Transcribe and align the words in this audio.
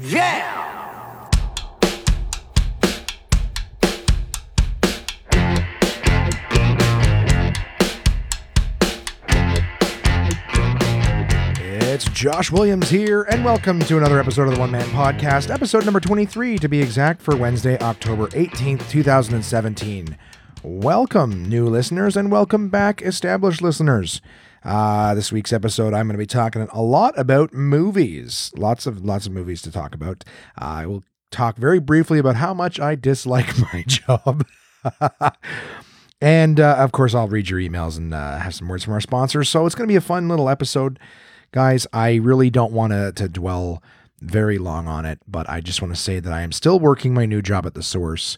Yeah! 0.00 1.28
It's 11.60 12.04
Josh 12.04 12.52
Williams 12.52 12.88
here, 12.90 13.22
and 13.22 13.44
welcome 13.44 13.80
to 13.80 13.96
another 13.96 14.20
episode 14.20 14.46
of 14.46 14.54
the 14.54 14.60
One 14.60 14.70
Man 14.70 14.86
Podcast, 14.90 15.52
episode 15.52 15.84
number 15.84 15.98
23 15.98 16.58
to 16.58 16.68
be 16.68 16.80
exact, 16.80 17.20
for 17.20 17.34
Wednesday, 17.34 17.76
October 17.80 18.28
18th, 18.28 18.88
2017. 18.88 20.16
Welcome, 20.62 21.44
new 21.44 21.66
listeners, 21.66 22.16
and 22.16 22.30
welcome 22.30 22.68
back, 22.68 23.02
established 23.02 23.62
listeners. 23.62 24.20
Uh, 24.68 25.14
this 25.14 25.32
week's 25.32 25.50
episode, 25.50 25.94
I'm 25.94 26.06
going 26.08 26.12
to 26.12 26.18
be 26.18 26.26
talking 26.26 26.68
a 26.70 26.82
lot 26.82 27.18
about 27.18 27.54
movies. 27.54 28.52
Lots 28.54 28.86
of 28.86 29.02
lots 29.02 29.24
of 29.24 29.32
movies 29.32 29.62
to 29.62 29.72
talk 29.72 29.94
about. 29.94 30.24
Uh, 30.60 30.64
I 30.64 30.86
will 30.86 31.04
talk 31.30 31.56
very 31.56 31.78
briefly 31.78 32.18
about 32.18 32.36
how 32.36 32.52
much 32.52 32.78
I 32.78 32.94
dislike 32.94 33.58
my 33.72 33.82
job. 33.86 34.46
and 36.20 36.60
uh, 36.60 36.76
of 36.76 36.92
course, 36.92 37.14
I'll 37.14 37.28
read 37.28 37.48
your 37.48 37.58
emails 37.58 37.96
and 37.96 38.12
uh, 38.12 38.40
have 38.40 38.54
some 38.54 38.68
words 38.68 38.84
from 38.84 38.92
our 38.92 39.00
sponsors. 39.00 39.48
So 39.48 39.64
it's 39.64 39.74
going 39.74 39.88
to 39.88 39.92
be 39.92 39.96
a 39.96 40.02
fun 40.02 40.28
little 40.28 40.50
episode. 40.50 40.98
Guys, 41.50 41.86
I 41.94 42.16
really 42.16 42.50
don't 42.50 42.72
want 42.72 42.92
to, 42.92 43.12
to 43.12 43.26
dwell 43.26 43.82
very 44.20 44.58
long 44.58 44.86
on 44.86 45.06
it, 45.06 45.18
but 45.26 45.48
I 45.48 45.62
just 45.62 45.80
want 45.80 45.94
to 45.94 46.00
say 46.00 46.20
that 46.20 46.32
I 46.32 46.42
am 46.42 46.52
still 46.52 46.78
working 46.78 47.14
my 47.14 47.24
new 47.24 47.40
job 47.40 47.64
at 47.64 47.72
the 47.72 47.82
source. 47.82 48.36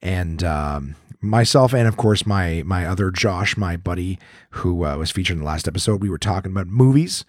And 0.00 0.44
um, 0.44 0.94
myself, 1.24 1.72
and 1.72 1.88
of 1.88 1.96
course, 1.96 2.26
my 2.26 2.62
my 2.64 2.86
other 2.86 3.10
Josh, 3.10 3.56
my 3.56 3.76
buddy 3.76 4.18
who 4.50 4.84
uh, 4.84 4.96
was 4.96 5.10
featured 5.10 5.36
in 5.36 5.40
the 5.40 5.46
last 5.46 5.68
episode, 5.68 6.02
we 6.02 6.10
were 6.10 6.18
talking 6.18 6.52
about 6.52 6.66
movies. 6.66 7.24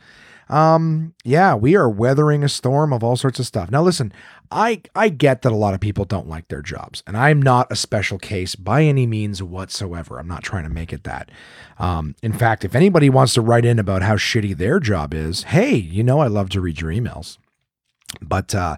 Um, 0.48 1.16
yeah, 1.24 1.56
we 1.56 1.76
are 1.76 1.90
weathering 1.90 2.44
a 2.44 2.50
storm 2.50 2.94
of 2.94 3.04
all 3.04 3.16
sorts 3.16 3.40
of 3.40 3.48
stuff. 3.48 3.72
Now, 3.72 3.82
listen, 3.82 4.14
I 4.52 4.82
I 4.94 5.10
get 5.10 5.42
that 5.42 5.52
a 5.52 5.56
lot 5.56 5.74
of 5.74 5.80
people 5.80 6.06
don't 6.06 6.30
like 6.30 6.48
their 6.50 6.62
jobs, 6.62 7.02
and 7.08 7.18
I'm 7.18 7.42
not 7.42 7.72
a 7.72 7.76
special 7.76 8.20
case 8.20 8.56
by 8.56 8.84
any 8.84 9.08
means 9.08 9.42
whatsoever. 9.42 10.20
I'm 10.20 10.28
not 10.28 10.44
trying 10.44 10.64
to 10.64 10.70
make 10.70 10.94
it 10.94 11.04
that. 11.04 11.32
Um, 11.80 12.16
in 12.22 12.34
fact, 12.34 12.64
if 12.64 12.76
anybody 12.76 13.10
wants 13.10 13.34
to 13.34 13.42
write 13.42 13.66
in 13.66 13.80
about 13.80 14.04
how 14.04 14.16
shitty 14.16 14.56
their 14.56 14.80
job 14.80 15.14
is, 15.14 15.44
hey, 15.44 15.76
you 15.76 16.04
know 16.04 16.20
I 16.20 16.28
love 16.28 16.50
to 16.50 16.62
read 16.62 16.80
your 16.80 16.92
emails. 16.92 17.38
But 18.22 18.54
uh, 18.54 18.78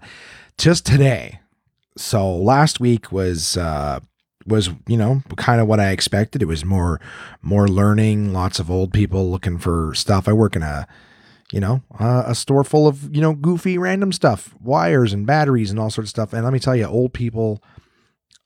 just 0.56 0.86
today, 0.86 1.40
so 1.96 2.34
last 2.34 2.80
week 2.80 3.12
was 3.12 3.56
uh, 3.56 4.00
was 4.48 4.70
you 4.86 4.96
know 4.96 5.22
kind 5.36 5.60
of 5.60 5.66
what 5.66 5.80
I 5.80 5.90
expected. 5.90 6.42
It 6.42 6.46
was 6.46 6.64
more 6.64 7.00
more 7.42 7.68
learning, 7.68 8.32
lots 8.32 8.58
of 8.58 8.70
old 8.70 8.92
people 8.92 9.30
looking 9.30 9.58
for 9.58 9.94
stuff. 9.94 10.28
I 10.28 10.32
work 10.32 10.56
in 10.56 10.62
a 10.62 10.86
you 11.52 11.60
know, 11.60 11.82
uh, 11.98 12.24
a 12.26 12.34
store 12.34 12.64
full 12.64 12.86
of, 12.86 13.14
you 13.14 13.22
know, 13.22 13.32
goofy 13.32 13.78
random 13.78 14.12
stuff, 14.12 14.54
wires 14.60 15.12
and 15.12 15.26
batteries 15.26 15.70
and 15.70 15.80
all 15.80 15.90
sorts 15.90 16.08
of 16.08 16.10
stuff. 16.10 16.32
And 16.32 16.44
let 16.44 16.52
me 16.52 16.58
tell 16.58 16.76
you, 16.76 16.84
old 16.84 17.14
people 17.14 17.62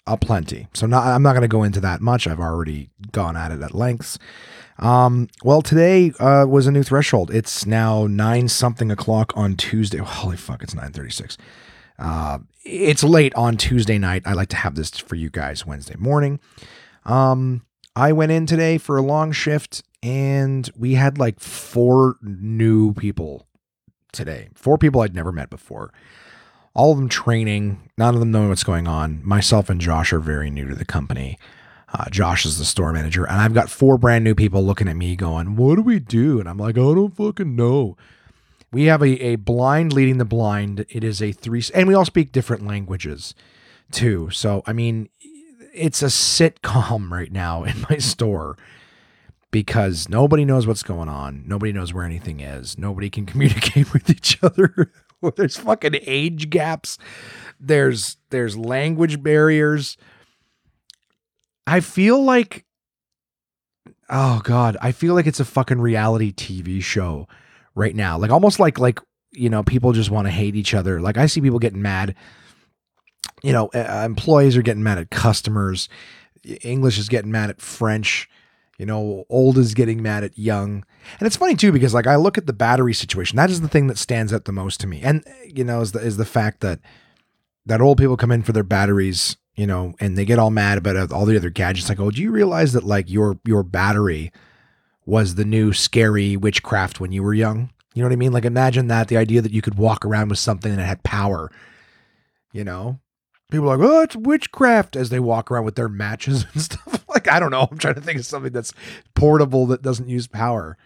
aplenty. 0.06 0.68
So 0.72 0.86
not, 0.86 1.06
I'm 1.06 1.22
not 1.22 1.32
going 1.32 1.42
to 1.42 1.48
go 1.48 1.64
into 1.64 1.80
that 1.80 2.00
much. 2.00 2.26
I've 2.26 2.40
already 2.40 2.90
gone 3.10 3.36
at 3.36 3.50
it 3.50 3.60
at 3.60 3.74
lengths. 3.74 4.18
Um, 4.78 5.28
well, 5.44 5.62
today 5.62 6.12
uh, 6.18 6.46
was 6.48 6.66
a 6.66 6.72
new 6.72 6.82
threshold. 6.82 7.30
It's 7.32 7.66
now 7.66 8.06
nine 8.06 8.48
something 8.48 8.90
o'clock 8.90 9.32
on 9.36 9.56
Tuesday. 9.56 9.98
Holy 9.98 10.36
fuck, 10.36 10.62
it's 10.62 10.74
936. 10.74 11.36
Uh, 11.98 12.38
it's 12.64 13.02
late 13.02 13.34
on 13.34 13.56
Tuesday 13.56 13.98
night. 13.98 14.22
I 14.24 14.32
like 14.32 14.48
to 14.50 14.56
have 14.56 14.74
this 14.74 14.90
for 14.90 15.14
you 15.14 15.30
guys 15.30 15.66
Wednesday 15.66 15.96
morning. 15.98 16.40
Um, 17.04 17.62
I 17.96 18.12
went 18.12 18.32
in 18.32 18.46
today 18.46 18.78
for 18.78 18.96
a 18.96 19.02
long 19.02 19.32
shift 19.32 19.82
and 20.02 20.68
we 20.76 20.94
had 20.94 21.18
like 21.18 21.40
four 21.40 22.16
new 22.22 22.94
people 22.94 23.46
today. 24.12 24.48
Four 24.54 24.78
people 24.78 25.00
I'd 25.00 25.14
never 25.14 25.32
met 25.32 25.50
before. 25.50 25.92
All 26.74 26.92
of 26.92 26.98
them 26.98 27.08
training, 27.08 27.90
none 27.98 28.14
of 28.14 28.20
them 28.20 28.30
knowing 28.30 28.48
what's 28.48 28.64
going 28.64 28.88
on. 28.88 29.20
Myself 29.26 29.68
and 29.68 29.80
Josh 29.80 30.12
are 30.12 30.20
very 30.20 30.50
new 30.50 30.68
to 30.68 30.74
the 30.74 30.84
company. 30.84 31.38
Uh, 31.92 32.08
Josh 32.08 32.46
is 32.46 32.58
the 32.58 32.64
store 32.64 32.90
manager, 32.92 33.26
and 33.26 33.38
I've 33.38 33.52
got 33.52 33.68
four 33.68 33.98
brand 33.98 34.24
new 34.24 34.34
people 34.34 34.64
looking 34.64 34.88
at 34.88 34.96
me 34.96 35.14
going, 35.14 35.56
What 35.56 35.76
do 35.76 35.82
we 35.82 35.98
do? 35.98 36.40
And 36.40 36.48
I'm 36.48 36.56
like, 36.56 36.78
I 36.78 36.80
don't 36.80 37.14
fucking 37.14 37.54
know. 37.54 37.98
We 38.72 38.84
have 38.84 39.02
a, 39.02 39.22
a 39.22 39.36
blind 39.36 39.92
leading 39.92 40.18
the 40.18 40.24
blind. 40.24 40.86
It 40.88 41.04
is 41.04 41.20
a 41.20 41.32
three, 41.32 41.62
and 41.74 41.86
we 41.86 41.94
all 41.94 42.06
speak 42.06 42.32
different 42.32 42.66
languages 42.66 43.34
too. 43.90 44.30
So, 44.30 44.62
I 44.66 44.72
mean, 44.72 45.10
it's 45.74 46.02
a 46.02 46.06
sitcom 46.06 47.10
right 47.10 47.30
now 47.30 47.64
in 47.64 47.84
my 47.90 47.98
store 47.98 48.56
because 49.50 50.08
nobody 50.08 50.44
knows 50.44 50.66
what's 50.66 50.82
going 50.82 51.08
on. 51.08 51.44
Nobody 51.46 51.72
knows 51.72 51.92
where 51.92 52.04
anything 52.04 52.40
is. 52.40 52.78
Nobody 52.78 53.10
can 53.10 53.26
communicate 53.26 53.92
with 53.92 54.10
each 54.10 54.42
other. 54.42 54.90
there's 55.36 55.56
fucking 55.56 55.98
age 56.02 56.50
gaps. 56.50 56.98
There's 57.60 58.16
there's 58.30 58.56
language 58.56 59.22
barriers. 59.22 59.96
I 61.66 61.80
feel 61.80 62.22
like 62.22 62.64
oh 64.10 64.40
god, 64.42 64.76
I 64.80 64.92
feel 64.92 65.14
like 65.14 65.26
it's 65.26 65.40
a 65.40 65.44
fucking 65.44 65.80
reality 65.80 66.32
TV 66.32 66.82
show 66.82 67.28
right 67.74 67.94
now. 67.94 68.18
Like 68.18 68.30
almost 68.30 68.60
like 68.60 68.78
like 68.78 69.00
you 69.32 69.48
know, 69.48 69.62
people 69.62 69.92
just 69.92 70.10
want 70.10 70.26
to 70.26 70.30
hate 70.30 70.56
each 70.56 70.74
other. 70.74 71.00
Like 71.00 71.16
I 71.16 71.26
see 71.26 71.40
people 71.40 71.58
getting 71.58 71.82
mad. 71.82 72.14
You 73.42 73.52
know, 73.52 73.68
uh, 73.74 74.02
employees 74.04 74.56
are 74.56 74.62
getting 74.62 74.82
mad 74.82 74.98
at 74.98 75.10
customers. 75.10 75.88
English 76.62 76.98
is 76.98 77.08
getting 77.08 77.30
mad 77.30 77.50
at 77.50 77.60
French 77.60 78.28
you 78.82 78.86
know, 78.86 79.24
old 79.28 79.58
is 79.58 79.74
getting 79.74 80.02
mad 80.02 80.24
at 80.24 80.36
young. 80.36 80.84
And 81.20 81.26
it's 81.26 81.36
funny 81.36 81.54
too 81.54 81.70
because 81.70 81.94
like 81.94 82.08
I 82.08 82.16
look 82.16 82.36
at 82.36 82.46
the 82.46 82.52
battery 82.52 82.94
situation. 82.94 83.36
That 83.36 83.48
is 83.48 83.60
the 83.60 83.68
thing 83.68 83.86
that 83.86 83.96
stands 83.96 84.32
out 84.32 84.44
the 84.44 84.50
most 84.50 84.80
to 84.80 84.88
me. 84.88 85.00
And 85.02 85.24
you 85.46 85.62
know, 85.62 85.80
is 85.82 85.92
the 85.92 86.00
is 86.00 86.16
the 86.16 86.24
fact 86.24 86.62
that 86.62 86.80
that 87.64 87.80
old 87.80 87.98
people 87.98 88.16
come 88.16 88.32
in 88.32 88.42
for 88.42 88.50
their 88.50 88.64
batteries, 88.64 89.36
you 89.54 89.68
know, 89.68 89.94
and 90.00 90.18
they 90.18 90.24
get 90.24 90.40
all 90.40 90.50
mad 90.50 90.78
about 90.78 91.12
all 91.12 91.26
the 91.26 91.36
other 91.36 91.48
gadgets. 91.48 91.88
Like, 91.88 92.00
oh, 92.00 92.10
do 92.10 92.20
you 92.20 92.32
realize 92.32 92.72
that 92.72 92.82
like 92.82 93.08
your 93.08 93.38
your 93.44 93.62
battery 93.62 94.32
was 95.04 95.34
the 95.34 95.44
new 95.44 95.72
scary 95.72 96.36
witchcraft 96.36 97.00
when 97.00 97.12
you 97.12 97.22
were 97.22 97.34
young? 97.34 97.70
You 97.94 98.02
know 98.02 98.08
what 98.08 98.14
I 98.14 98.16
mean? 98.16 98.32
Like 98.32 98.44
imagine 98.44 98.88
that 98.88 99.08
the 99.08 99.16
idea 99.16 99.42
that 99.42 99.52
you 99.52 99.62
could 99.62 99.76
walk 99.76 100.04
around 100.04 100.28
with 100.28 100.38
something 100.38 100.74
that 100.74 100.84
had 100.84 101.02
power. 101.02 101.50
You 102.52 102.64
know, 102.64 103.00
people 103.50 103.70
are 103.70 103.76
like, 103.76 103.88
oh, 103.88 104.02
it's 104.02 104.16
witchcraft 104.16 104.96
as 104.96 105.10
they 105.10 105.20
walk 105.20 105.50
around 105.50 105.64
with 105.64 105.74
their 105.74 105.88
matches 105.88 106.46
and 106.52 106.62
stuff 106.62 107.04
like 107.08 107.28
I 107.28 107.38
don't 107.38 107.50
know. 107.50 107.68
I'm 107.70 107.78
trying 107.78 107.94
to 107.94 108.00
think 108.00 108.18
of 108.18 108.26
something 108.26 108.52
that's 108.52 108.72
portable 109.14 109.66
that 109.66 109.82
doesn't 109.82 110.08
use 110.08 110.26
power. 110.26 110.76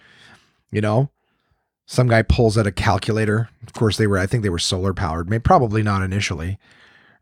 You 0.70 0.80
know, 0.80 1.10
some 1.86 2.08
guy 2.08 2.22
pulls 2.22 2.58
out 2.58 2.66
a 2.66 2.72
calculator. 2.72 3.48
Of 3.66 3.72
course, 3.72 3.96
they 3.96 4.06
were. 4.06 4.18
I 4.18 4.26
think 4.26 4.42
they 4.42 4.50
were 4.50 4.58
solar 4.58 4.92
powered. 4.92 5.30
Maybe 5.30 5.42
probably 5.42 5.82
not 5.82 6.02
initially, 6.02 6.58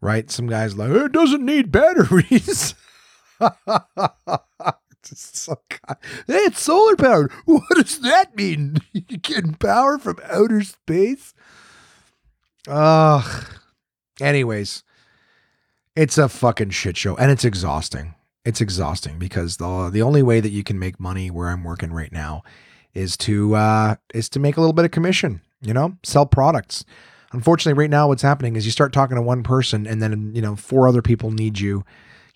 right? 0.00 0.31
Some 0.31 0.47
guys 0.47 0.77
like 0.77 0.91
oh, 0.91 1.04
it 1.04 1.12
doesn't 1.12 1.44
need 1.44 1.71
batteries. 1.71 2.75
it's, 5.12 5.48
it's 6.28 6.60
solar 6.60 6.97
powered. 6.97 7.32
What 7.44 7.69
does 7.75 8.00
that 8.00 8.37
mean? 8.37 8.78
You 8.92 9.19
getting 9.19 9.54
power 9.54 9.98
from 9.98 10.19
outer 10.25 10.62
space? 10.62 11.34
Ugh. 12.69 13.44
Anyways, 14.20 14.82
it's 15.97 16.16
a 16.16 16.28
fucking 16.28 16.70
shit 16.70 16.97
show 16.97 17.16
and 17.16 17.31
it's 17.31 17.44
exhausting 17.44 18.15
it's 18.44 18.60
exhausting 18.60 19.19
because 19.19 19.56
the 19.56 19.91
the 19.91 20.03
only 20.03 20.22
way 20.22 20.41
that 20.41 20.50
you 20.50 20.62
can 20.62 20.78
make 20.78 21.00
money 21.00 21.31
where 21.31 21.48
I'm 21.48 21.65
working 21.65 21.92
right 21.92 22.12
now 22.12 22.42
is 22.92 23.16
to 23.19 23.54
uh, 23.54 23.97
is 24.12 24.28
to 24.31 24.41
make 24.41 24.56
a 24.56 24.60
little 24.60 24.75
bit 24.75 24.84
of 24.84 24.91
commission. 24.91 25.41
You 25.60 25.72
know, 25.72 25.97
sell 26.03 26.26
products. 26.26 26.84
Unfortunately, 27.32 27.78
right 27.81 27.91
now, 27.91 28.09
what's 28.09 28.22
happening 28.22 28.54
is 28.54 28.65
you 28.65 28.71
start 28.71 28.92
talking 28.92 29.16
to 29.16 29.22
one 29.22 29.42
person, 29.42 29.86
and 29.86 30.03
then 30.03 30.32
you 30.34 30.42
know 30.42 30.56
four 30.56 30.86
other 30.86 31.03
people 31.03 31.31
need 31.31 31.59
you. 31.59 31.84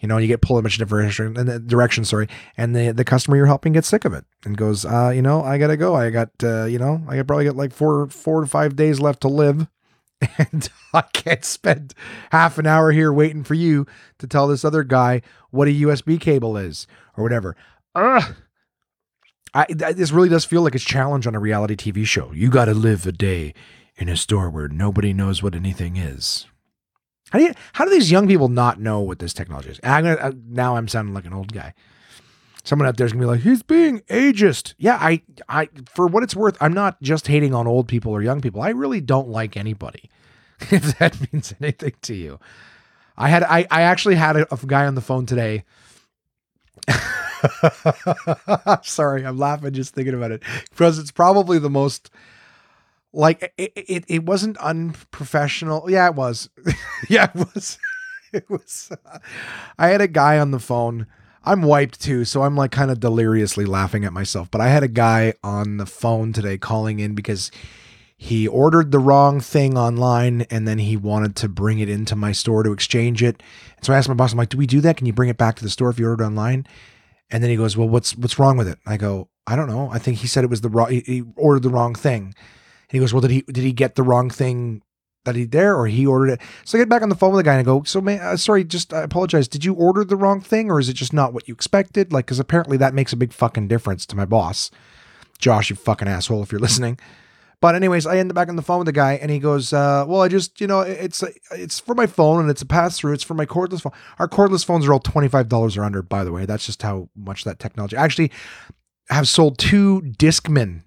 You 0.00 0.06
know, 0.08 0.18
you 0.18 0.28
get 0.28 0.42
pulled 0.42 0.58
in 0.58 0.60
a 0.60 0.62
bunch 0.62 0.74
of 0.74 0.88
different 0.88 1.12
direction, 1.12 1.66
direction, 1.66 2.04
sorry, 2.04 2.28
and 2.56 2.74
the 2.74 2.92
the 2.92 3.04
customer 3.04 3.36
you're 3.36 3.46
helping 3.46 3.72
gets 3.72 3.88
sick 3.88 4.04
of 4.04 4.12
it 4.12 4.24
and 4.44 4.56
goes, 4.56 4.84
uh, 4.84 5.10
you 5.14 5.22
know, 5.22 5.42
I 5.42 5.58
gotta 5.58 5.76
go. 5.76 5.94
I 5.96 6.10
got, 6.10 6.30
uh, 6.42 6.64
you 6.66 6.78
know, 6.78 7.02
I 7.08 7.20
probably 7.22 7.46
got 7.46 7.56
like 7.56 7.72
four 7.72 8.06
four 8.08 8.42
to 8.42 8.46
five 8.46 8.76
days 8.76 9.00
left 9.00 9.22
to 9.22 9.28
live 9.28 9.66
and 10.38 10.68
I 10.92 11.02
can't 11.02 11.44
spend 11.44 11.94
half 12.30 12.58
an 12.58 12.66
hour 12.66 12.92
here 12.92 13.12
waiting 13.12 13.44
for 13.44 13.54
you 13.54 13.86
to 14.18 14.26
tell 14.26 14.48
this 14.48 14.64
other 14.64 14.82
guy 14.82 15.22
what 15.50 15.68
a 15.68 15.72
USB 15.72 16.20
cable 16.20 16.56
is 16.56 16.86
or 17.16 17.24
whatever. 17.24 17.56
Ugh. 17.94 18.34
I, 19.54 19.66
this 19.72 20.12
really 20.12 20.28
does 20.28 20.44
feel 20.44 20.62
like 20.62 20.74
a 20.74 20.78
challenge 20.78 21.26
on 21.26 21.34
a 21.34 21.40
reality 21.40 21.74
TV 21.74 22.04
show. 22.04 22.32
You 22.32 22.50
got 22.50 22.66
to 22.66 22.74
live 22.74 23.06
a 23.06 23.12
day 23.12 23.54
in 23.96 24.08
a 24.08 24.16
store 24.16 24.50
where 24.50 24.68
nobody 24.68 25.12
knows 25.12 25.42
what 25.42 25.54
anything 25.54 25.96
is. 25.96 26.46
How 27.30 27.38
do 27.38 27.44
you, 27.44 27.54
how 27.74 27.84
do 27.84 27.90
these 27.90 28.10
young 28.10 28.26
people 28.26 28.48
not 28.48 28.80
know 28.80 29.00
what 29.00 29.18
this 29.18 29.34
technology 29.34 29.70
is? 29.70 29.80
I'm 29.82 30.04
gonna, 30.04 30.16
uh, 30.16 30.32
now 30.48 30.76
I'm 30.76 30.88
sounding 30.88 31.14
like 31.14 31.26
an 31.26 31.34
old 31.34 31.52
guy. 31.52 31.74
Someone 32.64 32.88
out 32.88 32.96
there's 32.96 33.12
gonna 33.12 33.22
be 33.22 33.26
like, 33.26 33.40
he's 33.40 33.62
being 33.62 34.00
ageist. 34.10 34.74
Yeah, 34.78 34.98
I, 35.00 35.22
I, 35.48 35.68
for 35.94 36.06
what 36.06 36.22
it's 36.22 36.36
worth, 36.36 36.56
I'm 36.60 36.72
not 36.72 37.00
just 37.02 37.26
hating 37.26 37.54
on 37.54 37.66
old 37.66 37.88
people 37.88 38.12
or 38.12 38.22
young 38.22 38.40
people. 38.40 38.62
I 38.62 38.70
really 38.70 39.00
don't 39.00 39.28
like 39.28 39.56
anybody. 39.56 40.10
If 40.72 40.98
that 40.98 41.16
means 41.32 41.54
anything 41.60 41.94
to 42.02 42.14
you, 42.14 42.40
I 43.16 43.28
had, 43.28 43.44
I, 43.44 43.64
I 43.70 43.82
actually 43.82 44.16
had 44.16 44.36
a, 44.36 44.52
a 44.52 44.58
guy 44.66 44.86
on 44.86 44.96
the 44.96 45.00
phone 45.00 45.24
today. 45.24 45.64
Sorry, 48.82 49.24
I'm 49.24 49.38
laughing 49.38 49.72
just 49.72 49.94
thinking 49.94 50.14
about 50.14 50.32
it 50.32 50.42
because 50.70 50.98
it's 50.98 51.12
probably 51.12 51.60
the 51.60 51.70
most 51.70 52.10
like 53.12 53.52
it, 53.56 53.72
it, 53.74 54.04
it 54.08 54.24
wasn't 54.24 54.56
unprofessional. 54.58 55.90
Yeah, 55.90 56.08
it 56.08 56.14
was. 56.14 56.48
yeah, 57.08 57.30
it 57.34 57.36
was. 57.54 57.78
it 58.32 58.48
was. 58.50 58.92
Uh, 59.06 59.18
I 59.78 59.88
had 59.88 60.00
a 60.00 60.08
guy 60.08 60.38
on 60.38 60.50
the 60.50 60.58
phone. 60.58 61.06
I'm 61.44 61.62
wiped 61.62 62.00
too, 62.00 62.24
so 62.24 62.42
I'm 62.42 62.56
like 62.56 62.72
kind 62.72 62.90
of 62.90 63.00
deliriously 63.00 63.64
laughing 63.64 64.04
at 64.04 64.12
myself. 64.12 64.50
But 64.50 64.60
I 64.60 64.68
had 64.68 64.82
a 64.82 64.88
guy 64.88 65.34
on 65.42 65.78
the 65.78 65.86
phone 65.86 66.32
today 66.32 66.58
calling 66.58 67.00
in 67.00 67.14
because 67.14 67.50
he 68.20 68.48
ordered 68.48 68.90
the 68.90 68.98
wrong 68.98 69.40
thing 69.40 69.78
online 69.78 70.42
and 70.50 70.66
then 70.66 70.78
he 70.78 70.96
wanted 70.96 71.36
to 71.36 71.48
bring 71.48 71.78
it 71.78 71.88
into 71.88 72.16
my 72.16 72.32
store 72.32 72.64
to 72.64 72.72
exchange 72.72 73.22
it. 73.22 73.42
And 73.76 73.86
so 73.86 73.92
I 73.92 73.96
asked 73.96 74.08
my 74.08 74.14
boss, 74.14 74.32
I'm 74.32 74.38
like, 74.38 74.48
do 74.48 74.58
we 74.58 74.66
do 74.66 74.80
that? 74.80 74.96
Can 74.96 75.06
you 75.06 75.12
bring 75.12 75.30
it 75.30 75.38
back 75.38 75.54
to 75.56 75.62
the 75.62 75.70
store 75.70 75.88
if 75.88 76.00
you 76.00 76.08
ordered 76.08 76.24
online? 76.24 76.66
And 77.30 77.42
then 77.42 77.50
he 77.50 77.56
goes, 77.56 77.76
well, 77.76 77.88
what's 77.88 78.16
what's 78.16 78.38
wrong 78.38 78.56
with 78.56 78.66
it? 78.68 78.78
I 78.84 78.96
go, 78.96 79.28
I 79.46 79.54
don't 79.54 79.68
know. 79.68 79.88
I 79.92 79.98
think 79.98 80.18
he 80.18 80.26
said 80.26 80.42
it 80.44 80.50
was 80.50 80.62
the 80.62 80.68
wrong. 80.68 80.90
He 80.90 81.22
ordered 81.36 81.62
the 81.62 81.70
wrong 81.70 81.94
thing. 81.94 82.34
And 82.90 82.96
he 82.96 82.98
goes, 83.00 83.12
well, 83.12 83.20
did 83.20 83.30
he 83.30 83.42
did 83.42 83.64
he 83.64 83.72
get 83.72 83.94
the 83.94 84.02
wrong 84.02 84.30
thing 84.30 84.82
that 85.24 85.36
he 85.36 85.44
there 85.44 85.76
or 85.76 85.86
he 85.86 86.06
ordered 86.06 86.32
it? 86.32 86.40
So 86.64 86.78
I 86.78 86.80
get 86.80 86.88
back 86.88 87.02
on 87.02 87.10
the 87.10 87.14
phone 87.14 87.32
with 87.32 87.40
the 87.40 87.44
guy 87.44 87.54
and 87.54 87.60
I 87.60 87.64
go, 87.64 87.82
so 87.82 88.00
man, 88.00 88.20
uh, 88.20 88.36
sorry, 88.36 88.64
just 88.64 88.94
I 88.94 89.02
apologize. 89.02 89.48
Did 89.48 89.64
you 89.64 89.74
order 89.74 90.04
the 90.04 90.16
wrong 90.16 90.40
thing 90.40 90.70
or 90.70 90.80
is 90.80 90.88
it 90.88 90.94
just 90.94 91.12
not 91.12 91.32
what 91.32 91.48
you 91.48 91.54
expected? 91.54 92.12
Like, 92.12 92.26
because 92.26 92.38
apparently 92.38 92.76
that 92.78 92.94
makes 92.94 93.12
a 93.12 93.16
big 93.16 93.32
fucking 93.32 93.68
difference 93.68 94.06
to 94.06 94.16
my 94.16 94.24
boss, 94.24 94.70
Josh. 95.38 95.70
You 95.70 95.76
fucking 95.76 96.08
asshole 96.08 96.42
if 96.42 96.50
you're 96.50 96.60
listening. 96.68 96.98
But 97.60 97.74
anyways, 97.74 98.06
I 98.06 98.18
end 98.18 98.30
up 98.30 98.36
back 98.36 98.48
on 98.48 98.56
the 98.56 98.62
phone 98.62 98.78
with 98.78 98.86
the 98.86 98.92
guy, 98.92 99.14
and 99.14 99.32
he 99.32 99.40
goes, 99.40 99.72
uh, 99.72 100.04
"Well, 100.06 100.22
I 100.22 100.28
just, 100.28 100.60
you 100.60 100.68
know, 100.68 100.80
it's 100.80 101.24
it's 101.50 101.80
for 101.80 101.94
my 101.94 102.06
phone, 102.06 102.40
and 102.40 102.48
it's 102.48 102.62
a 102.62 102.66
pass 102.66 102.96
through. 102.96 103.14
It's 103.14 103.24
for 103.24 103.34
my 103.34 103.46
cordless 103.46 103.80
phone. 103.82 103.92
Our 104.20 104.28
cordless 104.28 104.64
phones 104.64 104.86
are 104.86 104.92
all 104.92 105.00
twenty 105.00 105.26
five 105.26 105.48
dollars 105.48 105.76
or 105.76 105.82
under, 105.82 106.00
by 106.00 106.22
the 106.22 106.30
way. 106.30 106.46
That's 106.46 106.66
just 106.66 106.82
how 106.82 107.08
much 107.16 107.42
that 107.42 107.58
technology. 107.58 107.96
Actually, 107.96 108.30
have 109.10 109.26
sold 109.26 109.58
two 109.58 110.02
Discman 110.02 110.82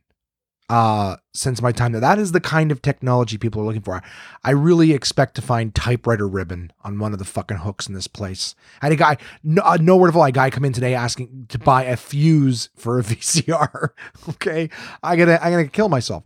uh, 0.71 1.17
since 1.33 1.61
my 1.61 1.73
time 1.73 1.91
there. 1.91 1.99
That 1.99 2.17
is 2.17 2.31
the 2.31 2.39
kind 2.39 2.71
of 2.71 2.81
technology 2.81 3.37
people 3.37 3.61
are 3.61 3.65
looking 3.65 3.81
for. 3.81 4.01
I 4.45 4.51
really 4.51 4.93
expect 4.93 5.35
to 5.35 5.41
find 5.41 5.75
typewriter 5.75 6.29
ribbon 6.29 6.71
on 6.85 6.97
one 6.97 7.11
of 7.11 7.19
the 7.19 7.25
fucking 7.25 7.57
hooks 7.57 7.87
in 7.87 7.93
this 7.93 8.07
place. 8.07 8.55
I 8.81 8.85
had 8.85 8.93
a 8.93 8.95
guy, 8.95 9.17
no, 9.43 9.61
uh, 9.63 9.77
nowhere 9.81 10.07
to 10.07 10.13
fly, 10.13 10.29
a 10.29 10.31
guy 10.31 10.49
come 10.49 10.63
in 10.63 10.71
today 10.71 10.95
asking 10.95 11.47
to 11.49 11.59
buy 11.59 11.83
a 11.83 11.97
fuse 11.97 12.69
for 12.77 12.99
a 12.99 13.03
VCR. 13.03 13.89
okay, 14.29 14.69
I 15.03 15.17
gotta, 15.17 15.45
I 15.45 15.51
gotta 15.51 15.67
kill 15.67 15.89
myself. 15.89 16.23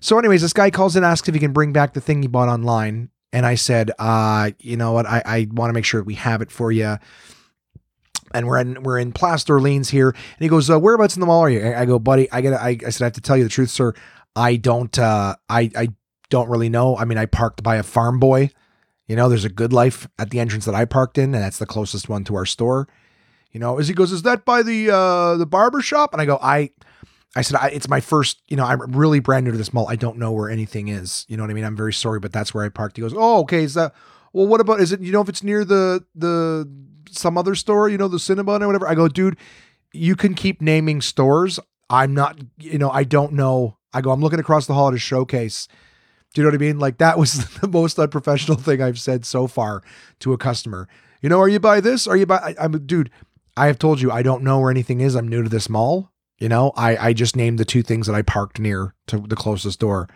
So, 0.00 0.18
anyways, 0.18 0.42
this 0.42 0.52
guy 0.52 0.70
calls 0.70 0.94
and 0.94 1.04
asks 1.04 1.26
if 1.26 1.34
he 1.34 1.40
can 1.40 1.54
bring 1.54 1.72
back 1.72 1.94
the 1.94 2.02
thing 2.02 2.20
he 2.20 2.28
bought 2.28 2.50
online. 2.50 3.08
And 3.32 3.46
I 3.46 3.54
said, 3.54 3.92
uh, 3.98 4.50
you 4.58 4.76
know 4.76 4.92
what? 4.92 5.06
I, 5.06 5.22
I 5.24 5.48
want 5.52 5.70
to 5.70 5.74
make 5.74 5.86
sure 5.86 6.02
we 6.02 6.14
have 6.14 6.42
it 6.42 6.50
for 6.50 6.70
you. 6.70 6.98
And 8.36 8.46
we're 8.46 8.58
in 8.58 8.82
we're 8.82 8.98
in 8.98 9.12
Place 9.12 9.48
Orleans 9.48 9.90
here. 9.90 10.10
And 10.10 10.38
he 10.38 10.48
goes, 10.48 10.68
uh, 10.68 10.78
whereabouts 10.78 11.16
in 11.16 11.20
the 11.20 11.26
mall 11.26 11.40
are 11.40 11.50
you? 11.50 11.60
I, 11.62 11.80
I 11.80 11.84
go, 11.86 11.98
buddy, 11.98 12.30
I 12.30 12.40
gotta 12.40 12.62
I, 12.62 12.78
I 12.86 12.90
said, 12.90 13.04
I 13.04 13.06
have 13.06 13.14
to 13.14 13.20
tell 13.20 13.36
you 13.36 13.44
the 13.44 13.50
truth, 13.50 13.70
sir. 13.70 13.94
I 14.34 14.56
don't 14.56 14.96
uh 14.98 15.36
I 15.48 15.70
I 15.74 15.88
don't 16.28 16.48
really 16.48 16.68
know. 16.68 16.96
I 16.96 17.04
mean, 17.04 17.18
I 17.18 17.26
parked 17.26 17.62
by 17.62 17.76
a 17.76 17.82
farm 17.82 18.20
boy. 18.20 18.50
You 19.06 19.16
know, 19.16 19.28
there's 19.28 19.44
a 19.44 19.48
good 19.48 19.72
life 19.72 20.08
at 20.18 20.30
the 20.30 20.40
entrance 20.40 20.64
that 20.66 20.74
I 20.74 20.84
parked 20.84 21.16
in, 21.16 21.34
and 21.34 21.42
that's 21.42 21.58
the 21.58 21.66
closest 21.66 22.08
one 22.08 22.24
to 22.24 22.34
our 22.36 22.46
store. 22.46 22.88
You 23.52 23.60
know, 23.60 23.78
as 23.78 23.88
he 23.88 23.94
goes, 23.94 24.12
is 24.12 24.22
that 24.22 24.44
by 24.44 24.62
the 24.62 24.90
uh 24.90 25.36
the 25.36 25.46
barber 25.46 25.80
shop? 25.80 26.12
And 26.12 26.20
I 26.20 26.26
go, 26.26 26.38
I 26.42 26.70
I 27.34 27.42
said, 27.42 27.58
I, 27.60 27.68
it's 27.68 27.88
my 27.88 28.00
first, 28.00 28.40
you 28.48 28.56
know, 28.56 28.64
I'm 28.64 28.80
really 28.92 29.20
brand 29.20 29.44
new 29.44 29.52
to 29.52 29.58
this 29.58 29.72
mall. 29.74 29.86
I 29.88 29.96
don't 29.96 30.16
know 30.16 30.32
where 30.32 30.48
anything 30.48 30.88
is. 30.88 31.26
You 31.28 31.36
know 31.36 31.42
what 31.42 31.50
I 31.50 31.54
mean? 31.54 31.64
I'm 31.64 31.76
very 31.76 31.92
sorry, 31.92 32.18
but 32.18 32.32
that's 32.32 32.54
where 32.54 32.64
I 32.64 32.70
parked. 32.70 32.96
He 32.96 33.02
goes, 33.02 33.12
oh, 33.14 33.40
okay. 33.40 33.62
Is 33.62 33.74
that, 33.74 33.94
well, 34.32 34.46
what 34.46 34.62
about, 34.62 34.80
is 34.80 34.90
it, 34.90 35.00
you 35.00 35.12
know, 35.12 35.20
if 35.20 35.28
it's 35.28 35.42
near 35.42 35.62
the, 35.62 36.02
the, 36.14 36.66
some 37.16 37.38
other 37.38 37.54
store, 37.54 37.88
you 37.88 37.98
know, 37.98 38.08
the 38.08 38.18
Cinnabon 38.18 38.62
or 38.62 38.66
whatever. 38.66 38.88
I 38.88 38.94
go, 38.94 39.08
dude, 39.08 39.36
you 39.92 40.16
can 40.16 40.34
keep 40.34 40.60
naming 40.60 41.00
stores. 41.00 41.58
I'm 41.88 42.14
not, 42.14 42.38
you 42.58 42.78
know, 42.78 42.90
I 42.90 43.04
don't 43.04 43.32
know. 43.32 43.78
I 43.92 44.00
go, 44.00 44.10
I'm 44.10 44.20
looking 44.20 44.40
across 44.40 44.66
the 44.66 44.74
hall 44.74 44.88
at 44.88 44.94
a 44.94 44.98
showcase. 44.98 45.68
Do 46.34 46.40
you 46.40 46.44
know 46.44 46.50
what 46.50 46.60
I 46.60 46.66
mean? 46.66 46.78
Like 46.78 46.98
that 46.98 47.18
was 47.18 47.48
the 47.60 47.68
most 47.68 47.98
unprofessional 47.98 48.58
thing 48.58 48.82
I've 48.82 49.00
said 49.00 49.24
so 49.24 49.46
far 49.46 49.82
to 50.20 50.32
a 50.32 50.38
customer. 50.38 50.88
You 51.22 51.28
know, 51.28 51.40
are 51.40 51.48
you 51.48 51.60
by 51.60 51.80
this? 51.80 52.06
Are 52.06 52.16
you 52.16 52.26
by, 52.26 52.36
I, 52.36 52.54
I'm, 52.58 52.86
dude, 52.86 53.10
I 53.56 53.66
have 53.66 53.78
told 53.78 54.00
you, 54.00 54.10
I 54.10 54.22
don't 54.22 54.42
know 54.42 54.60
where 54.60 54.70
anything 54.70 55.00
is. 55.00 55.14
I'm 55.14 55.28
new 55.28 55.42
to 55.42 55.48
this 55.48 55.68
mall. 55.68 56.10
You 56.38 56.50
know, 56.50 56.72
I, 56.76 56.96
I 56.98 57.12
just 57.14 57.36
named 57.36 57.58
the 57.58 57.64
two 57.64 57.82
things 57.82 58.06
that 58.06 58.14
I 58.14 58.20
parked 58.20 58.60
near 58.60 58.94
to 59.06 59.18
the 59.18 59.36
closest 59.36 59.80
door. 59.80 60.08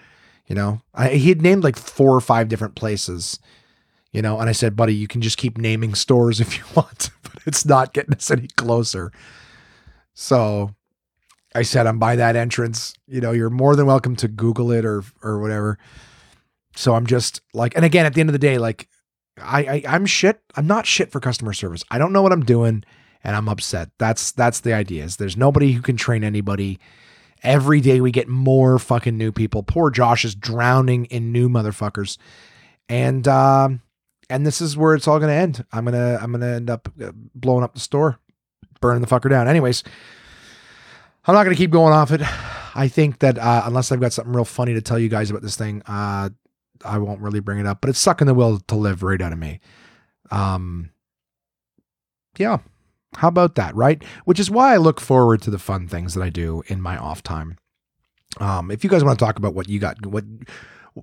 You 0.46 0.54
know, 0.54 0.82
I, 0.92 1.10
he 1.10 1.30
had 1.30 1.40
named 1.40 1.64
like 1.64 1.76
four 1.76 2.14
or 2.14 2.20
five 2.20 2.48
different 2.48 2.74
places. 2.74 3.38
You 4.12 4.22
know, 4.22 4.40
and 4.40 4.48
I 4.48 4.52
said, 4.52 4.74
buddy, 4.74 4.94
you 4.94 5.06
can 5.06 5.20
just 5.20 5.38
keep 5.38 5.56
naming 5.56 5.94
stores 5.94 6.40
if 6.40 6.58
you 6.58 6.64
want, 6.76 7.10
but 7.22 7.42
it's 7.46 7.64
not 7.64 7.92
getting 7.92 8.14
us 8.14 8.30
any 8.30 8.48
closer. 8.56 9.12
So 10.14 10.74
I 11.54 11.62
said, 11.62 11.86
I'm 11.86 11.98
by 11.98 12.16
that 12.16 12.36
entrance. 12.36 12.94
You 13.06 13.20
know, 13.20 13.32
you're 13.32 13.50
more 13.50 13.76
than 13.76 13.86
welcome 13.86 14.16
to 14.16 14.28
Google 14.28 14.72
it 14.72 14.84
or 14.84 15.04
or 15.22 15.40
whatever. 15.40 15.78
So 16.76 16.94
I'm 16.94 17.06
just 17.06 17.40
like, 17.52 17.74
and 17.76 17.84
again, 17.84 18.06
at 18.06 18.14
the 18.14 18.20
end 18.20 18.30
of 18.30 18.32
the 18.32 18.38
day, 18.38 18.58
like 18.58 18.88
I, 19.40 19.60
I 19.64 19.82
I'm 19.88 20.06
shit. 20.06 20.40
I'm 20.56 20.66
not 20.66 20.86
shit 20.86 21.10
for 21.10 21.20
customer 21.20 21.52
service. 21.52 21.84
I 21.90 21.98
don't 21.98 22.12
know 22.12 22.22
what 22.22 22.32
I'm 22.32 22.44
doing 22.44 22.84
and 23.22 23.36
I'm 23.36 23.48
upset. 23.48 23.90
That's 23.98 24.32
that's 24.32 24.60
the 24.60 24.72
idea. 24.72 25.04
Is 25.04 25.16
there's 25.16 25.36
nobody 25.36 25.72
who 25.72 25.82
can 25.82 25.96
train 25.96 26.24
anybody. 26.24 26.78
Every 27.42 27.80
day 27.80 28.00
we 28.00 28.10
get 28.10 28.28
more 28.28 28.78
fucking 28.78 29.16
new 29.16 29.32
people. 29.32 29.62
Poor 29.62 29.90
Josh 29.90 30.24
is 30.24 30.34
drowning 30.34 31.06
in 31.06 31.32
new 31.32 31.48
motherfuckers, 31.48 32.18
and 32.88 33.26
um, 33.26 33.80
and 34.30 34.46
this 34.46 34.60
is 34.60 34.76
where 34.76 34.94
it's 34.94 35.06
all 35.06 35.18
gonna 35.18 35.32
end. 35.32 35.64
I'm 35.72 35.84
gonna 35.84 36.18
I'm 36.22 36.32
gonna 36.32 36.54
end 36.54 36.70
up 36.70 36.88
uh, 37.02 37.10
blowing 37.34 37.64
up 37.64 37.74
the 37.74 37.80
store, 37.80 38.18
burning 38.80 39.02
the 39.02 39.08
fucker 39.08 39.28
down. 39.28 39.48
Anyways, 39.48 39.84
I'm 41.26 41.34
not 41.34 41.44
gonna 41.44 41.56
keep 41.56 41.70
going 41.72 41.92
off 41.92 42.12
it. 42.12 42.22
I 42.74 42.88
think 42.88 43.18
that 43.18 43.36
uh, 43.38 43.62
unless 43.66 43.92
I've 43.92 44.00
got 44.00 44.12
something 44.12 44.32
real 44.32 44.44
funny 44.44 44.72
to 44.74 44.80
tell 44.80 44.98
you 44.98 45.08
guys 45.08 45.28
about 45.28 45.42
this 45.42 45.56
thing, 45.56 45.82
uh, 45.86 46.30
I 46.84 46.98
won't 46.98 47.20
really 47.20 47.40
bring 47.40 47.58
it 47.58 47.66
up. 47.66 47.80
But 47.80 47.90
it's 47.90 47.98
sucking 47.98 48.28
the 48.28 48.34
will 48.34 48.60
to 48.60 48.76
live 48.76 49.02
right 49.02 49.20
out 49.20 49.32
of 49.32 49.38
me. 49.38 49.60
Um, 50.30 50.90
yeah, 52.38 52.58
how 53.16 53.28
about 53.28 53.56
that, 53.56 53.74
right? 53.74 54.02
Which 54.24 54.38
is 54.38 54.50
why 54.50 54.74
I 54.74 54.76
look 54.76 55.00
forward 55.00 55.42
to 55.42 55.50
the 55.50 55.58
fun 55.58 55.88
things 55.88 56.14
that 56.14 56.22
I 56.22 56.30
do 56.30 56.62
in 56.68 56.80
my 56.80 56.96
off 56.96 57.22
time. 57.22 57.58
Um, 58.38 58.70
if 58.70 58.84
you 58.84 58.90
guys 58.90 59.02
want 59.02 59.18
to 59.18 59.24
talk 59.24 59.36
about 59.36 59.54
what 59.54 59.68
you 59.68 59.80
got, 59.80 60.06
what 60.06 60.24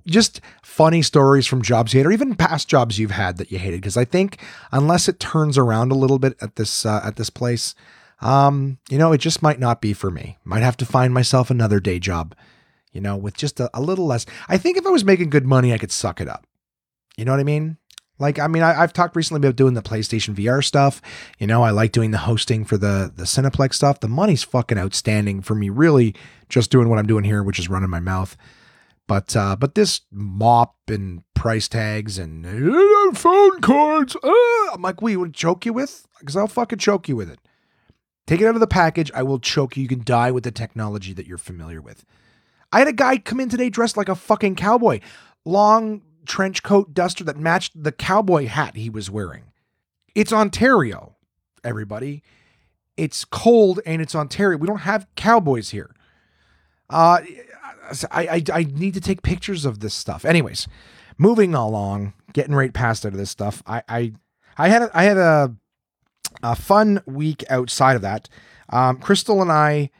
just 0.06 0.40
funny 0.62 1.02
stories 1.02 1.46
from 1.46 1.62
jobs 1.62 1.92
you 1.92 2.00
hate, 2.00 2.06
or 2.06 2.12
even 2.12 2.34
past 2.34 2.68
jobs 2.68 2.98
you've 2.98 3.10
had 3.10 3.36
that 3.38 3.50
you 3.50 3.58
hated, 3.58 3.80
because 3.80 3.96
I 3.96 4.04
think 4.04 4.38
unless 4.72 5.08
it 5.08 5.20
turns 5.20 5.58
around 5.58 5.92
a 5.92 5.96
little 5.96 6.18
bit 6.18 6.36
at 6.40 6.56
this 6.56 6.86
uh, 6.86 7.00
at 7.04 7.16
this 7.16 7.30
place, 7.30 7.74
um, 8.20 8.78
you 8.88 8.98
know, 8.98 9.12
it 9.12 9.18
just 9.18 9.42
might 9.42 9.60
not 9.60 9.80
be 9.80 9.92
for 9.92 10.10
me. 10.10 10.38
Might 10.44 10.62
have 10.62 10.76
to 10.78 10.86
find 10.86 11.14
myself 11.14 11.50
another 11.50 11.80
day 11.80 11.98
job, 11.98 12.34
you 12.92 13.00
know, 13.00 13.16
with 13.16 13.36
just 13.36 13.60
a, 13.60 13.70
a 13.74 13.80
little 13.80 14.06
less. 14.06 14.26
I 14.48 14.58
think 14.58 14.76
if 14.76 14.86
I 14.86 14.90
was 14.90 15.04
making 15.04 15.30
good 15.30 15.46
money, 15.46 15.72
I 15.72 15.78
could 15.78 15.92
suck 15.92 16.20
it 16.20 16.28
up. 16.28 16.46
You 17.16 17.24
know 17.24 17.32
what 17.32 17.40
I 17.40 17.44
mean? 17.44 17.78
Like, 18.18 18.38
I 18.38 18.48
mean, 18.48 18.62
I, 18.62 18.74
have 18.74 18.92
talked 18.92 19.14
recently 19.14 19.46
about 19.46 19.56
doing 19.56 19.74
the 19.74 19.82
PlayStation 19.82 20.34
VR 20.34 20.64
stuff. 20.64 21.00
You 21.38 21.46
know, 21.46 21.62
I 21.62 21.70
like 21.70 21.92
doing 21.92 22.10
the 22.10 22.18
hosting 22.18 22.64
for 22.64 22.76
the 22.76 23.12
the 23.14 23.24
Cineplex 23.24 23.74
stuff. 23.74 24.00
The 24.00 24.08
money's 24.08 24.42
fucking 24.42 24.78
outstanding 24.78 25.42
for 25.42 25.54
me. 25.54 25.68
Really, 25.68 26.14
just 26.48 26.70
doing 26.70 26.88
what 26.88 26.98
I'm 26.98 27.06
doing 27.06 27.24
here, 27.24 27.42
which 27.42 27.58
is 27.58 27.68
running 27.68 27.90
my 27.90 28.00
mouth. 28.00 28.36
But 29.08 29.34
uh, 29.34 29.56
but 29.56 29.74
this 29.74 30.02
mop 30.12 30.76
and 30.86 31.24
price 31.34 31.66
tags 31.66 32.18
and 32.18 32.44
uh, 32.46 33.12
phone 33.14 33.60
cards, 33.60 34.14
uh, 34.22 34.72
I'm 34.72 34.82
like, 34.82 35.02
we 35.02 35.16
would 35.16 35.34
choke 35.34 35.66
you 35.66 35.72
with? 35.72 36.06
Because 36.20 36.36
I'll 36.36 36.46
fucking 36.46 36.78
choke 36.78 37.08
you 37.08 37.16
with 37.16 37.30
it. 37.30 37.40
Take 38.26 38.42
it 38.42 38.46
out 38.46 38.54
of 38.54 38.60
the 38.60 38.66
package. 38.66 39.10
I 39.14 39.22
will 39.22 39.38
choke 39.38 39.76
you. 39.76 39.82
You 39.82 39.88
can 39.88 40.04
die 40.04 40.30
with 40.30 40.44
the 40.44 40.50
technology 40.50 41.14
that 41.14 41.26
you're 41.26 41.38
familiar 41.38 41.80
with. 41.80 42.04
I 42.70 42.80
had 42.80 42.88
a 42.88 42.92
guy 42.92 43.16
come 43.16 43.40
in 43.40 43.48
today 43.48 43.70
dressed 43.70 43.96
like 43.96 44.10
a 44.10 44.14
fucking 44.14 44.56
cowboy. 44.56 45.00
Long 45.46 46.02
trench 46.26 46.62
coat 46.62 46.92
duster 46.92 47.24
that 47.24 47.38
matched 47.38 47.82
the 47.82 47.92
cowboy 47.92 48.46
hat 48.46 48.76
he 48.76 48.90
was 48.90 49.10
wearing. 49.10 49.44
It's 50.14 50.34
Ontario, 50.34 51.16
everybody. 51.64 52.22
It's 52.98 53.24
cold 53.24 53.80
and 53.86 54.02
it's 54.02 54.14
Ontario. 54.14 54.58
We 54.58 54.66
don't 54.66 54.80
have 54.80 55.06
cowboys 55.16 55.70
here. 55.70 55.94
Uh, 56.90 57.20
I, 58.10 58.22
I, 58.22 58.42
I 58.52 58.62
need 58.64 58.94
to 58.94 59.00
take 59.00 59.22
pictures 59.22 59.64
of 59.64 59.80
this 59.80 59.94
stuff. 59.94 60.24
Anyways, 60.24 60.68
moving 61.16 61.54
along, 61.54 62.14
getting 62.32 62.54
right 62.54 62.72
past 62.72 63.04
out 63.04 63.12
of 63.12 63.18
this 63.18 63.30
stuff. 63.30 63.62
I, 63.66 63.82
I, 63.88 64.12
I 64.56 64.68
had 64.68 64.82
a, 64.82 64.90
I 64.94 65.04
had 65.04 65.16
a, 65.16 65.54
a 66.42 66.54
fun 66.54 67.02
week 67.06 67.44
outside 67.50 67.96
of 67.96 68.02
that. 68.02 68.28
Um, 68.70 68.98
Crystal 68.98 69.40
and 69.42 69.50
I, 69.50 69.90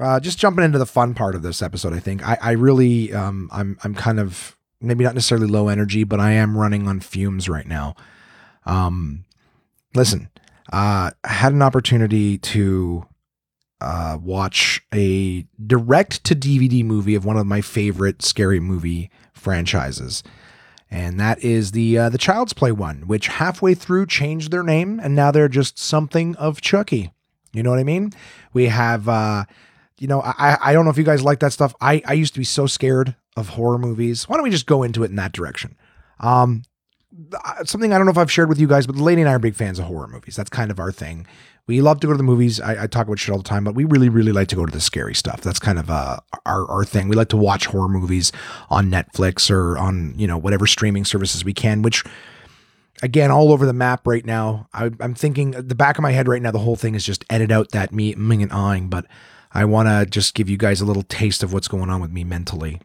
uh, 0.00 0.20
just 0.20 0.38
jumping 0.38 0.64
into 0.64 0.78
the 0.78 0.86
fun 0.86 1.14
part 1.14 1.34
of 1.34 1.42
this 1.42 1.62
episode. 1.62 1.92
I 1.92 2.00
think 2.00 2.26
I, 2.26 2.38
I 2.40 2.52
really, 2.52 3.12
um, 3.12 3.48
I'm, 3.52 3.78
I'm 3.84 3.94
kind 3.94 4.18
of 4.18 4.56
maybe 4.80 5.04
not 5.04 5.14
necessarily 5.14 5.46
low 5.46 5.68
energy, 5.68 6.04
but 6.04 6.20
I 6.20 6.32
am 6.32 6.56
running 6.56 6.86
on 6.88 7.00
fumes 7.00 7.48
right 7.48 7.66
now. 7.66 7.94
Um, 8.66 9.24
listen, 9.94 10.30
uh, 10.72 11.10
had 11.24 11.52
an 11.52 11.62
opportunity 11.62 12.38
to 12.38 13.06
uh, 13.80 14.18
watch 14.20 14.82
a 14.94 15.46
direct 15.64 16.24
to 16.24 16.34
DVD 16.34 16.84
movie 16.84 17.14
of 17.14 17.24
one 17.24 17.36
of 17.36 17.46
my 17.46 17.60
favorite 17.60 18.22
scary 18.22 18.60
movie 18.60 19.10
franchises. 19.32 20.22
And 20.90 21.18
that 21.18 21.42
is 21.42 21.72
the 21.72 21.98
uh, 21.98 22.08
the 22.08 22.18
Child's 22.18 22.52
Play 22.52 22.70
one, 22.70 23.06
which 23.06 23.26
halfway 23.26 23.74
through 23.74 24.06
changed 24.06 24.50
their 24.52 24.62
name, 24.62 25.00
and 25.02 25.14
now 25.14 25.30
they're 25.30 25.48
just 25.48 25.78
something 25.78 26.36
of 26.36 26.60
Chucky. 26.60 27.12
You 27.52 27.62
know 27.62 27.70
what 27.70 27.78
I 27.78 27.84
mean? 27.84 28.12
We 28.52 28.66
have, 28.66 29.08
uh, 29.08 29.44
you 29.98 30.06
know, 30.06 30.20
I 30.22 30.56
I 30.60 30.72
don't 30.72 30.84
know 30.84 30.90
if 30.90 30.98
you 30.98 31.04
guys 31.04 31.22
like 31.22 31.40
that 31.40 31.52
stuff. 31.52 31.74
I 31.80 32.00
I 32.06 32.12
used 32.12 32.34
to 32.34 32.40
be 32.40 32.44
so 32.44 32.66
scared 32.66 33.16
of 33.36 33.50
horror 33.50 33.78
movies. 33.78 34.28
Why 34.28 34.36
don't 34.36 34.44
we 34.44 34.50
just 34.50 34.66
go 34.66 34.82
into 34.82 35.02
it 35.02 35.10
in 35.10 35.16
that 35.16 35.32
direction? 35.32 35.76
Um, 36.20 36.62
something 37.64 37.92
I 37.92 37.96
don't 37.96 38.06
know 38.06 38.12
if 38.12 38.18
I've 38.18 38.30
shared 38.30 38.48
with 38.48 38.60
you 38.60 38.68
guys, 38.68 38.86
but 38.86 38.96
the 38.96 39.02
lady 39.02 39.22
and 39.22 39.28
I 39.28 39.34
are 39.34 39.38
big 39.38 39.54
fans 39.54 39.78
of 39.78 39.86
horror 39.86 40.08
movies. 40.08 40.36
That's 40.36 40.50
kind 40.50 40.70
of 40.70 40.78
our 40.78 40.92
thing. 40.92 41.26
We 41.66 41.80
love 41.80 42.00
to 42.00 42.06
go 42.06 42.12
to 42.12 42.16
the 42.18 42.22
movies. 42.22 42.60
I, 42.60 42.82
I, 42.82 42.86
talk 42.86 43.06
about 43.06 43.18
shit 43.18 43.32
all 43.32 43.38
the 43.38 43.48
time, 43.48 43.64
but 43.64 43.74
we 43.74 43.84
really, 43.84 44.10
really 44.10 44.32
like 44.32 44.48
to 44.48 44.56
go 44.56 44.66
to 44.66 44.72
the 44.72 44.82
scary 44.82 45.14
stuff. 45.14 45.40
That's 45.40 45.58
kind 45.58 45.78
of 45.78 45.88
uh, 45.88 46.18
our 46.44 46.70
our 46.70 46.84
thing. 46.84 47.08
We 47.08 47.16
like 47.16 47.30
to 47.30 47.38
watch 47.38 47.66
horror 47.66 47.88
movies 47.88 48.32
on 48.68 48.90
Netflix 48.90 49.50
or 49.50 49.78
on 49.78 50.14
you 50.18 50.26
know 50.26 50.36
whatever 50.36 50.66
streaming 50.66 51.06
services 51.06 51.42
we 51.42 51.54
can. 51.54 51.80
Which, 51.80 52.04
again, 53.02 53.30
all 53.30 53.50
over 53.50 53.64
the 53.64 53.72
map 53.72 54.06
right 54.06 54.26
now. 54.26 54.68
I, 54.74 54.90
am 55.00 55.14
thinking 55.14 55.52
the 55.52 55.74
back 55.74 55.96
of 55.96 56.02
my 56.02 56.12
head 56.12 56.28
right 56.28 56.42
now. 56.42 56.50
The 56.50 56.58
whole 56.58 56.76
thing 56.76 56.94
is 56.94 57.04
just 57.04 57.24
edit 57.30 57.50
out 57.50 57.70
that 57.70 57.92
me 57.92 58.14
ming 58.14 58.42
and 58.42 58.52
ahing, 58.52 58.90
but 58.90 59.06
I 59.52 59.64
want 59.64 59.88
to 59.88 60.04
just 60.04 60.34
give 60.34 60.50
you 60.50 60.58
guys 60.58 60.82
a 60.82 60.86
little 60.86 61.04
taste 61.04 61.42
of 61.42 61.54
what's 61.54 61.68
going 61.68 61.88
on 61.88 62.02
with 62.02 62.12
me 62.12 62.24
mentally. 62.24 62.80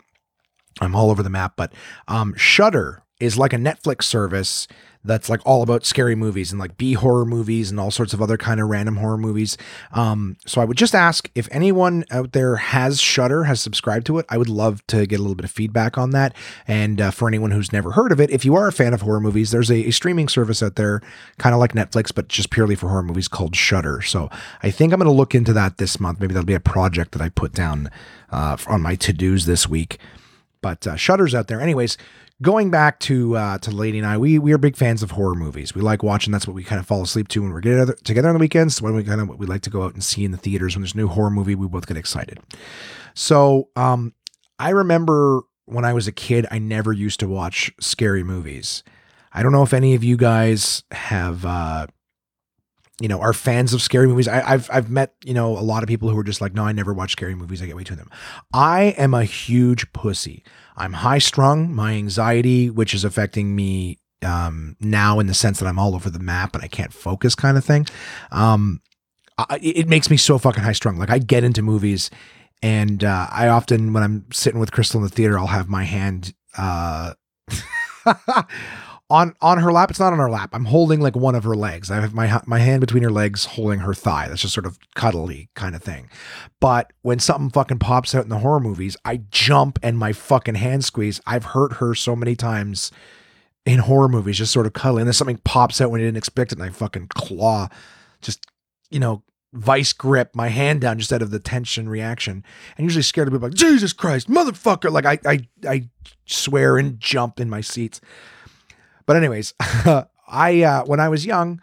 I'm 0.80 0.96
all 0.96 1.12
over 1.12 1.22
the 1.22 1.30
map, 1.30 1.54
but 1.58 1.74
um, 2.08 2.34
Shudder 2.38 3.04
is 3.20 3.38
like 3.38 3.54
a 3.54 3.58
Netflix 3.58 4.04
service 4.04 4.68
that's 5.04 5.30
like 5.30 5.40
all 5.46 5.64
about 5.64 5.86
scary 5.86 6.16
movies 6.16 6.52
and 6.52 6.60
like 6.60 6.78
B 6.78 6.94
horror 6.94 7.26
movies 7.26 7.72
and 7.72 7.80
all 7.80 7.90
sorts 7.90 8.14
of 8.14 8.22
other 8.22 8.38
kind 8.38 8.60
of 8.60 8.68
random 8.68 8.98
horror 8.98 9.18
movies. 9.18 9.58
Um, 9.94 10.36
so 10.46 10.60
I 10.60 10.66
would 10.66 10.78
just 10.78 10.94
ask 10.94 11.30
if 11.36 11.48
anyone 11.52 12.04
out 12.12 12.34
there 12.34 12.58
has 12.58 13.00
Shudder, 13.00 13.46
has 13.46 13.62
subscribed 13.62 14.06
to 14.08 14.18
it. 14.18 14.26
I 14.28 14.38
would 14.38 14.50
love 14.50 14.86
to 14.88 15.06
get 15.06 15.20
a 15.20 15.22
little 15.22 15.36
bit 15.36 15.46
of 15.46 15.52
feedback 15.52 15.98
on 15.98 16.10
that. 16.12 16.36
And 16.68 17.00
uh, 17.00 17.12
for 17.12 17.30
anyone 17.30 17.52
who's 17.52 17.72
never 17.72 17.92
heard 17.92 18.12
of 18.12 18.20
it, 18.20 18.30
if 18.30 18.44
you 18.44 18.56
are 18.56 18.68
a 18.68 18.74
fan 18.74 18.94
of 18.94 19.02
horror 19.02 19.22
movies, 19.22 19.52
there's 19.52 19.72
a, 19.72 19.88
a 19.88 19.92
streaming 19.92 20.28
service 20.28 20.62
out 20.62 20.76
there, 20.76 21.02
kind 21.38 21.54
of 21.54 21.60
like 21.60 21.72
Netflix, 21.72 22.14
but 22.14 22.28
just 22.28 22.50
purely 22.50 22.76
for 22.76 22.90
horror 22.90 23.04
movies 23.04 23.30
called 23.30 23.56
Shudder. 23.56 24.02
So 24.02 24.30
I 24.64 24.70
think 24.70 24.92
I'm 24.92 25.00
going 25.00 25.08
to 25.10 25.16
look 25.16 25.34
into 25.34 25.54
that 25.54 25.78
this 25.78 26.00
month. 26.00 26.20
Maybe 26.20 26.34
that'll 26.34 26.46
be 26.46 26.54
a 26.54 26.60
project 26.60 27.14
that 27.14 27.22
I 27.22 27.30
put 27.30 27.54
down 27.54 27.90
uh, 28.32 28.58
on 28.68 28.82
my 28.82 28.96
to 28.96 29.14
dos 29.14 29.46
this 29.46 29.66
week. 29.68 29.98
But 30.62 30.86
uh, 30.86 30.98
Shudder's 30.98 31.34
out 31.34 31.48
there. 31.48 31.62
Anyways, 31.62 31.98
going 32.42 32.72
back 32.72 33.00
to 33.02 33.36
uh, 33.36 33.58
to 33.60 33.72
Lady 33.72 33.98
and 33.98 34.08
I, 34.08 34.18
we 34.18 34.40
we 34.40 34.54
are 34.54 34.58
big 34.58 34.76
fans 34.76 35.04
of 35.04 35.12
horror 35.12 35.36
movies. 35.36 35.76
We 35.76 35.82
like 35.82 36.04
watching. 36.04 36.32
That's 36.32 36.48
what 36.48 36.56
we 36.56 36.64
kind 36.64 36.80
of 36.80 36.88
fall 36.88 37.02
asleep 37.02 37.28
to 37.30 37.42
when 37.42 37.52
we're 37.52 37.62
together 37.62 37.94
together 38.04 38.30
on 38.30 38.36
the 38.36 38.40
weekends. 38.40 38.82
When 38.82 38.96
we 38.96 39.04
kind 39.04 39.22
of 39.22 39.38
we 39.38 39.46
like 39.46 39.62
to 39.64 39.70
go 39.70 39.84
out 39.84 39.94
and 39.94 40.04
see 40.04 40.24
in 40.24 40.32
the 40.32 40.38
theaters 40.38 40.76
when 40.76 40.82
there's 40.82 40.94
a 40.94 40.98
new 40.98 41.08
horror 41.08 41.32
movie, 41.32 41.56
we 41.56 41.68
both 41.68 41.88
get 41.88 41.98
excited. 41.98 42.40
So 43.14 43.70
um, 43.76 44.14
I 44.58 44.70
remember 44.70 45.42
when 45.66 45.86
I 45.86 45.94
was 45.94 46.08
a 46.08 46.12
kid, 46.12 46.48
I 46.52 46.60
never 46.60 46.94
used 46.94 47.20
to 47.20 47.28
watch 47.28 47.72
scary 47.80 48.24
movies. 48.24 48.84
I 49.32 49.44
don't 49.44 49.52
know 49.52 49.64
if 49.64 49.74
any 49.74 49.96
of 49.96 50.04
you 50.04 50.18
guys 50.18 50.84
have. 50.92 51.46
Uh, 51.46 51.88
you 53.02 53.08
know, 53.08 53.22
are 53.22 53.32
fans 53.32 53.74
of 53.74 53.82
scary 53.82 54.08
movies. 54.08 54.28
I, 54.28 54.42
have 54.42 54.70
I've 54.70 54.90
met 54.90 55.14
you 55.24 55.34
know 55.34 55.58
a 55.58 55.62
lot 55.62 55.84
of 55.84 55.88
people 55.88 56.10
who 56.10 56.18
are 56.18 56.24
just 56.24 56.42
like, 56.42 56.54
no, 56.54 56.64
I 56.64 56.74
never 56.74 56.94
watch 56.94 57.14
scary 57.14 57.34
movies. 57.34 57.62
I 57.62 57.66
get 57.66 57.78
way 57.78 57.86
too 57.86 57.96
them. 57.96 58.10
I 58.54 58.94
am 58.98 59.14
a 59.14 59.24
huge 59.24 59.92
pussy. 59.94 60.44
I'm 60.80 60.94
high 60.94 61.20
strung. 61.20 61.74
My 61.74 61.94
anxiety, 61.94 62.70
which 62.70 62.94
is 62.94 63.04
affecting 63.04 63.56
me 63.56 63.98
um, 64.24 64.76
now 64.80 65.20
in 65.20 65.28
the 65.28 65.34
sense 65.34 65.60
that 65.60 65.68
I'm 65.68 65.80
all 65.80 65.96
over 65.96 66.10
the 66.10 66.20
map 66.20 66.56
and 66.56 66.64
I 66.64 66.68
can't 66.68 66.94
focus, 66.94 67.36
kind 67.36 67.58
of 67.58 67.66
thing. 67.66 67.86
Um, 68.32 68.82
I, 69.38 69.60
it 69.62 69.88
makes 69.88 70.10
me 70.10 70.18
so 70.18 70.38
fucking 70.38 70.64
high 70.64 70.74
strung. 70.74 70.98
Like 70.98 71.10
I 71.10 71.20
get 71.20 71.44
into 71.44 71.62
movies, 71.62 72.10
and 72.62 73.04
uh, 73.04 73.28
I 73.32 73.48
often, 73.48 73.94
when 73.94 74.04
I'm 74.04 74.26
sitting 74.32 74.60
with 74.60 74.72
Crystal 74.72 75.00
in 75.00 75.04
the 75.04 75.10
theater, 75.10 75.40
I'll 75.40 75.48
have 75.48 75.70
my 75.70 75.84
hand. 75.86 76.34
Uh, 76.58 77.14
on 79.10 79.36
on 79.42 79.58
her 79.60 79.72
lap. 79.72 79.90
It's 79.90 80.00
not 80.00 80.14
on 80.14 80.20
her 80.20 80.30
lap. 80.30 80.52
I'm 80.54 80.66
holding 80.66 81.02
like 81.02 81.16
one 81.16 81.36
of 81.36 81.44
her 81.44 81.56
legs. 81.56 81.90
I 81.90 82.00
have 82.00 82.14
my 82.14 82.42
my 82.46 82.60
hand 82.60 82.82
between 82.82 83.04
her 83.04 83.12
legs, 83.12 83.46
holding 83.46 83.80
her 83.80 83.94
thigh. 83.94 84.28
That's 84.28 84.42
just 84.42 84.54
sort 84.54 84.66
of 84.66 84.78
cuddly 84.96 85.50
kind 85.56 85.76
of 85.76 85.82
thing. 85.82 86.10
But 86.60 86.94
when 87.02 87.20
something 87.20 87.50
fucking 87.50 87.80
pops 87.80 88.14
out 88.14 88.24
in 88.24 88.30
the 88.30 88.40
horror 88.40 88.60
movies, 88.60 88.96
I 89.06 89.22
jump 89.32 89.80
and 89.82 89.98
my 89.98 90.14
fucking 90.14 90.56
hand 90.56 90.86
squeeze. 90.86 91.20
I've 91.26 91.46
hurt 91.46 91.74
her 91.74 91.96
so 91.96 92.16
many 92.16 92.36
times 92.36 92.92
in 93.66 93.80
horror 93.80 94.10
movies, 94.10 94.38
just 94.38 94.54
sort 94.54 94.66
of 94.66 94.74
cuddling. 94.74 95.02
And 95.02 95.08
then 95.08 95.14
something 95.14 95.42
pops 95.44 95.82
out 95.82 95.92
when 95.92 96.02
you 96.02 96.08
didn't 96.08 96.18
expect 96.18 96.52
it, 96.52 96.60
and 96.60 96.68
I 96.68 96.72
fucking 96.72 97.08
claw, 97.08 97.70
just 98.22 98.46
you 98.92 99.00
know, 99.00 99.24
vice 99.54 99.94
grip 99.94 100.36
my 100.36 100.50
hand 100.50 100.82
down 100.82 101.00
just 101.00 101.12
out 101.12 101.22
of 101.24 101.32
the 101.32 101.40
tension 101.40 101.90
reaction. 101.90 102.44
And 102.78 102.86
usually 102.86 103.02
scared 103.02 103.28
to 103.28 103.32
be 103.32 103.44
like, 103.44 103.56
Jesus 103.56 103.94
Christ, 103.94 104.30
motherfucker! 104.30 104.92
Like 104.92 105.06
I 105.06 105.20
I 105.26 105.48
I 105.68 105.90
swear 106.28 106.78
and 106.78 107.00
jump 107.00 107.40
in 107.40 107.50
my 107.50 107.62
seats. 107.62 108.02
But 109.10 109.18
anyways, 109.18 109.56
I 110.28 110.62
uh, 110.62 110.84
when 110.86 111.00
I 111.00 111.10
was 111.10 111.26
young, 111.26 111.60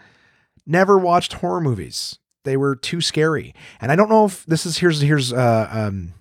never 0.66 0.98
watched 0.98 1.34
horror 1.34 1.60
movies. 1.60 2.18
They 2.42 2.56
were 2.56 2.74
too 2.74 3.00
scary, 3.00 3.54
and 3.80 3.92
I 3.92 3.94
don't 3.94 4.08
know 4.08 4.24
if 4.24 4.44
this 4.46 4.66
is 4.66 4.78
here's 4.78 5.00
here's 5.00 5.32
uh, 5.32 5.68
um, 5.70 6.14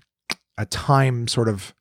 a 0.55 0.67
time 0.67 1.27
sort 1.27 1.50
of 1.50 1.74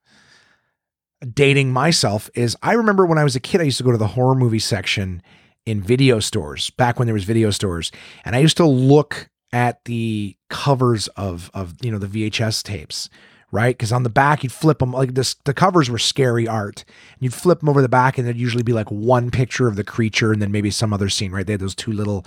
dating 1.31 1.75
myself. 1.75 2.31
Is 2.35 2.57
I 2.63 2.73
remember 2.73 3.05
when 3.05 3.19
I 3.19 3.25
was 3.25 3.37
a 3.37 3.41
kid, 3.41 3.61
I 3.61 3.65
used 3.65 3.77
to 3.77 3.85
go 3.85 3.93
to 3.93 3.99
the 3.99 4.07
horror 4.07 4.35
movie 4.35 4.59
section 4.59 5.21
in 5.67 5.83
video 5.83 6.21
stores 6.21 6.71
back 6.71 6.99
when 6.99 7.05
there 7.05 7.13
was 7.13 7.25
video 7.25 7.51
stores, 7.51 7.93
and 8.25 8.35
I 8.35 8.39
used 8.39 8.57
to 8.57 8.67
look 8.67 9.29
at 9.53 9.85
the 9.85 10.39
covers 10.49 11.09
of 11.09 11.51
of 11.53 11.75
you 11.83 11.93
know 11.93 11.99
the 11.99 12.07
VHS 12.07 12.63
tapes 12.63 13.11
right? 13.51 13.77
Because 13.77 13.93
on 13.93 14.03
the 14.03 14.11
back, 14.11 14.43
you'd 14.43 14.53
flip 14.53 14.79
them 14.79 14.93
like 14.93 15.15
this. 15.15 15.35
The 15.45 15.55
covers 15.55 15.89
were 15.89 15.99
scary 15.99 16.49
art. 16.49 16.85
You'd 17.21 17.35
flip 17.35 17.61
them 17.61 17.69
over 17.69 17.83
the 17.83 17.89
back, 17.89 18.19
and 18.19 18.27
there'd 18.27 18.37
usually 18.37 18.63
be 18.63 18.73
like 18.73 18.91
one 18.91 19.31
picture 19.31 19.69
of 19.69 19.77
the 19.77 19.85
creature, 19.85 20.33
and 20.33 20.43
then 20.43 20.53
maybe 20.53 20.71
some 20.71 20.93
other 20.93 21.09
scene, 21.09 21.33
right? 21.33 21.47
They 21.47 21.55
had 21.55 21.61
those 21.61 21.75
two 21.75 21.93
little 21.93 22.27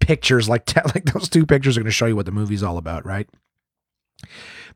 pictures, 0.00 0.48
like 0.48 0.64
te- 0.66 0.80
like 0.94 1.06
those 1.06 1.28
two 1.28 1.46
pictures 1.46 1.76
are 1.76 1.80
going 1.80 1.86
to 1.86 1.92
show 1.92 2.06
you 2.06 2.16
what 2.16 2.26
the 2.26 2.32
movie's 2.32 2.62
all 2.62 2.78
about, 2.78 3.04
right? 3.04 3.28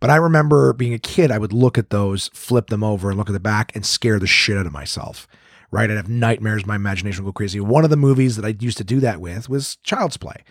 But 0.01 0.11
I 0.11 0.17
remember 0.17 0.73
being 0.73 0.93
a 0.95 0.99
kid, 0.99 1.31
I 1.31 1.39
would 1.39 1.53
look 1.53 1.79
at 1.79 1.91
those, 1.91 2.29
flip 2.35 2.69
them 2.69 2.85
over, 2.85 3.09
and 3.11 3.19
look 3.19 3.31
at 3.31 3.33
the 3.33 3.41
back, 3.41 3.75
and 3.75 3.87
scare 3.87 4.19
the 4.19 4.27
shit 4.27 4.57
out 4.57 4.67
of 4.67 4.73
myself. 4.73 5.27
Right? 5.73 5.91
I'd 5.91 5.97
have 5.97 6.09
nightmares. 6.09 6.65
My 6.65 6.77
imagination 6.77 7.25
would 7.25 7.35
go 7.35 7.39
crazy. 7.39 7.59
One 7.61 7.83
of 7.83 7.91
the 7.91 7.97
movies 7.97 8.37
that 8.37 8.45
I 8.45 8.57
used 8.61 8.79
to 8.79 8.85
do 8.85 9.01
that 9.01 9.21
with 9.21 9.49
was 9.49 9.77
Child's 9.83 10.17
Play 10.17 10.45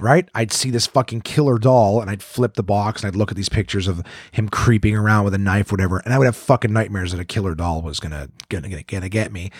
right? 0.00 0.28
I'd 0.34 0.52
see 0.52 0.70
this 0.70 0.86
fucking 0.86 1.20
killer 1.20 1.58
doll 1.58 2.00
and 2.00 2.10
I'd 2.10 2.22
flip 2.22 2.54
the 2.54 2.62
box 2.62 3.02
and 3.02 3.08
I'd 3.08 3.16
look 3.16 3.30
at 3.30 3.36
these 3.36 3.48
pictures 3.48 3.86
of 3.86 4.02
him 4.30 4.48
creeping 4.48 4.96
around 4.96 5.24
with 5.24 5.34
a 5.34 5.38
knife, 5.38 5.70
whatever, 5.70 5.98
and 5.98 6.14
I 6.14 6.18
would 6.18 6.24
have 6.24 6.36
fucking 6.36 6.72
nightmares 6.72 7.12
that 7.12 7.20
a 7.20 7.24
killer 7.24 7.54
doll 7.54 7.82
was 7.82 8.00
gonna 8.00 8.28
gonna 8.48 8.68
gonna, 8.68 8.82
gonna 8.84 9.08
get 9.08 9.32
me. 9.32 9.50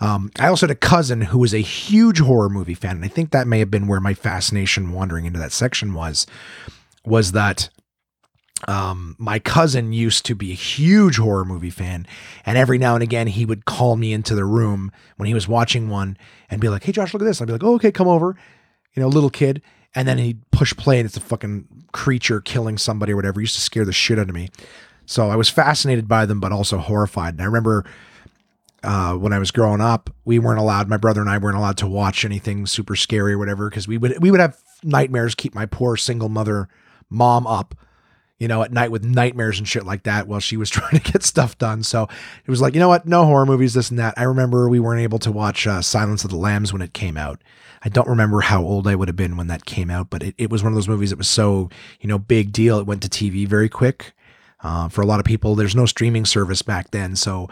Um, 0.00 0.30
I 0.38 0.48
also 0.48 0.66
had 0.66 0.70
a 0.70 0.78
cousin 0.78 1.20
who 1.20 1.38
was 1.38 1.52
a 1.52 1.58
huge 1.58 2.20
horror 2.20 2.48
movie 2.48 2.74
fan, 2.74 2.96
and 2.96 3.04
I 3.04 3.08
think 3.08 3.32
that 3.32 3.46
may 3.46 3.58
have 3.58 3.70
been 3.70 3.86
where 3.86 4.00
my 4.00 4.14
fascination 4.14 4.92
wandering 4.92 5.26
into 5.26 5.38
that 5.38 5.52
section 5.52 5.92
was, 5.92 6.26
was 7.04 7.32
that 7.32 7.68
um, 8.66 9.14
my 9.18 9.38
cousin 9.38 9.92
used 9.92 10.24
to 10.26 10.34
be 10.34 10.52
a 10.52 10.54
huge 10.54 11.18
horror 11.18 11.44
movie 11.44 11.70
fan, 11.70 12.06
and 12.46 12.56
every 12.56 12.78
now 12.78 12.94
and 12.94 13.02
again 13.02 13.26
he 13.26 13.44
would 13.44 13.66
call 13.66 13.96
me 13.96 14.12
into 14.12 14.34
the 14.34 14.44
room 14.44 14.90
when 15.16 15.26
he 15.26 15.34
was 15.34 15.48
watching 15.48 15.90
one 15.90 16.16
and 16.48 16.60
be 16.60 16.68
like, 16.68 16.84
"Hey 16.84 16.92
Josh, 16.92 17.12
look 17.12 17.22
at 17.22 17.26
this." 17.26 17.42
I'd 17.42 17.46
be 17.46 17.52
like, 17.52 17.64
"Oh, 17.64 17.74
okay, 17.74 17.92
come 17.92 18.08
over." 18.08 18.36
You 18.94 19.02
know, 19.02 19.08
little 19.08 19.30
kid 19.30 19.60
and 19.94 20.06
then 20.06 20.18
he'd 20.18 20.48
push 20.50 20.74
play 20.76 20.98
and 20.98 21.06
it's 21.06 21.16
a 21.16 21.20
fucking 21.20 21.66
creature 21.92 22.40
killing 22.40 22.78
somebody 22.78 23.12
or 23.12 23.16
whatever. 23.16 23.40
It 23.40 23.44
used 23.44 23.56
to 23.56 23.60
scare 23.60 23.84
the 23.84 23.92
shit 23.92 24.18
out 24.18 24.28
of 24.28 24.34
me. 24.34 24.48
So 25.06 25.28
I 25.28 25.36
was 25.36 25.48
fascinated 25.48 26.06
by 26.06 26.26
them, 26.26 26.38
but 26.38 26.52
also 26.52 26.78
horrified. 26.78 27.34
And 27.34 27.42
I 27.42 27.46
remember 27.46 27.84
uh, 28.82 29.14
when 29.14 29.32
I 29.32 29.38
was 29.38 29.50
growing 29.50 29.80
up, 29.80 30.10
we 30.24 30.38
weren't 30.38 30.60
allowed. 30.60 30.88
My 30.88 30.96
brother 30.96 31.20
and 31.20 31.28
I 31.28 31.38
weren't 31.38 31.56
allowed 31.56 31.76
to 31.78 31.86
watch 31.86 32.24
anything 32.24 32.66
super 32.66 32.96
scary 32.96 33.32
or 33.34 33.38
whatever 33.38 33.68
because 33.68 33.88
we 33.88 33.98
would 33.98 34.22
we 34.22 34.30
would 34.30 34.40
have 34.40 34.56
nightmares. 34.82 35.34
Keep 35.34 35.54
my 35.54 35.66
poor 35.66 35.96
single 35.96 36.28
mother 36.28 36.68
mom 37.10 37.46
up, 37.46 37.74
you 38.40 38.48
know, 38.48 38.62
at 38.62 38.72
night 38.72 38.90
with 38.90 39.04
nightmares 39.04 39.58
and 39.58 39.68
shit 39.68 39.86
like 39.86 40.02
that 40.02 40.26
while 40.26 40.40
she 40.40 40.56
was 40.56 40.70
trying 40.70 40.98
to 40.98 41.12
get 41.12 41.22
stuff 41.22 41.56
done. 41.58 41.84
So 41.84 42.08
it 42.44 42.50
was 42.50 42.60
like, 42.60 42.74
you 42.74 42.80
know 42.80 42.88
what? 42.88 43.06
No 43.06 43.24
horror 43.24 43.46
movies, 43.46 43.74
this 43.74 43.90
and 43.90 43.98
that. 44.00 44.14
I 44.16 44.24
remember 44.24 44.68
we 44.68 44.80
weren't 44.80 45.02
able 45.02 45.20
to 45.20 45.30
watch 45.30 45.66
uh, 45.66 45.82
Silence 45.82 46.24
of 46.24 46.30
the 46.30 46.36
Lambs 46.36 46.72
when 46.72 46.82
it 46.82 46.92
came 46.92 47.16
out. 47.16 47.40
I 47.82 47.88
don't 47.88 48.08
remember 48.08 48.40
how 48.40 48.62
old 48.62 48.88
I 48.88 48.94
would 48.94 49.08
have 49.08 49.16
been 49.16 49.36
when 49.36 49.46
that 49.46 49.64
came 49.64 49.90
out, 49.90 50.10
but 50.10 50.22
it, 50.22 50.34
it 50.36 50.50
was 50.50 50.62
one 50.62 50.72
of 50.72 50.76
those 50.76 50.88
movies 50.88 51.10
that 51.10 51.18
was 51.18 51.28
so, 51.28 51.70
you 52.00 52.08
know, 52.08 52.18
big 52.18 52.52
deal. 52.52 52.78
It 52.78 52.86
went 52.86 53.02
to 53.02 53.08
TV 53.08 53.46
very 53.46 53.68
quick. 53.68 54.12
Uh, 54.62 54.88
for 54.90 55.00
a 55.00 55.06
lot 55.06 55.20
of 55.20 55.24
people, 55.24 55.54
there's 55.54 55.74
no 55.74 55.86
streaming 55.86 56.26
service 56.26 56.60
back 56.60 56.90
then. 56.90 57.16
So, 57.16 57.48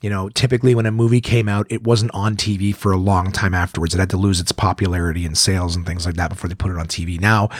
you 0.00 0.08
know, 0.08 0.30
typically 0.30 0.74
when 0.74 0.86
a 0.86 0.90
movie 0.90 1.20
came 1.20 1.48
out, 1.48 1.66
it 1.68 1.84
wasn't 1.84 2.10
on 2.14 2.36
TV 2.36 2.74
for 2.74 2.90
a 2.92 2.96
long 2.96 3.32
time 3.32 3.52
afterwards. 3.52 3.94
It 3.94 3.98
had 3.98 4.10
to 4.10 4.16
lose 4.16 4.40
its 4.40 4.52
popularity 4.52 5.26
and 5.26 5.36
sales 5.36 5.76
and 5.76 5.84
things 5.84 6.06
like 6.06 6.14
that 6.14 6.30
before 6.30 6.48
they 6.48 6.54
put 6.54 6.70
it 6.70 6.78
on 6.78 6.86
TV. 6.86 7.20
Now, 7.20 7.50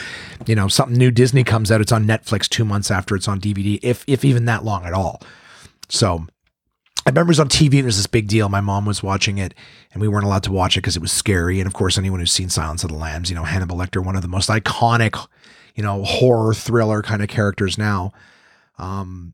you 0.47 0.55
know, 0.55 0.67
something 0.67 0.97
new 0.97 1.11
Disney 1.11 1.43
comes 1.43 1.71
out, 1.71 1.81
it's 1.81 1.91
on 1.91 2.05
Netflix 2.05 2.49
two 2.49 2.65
months 2.65 2.89
after 2.89 3.15
it's 3.15 3.27
on 3.27 3.39
DVD, 3.39 3.79
if 3.83 4.03
if 4.07 4.25
even 4.25 4.45
that 4.45 4.65
long 4.65 4.85
at 4.85 4.93
all. 4.93 5.21
So 5.89 6.25
I 7.05 7.09
remember 7.09 7.29
it 7.29 7.37
was 7.37 7.39
on 7.39 7.49
TV. 7.49 7.75
It 7.75 7.85
was 7.85 7.97
this 7.97 8.07
big 8.07 8.27
deal. 8.27 8.47
My 8.47 8.61
mom 8.61 8.85
was 8.85 9.01
watching 9.01 9.37
it, 9.39 9.53
and 9.91 10.01
we 10.01 10.07
weren't 10.07 10.25
allowed 10.25 10.43
to 10.43 10.51
watch 10.51 10.77
it 10.77 10.81
because 10.81 10.95
it 10.95 11.01
was 11.01 11.11
scary. 11.11 11.59
And 11.59 11.67
of 11.67 11.73
course, 11.73 11.97
anyone 11.97 12.19
who's 12.19 12.31
seen 12.31 12.49
Silence 12.49 12.83
of 12.83 12.91
the 12.91 12.95
Lambs, 12.95 13.29
you 13.29 13.35
know, 13.35 13.43
Hannibal 13.43 13.77
Lecter, 13.77 14.03
one 14.03 14.15
of 14.15 14.21
the 14.21 14.27
most 14.27 14.49
iconic, 14.49 15.27
you 15.75 15.83
know, 15.83 16.03
horror 16.03 16.53
thriller 16.53 17.01
kind 17.01 17.23
of 17.23 17.27
characters 17.27 17.77
now. 17.77 18.11
Um, 18.77 19.33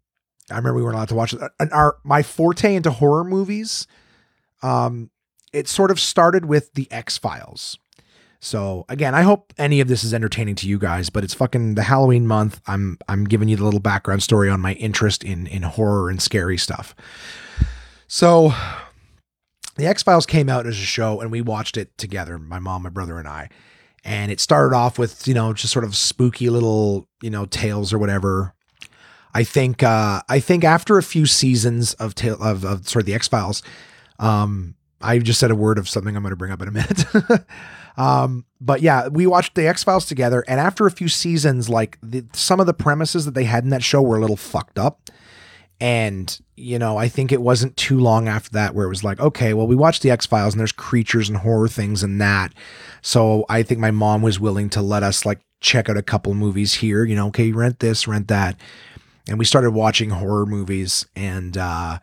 I 0.49 0.57
remember 0.57 0.75
we 0.75 0.83
weren't 0.83 0.95
allowed 0.95 1.09
to 1.09 1.15
watch 1.15 1.33
it. 1.33 1.41
And 1.59 1.71
our 1.73 1.97
my 2.03 2.23
forte 2.23 2.75
into 2.75 2.91
horror 2.91 3.23
movies, 3.23 3.87
um, 4.61 5.09
it 5.53 5.67
sort 5.67 5.91
of 5.91 5.99
started 5.99 6.45
with 6.45 6.73
the 6.73 6.91
X 6.91 7.17
Files. 7.17 7.77
So 8.39 8.85
again, 8.87 9.15
I 9.15 9.23
hope 9.23 9.53
any 9.57 9.79
of 9.79 9.87
this 9.87 10.03
is 10.03 10.13
entertaining 10.13 10.55
to 10.55 10.67
you 10.67 10.77
guys, 10.77 11.09
but 11.09 11.23
it's 11.23 11.33
fucking 11.33 11.75
the 11.75 11.83
Halloween 11.83 12.27
month. 12.27 12.61
I'm 12.67 12.97
I'm 13.07 13.25
giving 13.25 13.49
you 13.49 13.57
the 13.57 13.63
little 13.63 13.79
background 13.79 14.23
story 14.23 14.49
on 14.49 14.61
my 14.61 14.73
interest 14.73 15.23
in 15.23 15.47
in 15.47 15.63
horror 15.63 16.09
and 16.09 16.21
scary 16.21 16.57
stuff. 16.57 16.95
So 18.07 18.53
the 19.75 19.85
X 19.85 20.03
Files 20.03 20.25
came 20.25 20.49
out 20.49 20.65
as 20.65 20.75
a 20.75 20.83
show 20.85 21.19
and 21.19 21.31
we 21.31 21.41
watched 21.41 21.77
it 21.77 21.97
together, 21.97 22.37
my 22.37 22.59
mom, 22.59 22.83
my 22.83 22.89
brother, 22.89 23.17
and 23.17 23.27
I. 23.27 23.49
And 24.03 24.31
it 24.31 24.39
started 24.39 24.75
off 24.75 24.97
with, 24.97 25.27
you 25.27 25.33
know, 25.33 25.51
just 25.53 25.73
sort 25.73 25.83
of 25.83 25.95
spooky 25.95 26.49
little, 26.49 27.07
you 27.21 27.29
know, 27.29 27.45
tales 27.45 27.91
or 27.91 27.97
whatever. 27.97 28.53
I 29.37 29.43
think 29.43 29.83
uh 29.83 30.21
I 30.27 30.39
think 30.39 30.63
after 30.63 30.97
a 30.97 31.03
few 31.03 31.27
seasons 31.27 31.93
of 31.95 32.15
tale 32.15 32.41
of, 32.41 32.65
of 32.65 32.89
sort 32.89 33.03
of 33.03 33.05
the 33.05 33.13
X 33.13 33.27
Files, 33.27 33.61
um, 34.17 34.73
I 34.99 35.19
just 35.19 35.39
said 35.39 35.51
a 35.51 35.55
word 35.55 35.77
of 35.77 35.87
something 35.87 36.15
I'm 36.15 36.23
going 36.23 36.31
to 36.31 36.35
bring 36.35 36.51
up 36.51 36.59
in 36.63 36.67
a 36.67 36.71
minute. 36.71 37.05
um, 37.97 38.45
but 38.59 38.81
yeah, 38.81 39.09
we 39.09 39.27
watched 39.27 39.53
the 39.53 39.67
X 39.67 39.83
Files 39.83 40.07
together, 40.07 40.43
and 40.47 40.59
after 40.59 40.87
a 40.87 40.91
few 40.91 41.07
seasons, 41.07 41.69
like 41.69 41.99
the, 42.01 42.25
some 42.33 42.59
of 42.59 42.65
the 42.65 42.73
premises 42.73 43.25
that 43.25 43.35
they 43.35 43.43
had 43.43 43.63
in 43.63 43.69
that 43.69 43.83
show 43.83 44.01
were 44.01 44.17
a 44.17 44.21
little 44.21 44.37
fucked 44.37 44.79
up. 44.79 45.11
And, 45.79 46.35
you 46.55 46.79
know, 46.79 46.97
I 46.97 47.07
think 47.07 47.31
it 47.31 47.39
wasn't 47.39 47.77
too 47.77 47.99
long 47.99 48.27
after 48.27 48.49
that 48.53 48.73
where 48.73 48.87
it 48.87 48.89
was 48.89 49.03
like, 49.03 49.19
okay, 49.19 49.53
well, 49.53 49.67
we 49.67 49.75
watched 49.75 50.01
the 50.01 50.09
X 50.09 50.25
Files 50.25 50.55
and 50.55 50.59
there's 50.59 50.71
creatures 50.71 51.29
and 51.29 51.37
horror 51.37 51.67
things 51.67 52.01
and 52.01 52.19
that. 52.19 52.55
So 53.03 53.45
I 53.47 53.61
think 53.61 53.79
my 53.79 53.91
mom 53.91 54.23
was 54.23 54.39
willing 54.39 54.71
to 54.71 54.81
let 54.81 55.03
us 55.03 55.23
like 55.23 55.41
check 55.59 55.87
out 55.87 55.95
a 55.95 56.01
couple 56.01 56.33
movies 56.33 56.73
here, 56.73 57.05
you 57.05 57.15
know, 57.15 57.27
okay, 57.27 57.51
rent 57.51 57.77
this, 57.77 58.07
rent 58.07 58.27
that. 58.29 58.59
And 59.27 59.37
we 59.37 59.45
started 59.45 59.71
watching 59.71 60.09
horror 60.09 60.45
movies 60.45 61.05
and, 61.15 61.57
uh, 61.57 61.99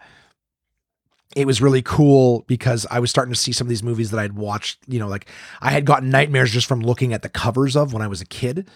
it 1.35 1.47
was 1.47 1.61
really 1.61 1.83
cool 1.83 2.45
because 2.47 2.87
I 2.91 3.01
was 3.01 3.11
starting 3.11 3.35
to 3.35 3.39
see 3.39 3.53
some 3.53 3.67
of 3.67 3.69
these 3.69 3.83
movies 3.83 4.11
that 4.13 4.21
I'd 4.21 4.35
watched, 4.35 4.79
you 4.87 4.99
know, 4.99 5.09
like 5.09 5.29
I 5.61 5.71
had 5.71 5.85
gotten 5.85 6.11
nightmares 6.11 6.53
just 6.53 6.67
from 6.67 6.81
looking 6.81 7.13
at 7.13 7.23
the 7.23 7.29
covers 7.29 7.77
of 7.77 7.93
when 7.93 8.03
I 8.03 8.07
was 8.07 8.21
a 8.21 8.27
kid. 8.27 8.69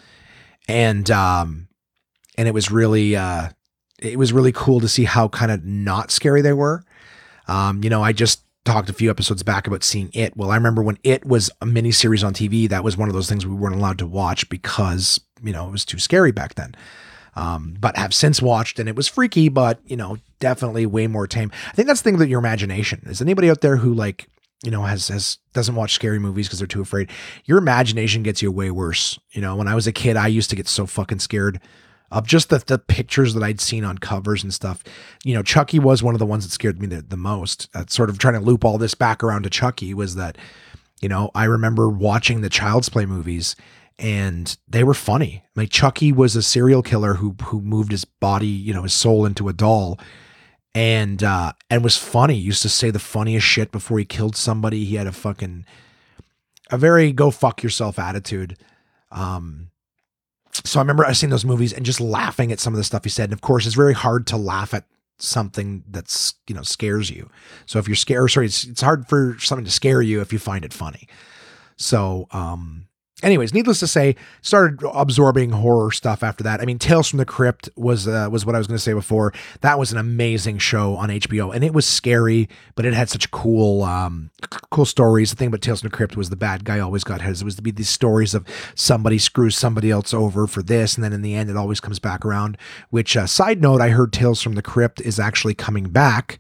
And 0.67 1.09
um 1.11 1.69
and 2.37 2.49
it 2.49 2.55
was 2.55 2.71
really 2.71 3.15
uh 3.15 3.51
it 4.01 4.19
was 4.19 4.33
really 4.33 4.53
cool 4.53 4.81
to 4.81 4.89
see 4.89 5.05
how 5.05 5.29
kind 5.29 5.51
of 5.51 5.65
not 5.65 6.11
scary 6.11 6.41
they 6.41 6.53
were. 6.53 6.85
Um, 7.49 7.83
you 7.83 7.91
know, 7.91 8.03
I 8.03 8.13
just 8.13 8.43
talked 8.65 8.91
a 8.91 8.93
few 8.93 9.11
episodes 9.11 9.43
back 9.43 9.67
about 9.67 9.83
seeing 9.83 10.11
it. 10.13 10.37
Well, 10.37 10.51
I 10.51 10.57
remember 10.57 10.83
when 10.83 10.99
it 11.03 11.25
was 11.25 11.51
a 11.61 11.67
miniseries 11.67 12.25
on 12.25 12.35
TV, 12.35 12.69
that 12.69 12.85
was 12.85 12.97
one 12.97 13.09
of 13.09 13.15
those 13.15 13.29
things 13.29 13.47
we 13.47 13.55
weren't 13.55 13.75
allowed 13.75 13.99
to 13.99 14.07
watch 14.07 14.49
because, 14.49 15.21
you 15.43 15.53
know, 15.53 15.67
it 15.67 15.73
was 15.73 15.85
too 15.85 15.99
scary 15.99 16.31
back 16.31 16.55
then. 16.55 16.75
Um, 17.39 17.77
but 17.79 17.97
have 17.97 18.13
since 18.13 18.43
watched 18.43 18.81
and 18.81 18.89
it 18.89 18.97
was 18.97 19.07
freaky, 19.07 19.49
but 19.49 19.79
you 19.87 19.97
know, 19.97 20.19
definitely 20.41 20.87
way 20.87 21.07
more 21.07 21.29
tame. 21.29 21.53
I 21.69 21.73
think 21.73 21.87
that's 21.87 22.01
the 22.01 22.11
thing 22.11 22.19
that 22.19 22.29
your 22.29 22.41
imagination 22.41 23.01
is 23.07 23.23
anybody 23.23 23.49
out 23.49 23.61
there 23.61 23.77
who 23.77 23.95
like, 23.95 24.27
you 24.65 24.73
know, 24.73 24.83
has, 24.83 25.07
has, 25.07 25.39
doesn't 25.53 25.77
watch 25.77 25.95
scary 25.95 26.19
movies 26.19 26.49
because 26.49 26.59
they're 26.59 26.67
too 26.67 26.81
afraid. 26.81 27.11
Your 27.45 27.59
imagination 27.59 28.25
gets 28.25 28.43
you 28.43 28.51
way 28.51 28.73
worse. 28.73 29.21
You 29.31 29.41
know, 29.41 29.55
when 29.55 29.69
I 29.69 29.77
was 29.77 29.87
a 29.87 29.93
kid, 29.93 30.17
I 30.17 30.27
used 30.27 30.51
to 30.51 30.57
get 30.57 30.67
so 30.67 30.85
fucking 30.85 31.21
scared 31.21 31.61
of 32.11 32.27
just 32.27 32.49
the, 32.49 32.59
the 32.59 32.77
pictures 32.77 33.35
that 33.35 33.43
I'd 33.45 33.61
seen 33.61 33.85
on 33.85 33.99
covers 33.99 34.43
and 34.43 34.53
stuff. 34.53 34.83
You 35.23 35.35
know, 35.35 35.45
Chucky 35.45 35.79
was 35.79 36.03
one 36.03 36.17
of 36.17 36.19
the 36.19 36.27
ones 36.27 36.45
that 36.45 36.51
scared 36.51 36.81
me 36.81 36.89
the, 36.89 37.03
the 37.03 37.17
most. 37.17 37.69
Uh, 37.73 37.85
sort 37.87 38.11
of 38.11 38.19
trying 38.19 38.35
to 38.35 38.41
loop 38.41 38.65
all 38.65 38.79
this 38.79 38.95
back 38.95 39.23
around 39.23 39.45
to 39.45 39.51
Chucky 39.51 39.95
was 39.95 40.17
that, 40.17 40.37
you 41.01 41.09
know, 41.09 41.31
I 41.37 41.45
remember 41.45 41.89
watching 41.89 42.41
the 42.41 42.51
Child's 42.51 42.89
Play 42.89 43.07
movies 43.07 43.55
and 43.99 44.57
they 44.69 44.85
were 44.85 44.95
funny. 44.95 45.45
Like 45.57 45.71
Chucky 45.71 46.13
was 46.13 46.37
a 46.37 46.43
serial 46.43 46.83
killer 46.83 47.15
who 47.15 47.35
who 47.43 47.61
moved 47.61 47.91
his 47.91 48.05
body, 48.05 48.47
you 48.47 48.73
know, 48.73 48.83
his 48.83 48.95
soul 48.95 49.27
into 49.27 49.49
a 49.49 49.53
doll, 49.53 49.99
and 50.75 51.23
uh, 51.23 51.53
and 51.69 51.83
was 51.83 51.97
funny. 51.97 52.35
He 52.35 52.41
used 52.41 52.63
to 52.63 52.69
say 52.69 52.91
the 52.91 52.99
funniest 52.99 53.47
shit 53.47 53.73
before 53.73 53.99
he 53.99 54.05
killed 54.05 54.37
somebody. 54.37 54.85
He 54.85 54.97
had 54.97 55.07
a 55.07 55.13
fucking 55.13 55.67
a 56.71 56.79
very 56.79 57.13
go 57.13 57.31
fuck 57.31 57.63
yourself 57.63 57.99
attitude. 57.99 58.57
Um, 59.11 59.71
so 60.53 60.79
I 60.79 60.83
remember 60.83 61.05
I 61.05 61.13
seen 61.13 61.31
those 61.31 61.45
movies 61.45 61.73
and 61.73 61.85
just 61.85 62.01
laughing 62.01 62.53
at 62.53 62.61
some 62.61 62.73
of 62.73 62.79
the 62.79 62.85
stuff 62.85 63.05
he 63.05 63.11
said. 63.11 63.25
And 63.25 63.33
of 63.33 63.41
course, 63.41 63.67
it's 63.67 63.75
very 63.75 63.95
hard 63.95 64.27
to 64.29 64.37
laugh 64.37 64.75
at 64.75 64.85
something 65.19 65.83
that's 65.89 66.35
you 66.47 66.55
know 66.55 66.63
scares 66.63 67.11
you. 67.11 67.29
So 67.67 67.79
if 67.79 67.89
you're 67.89 67.97
scared, 67.97 68.31
sorry, 68.31 68.47
it's 68.47 68.65
it's 68.65 68.81
hard 68.81 69.09
for 69.09 69.37
something 69.41 69.65
to 69.65 69.71
scare 69.71 70.03
you 70.03 70.21
if 70.21 70.33
you 70.33 70.39
find 70.39 70.65
it 70.65 70.73
funny. 70.73 71.09
So 71.77 72.27
um 72.31 72.88
anyways, 73.23 73.53
needless 73.53 73.81
to 73.81 73.87
say, 73.87 74.17
started 74.43 74.87
absorbing 74.93 75.51
horror 75.51 75.91
stuff 75.91 76.23
after 76.23 76.45
that. 76.45 76.61
I 76.61 76.65
mean, 76.65 76.79
Tales 76.79 77.09
from 77.09 77.19
the 77.19 77.25
Crypt 77.25 77.69
was 77.77 78.07
uh, 78.07 78.29
was 78.31 78.47
what 78.47 78.55
I 78.55 78.59
was 78.59 78.67
going 78.67 78.77
to 78.77 78.83
say 78.83 78.93
before. 78.93 79.33
That 79.61 79.79
was 79.79 79.93
an 79.93 79.99
amazing 79.99 80.59
show 80.59 80.97
on 80.97 81.09
HBO, 81.09 81.55
and 81.55 81.65
it 81.65 81.73
was 81.73 81.87
scary, 81.87 82.49
but 82.75 82.85
it 82.85 82.95
had 82.95 83.09
such 83.09 83.31
cool 83.31 83.83
um, 83.83 84.31
cool 84.71 84.85
stories. 84.85 85.31
The 85.31 85.37
thing 85.37 85.49
about 85.49 85.63
Tales 85.63 85.81
from 85.81 85.91
the 85.91 85.97
Crypt 85.97 86.17
was 86.17 86.31
the 86.31 86.37
bad 86.37 86.65
guy 86.65 86.79
always 86.79 87.05
got 87.05 87.23
his. 87.23 87.43
It 87.43 87.45
was 87.45 87.57
to 87.57 87.63
be 87.63 87.71
these 87.71 87.89
stories 87.89 88.35
of 88.35 88.47
somebody 88.75 89.19
screws 89.19 89.57
somebody 89.57 89.91
else 89.91 90.15
over 90.15 90.47
for 90.47 90.63
this, 90.63 90.95
and 90.95 91.05
then 91.05 91.13
in 91.13 91.23
the 91.23 91.35
end, 91.35 91.51
it 91.51 91.57
always 91.57 91.81
comes 91.81 91.99
back 91.99 92.25
around. 92.25 92.57
Which, 92.91 93.17
uh, 93.17 93.27
side 93.27 93.61
note, 93.61 93.81
I 93.81 93.91
heard 93.91 94.13
Tales 94.13 94.43
from 94.43 94.55
the 94.55 94.63
Crypt 94.63 95.01
is 95.01 95.19
actually 95.19 95.55
coming 95.55 95.91
back. 95.91 96.39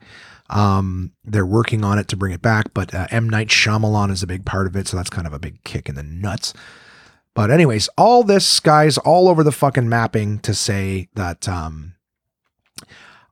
Um, 0.50 1.12
they're 1.24 1.46
working 1.46 1.84
on 1.84 1.98
it 1.98 2.08
to 2.08 2.16
bring 2.16 2.32
it 2.32 2.42
back, 2.42 2.72
but 2.74 2.94
uh, 2.94 3.06
M 3.10 3.28
Night 3.28 3.48
Shyamalan 3.48 4.10
is 4.10 4.22
a 4.22 4.26
big 4.26 4.44
part 4.44 4.66
of 4.66 4.76
it, 4.76 4.88
so 4.88 4.96
that's 4.96 5.10
kind 5.10 5.26
of 5.26 5.32
a 5.32 5.38
big 5.38 5.62
kick 5.64 5.88
in 5.88 5.94
the 5.94 6.02
nuts. 6.02 6.54
But 7.34 7.50
anyways, 7.50 7.88
all 7.96 8.24
this 8.24 8.58
guys 8.58 8.98
all 8.98 9.28
over 9.28 9.44
the 9.44 9.52
fucking 9.52 9.88
mapping 9.88 10.40
to 10.40 10.54
say 10.54 11.08
that 11.14 11.48
um, 11.48 11.94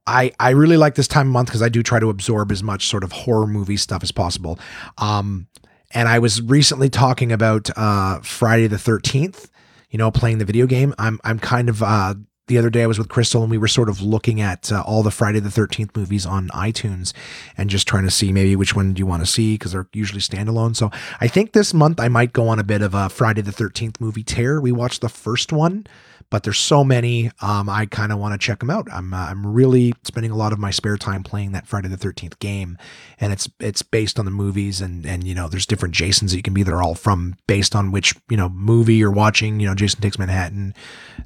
I 0.07 0.33
I 0.38 0.50
really 0.50 0.76
like 0.76 0.94
this 0.94 1.09
time 1.09 1.26
of 1.29 1.33
month 1.33 1.48
because 1.48 1.62
I 1.62 1.68
do 1.68 1.83
try 1.83 1.98
to 1.98 2.11
absorb 2.11 2.52
as 2.52 2.62
much 2.62 2.87
sort 2.87 3.02
of 3.02 3.12
horror 3.12 3.46
movie 3.46 3.76
stuff 3.76 4.02
as 4.02 4.12
possible. 4.12 4.59
Um, 4.98 5.48
and 5.92 6.09
I 6.09 6.18
was 6.18 6.42
recently 6.42 6.88
talking 6.90 7.33
about 7.33 7.70
uh, 7.76 8.20
Friday 8.20 8.66
the 8.66 8.79
Thirteenth. 8.79 9.50
You 9.90 9.98
know, 9.98 10.11
playing 10.11 10.38
the 10.38 10.44
video 10.44 10.66
game. 10.66 10.94
I'm 10.98 11.18
I'm 11.24 11.38
kind 11.38 11.68
of 11.68 11.83
uh, 11.83 12.14
the 12.46 12.59
other 12.59 12.70
day 12.70 12.82
I 12.82 12.87
was 12.87 12.98
with 12.98 13.09
Crystal 13.09 13.42
and 13.42 13.50
we 13.50 13.59
were 13.59 13.68
sort 13.68 13.88
of 13.88 14.00
looking 14.00 14.40
at 14.40 14.70
uh, 14.70 14.82
all 14.82 15.02
the 15.02 15.11
Friday 15.11 15.40
the 15.40 15.48
13th 15.48 15.96
movies 15.96 16.24
on 16.24 16.48
iTunes 16.48 17.12
and 17.56 17.68
just 17.68 17.88
trying 17.88 18.04
to 18.04 18.11
see 18.11 18.32
maybe 18.32 18.54
which 18.54 18.76
one 18.76 18.94
do 18.94 19.00
you 19.00 19.06
want 19.06 19.22
to 19.24 19.30
see 19.30 19.54
because 19.54 19.72
they're 19.72 19.88
usually 19.92 20.20
standalone. 20.20 20.76
So 20.76 20.90
I 21.20 21.26
think 21.26 21.52
this 21.52 21.74
month 21.74 21.98
I 21.98 22.09
might 22.09 22.32
go 22.32 22.48
on 22.48 22.59
a 22.59 22.64
bit 22.64 22.82
of 22.82 22.94
a 22.94 23.09
Friday 23.09 23.40
the 23.40 23.50
13th 23.50 24.00
movie 24.00 24.22
tear. 24.22 24.61
We 24.61 24.70
watched 24.70 25.00
the 25.00 25.09
first 25.09 25.52
one 25.52 25.87
but 26.30 26.42
there's 26.42 26.58
so 26.58 26.82
many. 26.82 27.30
Um, 27.40 27.68
I 27.68 27.86
kind 27.86 28.12
of 28.12 28.18
want 28.18 28.38
to 28.38 28.44
check 28.44 28.58
them 28.58 28.70
out. 28.70 28.88
I'm 28.92 29.14
uh, 29.14 29.16
I'm 29.16 29.46
really 29.46 29.94
spending 30.02 30.30
a 30.30 30.36
lot 30.36 30.52
of 30.52 30.58
my 30.58 30.70
spare 30.70 30.96
time 30.96 31.22
playing 31.22 31.52
that 31.52 31.66
Friday 31.66 31.88
the 31.88 31.96
Thirteenth 31.96 32.38
game, 32.38 32.78
and 33.20 33.32
it's 33.32 33.48
it's 33.60 33.82
based 33.82 34.18
on 34.18 34.24
the 34.24 34.30
movies 34.30 34.80
and 34.80 35.06
and 35.06 35.24
you 35.24 35.34
know 35.34 35.48
there's 35.48 35.66
different 35.66 35.94
Jasons 35.94 36.32
that 36.32 36.36
you 36.36 36.42
can 36.42 36.54
be. 36.54 36.62
They're 36.62 36.82
all 36.82 36.94
from 36.94 37.36
based 37.46 37.76
on 37.76 37.92
which 37.92 38.14
you 38.28 38.36
know 38.36 38.48
movie 38.48 38.94
you're 38.94 39.10
watching. 39.10 39.60
You 39.60 39.68
know, 39.68 39.74
Jason 39.74 40.00
Takes 40.00 40.18
Manhattan, 40.18 40.74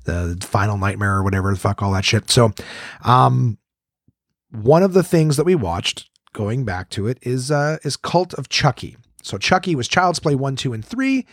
the 0.05 0.37
Final 0.43 0.77
Nightmare 0.77 1.17
or 1.17 1.23
whatever 1.23 1.51
the 1.51 1.59
fuck 1.59 1.83
all 1.83 1.93
that 1.93 2.05
shit. 2.05 2.31
So, 2.31 2.53
um, 3.05 3.59
one 4.51 4.83
of 4.83 4.93
the 4.93 5.03
things 5.03 5.37
that 5.37 5.45
we 5.45 5.55
watched 5.55 6.09
going 6.33 6.65
back 6.65 6.91
to 6.91 7.07
it 7.07 7.19
is 7.23 7.51
uh 7.51 7.79
is 7.85 7.97
Cult 7.97 8.35
of 8.35 8.49
Chucky. 8.49 8.97
So 9.23 9.39
Chucky 9.39 9.75
was 9.75 9.89
Child's 9.89 10.19
Play 10.19 10.35
one, 10.35 10.57
two, 10.57 10.73
and 10.73 10.85
three. 10.85 11.27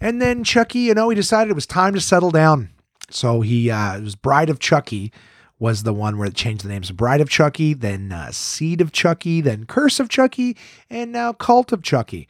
And 0.00 0.20
then 0.20 0.44
Chucky, 0.44 0.80
you 0.80 0.94
know, 0.94 1.08
he 1.08 1.14
decided 1.14 1.50
it 1.50 1.54
was 1.54 1.66
time 1.66 1.94
to 1.94 2.00
settle 2.00 2.30
down. 2.30 2.70
So 3.10 3.40
he 3.40 3.70
uh, 3.70 4.00
was 4.00 4.14
Bride 4.14 4.50
of 4.50 4.58
Chucky 4.58 5.12
was 5.58 5.84
the 5.84 5.94
one 5.94 6.18
where 6.18 6.28
it 6.28 6.34
changed 6.34 6.64
the 6.64 6.68
names. 6.68 6.90
Bride 6.90 7.20
of 7.20 7.30
Chucky, 7.30 7.74
then 7.74 8.12
uh, 8.12 8.30
Seed 8.32 8.80
of 8.80 8.92
Chucky, 8.92 9.40
then 9.40 9.66
Curse 9.66 10.00
of 10.00 10.08
Chucky, 10.08 10.56
and 10.90 11.12
now 11.12 11.32
Cult 11.32 11.72
of 11.72 11.82
Chucky. 11.82 12.28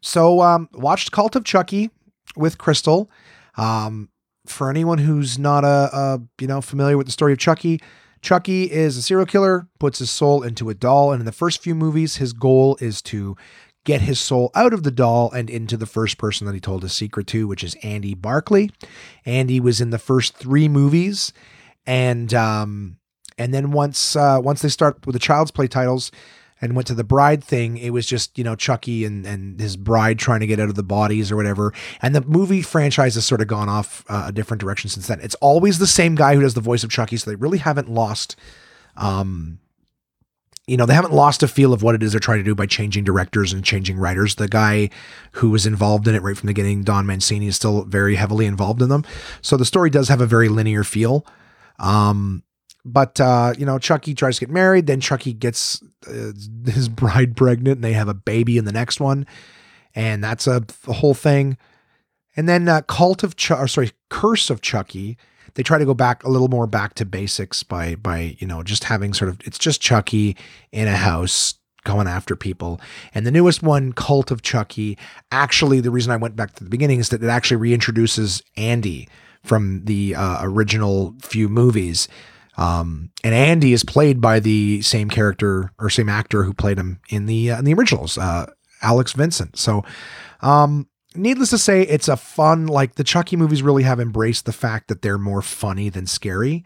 So 0.00 0.40
um, 0.40 0.68
watched 0.72 1.12
Cult 1.12 1.36
of 1.36 1.44
Chucky 1.44 1.90
with 2.36 2.58
Crystal. 2.58 3.10
Um, 3.56 4.08
for 4.46 4.70
anyone 4.70 4.98
who's 4.98 5.38
not 5.38 5.64
a, 5.64 5.90
a 5.92 6.20
you 6.40 6.46
know 6.46 6.60
familiar 6.60 6.96
with 6.96 7.06
the 7.06 7.12
story 7.12 7.32
of 7.32 7.38
Chucky, 7.38 7.80
Chucky 8.22 8.64
is 8.64 8.96
a 8.96 9.02
serial 9.02 9.26
killer, 9.26 9.68
puts 9.78 9.98
his 9.98 10.10
soul 10.10 10.42
into 10.42 10.70
a 10.70 10.74
doll, 10.74 11.12
and 11.12 11.20
in 11.20 11.26
the 11.26 11.32
first 11.32 11.62
few 11.62 11.74
movies, 11.74 12.16
his 12.16 12.32
goal 12.32 12.76
is 12.80 13.02
to 13.02 13.36
get 13.84 14.00
his 14.00 14.18
soul 14.18 14.50
out 14.54 14.72
of 14.72 14.82
the 14.82 14.90
doll 14.90 15.30
and 15.32 15.48
into 15.48 15.76
the 15.76 15.86
first 15.86 16.18
person 16.18 16.46
that 16.46 16.54
he 16.54 16.60
told 16.60 16.82
his 16.82 16.92
secret 16.92 17.26
to, 17.28 17.46
which 17.46 17.62
is 17.62 17.76
Andy 17.82 18.14
Barclay. 18.14 18.70
Andy 19.24 19.60
was 19.60 19.80
in 19.80 19.90
the 19.90 19.98
first 19.98 20.36
three 20.36 20.68
movies, 20.68 21.32
and 21.86 22.32
um, 22.34 22.96
and 23.38 23.52
then 23.52 23.70
once 23.70 24.16
uh, 24.16 24.40
once 24.42 24.62
they 24.62 24.68
start 24.68 25.06
with 25.06 25.14
the 25.14 25.20
Child's 25.20 25.50
Play 25.50 25.68
titles 25.68 26.10
and 26.60 26.74
went 26.74 26.86
to 26.86 26.94
the 26.94 27.04
bride 27.04 27.44
thing, 27.44 27.76
it 27.76 27.90
was 27.90 28.06
just 28.06 28.38
you 28.38 28.44
know 28.44 28.56
Chucky 28.56 29.04
and 29.04 29.26
and 29.26 29.60
his 29.60 29.76
bride 29.76 30.18
trying 30.18 30.40
to 30.40 30.46
get 30.46 30.58
out 30.58 30.70
of 30.70 30.76
the 30.76 30.82
bodies 30.82 31.30
or 31.30 31.36
whatever. 31.36 31.72
And 32.00 32.14
the 32.14 32.22
movie 32.22 32.62
franchise 32.62 33.14
has 33.16 33.26
sort 33.26 33.42
of 33.42 33.48
gone 33.48 33.68
off 33.68 34.04
uh, 34.08 34.24
a 34.28 34.32
different 34.32 34.60
direction 34.60 34.88
since 34.88 35.06
then. 35.06 35.20
It's 35.20 35.36
always 35.36 35.78
the 35.78 35.86
same 35.86 36.14
guy 36.14 36.34
who 36.34 36.40
does 36.40 36.54
the 36.54 36.60
voice 36.60 36.84
of 36.84 36.90
Chucky, 36.90 37.16
so 37.16 37.30
they 37.30 37.36
really 37.36 37.58
haven't 37.58 37.90
lost. 37.90 38.36
Um, 38.96 39.58
you 40.66 40.76
know, 40.78 40.86
they 40.86 40.94
haven't 40.94 41.12
lost 41.12 41.42
a 41.42 41.48
feel 41.48 41.72
of 41.74 41.82
what 41.82 41.94
it 41.94 42.02
is 42.02 42.12
they're 42.12 42.20
trying 42.20 42.38
to 42.38 42.44
do 42.44 42.54
by 42.54 42.64
changing 42.64 43.04
directors 43.04 43.52
and 43.52 43.62
changing 43.62 43.98
writers. 43.98 44.36
The 44.36 44.48
guy 44.48 44.88
who 45.32 45.50
was 45.50 45.66
involved 45.66 46.08
in 46.08 46.14
it 46.14 46.22
right 46.22 46.36
from 46.36 46.46
the 46.46 46.54
beginning, 46.54 46.84
Don 46.84 47.04
Mancini, 47.04 47.48
is 47.48 47.56
still 47.56 47.84
very 47.84 48.14
heavily 48.14 48.46
involved 48.46 48.80
in 48.80 48.88
them. 48.88 49.04
So 49.42 49.56
the 49.58 49.66
story 49.66 49.90
does 49.90 50.08
have 50.08 50.22
a 50.22 50.26
very 50.26 50.48
linear 50.48 50.82
feel. 50.82 51.26
Um, 51.78 52.44
but 52.84 53.20
uh, 53.20 53.52
you 53.58 53.66
know, 53.66 53.78
Chucky 53.78 54.14
tries 54.14 54.38
to 54.38 54.46
get 54.46 54.52
married, 54.52 54.86
then 54.86 55.00
Chucky 55.00 55.32
gets 55.34 55.82
uh, 56.06 56.32
his 56.66 56.88
bride 56.88 57.36
pregnant, 57.36 57.76
and 57.76 57.84
they 57.84 57.92
have 57.92 58.08
a 58.08 58.14
baby 58.14 58.56
in 58.56 58.64
the 58.64 58.72
next 58.72 59.00
one. 59.00 59.26
and 59.94 60.22
that's 60.22 60.46
a, 60.46 60.64
a 60.86 60.92
whole 60.92 61.14
thing. 61.14 61.56
And 62.36 62.48
then 62.48 62.68
uh, 62.68 62.82
Cult 62.82 63.22
of 63.22 63.36
Chuck, 63.36 63.60
or 63.60 63.68
sorry, 63.68 63.92
Curse 64.10 64.50
of 64.50 64.60
Chucky. 64.60 65.16
They 65.54 65.62
try 65.62 65.78
to 65.78 65.84
go 65.84 65.94
back 65.94 66.24
a 66.24 66.28
little 66.28 66.48
more 66.48 66.66
back 66.66 66.94
to 66.94 67.04
basics 67.04 67.62
by 67.62 67.94
by 67.96 68.36
you 68.38 68.46
know 68.46 68.62
just 68.62 68.84
having 68.84 69.14
sort 69.14 69.28
of 69.28 69.40
it's 69.44 69.58
just 69.58 69.80
Chucky 69.80 70.36
in 70.72 70.88
a 70.88 70.96
house 70.96 71.54
going 71.84 72.08
after 72.08 72.34
people. 72.34 72.80
And 73.14 73.26
the 73.26 73.30
newest 73.30 73.62
one, 73.62 73.92
Cult 73.92 74.30
of 74.30 74.42
Chucky, 74.42 74.98
actually 75.30 75.80
the 75.80 75.90
reason 75.90 76.12
I 76.12 76.16
went 76.16 76.34
back 76.34 76.54
to 76.54 76.64
the 76.64 76.70
beginning 76.70 76.98
is 76.98 77.10
that 77.10 77.22
it 77.22 77.28
actually 77.28 77.70
reintroduces 77.70 78.42
Andy 78.56 79.06
from 79.42 79.84
the 79.84 80.14
uh, 80.14 80.38
original 80.40 81.14
few 81.20 81.48
movies. 81.48 82.08
Um, 82.56 83.10
and 83.22 83.34
Andy 83.34 83.72
is 83.72 83.84
played 83.84 84.20
by 84.20 84.40
the 84.40 84.80
same 84.82 85.10
character 85.10 85.72
or 85.78 85.90
same 85.90 86.08
actor 86.08 86.44
who 86.44 86.54
played 86.54 86.78
him 86.78 87.00
in 87.10 87.26
the 87.26 87.50
uh, 87.50 87.58
in 87.58 87.64
the 87.64 87.74
originals, 87.74 88.16
uh, 88.16 88.46
Alex 88.82 89.12
Vincent. 89.12 89.58
So, 89.58 89.84
um, 90.40 90.88
needless 91.14 91.50
to 91.50 91.58
say, 91.58 91.82
it's 91.82 92.08
a 92.08 92.16
fun. 92.16 92.66
Like 92.66 92.94
the 92.94 93.04
Chucky 93.04 93.36
movies 93.36 93.62
really 93.62 93.82
have 93.82 94.00
embraced 94.00 94.46
the 94.46 94.52
fact 94.52 94.88
that 94.88 95.02
they're 95.02 95.18
more 95.18 95.42
funny 95.42 95.88
than 95.88 96.06
scary. 96.06 96.64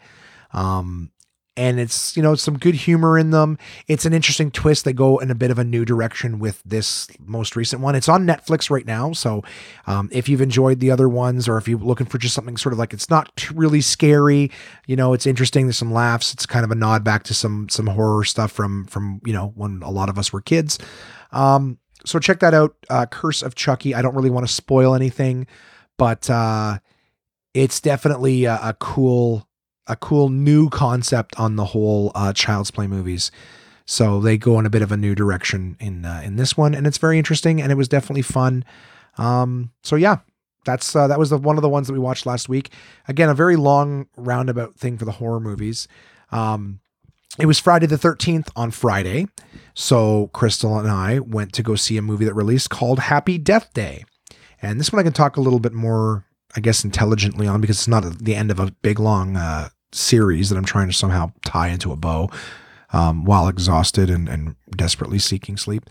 Um, 0.51 1.11
and 1.59 1.77
it's 1.77 2.15
you 2.15 2.23
know 2.23 2.35
some 2.35 2.57
good 2.57 2.73
humor 2.73 3.17
in 3.17 3.31
them. 3.31 3.57
It's 3.87 4.05
an 4.05 4.13
interesting 4.13 4.49
twist. 4.49 4.85
They 4.85 4.93
go 4.93 5.17
in 5.17 5.29
a 5.29 5.35
bit 5.35 5.51
of 5.51 5.59
a 5.59 5.63
new 5.65 5.83
direction 5.83 6.39
with 6.39 6.63
this 6.63 7.09
most 7.19 7.57
recent 7.57 7.81
one. 7.81 7.95
It's 7.95 8.07
on 8.07 8.25
Netflix 8.25 8.69
right 8.69 8.85
now, 8.85 9.11
so 9.11 9.43
um, 9.85 10.07
if 10.13 10.29
you've 10.29 10.39
enjoyed 10.39 10.79
the 10.79 10.89
other 10.89 11.09
ones, 11.09 11.49
or 11.49 11.57
if 11.57 11.67
you're 11.67 11.77
looking 11.77 12.07
for 12.07 12.17
just 12.17 12.33
something 12.33 12.55
sort 12.55 12.71
of 12.71 12.79
like 12.79 12.93
it's 12.93 13.09
not 13.09 13.45
really 13.53 13.81
scary, 13.81 14.51
you 14.87 14.95
know, 14.95 15.11
it's 15.11 15.25
interesting. 15.25 15.65
There's 15.65 15.77
some 15.77 15.91
laughs. 15.91 16.33
It's 16.33 16.45
kind 16.45 16.63
of 16.63 16.71
a 16.71 16.75
nod 16.75 17.03
back 17.03 17.23
to 17.23 17.33
some 17.33 17.67
some 17.67 17.87
horror 17.87 18.23
stuff 18.23 18.53
from 18.53 18.85
from 18.85 19.19
you 19.25 19.33
know 19.33 19.51
when 19.55 19.81
a 19.83 19.91
lot 19.91 20.07
of 20.07 20.17
us 20.17 20.31
were 20.31 20.41
kids. 20.41 20.79
Um, 21.31 21.77
so 22.05 22.19
check 22.19 22.39
that 22.39 22.53
out. 22.53 22.75
Uh, 22.89 23.05
Curse 23.05 23.41
of 23.41 23.55
Chucky. 23.55 23.93
I 23.93 24.01
don't 24.01 24.15
really 24.15 24.29
want 24.29 24.47
to 24.47 24.53
spoil 24.53 24.95
anything, 24.95 25.47
but 25.97 26.29
uh, 26.29 26.79
it's 27.53 27.81
definitely 27.81 28.45
a, 28.45 28.59
a 28.61 28.75
cool 28.79 29.47
a 29.87 29.95
cool 29.95 30.29
new 30.29 30.69
concept 30.69 31.37
on 31.39 31.55
the 31.55 31.65
whole 31.65 32.11
uh, 32.13 32.31
Child's 32.31 32.71
Play 32.71 32.87
movies. 32.87 33.31
So 33.85 34.21
they 34.21 34.37
go 34.37 34.59
in 34.59 34.67
a 34.67 34.69
bit 34.69 34.83
of 34.83 34.91
a 34.91 34.97
new 34.97 35.15
direction 35.15 35.75
in 35.79 36.05
uh, 36.05 36.21
in 36.23 36.35
this 36.35 36.55
one, 36.55 36.75
and 36.75 36.85
it's 36.85 36.99
very 36.99 37.17
interesting, 37.17 37.61
and 37.61 37.71
it 37.71 37.75
was 37.75 37.87
definitely 37.87 38.21
fun. 38.21 38.63
Um, 39.17 39.71
so 39.83 39.95
yeah, 39.95 40.17
that's 40.63 40.95
uh, 40.95 41.07
that 41.07 41.17
was 41.17 41.31
the 41.31 41.37
one 41.37 41.57
of 41.57 41.63
the 41.63 41.69
ones 41.69 41.87
that 41.87 41.93
we 41.93 41.99
watched 41.99 42.25
last 42.25 42.47
week. 42.47 42.71
Again, 43.07 43.29
a 43.29 43.33
very 43.33 43.55
long 43.55 44.07
roundabout 44.15 44.75
thing 44.75 44.97
for 44.97 45.05
the 45.05 45.13
horror 45.13 45.39
movies. 45.39 45.87
Um, 46.31 46.81
it 47.37 47.45
was 47.45 47.59
Friday 47.59 47.85
the 47.85 47.97
13th 47.97 48.49
on 48.55 48.71
Friday. 48.71 49.27
So 49.73 50.27
Crystal 50.33 50.79
and 50.79 50.89
I 50.89 51.19
went 51.19 51.53
to 51.53 51.63
go 51.63 51.75
see 51.75 51.97
a 51.97 52.01
movie 52.01 52.25
that 52.25 52.33
released 52.33 52.69
called 52.69 52.99
Happy 52.99 53.37
Death 53.37 53.73
Day. 53.73 54.03
And 54.61 54.79
this 54.79 54.91
one 54.91 54.99
I 54.99 55.03
can 55.03 55.13
talk 55.13 55.37
a 55.37 55.41
little 55.41 55.59
bit 55.59 55.73
more, 55.73 56.25
I 56.55 56.59
guess, 56.59 56.83
intelligently 56.83 57.47
on 57.47 57.61
because 57.61 57.77
it's 57.77 57.87
not 57.87 58.03
a, 58.03 58.09
the 58.09 58.35
end 58.35 58.51
of 58.51 58.59
a 58.59 58.71
big 58.81 58.99
long 58.99 59.37
uh, 59.37 59.69
series 59.91 60.49
that 60.49 60.57
I'm 60.57 60.65
trying 60.65 60.87
to 60.87 60.93
somehow 60.93 61.31
tie 61.45 61.69
into 61.69 61.91
a 61.91 61.95
bow 61.95 62.29
um, 62.91 63.23
while 63.23 63.47
exhausted 63.47 64.09
and, 64.09 64.27
and 64.27 64.55
desperately 64.71 65.19
seeking 65.19 65.55
sleep. 65.55 65.89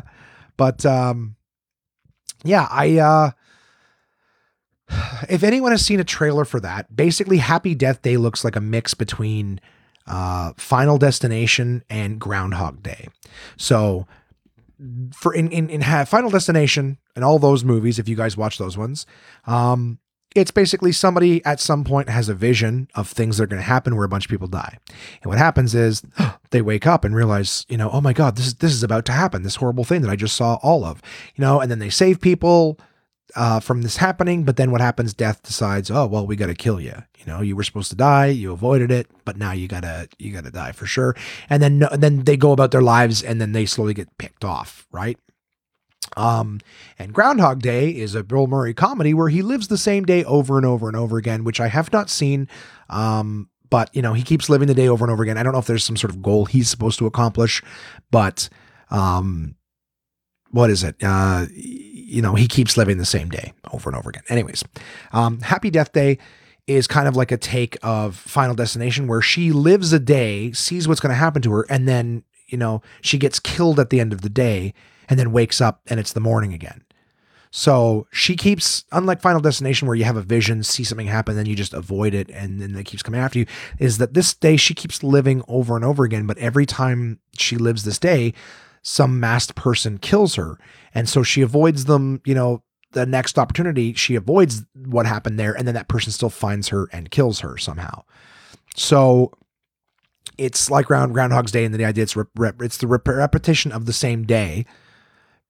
but 0.56 0.86
um, 0.86 1.36
yeah, 2.44 2.66
I. 2.70 2.98
Uh, 2.98 3.30
if 5.28 5.42
anyone 5.42 5.72
has 5.72 5.84
seen 5.84 6.00
a 6.00 6.04
trailer 6.04 6.46
for 6.46 6.60
that, 6.60 6.96
basically 6.96 7.38
Happy 7.38 7.74
Death 7.74 8.00
Day 8.00 8.16
looks 8.16 8.42
like 8.42 8.56
a 8.56 8.60
mix 8.60 8.94
between 8.94 9.60
uh, 10.08 10.52
Final 10.56 10.98
Destination 10.98 11.84
and 11.88 12.20
Groundhog 12.20 12.82
Day. 12.82 13.08
So 13.56 14.06
for 15.12 15.34
in 15.34 15.50
in, 15.50 15.68
in 15.70 15.82
Final 16.06 16.30
Destination 16.30 16.98
and 17.14 17.24
all 17.24 17.38
those 17.38 17.64
movies, 17.64 17.98
if 17.98 18.08
you 18.08 18.16
guys 18.16 18.36
watch 18.36 18.58
those 18.58 18.76
ones, 18.76 19.06
um, 19.46 19.98
it's 20.34 20.50
basically 20.50 20.92
somebody 20.92 21.44
at 21.44 21.60
some 21.60 21.84
point 21.84 22.08
has 22.08 22.28
a 22.28 22.34
vision 22.34 22.88
of 22.94 23.08
things 23.08 23.36
that 23.36 23.44
are 23.44 23.48
going 23.48 23.60
to 23.60 23.66
happen 23.66 23.96
where 23.96 24.04
a 24.04 24.08
bunch 24.08 24.26
of 24.26 24.30
people 24.30 24.46
die. 24.46 24.78
And 25.22 25.30
what 25.30 25.38
happens 25.38 25.74
is 25.74 26.02
they 26.50 26.62
wake 26.62 26.86
up 26.86 27.04
and 27.04 27.14
realize, 27.14 27.64
you 27.68 27.76
know, 27.76 27.90
oh 27.90 28.00
my 28.00 28.12
God, 28.12 28.36
this 28.36 28.46
is 28.46 28.54
this 28.56 28.72
is 28.72 28.82
about 28.82 29.04
to 29.06 29.12
happen. 29.12 29.42
This 29.42 29.56
horrible 29.56 29.84
thing 29.84 30.02
that 30.02 30.10
I 30.10 30.16
just 30.16 30.36
saw 30.36 30.58
all 30.62 30.84
of, 30.84 31.02
you 31.34 31.42
know, 31.42 31.60
and 31.60 31.70
then 31.70 31.78
they 31.78 31.90
save 31.90 32.20
people 32.20 32.78
uh, 33.34 33.60
from 33.60 33.82
this 33.82 33.96
happening. 33.96 34.44
But 34.44 34.56
then 34.56 34.70
what 34.70 34.80
happens? 34.80 35.14
Death 35.14 35.42
decides, 35.42 35.90
oh 35.90 36.06
well, 36.06 36.26
we 36.26 36.36
got 36.36 36.46
to 36.46 36.54
kill 36.54 36.80
you. 36.80 37.02
You 37.28 37.34
know, 37.34 37.40
you 37.42 37.56
were 37.56 37.62
supposed 37.62 37.90
to 37.90 37.96
die, 37.96 38.28
you 38.28 38.52
avoided 38.52 38.90
it, 38.90 39.06
but 39.26 39.36
now 39.36 39.52
you 39.52 39.68
gotta 39.68 40.08
you 40.18 40.32
gotta 40.32 40.50
die 40.50 40.72
for 40.72 40.86
sure. 40.86 41.14
And 41.50 41.62
then 41.62 41.86
then 41.92 42.24
they 42.24 42.38
go 42.38 42.52
about 42.52 42.70
their 42.70 42.80
lives, 42.80 43.22
and 43.22 43.38
then 43.38 43.52
they 43.52 43.66
slowly 43.66 43.92
get 43.92 44.16
picked 44.16 44.46
off, 44.46 44.86
right? 44.92 45.18
Um, 46.16 46.60
and 46.98 47.12
Groundhog 47.12 47.60
Day 47.60 47.90
is 47.90 48.14
a 48.14 48.24
Bill 48.24 48.46
Murray 48.46 48.72
comedy 48.72 49.12
where 49.12 49.28
he 49.28 49.42
lives 49.42 49.68
the 49.68 49.76
same 49.76 50.06
day 50.06 50.24
over 50.24 50.56
and 50.56 50.64
over 50.64 50.88
and 50.88 50.96
over 50.96 51.18
again, 51.18 51.44
which 51.44 51.60
I 51.60 51.68
have 51.68 51.92
not 51.92 52.08
seen. 52.08 52.48
Um, 52.88 53.50
but 53.68 53.94
you 53.94 54.00
know, 54.00 54.14
he 54.14 54.22
keeps 54.22 54.48
living 54.48 54.66
the 54.66 54.72
day 54.72 54.88
over 54.88 55.04
and 55.04 55.12
over 55.12 55.22
again. 55.22 55.36
I 55.36 55.42
don't 55.42 55.52
know 55.52 55.58
if 55.58 55.66
there's 55.66 55.84
some 55.84 55.98
sort 55.98 56.14
of 56.14 56.22
goal 56.22 56.46
he's 56.46 56.70
supposed 56.70 56.98
to 57.00 57.06
accomplish, 57.06 57.62
but 58.10 58.48
um, 58.90 59.54
what 60.50 60.70
is 60.70 60.82
it? 60.82 60.96
Uh, 61.02 61.44
you 61.52 62.22
know, 62.22 62.36
he 62.36 62.48
keeps 62.48 62.78
living 62.78 62.96
the 62.96 63.04
same 63.04 63.28
day 63.28 63.52
over 63.70 63.90
and 63.90 63.98
over 63.98 64.08
again. 64.08 64.22
Anyways, 64.30 64.64
um, 65.12 65.40
Happy 65.40 65.68
Death 65.68 65.92
Day 65.92 66.16
is 66.68 66.86
kind 66.86 67.08
of 67.08 67.16
like 67.16 67.32
a 67.32 67.36
take 67.36 67.76
of 67.82 68.14
Final 68.14 68.54
Destination 68.54 69.08
where 69.08 69.22
she 69.22 69.50
lives 69.50 69.92
a 69.92 69.98
day, 69.98 70.52
sees 70.52 70.86
what's 70.86 71.00
going 71.00 71.10
to 71.10 71.16
happen 71.16 71.42
to 71.42 71.52
her, 71.52 71.66
and 71.68 71.88
then 71.88 72.22
you 72.46 72.58
know 72.58 72.82
she 73.00 73.18
gets 73.18 73.40
killed 73.40 73.80
at 73.80 73.90
the 73.90 74.00
end 74.00 74.12
of 74.12 74.20
the 74.20 74.28
day 74.28 74.74
and 75.08 75.18
then 75.18 75.32
wakes 75.32 75.60
up 75.60 75.80
and 75.88 75.98
it's 75.98 76.12
the 76.12 76.20
morning 76.20 76.52
again. 76.52 76.82
So 77.50 78.06
she 78.12 78.36
keeps, 78.36 78.84
unlike 78.92 79.22
Final 79.22 79.40
Destination, 79.40 79.88
where 79.88 79.96
you 79.96 80.04
have 80.04 80.16
a 80.16 80.22
vision, 80.22 80.62
see 80.62 80.84
something 80.84 81.06
happen, 81.06 81.36
then 81.36 81.46
you 81.46 81.56
just 81.56 81.72
avoid 81.72 82.12
it, 82.12 82.28
and 82.30 82.60
then 82.60 82.74
it 82.74 82.84
keeps 82.84 83.02
coming 83.02 83.20
after 83.20 83.38
you. 83.38 83.46
Is 83.78 83.98
that 83.98 84.14
this 84.14 84.34
day 84.34 84.56
she 84.56 84.74
keeps 84.74 85.02
living 85.02 85.42
over 85.48 85.74
and 85.74 85.84
over 85.84 86.04
again, 86.04 86.26
but 86.26 86.38
every 86.38 86.66
time 86.66 87.20
she 87.38 87.56
lives 87.56 87.84
this 87.84 87.98
day, 87.98 88.34
some 88.82 89.18
masked 89.18 89.54
person 89.54 89.98
kills 89.98 90.34
her, 90.34 90.58
and 90.94 91.08
so 91.08 91.22
she 91.22 91.40
avoids 91.40 91.86
them. 91.86 92.20
You 92.24 92.34
know, 92.34 92.62
the 92.92 93.06
next 93.06 93.38
opportunity, 93.38 93.92
she 93.92 94.14
avoids 94.14 94.64
what 94.86 95.06
happened 95.06 95.38
there, 95.38 95.52
and 95.56 95.66
then 95.66 95.74
that 95.74 95.88
person 95.88 96.12
still 96.12 96.30
finds 96.30 96.68
her 96.68 96.88
and 96.92 97.10
kills 97.10 97.40
her 97.40 97.58
somehow. 97.58 98.04
So 98.76 99.32
it's 100.36 100.70
like 100.70 100.86
Ground 100.86 101.12
Groundhog's 101.12 101.52
Day, 101.52 101.64
and 101.64 101.74
the 101.74 101.84
idea 101.84 102.04
it's 102.04 102.16
rep, 102.16 102.62
it's 102.62 102.78
the 102.78 102.86
repetition 102.86 103.72
of 103.72 103.86
the 103.86 103.92
same 103.92 104.24
day 104.24 104.64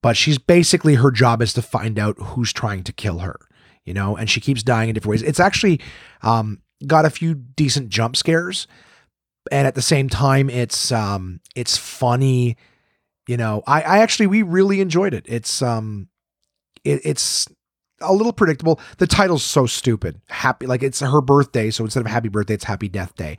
but 0.02 0.16
she's 0.16 0.38
basically 0.38 0.94
her 0.96 1.10
job 1.10 1.42
is 1.42 1.52
to 1.54 1.62
find 1.62 1.98
out 1.98 2.16
who's 2.18 2.52
trying 2.52 2.84
to 2.84 2.92
kill 2.92 3.18
her, 3.18 3.38
you 3.84 3.92
know, 3.92 4.16
and 4.16 4.30
she 4.30 4.40
keeps 4.40 4.62
dying 4.62 4.88
in 4.88 4.94
different 4.94 5.10
ways. 5.10 5.22
It's 5.22 5.40
actually 5.40 5.80
um, 6.22 6.62
got 6.86 7.04
a 7.04 7.10
few 7.10 7.34
decent 7.34 7.88
jump 7.88 8.16
scares, 8.16 8.66
and 9.50 9.66
at 9.66 9.74
the 9.74 9.82
same 9.82 10.08
time, 10.08 10.50
it's 10.50 10.92
um, 10.92 11.40
it's 11.56 11.76
funny. 11.76 12.56
You 13.26 13.36
know, 13.36 13.62
I, 13.66 13.82
I 13.82 13.98
actually 13.98 14.26
we 14.26 14.42
really 14.42 14.80
enjoyed 14.80 15.14
it. 15.14 15.26
It's 15.28 15.62
um, 15.62 16.08
it, 16.88 17.00
it's 17.04 17.46
a 18.00 18.12
little 18.12 18.32
predictable. 18.32 18.80
The 18.98 19.06
title's 19.06 19.42
so 19.42 19.66
stupid. 19.66 20.20
Happy, 20.28 20.66
like 20.66 20.82
it's 20.82 21.00
her 21.00 21.20
birthday, 21.20 21.70
so 21.70 21.84
instead 21.84 22.00
of 22.00 22.06
happy 22.06 22.28
birthday, 22.28 22.54
it's 22.54 22.64
happy 22.64 22.88
death 22.88 23.14
day. 23.16 23.38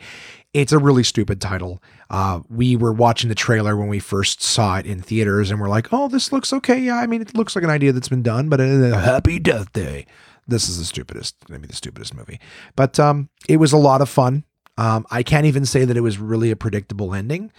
It's 0.54 0.72
a 0.72 0.80
really 0.80 1.04
stupid 1.04 1.40
title. 1.40 1.82
Uh, 2.10 2.42
we 2.50 2.76
were 2.76 2.92
watching 2.92 3.30
the 3.30 3.36
trailer 3.36 3.76
when 3.78 3.88
we 3.88 4.00
first 4.00 4.42
saw 4.42 4.78
it 4.78 4.86
in 4.86 5.02
theaters, 5.02 5.52
and 5.52 5.60
we're 5.60 5.70
like, 5.70 5.92
"Oh, 5.92 6.08
this 6.08 6.32
looks 6.32 6.52
okay. 6.54 6.80
Yeah, 6.80 6.98
I 6.98 7.08
mean, 7.08 7.22
it 7.22 7.36
looks 7.36 7.56
like 7.56 7.64
an 7.64 7.70
idea 7.70 7.92
that's 7.92 8.10
been 8.10 8.24
done, 8.24 8.50
but 8.50 8.60
uh, 8.60 8.98
happy 9.00 9.40
death 9.40 9.72
day." 9.74 10.06
This 10.48 10.68
is 10.68 10.80
the 10.80 10.86
stupidest, 10.86 11.36
maybe 11.48 11.68
the 11.68 11.76
stupidest 11.76 12.16
movie, 12.16 12.40
but 12.76 13.00
um, 13.00 13.30
it 13.48 13.58
was 13.58 13.72
a 13.72 13.78
lot 13.78 14.02
of 14.02 14.10
fun. 14.10 14.44
Um, 14.78 15.06
I 15.12 15.24
can't 15.24 15.46
even 15.46 15.66
say 15.66 15.86
that 15.86 15.98
it 15.98 16.02
was 16.02 16.18
really 16.18 16.52
a 16.52 16.56
predictable 16.56 17.14
ending, 17.14 17.52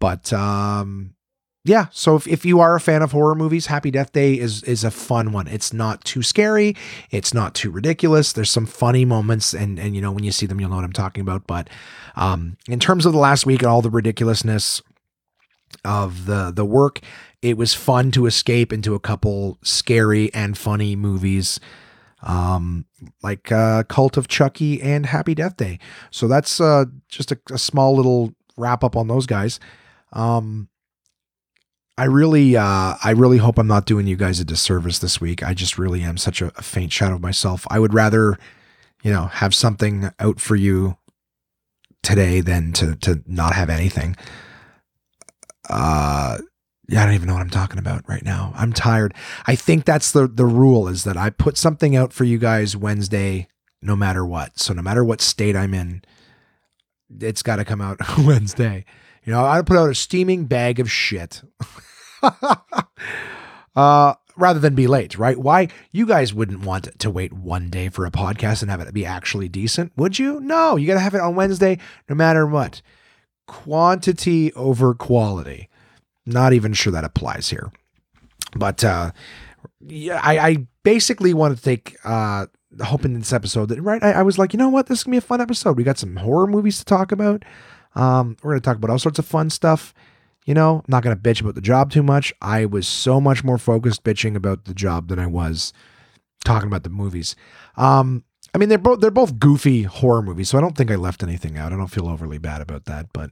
but 0.00 0.32
um, 0.32 1.14
yeah, 1.64 1.86
so 1.92 2.16
if, 2.16 2.26
if 2.26 2.44
you 2.44 2.60
are 2.60 2.74
a 2.74 2.80
fan 2.80 3.02
of 3.02 3.12
horror 3.12 3.34
movies, 3.34 3.66
Happy 3.66 3.90
Death 3.90 4.12
Day 4.12 4.34
is 4.34 4.62
is 4.64 4.84
a 4.84 4.90
fun 4.90 5.32
one. 5.32 5.46
It's 5.46 5.72
not 5.72 6.04
too 6.04 6.22
scary, 6.22 6.76
it's 7.10 7.32
not 7.32 7.54
too 7.54 7.70
ridiculous. 7.70 8.32
There's 8.32 8.50
some 8.50 8.66
funny 8.66 9.04
moments, 9.04 9.54
and 9.54 9.78
and 9.78 9.94
you 9.94 10.02
know 10.02 10.12
when 10.12 10.24
you 10.24 10.32
see 10.32 10.46
them, 10.46 10.60
you'll 10.60 10.70
know 10.70 10.76
what 10.76 10.84
I'm 10.84 10.92
talking 10.92 11.22
about. 11.22 11.46
But 11.46 11.70
um, 12.16 12.56
in 12.68 12.80
terms 12.80 13.06
of 13.06 13.12
the 13.12 13.18
last 13.18 13.46
week 13.46 13.62
and 13.62 13.68
all 13.68 13.82
the 13.82 13.90
ridiculousness 13.90 14.82
of 15.84 16.26
the 16.26 16.52
the 16.54 16.64
work, 16.64 17.00
it 17.42 17.56
was 17.56 17.74
fun 17.74 18.10
to 18.12 18.26
escape 18.26 18.72
into 18.72 18.94
a 18.94 19.00
couple 19.00 19.58
scary 19.62 20.32
and 20.34 20.58
funny 20.58 20.96
movies 20.96 21.60
um, 22.22 22.86
like 23.22 23.50
uh, 23.50 23.82
Cult 23.84 24.16
of 24.16 24.28
Chucky 24.28 24.80
and 24.80 25.06
Happy 25.06 25.34
Death 25.34 25.56
Day. 25.56 25.78
So 26.10 26.28
that's 26.28 26.60
uh, 26.60 26.86
just 27.08 27.32
a, 27.32 27.38
a 27.50 27.58
small 27.58 27.96
little 27.96 28.34
wrap 28.56 28.84
up 28.84 28.96
on 28.96 29.08
those 29.08 29.26
guys. 29.26 29.58
Um, 30.12 30.68
I 31.98 32.04
really, 32.04 32.56
uh, 32.56 32.94
I 33.02 33.10
really 33.14 33.38
hope 33.38 33.58
I'm 33.58 33.66
not 33.66 33.84
doing 33.86 34.06
you 34.06 34.16
guys 34.16 34.40
a 34.40 34.44
disservice 34.44 34.98
this 34.98 35.20
week. 35.20 35.42
I 35.42 35.52
just 35.52 35.78
really 35.78 36.02
am 36.02 36.16
such 36.16 36.40
a, 36.40 36.46
a 36.56 36.62
faint 36.62 36.92
shadow 36.92 37.16
of 37.16 37.20
myself. 37.20 37.66
I 37.70 37.78
would 37.78 37.92
rather, 37.92 38.38
you 39.02 39.10
know, 39.12 39.26
have 39.26 39.54
something 39.54 40.10
out 40.18 40.40
for 40.40 40.56
you 40.56 40.96
today 42.02 42.40
than 42.40 42.72
to 42.74 42.96
to 42.96 43.22
not 43.26 43.54
have 43.54 43.70
anything. 43.70 44.16
Uh, 45.68 46.38
yeah, 46.88 47.02
I 47.02 47.04
don't 47.06 47.14
even 47.14 47.28
know 47.28 47.34
what 47.34 47.42
I'm 47.42 47.50
talking 47.50 47.78
about 47.78 48.08
right 48.08 48.24
now. 48.24 48.52
I'm 48.56 48.72
tired. 48.72 49.14
I 49.46 49.54
think 49.54 49.84
that's 49.84 50.12
the 50.12 50.26
the 50.26 50.46
rule 50.46 50.88
is 50.88 51.04
that 51.04 51.16
I 51.16 51.30
put 51.30 51.56
something 51.56 51.94
out 51.94 52.12
for 52.12 52.24
you 52.24 52.38
guys 52.38 52.76
Wednesday 52.76 53.48
no 53.82 53.96
matter 53.96 54.24
what. 54.24 54.58
So 54.58 54.72
no 54.72 54.82
matter 54.82 55.04
what 55.04 55.20
state 55.20 55.56
I'm 55.56 55.74
in, 55.74 56.02
it's 57.20 57.42
got 57.42 57.56
to 57.56 57.64
come 57.64 57.80
out 57.80 57.98
Wednesday. 58.18 58.84
You 59.24 59.32
know, 59.32 59.44
I'd 59.44 59.66
put 59.66 59.76
out 59.76 59.90
a 59.90 59.94
steaming 59.94 60.46
bag 60.46 60.80
of 60.80 60.90
shit. 60.90 61.42
uh 63.76 64.14
rather 64.36 64.58
than 64.58 64.74
be 64.74 64.86
late, 64.86 65.18
right? 65.18 65.36
Why 65.38 65.68
you 65.90 66.06
guys 66.06 66.32
wouldn't 66.32 66.64
want 66.64 66.98
to 66.98 67.10
wait 67.10 67.32
one 67.32 67.68
day 67.68 67.88
for 67.88 68.06
a 68.06 68.10
podcast 68.10 68.62
and 68.62 68.70
have 68.70 68.80
it 68.80 68.94
be 68.94 69.04
actually 69.04 69.48
decent, 69.48 69.92
would 69.96 70.18
you? 70.18 70.40
No, 70.40 70.76
you 70.76 70.86
got 70.86 70.94
to 70.94 71.00
have 71.00 71.14
it 71.14 71.20
on 71.20 71.36
Wednesday 71.36 71.78
no 72.08 72.14
matter 72.14 72.46
what. 72.46 72.82
Quantity 73.46 74.52
over 74.54 74.94
quality. 74.94 75.68
Not 76.24 76.52
even 76.52 76.72
sure 76.72 76.92
that 76.92 77.04
applies 77.04 77.50
here. 77.50 77.72
But 78.54 78.84
uh 78.84 79.12
yeah, 79.80 80.20
I, 80.22 80.38
I 80.38 80.66
basically 80.82 81.34
want 81.34 81.56
to 81.56 81.62
take 81.62 81.96
uh 82.04 82.46
hope 82.82 83.04
in 83.04 83.14
this 83.14 83.32
episode 83.32 83.68
that 83.68 83.82
right 83.82 84.02
I, 84.02 84.12
I, 84.12 84.22
was 84.22 84.38
like, 84.38 84.52
you 84.52 84.58
know 84.58 84.68
what, 84.68 84.86
this 84.86 84.98
is 84.98 85.04
gonna 85.04 85.14
be 85.14 85.18
a 85.18 85.22
fun 85.22 85.40
episode. 85.40 85.76
We 85.76 85.84
got 85.84 85.98
some 85.98 86.16
horror 86.16 86.46
movies 86.46 86.78
to 86.78 86.84
talk 86.84 87.12
about. 87.12 87.44
Um, 87.94 88.36
we're 88.42 88.52
gonna 88.52 88.60
talk 88.60 88.76
about 88.76 88.90
all 88.90 88.98
sorts 88.98 89.18
of 89.18 89.26
fun 89.26 89.50
stuff. 89.50 89.94
You 90.44 90.54
know, 90.54 90.76
I'm 90.78 90.84
not 90.88 91.02
gonna 91.02 91.16
bitch 91.16 91.40
about 91.40 91.54
the 91.54 91.60
job 91.60 91.90
too 91.90 92.02
much. 92.02 92.32
I 92.40 92.64
was 92.64 92.86
so 92.86 93.20
much 93.20 93.44
more 93.44 93.58
focused 93.58 94.04
bitching 94.04 94.34
about 94.34 94.64
the 94.64 94.74
job 94.74 95.08
than 95.08 95.18
I 95.18 95.26
was 95.26 95.72
talking 96.44 96.66
about 96.66 96.82
the 96.82 96.90
movies. 96.90 97.36
Um, 97.76 98.24
I 98.54 98.58
mean, 98.58 98.68
they're 98.68 98.78
both 98.78 99.00
they're 99.00 99.10
both 99.10 99.38
goofy 99.38 99.84
horror 99.84 100.22
movies, 100.22 100.48
so 100.48 100.58
I 100.58 100.60
don't 100.60 100.76
think 100.76 100.90
I 100.90 100.96
left 100.96 101.22
anything 101.22 101.56
out. 101.56 101.72
I 101.72 101.76
don't 101.76 101.88
feel 101.88 102.08
overly 102.08 102.38
bad 102.38 102.60
about 102.60 102.84
that, 102.86 103.06
but 103.12 103.30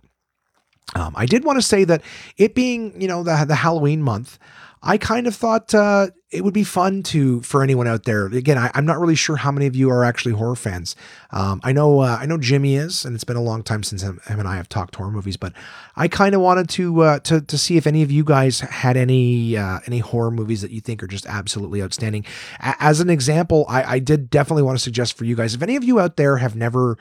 um, 0.95 1.15
I 1.17 1.27
did 1.27 1.45
want 1.45 1.59
to 1.59 1.63
say 1.63 1.85
that 1.85 2.03
it 2.37 2.55
being 2.55 3.01
you 3.01 3.09
know 3.09 3.23
the 3.23 3.45
the 3.47 3.57
Halloween 3.57 4.03
month, 4.03 4.39
I 4.83 4.97
kind 4.97 5.27
of 5.27 5.35
thought 5.37 5.75
uh, 5.75 6.09
it 6.31 6.43
would 6.43 6.55
be 6.55 6.65
fun 6.65 7.03
to 7.05 7.43
for 7.43 7.63
anyone 7.63 7.87
out 7.87 8.05
there. 8.05 8.27
Again, 8.27 8.57
I, 8.57 8.71
am 8.75 8.87
not 8.87 8.99
really 8.99 9.15
sure 9.15 9.37
how 9.37 9.53
many 9.53 9.67
of 9.67 9.77
you 9.77 9.91
are 9.91 10.05
actually 10.05 10.33
horror 10.33 10.57
fans. 10.57 10.97
Um, 11.33 11.61
I 11.63 11.73
know 11.73 12.01
uh, 12.01 12.17
I 12.19 12.25
know 12.25 12.39
Jimmy 12.39 12.77
is, 12.77 13.05
and 13.05 13.15
it's 13.15 13.25
been 13.25 13.37
a 13.37 13.43
long 13.43 13.63
time 13.63 13.83
since 13.83 14.03
him, 14.03 14.21
him 14.27 14.39
and 14.39 14.49
I 14.49 14.57
have 14.57 14.69
talked 14.69 14.97
horror 14.97 15.11
movies. 15.11 15.37
But 15.37 15.53
I 15.97 16.09
kind 16.09 16.35
of 16.35 16.41
wanted 16.41 16.71
to 16.71 17.01
uh, 17.03 17.19
to 17.21 17.43
to 17.43 17.59
see 17.59 17.77
if 17.77 17.87
any 17.87 18.03
of 18.03 18.11
you 18.11 18.25
guys 18.25 18.61
had 18.61 18.97
any 18.97 19.57
uh, 19.57 19.81
any 19.87 19.99
horror 19.99 20.31
movies 20.31 20.63
that 20.63 20.71
you 20.71 20.81
think 20.81 21.03
are 21.03 21.09
just 21.09 21.27
absolutely 21.27 21.83
outstanding. 21.83 22.25
A- 22.61 22.77
as 22.81 23.01
an 23.01 23.11
example, 23.11 23.67
I, 23.69 23.83
I 23.83 23.99
did 23.99 24.31
definitely 24.31 24.63
want 24.63 24.79
to 24.79 24.83
suggest 24.83 25.17
for 25.19 25.25
you 25.25 25.37
guys 25.37 25.55
if 25.55 25.63
any 25.63 25.77
of 25.77 25.85
you 25.85 26.01
out 26.01 26.17
there 26.17 26.39
have 26.39 26.57
never 26.57 26.97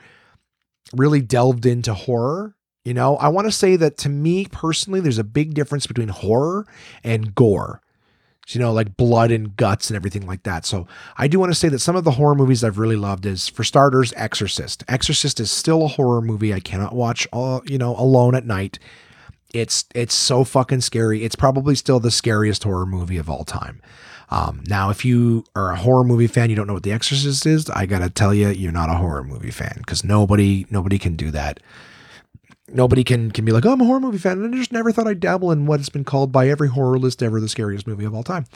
really 0.92 1.22
delved 1.22 1.64
into 1.64 1.94
horror 1.94 2.56
you 2.84 2.94
know, 2.94 3.16
I 3.16 3.28
want 3.28 3.46
to 3.46 3.52
say 3.52 3.76
that 3.76 3.98
to 3.98 4.08
me 4.08 4.46
personally, 4.46 5.00
there's 5.00 5.18
a 5.18 5.24
big 5.24 5.54
difference 5.54 5.86
between 5.86 6.08
horror 6.08 6.66
and 7.04 7.34
gore. 7.34 7.82
You 8.48 8.58
know, 8.58 8.72
like 8.72 8.96
blood 8.96 9.30
and 9.30 9.54
guts 9.54 9.90
and 9.90 9.96
everything 9.96 10.26
like 10.26 10.42
that. 10.42 10.66
So 10.66 10.88
I 11.16 11.28
do 11.28 11.38
want 11.38 11.52
to 11.52 11.58
say 11.58 11.68
that 11.68 11.78
some 11.78 11.94
of 11.94 12.02
the 12.02 12.10
horror 12.12 12.34
movies 12.34 12.64
I've 12.64 12.78
really 12.78 12.96
loved 12.96 13.24
is, 13.24 13.46
for 13.46 13.62
starters, 13.62 14.12
Exorcist. 14.16 14.82
Exorcist 14.88 15.38
is 15.38 15.52
still 15.52 15.84
a 15.84 15.88
horror 15.88 16.20
movie 16.20 16.52
I 16.52 16.58
cannot 16.58 16.92
watch, 16.92 17.28
all, 17.32 17.62
you 17.66 17.78
know, 17.78 17.94
alone 17.96 18.34
at 18.34 18.44
night. 18.44 18.80
It's 19.54 19.84
it's 19.94 20.14
so 20.14 20.42
fucking 20.42 20.80
scary. 20.80 21.22
It's 21.22 21.36
probably 21.36 21.76
still 21.76 22.00
the 22.00 22.10
scariest 22.10 22.64
horror 22.64 22.86
movie 22.86 23.18
of 23.18 23.30
all 23.30 23.44
time. 23.44 23.80
Um, 24.30 24.64
now, 24.66 24.90
if 24.90 25.04
you 25.04 25.44
are 25.54 25.70
a 25.70 25.76
horror 25.76 26.02
movie 26.02 26.26
fan, 26.26 26.50
you 26.50 26.56
don't 26.56 26.66
know 26.66 26.74
what 26.74 26.82
The 26.82 26.92
Exorcist 26.92 27.46
is. 27.46 27.70
I 27.70 27.86
gotta 27.86 28.10
tell 28.10 28.34
you, 28.34 28.48
you're 28.48 28.72
not 28.72 28.90
a 28.90 28.94
horror 28.94 29.22
movie 29.22 29.52
fan 29.52 29.74
because 29.76 30.02
nobody 30.02 30.66
nobody 30.70 30.98
can 30.98 31.14
do 31.14 31.30
that 31.30 31.60
nobody 32.72 33.04
can 33.04 33.30
can 33.30 33.44
be 33.44 33.52
like, 33.52 33.66
oh, 33.66 33.72
I'm 33.72 33.80
a 33.80 33.84
horror 33.84 34.00
movie 34.00 34.18
fan, 34.18 34.42
and 34.42 34.54
I 34.54 34.58
just 34.58 34.72
never 34.72 34.92
thought 34.92 35.06
I'd 35.06 35.20
dabble 35.20 35.52
in 35.52 35.66
what 35.66 35.80
has 35.80 35.88
been 35.88 36.04
called 36.04 36.32
by 36.32 36.48
every 36.48 36.68
horror 36.68 36.98
list 36.98 37.22
ever 37.22 37.40
the 37.40 37.48
scariest 37.48 37.86
movie 37.86 38.04
of 38.04 38.14
all 38.14 38.22
time. 38.22 38.46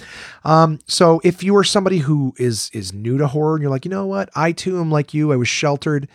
Um, 0.44 0.78
so 0.86 1.20
if 1.24 1.42
you 1.42 1.56
are 1.56 1.64
somebody 1.64 1.98
who 1.98 2.34
is 2.38 2.70
is 2.72 2.92
new 2.92 3.18
to 3.18 3.26
horror 3.26 3.54
and 3.54 3.62
you're 3.62 3.70
like, 3.70 3.84
you 3.84 3.90
know 3.90 4.06
what, 4.06 4.30
I 4.34 4.52
too 4.52 4.80
am 4.80 4.90
like 4.90 5.14
you, 5.14 5.32
I 5.32 5.36
was 5.36 5.48
sheltered, 5.48 6.08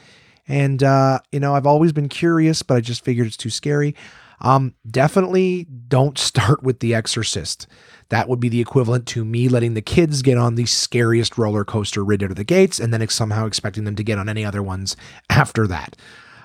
and 0.47 0.81
uh, 0.83 1.19
you 1.31 1.39
know 1.39 1.55
I've 1.55 1.67
always 1.67 1.91
been 1.91 2.09
curious, 2.09 2.61
but 2.63 2.75
I 2.75 2.81
just 2.81 3.03
figured 3.03 3.27
it's 3.27 3.37
too 3.37 3.49
scary. 3.49 3.95
Um, 4.41 4.73
definitely 4.89 5.67
don't 5.87 6.17
start 6.17 6.63
with 6.63 6.79
The 6.79 6.95
Exorcist. 6.95 7.67
That 8.09 8.27
would 8.27 8.39
be 8.39 8.49
the 8.49 8.61
equivalent 8.61 9.05
to 9.09 9.23
me 9.23 9.49
letting 9.49 9.75
the 9.75 9.81
kids 9.81 10.23
get 10.23 10.37
on 10.37 10.55
the 10.55 10.65
scariest 10.65 11.37
roller 11.37 11.63
coaster 11.63 12.03
right 12.03 12.21
out 12.23 12.31
of 12.31 12.37
the 12.37 12.43
gates, 12.43 12.79
and 12.79 12.93
then 12.93 13.07
somehow 13.09 13.45
expecting 13.45 13.83
them 13.83 13.95
to 13.95 14.03
get 14.03 14.17
on 14.17 14.29
any 14.29 14.43
other 14.43 14.63
ones 14.63 14.95
after 15.29 15.67
that. 15.67 15.95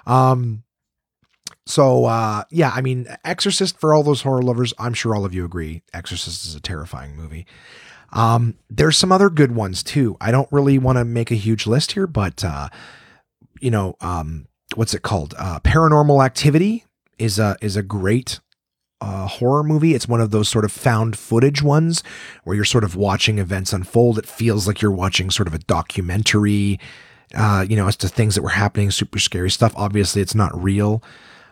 Um, 0.06 0.64
so 1.66 2.05
uh, 2.05 2.44
yeah, 2.50 2.72
I 2.74 2.81
mean, 2.81 3.07
Exorcist 3.24 3.79
for 3.79 3.94
all 3.94 4.03
those 4.03 4.22
horror 4.22 4.42
lovers, 4.42 4.74
I'm 4.79 4.94
sure 4.94 5.14
all 5.14 5.24
of 5.24 5.35
you 5.35 5.44
agree. 5.44 5.83
Exorcist 5.92 6.44
is 6.44 6.55
a 6.55 6.61
terrifying 6.61 7.16
movie. 7.16 7.46
Um, 8.12 8.57
there's 8.70 8.96
some 8.96 9.11
other 9.11 9.29
good 9.31 9.53
ones 9.53 9.83
too. 9.83 10.16
I 10.20 10.31
don't 10.31 10.50
really 10.53 10.79
want 10.79 10.98
to 10.98 11.05
make 11.05 11.31
a 11.31 11.37
huge 11.37 11.66
list 11.66 11.92
here, 11.92 12.07
but 12.07 12.44
uh, 12.44 12.68
you 13.61 13.70
know, 13.70 13.96
um, 14.00 14.46
what's 14.74 14.94
it 14.94 15.03
called? 15.03 15.35
Uh, 15.38 15.61
Paranormal 15.61 16.24
Activity 16.24 16.85
is 17.18 17.38
a 17.38 17.57
is 17.61 17.77
a 17.77 17.83
great 17.83 18.40
uh, 19.00 19.27
horror 19.27 19.62
movie. 19.62 19.94
It's 19.94 20.09
one 20.09 20.20
of 20.20 20.31
those 20.31 20.48
sort 20.48 20.64
of 20.64 20.72
found 20.72 21.18
footage 21.18 21.62
ones 21.62 22.03
where 22.44 22.55
you're 22.55 22.64
sort 22.64 22.85
of 22.85 22.94
watching 22.94 23.38
events 23.38 23.72
unfold. 23.72 24.18
It 24.18 24.27
feels 24.27 24.66
like 24.66 24.81
you're 24.81 24.90
watching 24.90 25.31
sort 25.31 25.48
of 25.48 25.55
a 25.55 25.59
documentary, 25.59 26.79
uh, 27.35 27.66
you 27.68 27.77
know, 27.77 27.88
as 27.88 27.96
to 27.96 28.09
things 28.09 28.35
that 28.35 28.42
were 28.42 28.50
happening, 28.50 28.90
super 28.90 29.18
scary 29.18 29.50
stuff. 29.50 29.72
Obviously, 29.77 30.22
it's 30.22 30.35
not 30.35 30.62
real 30.62 31.03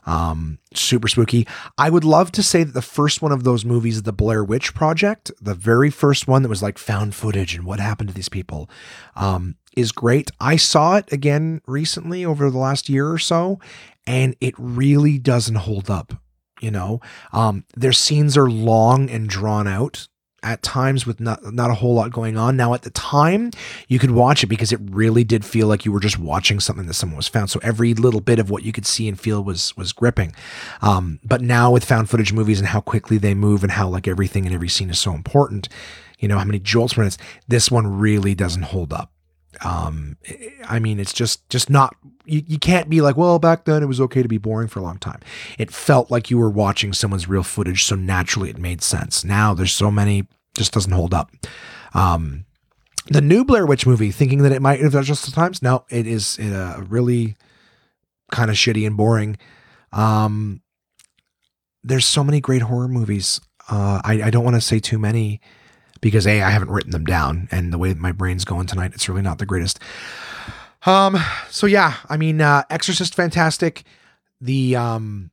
um, 0.07 0.59
super 0.75 1.09
spooky. 1.09 1.47
I 1.79 1.91
would 1.91 2.05
love 2.05 2.33
to 2.33 2.43
say 2.43 2.65
that 2.65 2.75
the 2.75 2.83
first 2.83 3.23
one 3.23 3.33
of 3.33 3.45
those 3.45 3.65
movies, 3.65 4.03
The 4.03 4.13
Blair 4.13 4.43
Witch 4.45 4.75
Project, 4.75 5.31
the 5.41 5.55
very 5.55 5.91
first 5.91 6.27
one 6.27 6.43
that 6.43 6.49
was 6.49 6.63
like 6.63 6.79
found 6.79 7.15
footage 7.15 7.55
and 7.55 7.65
what 7.65 7.81
happened 7.81 8.09
to 8.09 8.15
these 8.15 8.29
people, 8.29 8.69
um, 9.17 9.57
is 9.77 9.93
great. 9.93 10.31
I 10.41 10.57
saw 10.57 10.97
it 10.97 11.13
again 11.13 11.61
recently 11.67 12.25
over 12.25 12.51
the 12.51 12.59
last 12.59 12.89
year 12.89 13.11
or 13.11 13.19
so, 13.19 13.59
and 14.07 14.37
it 14.41 14.55
really 14.59 15.19
doesn't 15.19 15.55
hold 15.57 15.91
up. 15.91 16.15
You 16.61 16.71
know, 16.71 17.01
um, 17.33 17.65
their 17.75 17.93
scenes 17.93 18.37
are 18.37 18.49
long 18.49 19.11
and 19.11 19.29
drawn 19.29 19.67
out 19.67 20.07
at 20.43 20.63
times 20.63 21.07
with 21.07 21.21
not 21.21 21.53
not 21.53 21.71
a 21.71 21.75
whole 21.75 21.95
lot 21.95 22.13
going 22.13 22.37
on. 22.37 22.57
Now 22.57 22.75
at 22.75 22.83
the 22.83 22.91
time, 22.91 23.51
you 23.89 23.99
could 23.99 24.11
watch 24.11 24.43
it 24.43 24.49
because 24.49 24.73
it 24.73 24.81
really 24.91 25.25
did 25.25 25.45
feel 25.45 25.67
like 25.67 25.85
you 25.85 25.93
were 25.93 26.01
just 26.01 26.19
watching 26.19 26.61
something 26.61 26.87
that 26.87 26.95
someone 26.95 27.17
was 27.17 27.29
found. 27.29 27.51
So 27.51 27.61
every 27.63 27.95
little 27.95 28.21
bit 28.21 28.39
of 28.39 28.51
what 28.51 28.63
you 28.63 28.73
could 28.73 28.87
see 28.87 29.09
and 29.09 29.19
feel 29.19 29.43
was 29.43 29.77
was 29.77 29.93
gripping. 29.93 30.35
Um, 30.81 31.21
but 31.25 31.41
now 31.41 31.71
with 31.71 31.85
found 31.85 32.11
footage 32.11 32.33
movies 32.33 32.59
and 32.59 32.69
how 32.69 32.81
quickly 32.81 33.19
they 33.19 33.35
move 33.35 33.63
and 33.63 33.73
how 33.73 33.89
like 33.89 34.09
everything 34.09 34.47
and 34.47 34.55
every 34.55 34.69
scene 34.69 34.91
is 34.91 34.99
so 34.99 35.15
important, 35.15 35.69
you 36.19 36.29
know 36.29 36.39
how 36.39 36.45
many 36.45 36.59
jolts 36.59 36.97
minutes. 36.97 37.19
This 37.49 37.71
one 37.71 37.87
really 37.87 38.35
doesn't 38.35 38.63
hold 38.63 38.93
up. 38.93 39.11
Um, 39.65 40.17
I 40.69 40.79
mean, 40.79 40.99
it's 40.99 41.13
just 41.13 41.49
just 41.49 41.71
not 41.71 41.95
you, 42.25 42.43
you 42.47 42.59
can't 42.59 42.89
be 42.89 43.01
like, 43.01 43.17
well, 43.17 43.39
back 43.39 43.65
then 43.65 43.83
it 43.83 43.87
was 43.87 44.01
okay 44.01 44.23
to 44.23 44.29
be 44.29 44.39
boring 44.39 44.69
for 44.69 44.81
a 44.81 44.83
long 44.83 44.99
time. 44.99 45.21
It 45.59 45.71
felt 45.71 46.11
like 46.11 46.31
you 46.31 46.39
were 46.39 46.51
watching 46.51 46.93
someone's 46.93 47.29
real 47.29 47.43
footage, 47.43 47.85
so 47.85 47.95
naturally 47.95 48.51
it 48.51 48.59
made 48.59 48.83
sense. 48.83 49.25
Now 49.25 49.55
there's 49.55 49.73
so 49.73 49.91
many, 49.91 50.27
just 50.57 50.73
doesn't 50.73 50.93
hold 50.93 51.15
up. 51.15 51.31
Um, 51.95 52.45
the 53.07 53.21
new 53.21 53.45
Blair 53.45 53.67
Witch 53.67 53.87
movie, 53.87 54.13
thinking 54.13 54.43
that 54.43 54.53
it 54.53 54.63
might 54.63 54.81
have 54.81 55.05
just 55.05 55.25
the 55.25 55.33
times, 55.33 55.63
no, 55.63 55.85
it 55.91 56.07
is 56.07 56.39
uh, 56.39 56.83
really 56.89 57.37
kind 58.31 58.51
of 58.51 58.57
shitty 58.57 58.87
and 58.87 58.97
boring. 58.97 59.37
Um, 59.93 60.63
there's 61.83 62.07
so 62.07 62.23
many 62.23 62.41
great 62.41 62.63
horror 62.63 62.89
movies. 62.89 63.41
Uh, 63.69 64.01
I, 64.05 64.23
I 64.25 64.31
don't 64.31 64.45
want 64.45 64.57
to 64.57 64.61
say 64.61 64.79
too 64.79 64.99
many 64.99 65.41
because 66.03 66.27
a 66.27 66.43
I 66.43 66.51
haven't 66.51 66.71
written 66.71 66.91
them 66.91 67.07
down, 67.07 67.49
and 67.51 67.73
the 67.73 67.79
way 67.79 67.95
my 67.95 68.13
brain's 68.13 68.45
going 68.45 68.67
tonight, 68.67 68.93
it's 68.95 69.09
really 69.09 69.23
not 69.23 69.39
the 69.39 69.47
greatest. 69.47 69.79
Um, 70.85 71.17
so 71.49 71.67
yeah, 71.67 71.95
I 72.11 72.19
mean, 72.19 72.43
uh, 72.43 72.65
Exorcist, 72.69 73.15
fantastic. 73.15 73.85
The 74.41 74.77
um, 74.77 75.31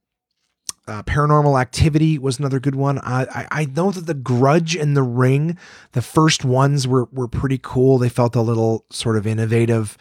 uh, 0.87 1.03
Paranormal 1.03 1.59
Activity 1.59 2.19
was 2.19 2.39
another 2.39 2.59
good 2.59 2.75
one. 2.75 2.99
I, 2.99 3.23
I, 3.23 3.47
I 3.51 3.65
know 3.65 3.91
that 3.91 4.05
The 4.05 4.13
Grudge 4.13 4.75
and 4.75 4.95
The 4.95 5.03
Ring, 5.03 5.57
the 5.91 6.03
first 6.03 6.45
ones 6.45 6.87
were 6.87 7.05
were 7.11 7.27
pretty 7.27 7.59
cool. 7.61 7.97
They 7.97 8.09
felt 8.09 8.35
a 8.35 8.41
little 8.41 8.85
sort 8.91 9.17
of 9.17 9.27
innovative. 9.27 9.97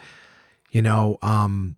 You 0.71 0.83
know, 0.83 1.17
um, 1.23 1.77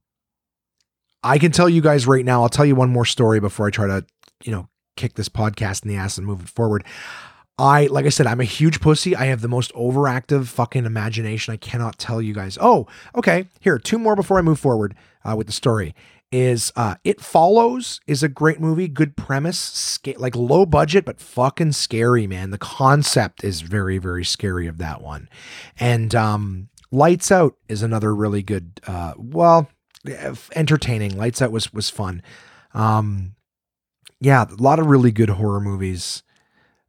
I 1.23 1.37
can 1.37 1.53
tell 1.53 1.69
you 1.69 1.81
guys 1.81 2.05
right 2.05 2.25
now. 2.25 2.43
I'll 2.43 2.49
tell 2.49 2.65
you 2.65 2.75
one 2.75 2.89
more 2.89 3.05
story 3.05 3.39
before 3.39 3.67
I 3.67 3.69
try 3.69 3.87
to, 3.87 4.05
you 4.43 4.51
know, 4.51 4.67
kick 4.97 5.13
this 5.13 5.29
podcast 5.29 5.83
in 5.83 5.89
the 5.89 5.95
ass 5.95 6.17
and 6.17 6.27
move 6.27 6.41
it 6.41 6.49
forward. 6.49 6.83
I, 7.61 7.85
like 7.85 8.07
I 8.07 8.09
said, 8.09 8.25
I'm 8.25 8.39
a 8.39 8.45
huge 8.45 8.81
pussy. 8.81 9.15
I 9.15 9.25
have 9.25 9.41
the 9.41 9.47
most 9.47 9.71
overactive 9.75 10.47
fucking 10.47 10.85
imagination. 10.85 11.53
I 11.53 11.57
cannot 11.57 11.99
tell 11.99 12.19
you 12.19 12.33
guys. 12.33 12.57
Oh, 12.59 12.87
okay. 13.15 13.45
Here, 13.59 13.77
two 13.77 13.99
more 13.99 14.15
before 14.15 14.39
I 14.39 14.41
move 14.41 14.59
forward 14.59 14.95
uh, 15.23 15.35
with 15.35 15.45
the 15.45 15.53
story. 15.53 15.93
Is 16.31 16.71
uh, 16.75 16.95
It 17.03 17.21
Follows 17.21 17.99
is 18.07 18.23
a 18.23 18.29
great 18.29 18.59
movie, 18.59 18.87
good 18.87 19.15
premise, 19.15 19.99
like 20.17 20.35
low 20.35 20.65
budget, 20.65 21.05
but 21.05 21.19
fucking 21.19 21.73
scary, 21.73 22.25
man. 22.25 22.49
The 22.49 22.57
concept 22.57 23.43
is 23.43 23.61
very, 23.61 23.99
very 23.99 24.25
scary 24.25 24.65
of 24.65 24.79
that 24.79 25.01
one. 25.01 25.29
And 25.79 26.15
um, 26.15 26.69
Lights 26.89 27.31
Out 27.31 27.57
is 27.69 27.83
another 27.83 28.15
really 28.15 28.41
good, 28.41 28.79
uh, 28.87 29.13
well, 29.17 29.69
entertaining. 30.55 31.15
Lights 31.15 31.43
Out 31.43 31.51
was 31.51 31.71
was 31.71 31.91
fun. 31.91 32.23
Um, 32.73 33.35
yeah, 34.19 34.45
a 34.49 34.55
lot 34.55 34.79
of 34.79 34.87
really 34.87 35.11
good 35.11 35.29
horror 35.29 35.59
movies 35.59 36.23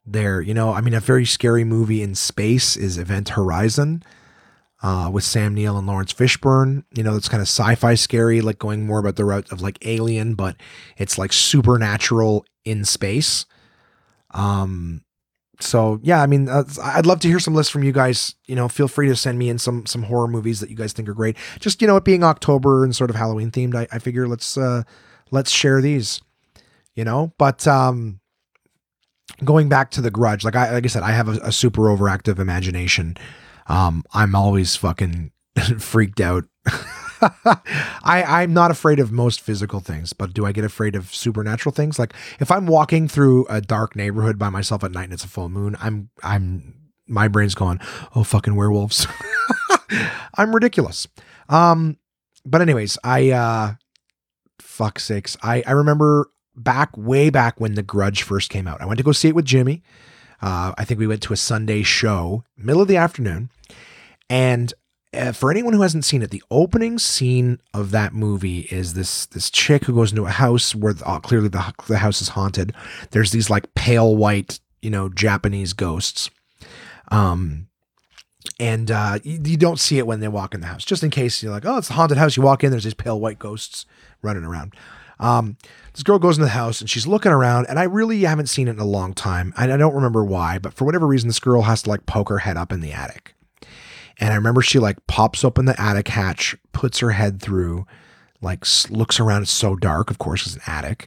there. 0.05 0.41
You 0.41 0.55
know, 0.55 0.73
I 0.73 0.81
mean, 0.81 0.95
a 0.95 1.01
very 1.01 1.25
scary 1.25 1.65
movie 1.65 2.03
in 2.03 2.15
space 2.15 2.77
is 2.77 2.99
Event 2.99 3.31
Horizon 3.31 4.03
uh, 4.83 5.09
with 5.13 5.25
Sam 5.25 5.55
Neill 5.55 5.79
and 5.79 5.87
Laurence 5.87 6.13
Fishburne. 6.13 6.85
You 6.95 7.03
know, 7.03 7.17
it's 7.17 7.29
kind 7.29 7.41
of 7.41 7.49
sci-fi 7.49 7.95
scary, 7.95 8.41
like 8.41 8.59
going 8.59 8.87
more 8.87 8.99
about 8.99 9.17
the 9.17 9.25
route 9.25 9.51
of 9.53 9.61
like 9.61 9.79
Alien, 9.87 10.35
but 10.35 10.57
it's 10.97 11.19
like 11.19 11.33
supernatural 11.33 12.45
in 12.65 12.85
space. 12.85 13.47
Um, 14.33 15.05
so 15.61 16.01
yeah, 16.03 16.23
I 16.23 16.27
mean, 16.27 16.49
uh, 16.49 16.65
I'd 16.83 17.07
love 17.07 17.21
to 17.21 17.29
hear 17.29 17.39
some 17.39 17.55
lists 17.55 17.71
from 17.71 17.85
you 17.85 17.93
guys. 17.93 18.35
You 18.47 18.57
know, 18.57 18.69
feel 18.69 18.89
free 18.89 19.09
to 19.09 19.17
send 19.17 19.39
me 19.39 19.49
in 19.49 19.59
some 19.59 19.87
some 19.87 20.05
horror 20.05 20.29
movies 20.29 20.61
that 20.61 20.71
you 20.71 20.77
guys 20.77 20.93
think 20.93 21.09
are 21.09 21.15
great. 21.15 21.37
Just 21.61 21.81
you 21.81 21.87
know, 21.87 21.97
it 21.97 22.05
being 22.05 22.25
October 22.25 22.85
and 22.85 22.95
sort 22.95 23.11
of 23.11 23.17
Halloween 23.17 23.51
themed, 23.51 23.77
I, 23.77 23.87
I 23.93 23.99
figure 24.01 24.27
let's 24.27 24.57
uh, 24.57 24.83
let's 25.31 25.51
share 25.51 25.81
these. 25.81 26.21
You 26.95 27.05
know, 27.05 27.33
but 27.39 27.67
um, 27.67 28.21
going 29.45 29.69
back 29.69 29.91
to 29.93 30.01
the 30.01 30.11
Grudge, 30.11 30.45
like 30.45 30.57
I 30.57 30.73
like 30.73 30.85
I 30.85 30.89
said, 30.89 31.03
I 31.03 31.13
have 31.13 31.29
a, 31.29 31.39
a 31.43 31.53
super 31.53 31.83
overactive 31.83 32.39
imagination. 32.39 33.17
Um, 33.67 34.05
I'm 34.13 34.35
always 34.35 34.77
fucking 34.77 35.33
freaked 35.79 36.21
out. 36.21 36.45
I 37.45 38.25
I'm 38.27 38.53
not 38.53 38.71
afraid 38.71 38.99
of 38.99 39.13
most 39.13 39.41
physical 39.41 39.81
things, 39.81 40.13
but 40.13 40.33
do 40.33 40.45
I 40.45 40.53
get 40.53 40.65
afraid 40.65 40.97
of 40.97 41.15
supernatural 41.15 41.73
things? 41.73 41.99
Like 41.99 42.15
if 42.41 42.51
I'm 42.51 42.67
walking 42.67 43.09
through 43.09 43.47
a 43.49 43.61
dark 43.61 43.95
neighborhood 43.95 44.39
by 44.39 44.49
myself 44.51 44.83
at 44.85 44.93
night 44.93 45.05
and 45.05 45.13
it's 45.13 45.25
a 45.25 45.29
full 45.29 45.49
moon, 45.49 45.77
I'm 45.81 46.11
I'm 46.23 46.75
my 47.07 47.29
brain's 47.29 47.55
going, 47.55 47.79
"Oh 48.15 48.25
fucking 48.25 48.57
werewolves." 48.57 49.07
I'm 50.35 50.55
ridiculous. 50.55 51.07
Um 51.49 51.99
but 52.45 52.61
anyways, 52.61 52.99
I 53.05 53.31
uh 53.31 53.75
fuck 54.61 54.99
sakes. 54.99 55.37
I 55.43 55.63
I 55.67 55.73
remember 55.73 56.29
back 56.55 56.97
way 56.97 57.31
back 57.31 57.61
when 57.61 57.75
The 57.75 57.83
Grudge 57.83 58.23
first 58.23 58.51
came 58.51 58.67
out. 58.67 58.81
I 58.81 58.87
went 58.87 58.99
to 58.99 59.05
go 59.05 59.13
see 59.13 59.29
it 59.29 59.35
with 59.35 59.45
Jimmy. 59.45 59.83
Uh, 60.41 60.73
I 60.77 60.85
think 60.85 60.99
we 60.99 61.07
went 61.07 61.23
to 61.23 61.33
a 61.33 61.37
Sunday 61.37 61.83
show, 61.83 62.45
middle 62.57 62.83
of 62.83 62.89
the 62.89 62.97
afternoon, 62.97 63.51
and 64.29 64.75
uh, 65.15 65.33
for 65.33 65.51
anyone 65.51 65.75
who 65.75 65.83
hasn't 65.83 66.05
seen 66.05 66.23
it, 66.23 66.31
the 66.31 66.43
opening 66.51 66.99
scene 66.99 67.61
of 67.75 67.91
that 67.91 68.15
movie 68.15 68.61
is 68.71 68.95
this 68.95 69.27
this 69.27 69.51
chick 69.51 69.85
who 69.85 69.95
goes 69.95 70.11
into 70.11 70.25
a 70.25 70.31
house 70.31 70.75
where 70.75 70.95
uh, 71.05 71.21
clearly 71.21 71.49
the 71.49 71.73
the 71.87 71.99
house 71.99 72.23
is 72.23 72.31
haunted. 72.31 72.75
There's 73.11 73.31
these 73.31 73.51
like 73.51 73.73
pale 73.75 74.17
white, 74.17 74.59
you 74.81 74.91
know, 74.91 75.09
Japanese 75.09 75.75
ghosts. 75.75 76.31
Um, 77.11 77.69
and 78.59 78.91
uh, 78.91 79.19
you, 79.23 79.39
you, 79.45 79.57
don't 79.57 79.79
see 79.79 79.99
it 79.99 80.07
when 80.07 80.21
they 80.21 80.29
walk 80.29 80.55
in 80.55 80.61
the 80.61 80.67
house. 80.67 80.85
Just 80.85 81.03
in 81.03 81.11
case 81.11 81.43
you're 81.43 81.53
like, 81.53 81.67
oh, 81.67 81.77
it's 81.77 81.91
a 81.91 81.93
haunted 81.93 82.17
house. 82.17 82.37
You 82.37 82.43
walk 82.43 82.65
in, 82.65 82.71
there's 82.71 82.85
these 82.85 82.95
pale 82.95 83.21
white 83.21 83.39
ghosts 83.39 83.85
running 84.23 84.45
around. 84.45 84.75
Um, 85.23 85.57
this 85.95 86.03
girl 86.03 86.19
goes 86.19 86.37
in 86.37 86.43
the 86.43 86.51
house 86.51 86.81
and 86.81 86.91
she's 86.91 87.07
looking 87.07 87.33
around, 87.33 87.67
and 87.69 87.79
I 87.79 87.85
really 87.85 88.21
haven't 88.23 88.49
seen 88.49 88.67
it 88.67 88.73
in 88.73 88.81
a 88.81 88.85
long 88.85 89.15
time. 89.15 89.55
I 89.57 89.67
don't 89.69 89.95
remember 89.95 90.25
why, 90.25 90.59
but 90.59 90.75
for 90.75 90.85
whatever 90.85 91.07
reason, 91.07 91.29
this 91.29 91.39
girl 91.41 91.63
has 91.63 91.83
to 91.83 91.91
like 91.91 92.07
poke 92.07 92.29
her 92.29 92.39
head 92.39 92.57
up 92.57 92.73
in 92.73 92.81
the 92.81 92.93
attic. 92.93 93.35
And 94.19 94.33
I 94.33 94.37
remember 94.37 94.63
she 94.63 94.79
like 94.81 95.07
pops 95.07 95.45
open 95.45 95.65
the 95.65 95.81
attic 95.81 96.09
hatch, 96.09 96.57
puts 96.73 96.99
her 96.99 97.11
head 97.11 97.41
through, 97.41 97.87
like 98.41 98.65
looks 98.91 99.21
around. 99.21 99.43
It's 99.43 99.53
so 99.53 99.77
dark, 99.77 100.11
of 100.11 100.19
course, 100.19 100.45
it's 100.45 100.57
an 100.57 100.63
attic. 100.67 101.07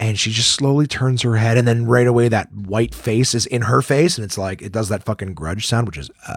And 0.00 0.18
she 0.18 0.30
just 0.30 0.52
slowly 0.52 0.86
turns 0.86 1.22
her 1.22 1.36
head, 1.36 1.56
and 1.56 1.68
then 1.68 1.86
right 1.86 2.06
away 2.06 2.28
that 2.28 2.52
white 2.52 2.94
face 2.94 3.34
is 3.34 3.46
in 3.46 3.62
her 3.62 3.80
face, 3.82 4.16
and 4.18 4.24
it's 4.24 4.38
like 4.38 4.62
it 4.62 4.72
does 4.72 4.88
that 4.88 5.04
fucking 5.04 5.34
grudge 5.34 5.66
sound, 5.66 5.86
which 5.86 5.98
is 5.98 6.10
uh, 6.26 6.34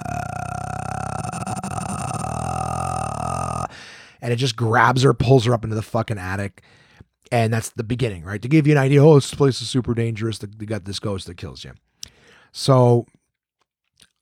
and 4.22 4.34
it 4.34 4.36
just 4.36 4.56
grabs 4.56 5.04
her, 5.04 5.14
pulls 5.14 5.46
her 5.46 5.54
up 5.54 5.64
into 5.64 5.76
the 5.76 5.82
fucking 5.82 6.18
attic, 6.18 6.62
and 7.32 7.54
that's 7.54 7.70
the 7.70 7.84
beginning, 7.84 8.24
right? 8.24 8.42
To 8.42 8.48
give 8.48 8.68
you 8.68 8.74
an 8.74 8.80
idea, 8.80 9.04
oh, 9.04 9.16
this 9.16 9.34
place 9.34 9.62
is 9.62 9.70
super 9.70 9.94
dangerous. 9.94 10.40
They 10.40 10.66
got 10.66 10.86
this 10.86 11.00
ghost 11.00 11.28
that 11.28 11.38
kills 11.38 11.64
you. 11.64 11.74
So 12.52 13.06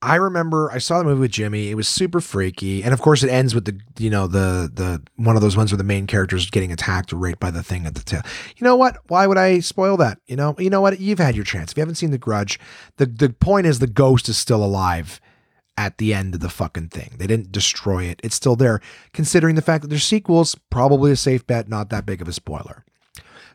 I 0.02 0.15
remember 0.15 0.72
I 0.72 0.78
saw 0.78 1.00
the 1.00 1.06
movie 1.06 1.22
with 1.22 1.32
Jimmy. 1.32 1.72
It 1.72 1.76
was 1.76 1.88
super 1.88 2.22
freaky, 2.22 2.84
and 2.84 2.94
of 2.94 3.02
course, 3.02 3.24
it 3.24 3.30
ends 3.30 3.56
with 3.56 3.65
the 3.65 3.80
you 3.98 4.10
know 4.10 4.28
the 4.28 4.70
the 4.72 5.02
one 5.15 5.36
of 5.36 5.41
those 5.41 5.58
ones 5.58 5.72
where 5.72 5.78
the 5.78 5.84
main 5.84 6.06
character 6.06 6.36
is 6.36 6.50
getting 6.50 6.72
attacked 6.72 7.12
or 7.12 7.15
raped 7.15 7.39
by 7.39 7.50
the 7.50 7.63
thing 7.63 7.86
at 7.86 7.96
the 7.96 8.04
tail. 8.04 8.22
You 8.56 8.65
know 8.65 8.76
what? 8.76 8.98
Why 9.08 9.26
would 9.26 9.38
I 9.38 9.60
spoil 9.60 9.98
that? 9.98 10.20
You 10.28 10.36
know, 10.36 10.56
you 10.60 10.70
know 10.70 10.82
what? 10.82 11.00
You've 11.00 11.20
had 11.20 11.36
your 11.36 11.46
chance. 11.46 11.72
If 11.72 11.78
you 11.78 11.82
haven't 11.82 11.96
seen 11.96 12.12
The 12.12 12.18
Grudge, 12.18 12.60
the 12.98 13.08
the 13.08 13.30
point 13.30 13.65
is 13.65 13.80
the 13.80 13.88
ghost 13.88 14.30
is 14.30 14.38
still 14.38 14.63
alive 14.63 15.20
at 15.78 15.98
the 15.98 16.13
end 16.13 16.36
of 16.36 16.39
the 16.39 16.50
fucking 16.50 16.89
thing. 16.89 17.15
They 17.18 17.28
didn't 17.28 17.52
destroy 17.52 18.04
it. 18.04 18.22
It's 18.24 18.36
still 18.36 18.56
there. 18.56 18.82
Considering 19.13 19.56
the 19.56 19.62
fact 19.62 19.82
that 19.82 19.88
there's 19.88 20.04
sequels, 20.06 20.56
probably 20.70 21.12
a 21.12 21.15
safe 21.15 21.48
bet. 21.48 21.68
Not 21.68 21.89
that 21.89 22.06
big 22.06 22.22
of 22.22 22.28
a 22.28 22.34
spoiler. 22.34 22.86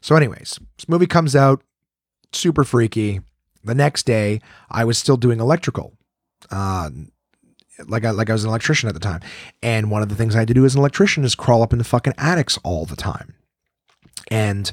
So, 0.00 0.16
anyways, 0.16 0.58
this 0.76 0.88
movie 0.88 1.06
comes 1.06 1.36
out 1.36 1.62
super 2.32 2.64
freaky. 2.64 3.20
The 3.62 3.74
next 3.74 4.04
day, 4.04 4.40
I 4.70 4.84
was 4.84 4.96
still 4.96 5.18
doing 5.18 5.40
electrical 5.40 5.94
uh, 6.50 6.90
like 7.86 8.04
I 8.04 8.10
like 8.10 8.30
I 8.30 8.32
was 8.32 8.44
an 8.44 8.50
electrician 8.50 8.88
at 8.88 8.94
the 8.94 9.00
time, 9.00 9.20
and 9.62 9.90
one 9.90 10.02
of 10.02 10.08
the 10.08 10.14
things 10.14 10.34
I 10.34 10.40
had 10.40 10.48
to 10.48 10.54
do 10.54 10.64
as 10.64 10.74
an 10.74 10.80
electrician 10.80 11.24
is 11.24 11.34
crawl 11.34 11.62
up 11.62 11.72
into 11.72 11.84
fucking 11.84 12.14
attics 12.18 12.58
all 12.62 12.84
the 12.84 12.96
time. 12.96 13.34
And 14.30 14.70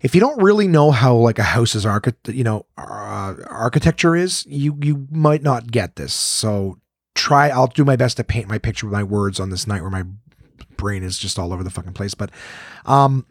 if 0.00 0.14
you 0.14 0.20
don't 0.20 0.42
really 0.42 0.66
know 0.66 0.90
how 0.90 1.14
like 1.14 1.38
a 1.38 1.44
house's 1.44 1.84
architect, 1.84 2.34
you 2.34 2.44
know, 2.44 2.66
uh, 2.78 3.34
architecture 3.46 4.16
is, 4.16 4.46
you 4.46 4.78
you 4.82 5.06
might 5.10 5.42
not 5.42 5.70
get 5.70 5.96
this. 5.96 6.14
So 6.14 6.78
try. 7.14 7.48
I'll 7.48 7.66
do 7.66 7.84
my 7.84 7.96
best 7.96 8.16
to 8.16 8.24
paint 8.24 8.48
my 8.48 8.58
picture 8.58 8.86
with 8.86 8.94
my 8.94 9.02
words 9.02 9.38
on 9.38 9.50
this 9.50 9.66
night 9.66 9.82
where 9.82 9.90
my 9.90 10.04
brain 10.76 11.02
is 11.02 11.18
just 11.18 11.38
all 11.38 11.52
over 11.52 11.64
the 11.64 11.70
fucking 11.70 11.94
place. 11.94 12.14
But 12.14 12.30
um, 12.86 13.26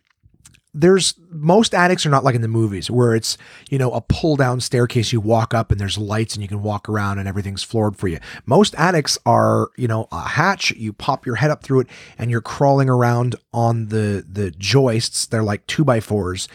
there's 0.76 1.16
most 1.30 1.74
attics 1.74 2.06
are 2.06 2.10
not 2.10 2.26
like 2.26 2.36
in 2.36 2.42
the 2.42 2.50
movies 2.50 2.92
where 2.92 3.16
it's 3.16 3.38
you 3.70 3.78
know 3.80 3.92
a 3.92 4.02
pull 4.02 4.36
down 4.36 4.60
staircase 4.60 5.14
you 5.14 5.22
walk 5.22 5.54
up 5.54 5.72
and 5.72 5.80
there's 5.80 5.98
lights 5.98 6.36
and 6.36 6.44
you 6.44 6.50
can 6.50 6.62
walk 6.62 6.90
around 6.90 7.18
and 7.18 7.28
everything's 7.28 7.64
floored 7.64 7.96
for 7.96 8.10
you. 8.10 8.20
Most 8.46 8.76
attics 8.76 9.18
are 9.26 9.70
you 9.78 9.88
know 9.88 10.08
a 10.12 10.28
hatch 10.28 10.72
you 10.72 10.92
pop 10.92 11.26
your 11.26 11.36
head 11.36 11.50
up 11.50 11.64
through 11.64 11.80
it 11.80 11.88
and 12.18 12.30
you're 12.30 12.42
crawling 12.42 12.90
around 12.90 13.36
on 13.54 13.88
the 13.88 14.26
the 14.30 14.52
joists. 14.52 15.26
They're 15.26 15.44
like 15.44 15.66
two 15.66 15.86
by 15.86 16.02
fours 16.02 16.48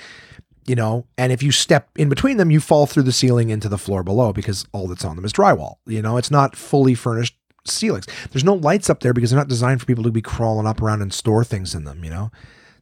you 0.66 0.74
know 0.74 1.06
and 1.16 1.32
if 1.32 1.42
you 1.42 1.50
step 1.50 1.88
in 1.96 2.10
between 2.10 2.36
them 2.36 2.50
you 2.50 2.60
fall 2.60 2.86
through 2.86 3.02
the 3.02 3.12
ceiling 3.12 3.48
into 3.48 3.68
the 3.68 3.78
floor 3.78 4.02
below 4.02 4.30
because 4.30 4.66
all 4.72 4.86
that's 4.86 5.06
on 5.06 5.16
them 5.16 5.24
is 5.24 5.32
drywall 5.32 5.76
you 5.86 6.02
know? 6.02 6.18
It's 6.18 6.30
not 6.30 6.54
fully 6.54 6.94
furnished 6.94 7.34
ceilings. 7.64 8.06
There's 8.30 8.44
no 8.44 8.54
lights 8.54 8.90
up 8.90 9.00
there 9.00 9.14
because 9.14 9.30
they're 9.30 9.38
not 9.38 9.48
designed 9.48 9.80
for 9.80 9.86
people 9.86 10.04
to 10.04 10.10
be 10.10 10.20
crawling 10.20 10.66
up 10.66 10.82
around 10.82 11.00
and 11.00 11.12
store 11.12 11.42
things 11.42 11.74
in 11.74 11.84
them 11.84 12.04
you 12.04 12.10
know 12.10 12.30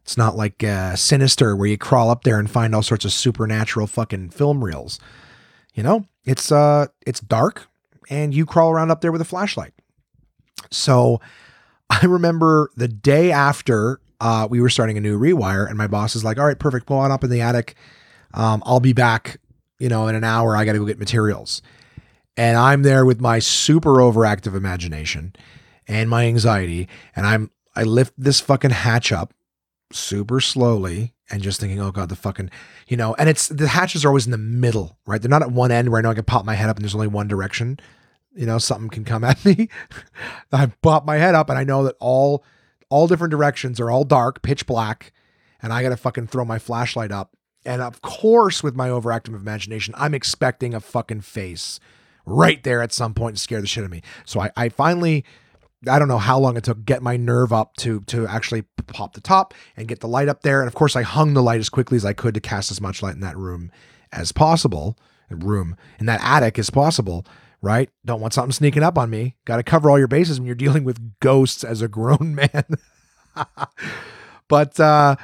it's 0.09 0.17
not 0.17 0.37
like 0.37 0.65
uh, 0.65 0.97
Sinister 0.97 1.55
where 1.55 1.67
you 1.67 1.77
crawl 1.77 2.09
up 2.09 2.25
there 2.25 2.39
and 2.39 2.51
find 2.51 2.75
all 2.75 2.83
sorts 2.83 3.05
of 3.05 3.13
supernatural 3.13 3.87
fucking 3.87 4.31
film 4.31 4.65
reels. 4.65 4.99
You 5.75 5.83
know, 5.83 6.07
it's 6.25 6.51
uh, 6.51 6.87
it's 7.07 7.21
dark, 7.21 7.69
and 8.09 8.33
you 8.33 8.47
crawl 8.47 8.71
around 8.71 8.91
up 8.91 9.03
there 9.03 9.13
with 9.13 9.21
a 9.21 9.27
flashlight. 9.27 9.75
So, 10.71 11.21
I 11.91 12.07
remember 12.07 12.71
the 12.75 12.89
day 12.89 13.31
after 13.33 14.01
uh, 14.19 14.49
we 14.51 14.63
were 14.63 14.71
starting 14.71 14.97
a 14.97 15.03
new 15.03 15.21
rewire, 15.21 15.69
and 15.69 15.77
my 15.77 15.87
boss 15.87 16.17
is 16.17 16.25
like, 16.25 16.39
"All 16.39 16.47
right, 16.47 16.59
perfect. 16.59 16.87
Go 16.87 16.95
on 16.95 17.13
up 17.13 17.23
in 17.23 17.29
the 17.29 17.43
attic. 17.43 17.75
Um, 18.33 18.63
I'll 18.65 18.81
be 18.81 18.95
back. 18.95 19.39
You 19.79 19.91
know, 19.91 20.09
in 20.09 20.15
an 20.15 20.25
hour. 20.25 20.57
I 20.57 20.65
got 20.65 20.73
to 20.73 20.79
go 20.79 20.87
get 20.87 20.99
materials." 20.99 21.61
And 22.35 22.57
I'm 22.57 22.83
there 22.83 23.05
with 23.05 23.21
my 23.21 23.41
super 23.41 23.97
overactive 23.97 24.57
imagination 24.57 25.37
and 25.87 26.09
my 26.09 26.25
anxiety, 26.25 26.89
and 27.15 27.27
I'm 27.27 27.51
I 27.77 27.83
lift 27.83 28.15
this 28.17 28.41
fucking 28.41 28.71
hatch 28.71 29.13
up 29.13 29.35
super 29.93 30.41
slowly 30.41 31.15
and 31.31 31.43
just 31.43 31.61
thinking, 31.61 31.81
oh 31.81 31.91
God, 31.91 32.09
the 32.09 32.17
fucking, 32.17 32.51
you 32.87 32.97
know, 32.97 33.15
and 33.15 33.29
it's 33.29 33.49
the 33.49 33.69
hatches 33.69 34.05
are 34.05 34.09
always 34.09 34.27
in 34.27 34.33
the 34.33 34.39
middle, 34.39 34.99
right? 35.07 35.21
They're 35.21 35.29
not 35.29 35.43
at 35.43 35.53
one 35.53 35.71
end 35.71 35.91
where 35.91 35.99
I 35.99 36.03
know 36.03 36.11
I 36.11 36.15
can 36.15 36.25
pop 36.25 36.45
my 36.45 36.55
head 36.55 36.71
up 36.71 36.77
and 36.77 36.85
there's 36.85 36.95
only 36.95 37.07
one 37.07 37.29
direction. 37.29 37.79
You 38.35 38.47
know, 38.47 38.59
something 38.59 38.89
can 38.89 39.05
come 39.05 39.25
at 39.25 39.45
me. 39.45 39.69
I 40.53 40.67
pop 40.83 41.05
my 41.05 41.17
head 41.17 41.35
up 41.35 41.51
and 41.51 41.59
I 41.59 41.65
know 41.65 41.85
that 41.85 41.97
all 42.01 42.45
all 42.91 43.07
different 43.07 43.31
directions 43.31 43.81
are 43.81 43.91
all 43.91 44.05
dark, 44.05 44.41
pitch 44.41 44.67
black, 44.67 45.13
and 45.61 45.73
I 45.73 45.83
gotta 45.83 45.97
fucking 45.97 46.29
throw 46.29 46.45
my 46.45 46.59
flashlight 46.59 47.13
up. 47.13 47.37
And 47.67 47.83
of 47.83 48.01
course, 48.01 48.63
with 48.63 48.75
my 48.75 48.89
overactive 48.89 49.35
imagination, 49.35 49.95
I'm 49.99 50.15
expecting 50.15 50.73
a 50.73 50.81
fucking 50.81 51.21
face 51.21 51.81
right 52.25 52.63
there 52.63 52.83
at 52.83 52.93
some 52.93 53.15
point 53.15 53.37
to 53.37 53.43
scare 53.43 53.61
the 53.61 53.67
shit 53.67 53.83
out 53.83 53.87
of 53.87 53.91
me. 53.91 54.03
So 54.25 54.41
I, 54.41 54.51
I 54.57 54.69
finally 54.69 55.25
I 55.89 55.99
don't 55.99 56.09
know 56.09 56.19
how 56.19 56.39
long 56.39 56.57
it 56.57 56.65
took 56.65 56.85
get 56.85 57.03
my 57.03 57.17
nerve 57.17 57.53
up 57.53 57.77
to 57.79 58.01
to 58.03 58.27
actually 58.27 58.65
pop 58.95 59.15
the 59.15 59.21
top 59.21 59.55
and 59.77 59.89
get 59.89 60.01
the 60.01 60.09
light 60.09 60.29
up 60.29 60.43
there. 60.43 60.61
And 60.61 60.69
of 60.69 60.75
course, 60.75 60.97
I 60.97 61.03
hung 61.03 61.35
the 61.35 61.43
light 61.43 61.61
as 61.61 61.69
quickly 61.69 61.97
as 61.97 62.05
I 62.05 62.13
could 62.13 62.35
to 62.35 62.41
cast 62.41 62.71
as 62.71 62.81
much 62.81 63.03
light 63.03 63.15
in 63.15 63.21
that 63.21 63.37
room 63.37 63.71
as 64.13 64.33
possible. 64.33 64.99
Room 65.31 65.77
in 65.99 66.07
that 66.07 66.21
attic 66.23 66.59
as 66.59 66.71
possible. 66.71 67.27
Right? 67.61 67.91
Don't 68.05 68.21
want 68.21 68.35
something 68.35 68.53
sneaking 68.53 68.83
up 68.85 68.97
on 68.97 69.11
me. 69.11 69.35
Got 69.45 69.57
to 69.57 69.63
cover 69.63 69.91
all 69.91 69.99
your 69.99 70.09
bases 70.09 70.39
when 70.39 70.47
you're 70.47 70.55
dealing 70.57 70.85
with 70.85 71.19
ghosts 71.21 71.65
as 71.65 71.83
a 71.83 71.89
grown 71.89 72.35
man. 72.35 72.65
but 74.49 74.79
uh, 74.79 75.17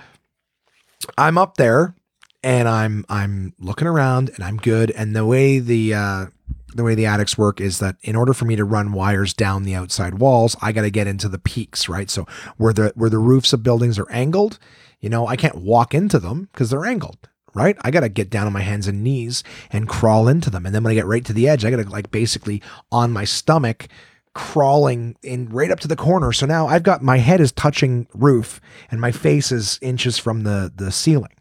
I'm 1.16 1.38
up 1.38 1.56
there 1.56 1.94
and 2.42 2.68
I'm 2.68 3.04
I'm 3.08 3.54
looking 3.58 3.88
around 3.88 4.30
and 4.34 4.44
I'm 4.44 4.58
good. 4.58 4.90
And 4.90 5.16
the 5.16 5.24
way 5.24 5.58
the 5.58 5.94
uh, 5.94 6.26
the 6.74 6.84
way 6.84 6.94
the 6.94 7.06
attics 7.06 7.38
work 7.38 7.60
is 7.60 7.78
that 7.78 7.96
in 8.02 8.16
order 8.16 8.34
for 8.34 8.44
me 8.44 8.56
to 8.56 8.64
run 8.64 8.92
wires 8.92 9.32
down 9.32 9.62
the 9.62 9.74
outside 9.74 10.18
walls, 10.18 10.56
I 10.60 10.72
got 10.72 10.82
to 10.82 10.90
get 10.90 11.06
into 11.06 11.28
the 11.28 11.38
peaks, 11.38 11.88
right? 11.88 12.10
So 12.10 12.26
where 12.56 12.72
the 12.72 12.92
where 12.94 13.10
the 13.10 13.18
roofs 13.18 13.52
of 13.52 13.62
buildings 13.62 13.98
are 13.98 14.10
angled, 14.10 14.58
you 15.00 15.08
know, 15.08 15.26
I 15.26 15.36
can't 15.36 15.56
walk 15.56 15.94
into 15.94 16.18
them 16.18 16.48
because 16.52 16.70
they're 16.70 16.84
angled, 16.84 17.28
right? 17.54 17.76
I 17.82 17.90
got 17.90 18.00
to 18.00 18.08
get 18.08 18.30
down 18.30 18.46
on 18.46 18.52
my 18.52 18.62
hands 18.62 18.88
and 18.88 19.02
knees 19.02 19.44
and 19.70 19.88
crawl 19.88 20.28
into 20.28 20.50
them. 20.50 20.66
And 20.66 20.74
then 20.74 20.82
when 20.82 20.90
I 20.90 20.94
get 20.94 21.06
right 21.06 21.24
to 21.24 21.32
the 21.32 21.48
edge, 21.48 21.64
I 21.64 21.70
got 21.70 21.82
to 21.82 21.88
like 21.88 22.10
basically 22.10 22.62
on 22.90 23.12
my 23.12 23.24
stomach 23.24 23.88
crawling 24.34 25.16
in 25.22 25.48
right 25.48 25.70
up 25.70 25.80
to 25.80 25.88
the 25.88 25.96
corner. 25.96 26.32
So 26.32 26.44
now 26.44 26.66
I've 26.66 26.82
got 26.82 27.02
my 27.02 27.18
head 27.18 27.40
is 27.40 27.52
touching 27.52 28.08
roof 28.14 28.60
and 28.90 29.00
my 29.00 29.12
face 29.12 29.52
is 29.52 29.78
inches 29.80 30.18
from 30.18 30.42
the 30.42 30.72
the 30.74 30.90
ceiling. 30.90 31.34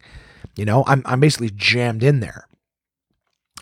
You 0.55 0.65
know, 0.65 0.83
I'm 0.87 1.01
I'm 1.05 1.19
basically 1.19 1.49
jammed 1.55 2.03
in 2.03 2.19
there. 2.19 2.47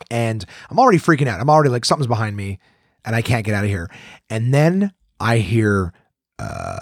And 0.10 0.46
I'm 0.70 0.80
already 0.80 0.98
freaking 0.98 1.28
out. 1.28 1.40
I'm 1.40 1.50
already 1.50 1.70
like 1.70 1.86
something's 1.86 2.08
behind 2.08 2.36
me 2.36 2.60
and 3.06 3.16
I 3.16 3.22
can't 3.22 3.46
get 3.46 3.54
out 3.54 3.64
of 3.64 3.70
here. 3.70 3.90
And 4.30 4.54
then 4.54 4.94
I 5.20 5.38
hear 5.40 5.94
uh, 6.40 6.78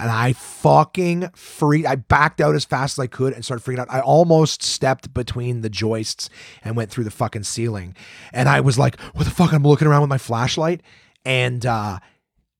and 0.00 0.10
I 0.10 0.32
fucking 0.32 1.30
freaked. 1.34 1.86
I 1.86 1.96
backed 1.96 2.40
out 2.40 2.54
as 2.54 2.64
fast 2.64 2.94
as 2.94 3.02
I 3.02 3.06
could 3.06 3.34
and 3.34 3.44
started 3.44 3.64
freaking 3.64 3.80
out. 3.80 3.90
I 3.90 4.00
almost 4.00 4.62
stepped 4.62 5.12
between 5.12 5.60
the 5.60 5.68
joists 5.68 6.30
and 6.64 6.74
went 6.74 6.90
through 6.90 7.04
the 7.04 7.10
fucking 7.10 7.42
ceiling. 7.42 7.94
And 8.32 8.48
I 8.48 8.60
was 8.60 8.78
like, 8.78 8.98
"What 9.12 9.24
the 9.24 9.30
fuck?" 9.30 9.52
I'm 9.52 9.62
looking 9.62 9.86
around 9.86 10.00
with 10.00 10.10
my 10.10 10.18
flashlight, 10.18 10.82
and 11.26 11.66
uh, 11.66 11.98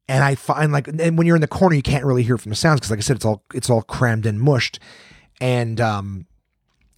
and 0.07 0.23
I 0.23 0.35
find 0.35 0.71
like, 0.71 0.89
and 0.89 1.17
when 1.17 1.27
you're 1.27 1.37
in 1.37 1.41
the 1.41 1.49
corner, 1.49 1.75
you 1.75 1.83
can't 1.83 2.05
really 2.05 2.23
hear 2.23 2.37
from 2.37 2.51
the 2.51 2.57
sounds 2.57 2.81
because, 2.81 2.91
like 2.91 2.99
I 2.99 3.03
said, 3.03 3.17
it's 3.17 3.25
all 3.25 3.43
it's 3.55 3.71
all 3.71 3.83
crammed 3.83 4.27
and 4.27 4.39
mushed. 4.39 4.79
And 5.41 5.81
um, 5.81 6.27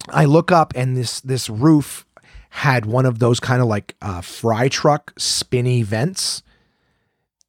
I 0.09 0.25
look 0.25 0.51
up, 0.51 0.73
and 0.75 0.95
this 0.97 1.21
this 1.21 1.49
roof 1.49 2.05
had 2.49 2.85
one 2.85 3.05
of 3.05 3.19
those 3.19 3.39
kind 3.39 3.61
of 3.61 3.67
like 3.67 3.95
uh, 4.01 4.21
fry 4.21 4.67
truck 4.67 5.13
spinny 5.17 5.81
vents. 5.83 6.43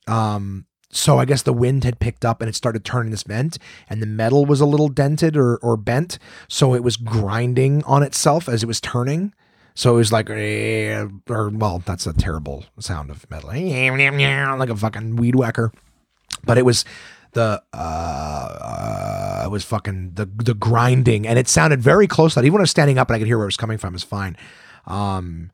Um, 0.07 0.67
so 0.91 1.19
I 1.19 1.25
guess 1.25 1.43
the 1.43 1.53
wind 1.53 1.85
had 1.85 1.99
picked 1.99 2.25
up 2.25 2.41
and 2.41 2.49
it 2.49 2.55
started 2.55 2.85
turning 2.85 3.11
this 3.11 3.25
vent, 3.25 3.59
and 3.91 4.01
the 4.01 4.07
metal 4.07 4.47
was 4.47 4.61
a 4.61 4.67
little 4.67 4.89
dented 4.89 5.37
or, 5.37 5.57
or 5.57 5.77
bent. 5.77 6.19
So 6.49 6.75
it 6.75 6.83
was 6.85 6.97
grinding 6.97 7.83
on 7.85 8.03
itself 8.03 8.49
as 8.49 8.63
it 8.63 8.67
was 8.67 8.81
turning. 8.81 9.35
So 9.75 9.95
it 9.95 9.99
was 9.99 10.13
like, 10.13 10.31
eh, 10.31 11.05
or 11.29 11.51
well, 11.51 11.83
that's 11.85 12.07
a 12.07 12.13
terrible 12.13 12.65
sound 12.79 13.11
of 13.11 13.29
metal, 13.29 13.51
like 14.61 14.71
a 14.71 14.77
fucking 14.77 15.17
weed 15.17 15.35
whacker. 15.35 15.73
But 16.45 16.59
it 16.59 16.65
was 16.65 16.85
the 17.35 17.63
uh, 17.73 17.77
uh 17.77 19.43
it 19.45 19.51
was 19.51 19.65
fucking 19.65 20.13
the 20.15 20.27
the 20.27 20.55
grinding, 20.55 21.27
and 21.27 21.39
it 21.39 21.49
sounded 21.49 21.81
very 21.81 22.07
close. 22.07 22.35
That 22.35 22.45
even 22.45 22.55
when 22.55 22.61
I 22.61 22.63
was 22.63 22.71
standing 22.71 22.99
up 22.99 23.09
and 23.09 23.17
I 23.17 23.19
could 23.19 23.29
hear 23.29 23.39
where 23.39 23.45
it 23.45 23.49
was 23.49 23.57
coming 23.57 23.79
from, 23.79 23.95
is 23.95 24.03
fine. 24.03 24.37
Um, 24.87 25.51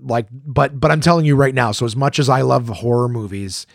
like, 0.00 0.26
but 0.32 0.80
but 0.80 0.90
I'm 0.90 1.00
telling 1.00 1.26
you 1.26 1.36
right 1.36 1.54
now. 1.54 1.72
So 1.72 1.86
as 1.86 1.94
much 1.94 2.18
as 2.18 2.28
I 2.28 2.40
love 2.42 2.68
horror 2.68 3.08
movies 3.08 3.66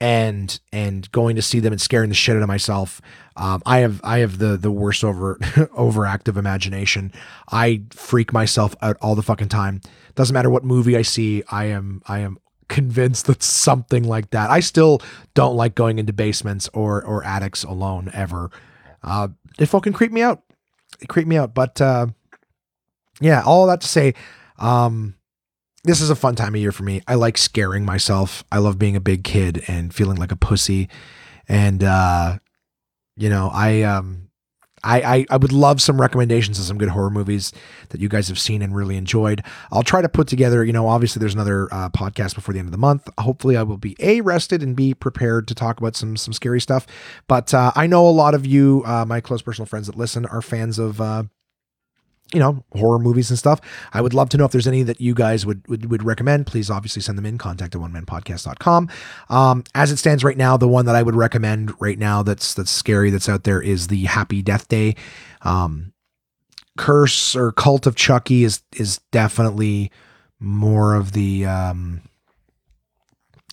and 0.00 0.60
and 0.72 1.10
going 1.12 1.36
to 1.36 1.42
see 1.42 1.60
them 1.60 1.72
and 1.72 1.80
scaring 1.80 2.08
the 2.08 2.14
shit 2.14 2.36
out 2.36 2.42
of 2.42 2.48
myself. 2.48 3.00
Um, 3.36 3.62
I 3.64 3.78
have 3.78 4.00
I 4.04 4.18
have 4.18 4.38
the 4.38 4.56
the 4.56 4.70
worst 4.70 5.04
over 5.04 5.36
overactive 5.40 6.36
imagination. 6.36 7.12
I 7.50 7.82
freak 7.90 8.32
myself 8.32 8.74
out 8.82 8.96
all 9.00 9.14
the 9.14 9.22
fucking 9.22 9.48
time. 9.48 9.80
Doesn't 10.14 10.34
matter 10.34 10.50
what 10.50 10.64
movie 10.64 10.96
I 10.96 11.02
see. 11.02 11.42
I 11.50 11.66
am 11.66 12.02
I 12.06 12.20
am 12.20 12.38
convinced 12.68 13.26
that 13.26 13.42
something 13.42 14.04
like 14.04 14.30
that. 14.30 14.50
I 14.50 14.60
still 14.60 15.00
don't 15.34 15.56
like 15.56 15.74
going 15.74 15.98
into 15.98 16.12
basements 16.12 16.68
or 16.72 17.02
or 17.04 17.24
attics 17.24 17.64
alone 17.64 18.10
ever. 18.12 18.50
Uh, 19.02 19.28
they 19.58 19.66
fucking 19.66 19.92
creep 19.92 20.12
me 20.12 20.22
out. 20.22 20.42
Creep 21.08 21.26
me 21.26 21.36
out. 21.36 21.54
But 21.54 21.80
uh, 21.80 22.08
yeah, 23.20 23.42
all 23.44 23.66
that 23.66 23.80
to 23.82 23.88
say, 23.88 24.14
um, 24.58 25.14
this 25.84 26.00
is 26.00 26.10
a 26.10 26.16
fun 26.16 26.34
time 26.34 26.54
of 26.54 26.60
year 26.60 26.72
for 26.72 26.82
me. 26.82 27.00
I 27.06 27.14
like 27.14 27.38
scaring 27.38 27.84
myself. 27.84 28.44
I 28.50 28.58
love 28.58 28.78
being 28.78 28.96
a 28.96 29.00
big 29.00 29.24
kid 29.24 29.62
and 29.68 29.94
feeling 29.94 30.16
like 30.16 30.32
a 30.32 30.36
pussy. 30.36 30.88
And 31.48 31.84
uh, 31.84 32.38
you 33.16 33.30
know, 33.30 33.50
I 33.52 33.82
um 33.82 34.25
I, 34.84 35.00
I, 35.00 35.26
I 35.30 35.36
would 35.36 35.52
love 35.52 35.80
some 35.80 36.00
recommendations 36.00 36.58
of 36.58 36.64
some 36.64 36.78
good 36.78 36.90
horror 36.90 37.10
movies 37.10 37.52
that 37.88 38.00
you 38.00 38.08
guys 38.08 38.28
have 38.28 38.38
seen 38.38 38.62
and 38.62 38.74
really 38.74 38.96
enjoyed. 38.96 39.42
I'll 39.72 39.82
try 39.82 40.02
to 40.02 40.08
put 40.08 40.28
together, 40.28 40.64
you 40.64 40.72
know, 40.72 40.86
obviously 40.86 41.20
there's 41.20 41.34
another 41.34 41.68
uh, 41.72 41.88
podcast 41.90 42.34
before 42.34 42.52
the 42.52 42.58
end 42.58 42.68
of 42.68 42.72
the 42.72 42.78
month. 42.78 43.08
Hopefully 43.18 43.56
I 43.56 43.62
will 43.62 43.78
be 43.78 43.96
A, 44.00 44.20
rested 44.20 44.62
and 44.62 44.76
be 44.76 44.94
prepared 44.94 45.48
to 45.48 45.54
talk 45.54 45.78
about 45.78 45.96
some 45.96 46.16
some 46.16 46.32
scary 46.32 46.60
stuff. 46.60 46.86
But 47.26 47.52
uh, 47.54 47.72
I 47.74 47.86
know 47.86 48.06
a 48.06 48.10
lot 48.10 48.34
of 48.34 48.46
you, 48.46 48.82
uh, 48.86 49.04
my 49.06 49.20
close 49.20 49.42
personal 49.42 49.66
friends 49.66 49.86
that 49.86 49.96
listen, 49.96 50.26
are 50.26 50.42
fans 50.42 50.78
of 50.78 51.00
uh, 51.00 51.24
you 52.32 52.40
know, 52.40 52.64
horror 52.72 52.98
movies 52.98 53.30
and 53.30 53.38
stuff. 53.38 53.60
I 53.92 54.00
would 54.00 54.14
love 54.14 54.28
to 54.30 54.36
know 54.36 54.44
if 54.44 54.52
there's 54.52 54.66
any 54.66 54.82
that 54.82 55.00
you 55.00 55.14
guys 55.14 55.46
would 55.46 55.66
would, 55.68 55.90
would 55.90 56.02
recommend. 56.02 56.46
Please 56.46 56.70
obviously 56.70 57.02
send 57.02 57.16
them 57.16 57.26
in, 57.26 57.38
contact 57.38 57.74
at 57.74 57.80
one 57.80 57.92
man 57.92 58.06
podcast.com. 58.06 58.88
Um, 59.28 59.64
as 59.74 59.92
it 59.92 59.98
stands 59.98 60.24
right 60.24 60.36
now, 60.36 60.56
the 60.56 60.68
one 60.68 60.86
that 60.86 60.96
I 60.96 61.02
would 61.02 61.14
recommend 61.14 61.72
right 61.80 61.98
now 61.98 62.22
that's 62.22 62.54
that's 62.54 62.70
scary 62.70 63.10
that's 63.10 63.28
out 63.28 63.44
there 63.44 63.60
is 63.60 63.88
the 63.88 64.04
Happy 64.04 64.42
Death 64.42 64.68
Day. 64.68 64.96
Um, 65.42 65.92
Curse 66.76 67.34
or 67.36 67.52
Cult 67.52 67.86
of 67.86 67.96
Chucky 67.96 68.44
is 68.44 68.62
is 68.74 68.98
definitely 69.10 69.90
more 70.38 70.94
of 70.94 71.12
the 71.12 71.46
um, 71.46 72.02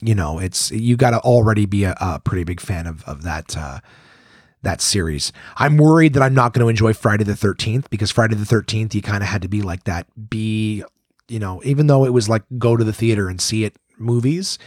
you 0.02 0.16
know, 0.16 0.40
it's 0.40 0.72
you 0.72 0.98
got 0.98 1.12
to 1.12 1.20
already 1.20 1.66
be 1.66 1.86
a, 1.86 1.96
a, 2.02 2.20
pretty 2.20 2.44
big 2.44 2.60
fan 2.60 2.88
of 2.88 3.04
of 3.06 3.24
that 3.24 3.56
uh, 3.56 3.80
that 4.64 4.82
series. 4.82 5.32
I'm 5.58 5.78
worried 5.78 6.14
that 6.14 6.24
I'm 6.24 6.34
not 6.34 6.54
going 6.54 6.66
to 6.66 6.70
enjoy 6.70 6.94
Friday 6.94 7.24
the 7.24 7.34
13th 7.34 7.90
because 7.90 8.12
Friday 8.12 8.36
the 8.36 8.46
13th, 8.46 8.94
you 8.94 9.02
kind 9.02 9.22
of 9.22 9.30
had 9.30 9.42
to 9.44 9.48
be 9.48 9.62
like 9.62 9.84
that, 9.84 10.08
be, 10.30 10.84
you 11.28 11.40
know, 11.40 11.62
even 11.64 11.88
though 11.88 12.06
it 12.06 12.14
was 12.14 12.28
like 12.28 12.44
go 12.58 12.76
to 12.76 12.84
the 12.84 12.94
theater 12.94 13.30
and 13.30 13.40
see 13.40 13.64
it 13.64 13.76
movies, 13.98 14.58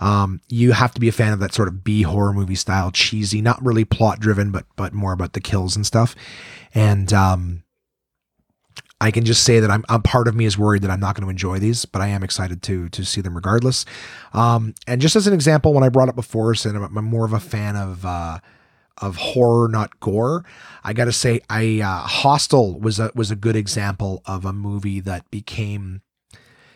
um, 0.00 0.40
you 0.48 0.72
have 0.72 0.92
to 0.94 1.00
be 1.00 1.08
a 1.08 1.12
fan 1.12 1.32
of 1.32 1.38
that 1.38 1.54
sort 1.54 1.68
of 1.68 1.84
B 1.84 2.02
horror 2.02 2.32
movie 2.32 2.56
style, 2.56 2.90
cheesy, 2.90 3.40
not 3.40 3.64
really 3.64 3.84
plot 3.84 4.18
driven, 4.18 4.50
but, 4.50 4.66
but 4.76 4.92
more 4.92 5.12
about 5.12 5.34
the 5.34 5.40
kills 5.40 5.76
and 5.76 5.86
stuff. 5.86 6.16
And, 6.74 7.12
um, 7.12 7.62
I 9.00 9.10
can 9.10 9.24
just 9.24 9.44
say 9.44 9.60
that 9.60 9.70
I'm, 9.70 9.84
I'm 9.90 10.02
part 10.02 10.28
of 10.28 10.34
me 10.34 10.46
is 10.46 10.56
worried 10.56 10.82
that 10.82 10.90
I'm 10.90 11.00
not 11.00 11.14
going 11.14 11.24
to 11.24 11.30
enjoy 11.30 11.58
these, 11.58 11.84
but 11.84 12.00
I 12.00 12.08
am 12.08 12.22
excited 12.22 12.62
to 12.62 12.88
to 12.90 13.04
see 13.04 13.20
them 13.20 13.34
regardless. 13.34 13.84
Um, 14.32 14.74
and 14.86 15.00
just 15.00 15.14
as 15.14 15.26
an 15.26 15.34
example, 15.34 15.74
when 15.74 15.84
I 15.84 15.90
brought 15.90 16.08
up 16.08 16.14
before, 16.14 16.54
I'm, 16.64 16.96
I'm 16.96 17.04
more 17.04 17.26
of 17.26 17.34
a 17.34 17.40
fan 17.40 17.76
of 17.76 18.06
uh, 18.06 18.38
of 18.98 19.16
horror, 19.16 19.68
not 19.68 19.98
gore. 20.00 20.44
I 20.82 20.92
got 20.92 21.06
to 21.06 21.12
say, 21.12 21.40
I 21.50 21.80
uh, 21.80 22.06
Hostel 22.06 22.78
was 22.78 22.98
a 22.98 23.10
was 23.14 23.30
a 23.30 23.36
good 23.36 23.56
example 23.56 24.22
of 24.26 24.44
a 24.44 24.52
movie 24.52 25.00
that 25.00 25.30
became, 25.30 26.02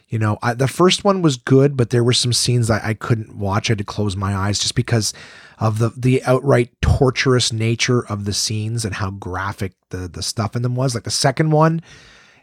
you 0.08 0.18
know, 0.18 0.38
I, 0.42 0.54
the 0.54 0.68
first 0.68 1.04
one 1.04 1.22
was 1.22 1.36
good, 1.36 1.76
but 1.76 1.90
there 1.90 2.04
were 2.04 2.12
some 2.12 2.32
scenes 2.32 2.70
I, 2.70 2.88
I 2.88 2.94
couldn't 2.94 3.36
watch. 3.36 3.68
I 3.68 3.72
had 3.72 3.78
to 3.78 3.84
close 3.84 4.16
my 4.16 4.34
eyes 4.34 4.58
just 4.58 4.74
because 4.74 5.12
of 5.58 5.78
the 5.78 5.90
the 5.96 6.22
outright 6.24 6.70
torturous 6.80 7.52
nature 7.52 8.04
of 8.06 8.24
the 8.24 8.34
scenes 8.34 8.84
and 8.84 8.94
how 8.94 9.10
graphic 9.10 9.74
the 9.90 10.08
the 10.08 10.22
stuff 10.22 10.56
in 10.56 10.62
them 10.62 10.76
was. 10.76 10.94
Like 10.94 11.04
the 11.04 11.10
second 11.10 11.50
one, 11.50 11.82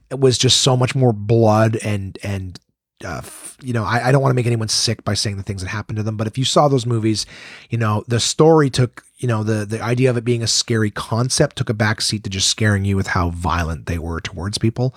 it 0.09 0.19
was 0.19 0.37
just 0.37 0.61
so 0.61 0.77
much 0.77 0.95
more 0.95 1.13
blood 1.13 1.77
and 1.83 2.17
and 2.23 2.59
uh, 3.03 3.21
you 3.61 3.73
know, 3.73 3.83
I, 3.83 4.07
I 4.07 4.11
don't 4.11 4.21
want 4.21 4.31
to 4.31 4.35
make 4.35 4.45
anyone 4.45 4.69
sick 4.69 5.03
by 5.03 5.15
saying 5.15 5.37
the 5.37 5.43
things 5.43 5.61
that 5.61 5.67
happened 5.67 5.97
to 5.97 6.03
them, 6.03 6.15
but 6.15 6.27
if 6.27 6.37
you 6.37 6.45
saw 6.45 6.67
those 6.67 6.85
movies, 6.85 7.25
you 7.69 7.77
know, 7.77 8.03
the 8.07 8.19
story 8.19 8.69
took, 8.69 9.03
you 9.25 9.27
know, 9.27 9.43
the 9.43 9.65
the 9.65 9.81
idea 9.81 10.11
of 10.11 10.17
it 10.17 10.23
being 10.23 10.43
a 10.43 10.47
scary 10.47 10.91
concept 10.91 11.55
took 11.55 11.71
a 11.71 11.73
backseat 11.73 12.21
to 12.21 12.29
just 12.29 12.47
scaring 12.47 12.85
you 12.85 12.95
with 12.95 13.07
how 13.07 13.31
violent 13.31 13.87
they 13.87 13.97
were 13.97 14.21
towards 14.21 14.59
people. 14.59 14.93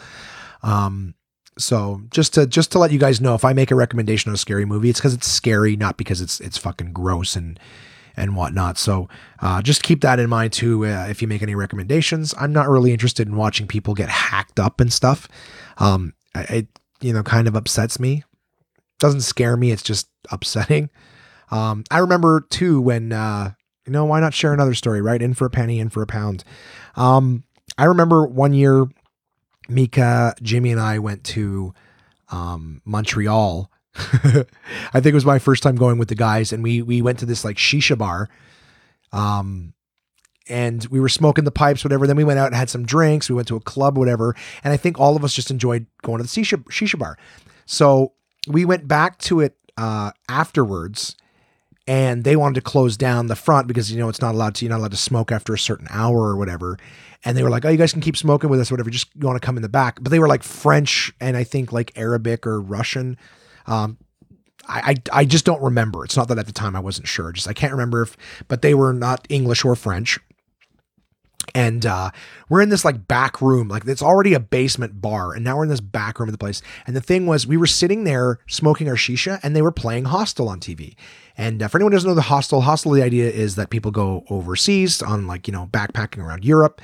Um, 0.63 1.15
so 1.57 2.03
just 2.11 2.35
to 2.35 2.47
just 2.47 2.71
to 2.73 2.79
let 2.79 2.93
you 2.93 2.99
guys 2.99 3.23
know, 3.23 3.35
if 3.35 3.43
I 3.43 3.55
make 3.55 3.71
a 3.71 3.75
recommendation 3.75 4.29
on 4.29 4.35
a 4.35 4.37
scary 4.37 4.67
movie, 4.67 4.91
it's 4.91 5.01
because 5.01 5.15
it's 5.15 5.27
scary, 5.27 5.77
not 5.77 5.97
because 5.97 6.21
it's 6.21 6.41
it's 6.41 6.59
fucking 6.59 6.93
gross 6.93 7.37
and 7.37 7.59
and 8.19 8.37
whatnot. 8.37 8.77
So 8.77 9.09
uh, 9.41 9.63
just 9.63 9.83
keep 9.83 10.03
that 10.03 10.19
in 10.19 10.29
mind 10.29 10.53
too. 10.53 10.85
Uh, 10.85 11.07
if 11.09 11.23
you 11.23 11.29
make 11.29 11.41
any 11.41 11.55
recommendations, 11.55 12.35
I'm 12.37 12.53
not 12.53 12.69
really 12.69 12.93
interested 12.93 13.29
in 13.29 13.35
watching 13.35 13.67
people 13.67 13.95
get 13.95 14.11
hacked 14.11 14.61
up 14.61 14.79
and 14.79 14.93
stuff. 14.93 15.27
Um, 15.79 16.13
it 16.35 16.67
you 17.01 17.15
know, 17.15 17.23
kind 17.23 17.49
of 17.49 17.57
upsets 17.57 17.99
me. 17.99 18.25
Doesn't 18.99 19.23
scare 19.23 19.57
me, 19.57 19.71
it's 19.71 19.83
just 19.83 20.07
upsetting. 20.31 20.91
Um, 21.51 21.85
I 21.91 22.01
remember 22.01 22.43
too 22.51 22.79
when 22.83 23.11
uh, 23.11 23.53
you 23.89 23.93
know, 23.93 24.05
why 24.05 24.21
not 24.21 24.35
share 24.35 24.53
another 24.53 24.75
story, 24.75 25.01
right? 25.01 25.21
In 25.21 25.33
for 25.33 25.47
a 25.47 25.51
penny, 25.51 25.81
in 25.81 25.89
for 25.89 26.03
a 26.03 26.07
pound. 26.07 26.45
Um, 26.95 27.45
I 27.79 27.85
remember 27.85 28.27
one 28.27 28.53
year 28.53 28.87
Mika, 29.69 30.35
Jimmy, 30.43 30.73
and 30.73 30.81
I 30.81 30.99
went 30.99 31.25
to 31.25 31.73
um, 32.31 32.83
Montreal. 32.85 33.71
I 33.97 35.01
think 35.01 35.07
it 35.07 35.15
was 35.15 35.25
my 35.25 35.39
first 35.39 35.63
time 35.63 35.77
going 35.77 35.97
with 35.97 36.09
the 36.09 36.15
guys, 36.15 36.53
and 36.53 36.63
we 36.63 36.83
we 36.83 37.01
went 37.01 37.19
to 37.21 37.27
this 37.27 37.47
like 37.47 37.57
shisha 37.57 37.97
bar. 37.97 38.29
Um, 39.11 39.73
and 40.51 40.87
we 40.91 41.01
were 41.01 41.09
smoking 41.09 41.45
the 41.45 41.51
pipes, 41.51 41.83
whatever. 41.83 42.07
Then 42.07 42.17
we 42.17 42.25
went 42.25 42.39
out 42.39 42.47
and 42.47 42.55
had 42.55 42.71
some 42.71 42.85
drinks. 42.85 43.29
We 43.29 43.37
went 43.37 43.49
to 43.49 43.57
a 43.57 43.61
club, 43.61 43.97
whatever. 43.97 44.35
And 44.65 44.73
I 44.73 44.77
think 44.77 44.99
all 44.99 45.17
of 45.17 45.25
us 45.25 45.35
just 45.35 45.51
enjoyed 45.51 45.87
going 46.03 46.19
to 46.19 46.25
the 46.25 46.29
shisha, 46.29 46.63
shisha 46.65 46.99
bar. 46.99 47.19
So 47.67 48.13
we 48.47 48.65
went 48.65 48.89
back 48.89 49.19
to 49.21 49.41
it 49.41 49.57
uh, 49.77 50.13
afterwards, 50.29 51.17
and 51.89 52.23
they 52.23 52.37
wanted 52.37 52.55
to 52.55 52.61
close 52.61 52.99
down 52.99 53.29
the 53.29 53.35
front 53.35 53.67
because 53.67 53.91
you 53.91 53.99
know 53.99 54.11
it's 54.11 54.21
not 54.21 54.35
allowed 54.35 54.55
to 54.55 54.65
you're 54.65 54.71
not 54.71 54.79
allowed 54.79 54.91
to 54.91 54.99
smoke 54.99 55.33
after 55.33 55.55
a 55.55 55.59
certain 55.59 55.89
hour 55.91 56.19
or 56.19 56.37
whatever. 56.37 56.79
And 57.25 57.37
they 57.37 57.43
were 57.43 57.51
like, 57.51 57.65
"Oh, 57.65 57.71
you 57.71 57.79
guys 57.79 57.93
can 57.93 58.03
keep 58.03 58.17
smoking 58.17 58.51
with 58.51 58.61
us, 58.61 58.71
whatever. 58.71 58.91
Just 58.91 59.09
you 59.17 59.27
want 59.27 59.41
to 59.41 59.45
come 59.45 59.57
in 59.57 59.63
the 59.63 59.71
back." 59.71 59.99
But 60.01 60.11
they 60.11 60.19
were 60.19 60.29
like 60.29 60.43
French 60.43 61.13
and 61.19 61.37
I 61.37 61.43
think 61.45 61.73
like 61.73 61.91
Arabic 61.97 62.47
or 62.47 62.61
Russian. 62.61 63.17
Um, 63.67 63.97
I, 64.69 64.97
I, 65.13 65.21
I 65.21 65.25
just 65.25 65.47
don't 65.47 65.63
remember. 65.63 66.05
It's 66.05 66.17
not 66.17 66.29
that 66.29 66.39
at 66.39 66.47
the 66.47 66.53
time 66.53 66.77
I 66.77 66.81
wasn't 66.81 67.09
sure. 67.09 67.33
Just 67.33 67.49
I 67.49 67.55
can't 67.55 67.73
remember 67.73 68.03
if, 68.03 68.17
but 68.49 68.61
they 68.61 68.75
were 68.75 68.93
not 68.93 69.27
English 69.31 69.65
or 69.65 69.75
French 69.75 70.21
and 71.55 71.87
uh, 71.87 72.11
we're 72.49 72.61
in 72.61 72.69
this 72.69 72.85
like 72.85 73.09
back 73.09 73.41
room 73.41 73.69
like 73.69 73.87
it's 73.87 74.03
already 74.03 74.35
a 74.35 74.41
basement 74.41 75.01
bar 75.01 75.33
and 75.33 75.45
now 75.45 75.57
we're 75.57 75.63
in 75.63 75.69
this 75.69 75.81
back 75.81 76.19
room 76.19 76.29
of 76.29 76.33
the 76.33 76.39
place 76.39 76.63
and 76.87 76.95
the 76.95 77.01
thing 77.01 77.27
was 77.27 77.47
we 77.47 77.57
were 77.57 77.67
sitting 77.67 78.05
there 78.05 78.39
smoking 78.49 78.89
our 78.89 78.95
shisha 78.95 79.39
and 79.43 79.55
they 79.55 79.63
were 79.63 79.73
playing 79.73 80.05
hostel 80.05 80.49
on 80.49 80.61
tv 80.61 80.95
and 81.39 81.63
uh, 81.63 81.69
for 81.69 81.79
anyone 81.79 81.93
who 81.93 81.97
doesn't 81.97 82.11
know 82.11 82.15
the 82.15 82.23
hostel 82.23 82.61
hostel 82.61 82.93
the 82.93 83.03
idea 83.03 83.31
is 83.31 83.55
that 83.55 83.71
people 83.71 83.93
go 83.93 84.25
overseas 84.29 85.01
on 85.01 85.27
like 85.27 85.47
you 85.47 85.53
know 85.53 85.69
backpacking 85.73 86.19
around 86.19 86.45
europe. 86.45 86.83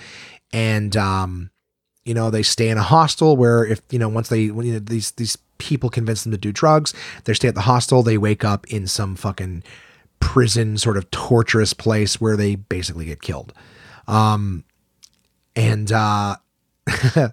And 0.53 0.97
um, 0.97 1.51
you 2.05 2.15
know 2.15 2.31
they 2.31 2.45
stay 2.45 2.69
in 2.69 2.79
a 2.79 2.83
hostel 2.83 3.37
where 3.37 3.67
if 3.67 3.83
you 3.91 3.99
know 3.99 4.09
once 4.09 4.29
they 4.29 4.51
when, 4.51 4.67
you 4.67 4.75
know, 4.75 4.79
these 4.79 5.11
these 5.13 5.37
people 5.59 5.91
convince 5.91 6.23
them 6.23 6.33
to 6.33 6.39
do 6.39 6.53
drugs 6.53 6.95
they 7.25 7.35
stay 7.35 7.49
at 7.49 7.55
the 7.55 7.63
hostel. 7.63 8.03
They 8.03 8.19
wake 8.19 8.45
up 8.45 8.67
in 8.69 8.87
some 8.87 9.17
fucking 9.17 9.65
prison 10.21 10.79
sort 10.79 10.97
of 10.97 11.11
torturous 11.11 11.75
place 11.75 12.21
where 12.21 12.37
they 12.37 12.55
basically 12.55 13.05
get 13.07 13.21
killed. 13.21 13.53
Um, 14.07 14.65
and 15.57 15.91
uh, 15.93 16.37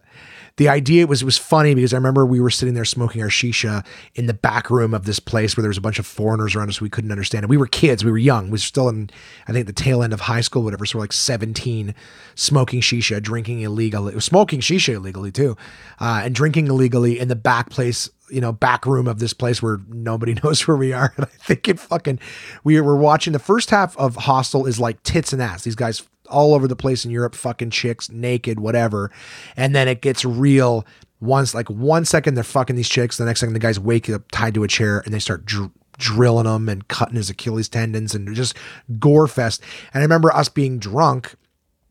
the 0.58 0.70
idea 0.70 1.08
was 1.08 1.22
it 1.22 1.26
was 1.26 1.38
funny 1.38 1.74
because 1.74 1.94
I 1.94 1.98
remember 1.98 2.26
we 2.26 2.40
were 2.40 2.50
sitting 2.50 2.74
there 2.74 2.86
smoking 2.86 3.22
our 3.22 3.30
shisha 3.30 3.86
in 4.16 4.26
the 4.26 4.34
back 4.34 4.70
room 4.70 4.94
of 4.94 5.06
this 5.06 5.20
place 5.20 5.56
where 5.56 5.62
there 5.62 5.70
was 5.70 5.78
a 5.78 5.82
bunch 5.82 6.00
of 6.00 6.06
foreigners 6.06 6.56
around 6.56 6.70
us 6.70 6.82
we 6.82 6.90
couldn't 6.90 7.12
understand. 7.12 7.44
And 7.44 7.50
we 7.50 7.58
were 7.58 7.68
kids, 7.68 8.04
we 8.04 8.12
were 8.12 8.18
young, 8.18 8.46
we 8.46 8.52
were 8.52 8.58
still 8.58 8.90
in 8.90 9.10
I 9.48 9.54
think 9.54 9.68
the 9.68 9.74
tail 9.74 10.04
end 10.04 10.14
of 10.14 10.22
high 10.22 10.42
school, 10.42 10.64
whatever. 10.64 10.86
So 10.86 10.98
we're 10.98 11.04
like 11.04 11.14
17, 11.14 11.96
smoking 12.36 12.82
shisha, 12.82 13.22
drinking 13.22 13.62
illegally, 13.62 14.20
smoking 14.20 14.60
shisha 14.60 14.96
illegally 14.96 15.32
too, 15.32 15.56
uh, 16.00 16.22
and 16.24 16.36
drinking 16.36 16.68
illegally 16.68 17.20
in 17.20 17.28
the 17.28 17.36
back 17.36 17.70
place 17.70 18.10
you 18.30 18.40
know, 18.40 18.54
back 18.54 18.86
room 18.86 19.08
of 19.08 19.20
this 19.20 19.34
place 19.34 19.62
where 19.62 19.82
nobody 19.90 20.34
knows 20.44 20.66
where 20.68 20.78
we 20.78 20.94
are. 20.94 21.14
And 21.18 21.26
I 21.26 21.30
think 21.44 21.68
it 21.68 21.80
fucking, 21.80 22.20
we 22.64 22.80
were 22.80 22.96
watching 22.96 23.34
the 23.34 23.40
first 23.40 23.70
half 23.70 23.96
of 23.98 24.16
Hostel 24.16 24.66
is 24.66 24.80
like 24.80 25.04
tits 25.04 25.34
and 25.34 25.42
ass. 25.42 25.64
These 25.64 25.76
guys 25.76 26.08
all 26.32 26.54
over 26.54 26.68
the 26.68 26.76
place 26.76 27.06
in 27.06 27.12
Europe, 27.12 27.36
fucking 27.36 27.70
chicks, 27.70 28.10
naked, 28.10 28.60
whatever. 28.60 29.12
And 29.56 29.76
then 29.76 29.88
it 29.88 30.02
gets 30.02 30.26
real 30.26 30.86
once, 31.20 31.54
like 31.54 31.70
one 31.70 32.06
second 32.06 32.34
they're 32.34 32.44
fucking 32.44 32.76
these 32.76 32.90
chicks, 32.90 33.18
the 33.18 33.26
next 33.26 33.42
second 33.42 33.54
the 33.54 33.60
guys 33.60 33.80
wake 33.80 34.10
up 34.10 34.24
tied 34.32 34.54
to 34.56 34.64
a 34.64 34.68
chair 34.68 35.02
and 35.06 35.14
they 35.14 35.20
start 35.20 35.46
dr- 35.46 35.72
drilling 35.98 36.48
him 36.48 36.68
and 36.68 36.88
cutting 36.88 37.16
his 37.16 37.30
Achilles 37.30 37.70
tendons 37.70 38.16
and 38.16 38.34
just 38.36 38.58
gore 39.00 39.28
fest. 39.28 39.62
And 39.94 40.02
I 40.02 40.04
remember 40.04 40.34
us 40.34 40.50
being 40.50 40.80
drunk 40.80 41.36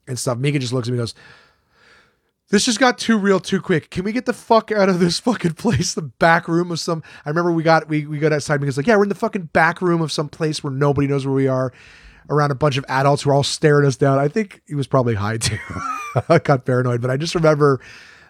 and 0.09 0.19
stuff. 0.19 0.39
Mika 0.39 0.59
just 0.59 0.73
looks 0.73 0.89
at 0.89 0.93
me 0.93 0.99
and 0.99 1.03
goes, 1.03 1.15
this 2.51 2.65
just 2.65 2.81
got 2.81 2.99
too 2.99 3.17
real 3.17 3.39
too 3.39 3.61
quick. 3.61 3.91
Can 3.91 4.05
we 4.05 4.13
get 4.13 4.27
the 4.27 4.33
fuck 4.33 4.73
out 4.73 4.89
of 4.89 4.99
this 4.99 5.21
fucking 5.21 5.55
place? 5.55 5.95
The 5.95 6.03
back 6.03 6.49
room 6.49 6.71
of 6.73 6.81
some. 6.81 7.03
I 7.25 7.29
remember 7.29 7.53
we 7.53 7.63
got 7.63 7.89
we 7.89 8.07
we 8.07 8.19
got 8.19 8.33
outside 8.33 8.61
because 8.61 8.77
like 8.77 8.89
yeah 8.89 8.97
we're 8.97 9.05
in 9.05 9.09
the 9.09 9.15
fucking 9.15 9.51
back 9.53 9.81
room 9.81 10.03
of 10.03 10.13
some 10.13 10.29
place 10.29 10.63
where 10.63 10.73
nobody 10.73 11.07
knows 11.07 11.25
where 11.25 11.35
we 11.35 11.47
are, 11.47 11.73
around 12.31 12.51
a 12.51 12.55
bunch 12.55 12.77
of 12.77 12.85
adults 12.89 13.23
who 13.23 13.31
are 13.31 13.35
all 13.35 13.43
staring 13.43 13.87
us 13.87 13.97
down. 13.97 14.19
I 14.19 14.29
think 14.29 14.63
he 14.67 14.75
was 14.75 14.87
probably 14.87 15.15
high 15.15 15.37
too. 15.37 15.59
I 16.29 16.39
got 16.39 16.65
paranoid, 16.65 17.03
but 17.03 17.11
I 17.11 17.17
just 17.17 17.35
remember 17.35 17.81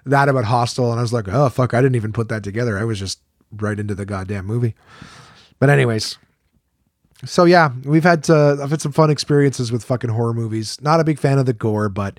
that 0.07 0.29
about 0.29 0.45
Hostel, 0.45 0.91
and 0.91 0.99
I 0.99 1.03
was 1.03 1.13
like, 1.13 1.29
oh 1.29 1.49
fuck, 1.49 1.75
I 1.75 1.83
didn't 1.83 1.97
even 1.97 2.13
put 2.13 2.29
that 2.31 2.43
together. 2.43 2.79
I 2.79 2.85
was 2.85 2.99
just 2.99 3.21
right 3.53 3.79
into 3.79 3.95
the 3.95 4.07
goddamn 4.07 4.47
movie. 4.47 4.75
But 5.59 5.71
anyways, 5.71 6.17
so 7.25 7.45
yeah, 7.45 7.71
we've 7.85 8.05
had 8.05 8.29
uh, 8.29 8.57
I've 8.63 8.71
had 8.71 8.81
some 8.81 8.93
fun 8.93 9.11
experiences 9.11 9.71
with 9.71 9.85
fucking 9.85 10.11
horror 10.11 10.35
movies. 10.35 10.81
Not 10.81 11.01
a 11.01 11.05
big 11.05 11.19
fan 11.19 11.39
of 11.39 11.47
the 11.47 11.53
gore, 11.53 11.89
but 11.89 12.19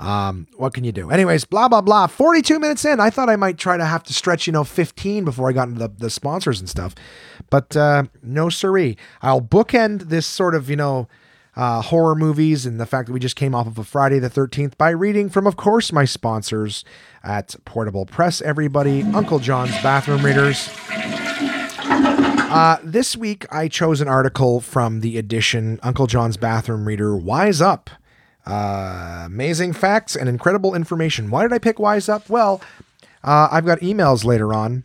um, 0.00 0.46
what 0.56 0.74
can 0.74 0.84
you 0.84 0.92
do? 0.92 1.10
Anyways, 1.10 1.44
blah 1.44 1.68
blah 1.68 1.80
blah. 1.80 2.06
Forty-two 2.06 2.58
minutes 2.58 2.84
in, 2.84 3.00
I 3.00 3.10
thought 3.10 3.28
I 3.28 3.36
might 3.36 3.58
try 3.58 3.76
to 3.76 3.84
have 3.84 4.02
to 4.04 4.14
stretch, 4.14 4.46
you 4.46 4.52
know, 4.52 4.64
fifteen 4.64 5.24
before 5.24 5.48
I 5.48 5.52
got 5.52 5.68
into 5.68 5.80
the, 5.80 5.88
the 5.88 6.10
sponsors 6.10 6.58
and 6.60 6.68
stuff, 6.68 6.94
but 7.50 7.76
uh, 7.76 8.04
no 8.22 8.48
siree. 8.48 8.96
I'll 9.22 9.42
bookend 9.42 10.08
this 10.08 10.26
sort 10.26 10.54
of, 10.54 10.70
you 10.70 10.76
know, 10.76 11.08
uh, 11.56 11.82
horror 11.82 12.14
movies 12.14 12.64
and 12.64 12.80
the 12.80 12.86
fact 12.86 13.06
that 13.06 13.12
we 13.12 13.20
just 13.20 13.36
came 13.36 13.54
off 13.54 13.66
of 13.66 13.76
a 13.78 13.84
Friday 13.84 14.18
the 14.18 14.30
13th 14.30 14.78
by 14.78 14.90
reading 14.90 15.28
from, 15.28 15.46
of 15.46 15.56
course, 15.56 15.92
my 15.92 16.04
sponsors 16.04 16.84
at 17.22 17.54
Portable 17.64 18.06
Press, 18.06 18.40
everybody, 18.40 19.02
Uncle 19.02 19.38
John's 19.38 19.72
Bathroom 19.82 20.24
Readers. 20.24 20.70
Uh, 22.52 22.78
this 22.82 23.16
week, 23.16 23.46
I 23.52 23.68
chose 23.68 24.00
an 24.00 24.08
article 24.08 24.60
from 24.60 25.00
the 25.00 25.18
edition 25.18 25.78
Uncle 25.82 26.06
John's 26.06 26.36
Bathroom 26.36 26.86
Reader 26.86 27.16
Wise 27.16 27.60
Up. 27.60 27.90
Uh, 28.46 29.24
amazing 29.26 29.72
facts 29.72 30.16
and 30.16 30.28
incredible 30.28 30.74
information. 30.74 31.30
Why 31.30 31.42
did 31.42 31.52
I 31.52 31.58
pick 31.58 31.78
Wise 31.78 32.08
Up? 32.08 32.28
Well, 32.28 32.60
uh, 33.22 33.48
I've 33.50 33.66
got 33.66 33.80
emails 33.80 34.24
later 34.24 34.54
on 34.54 34.84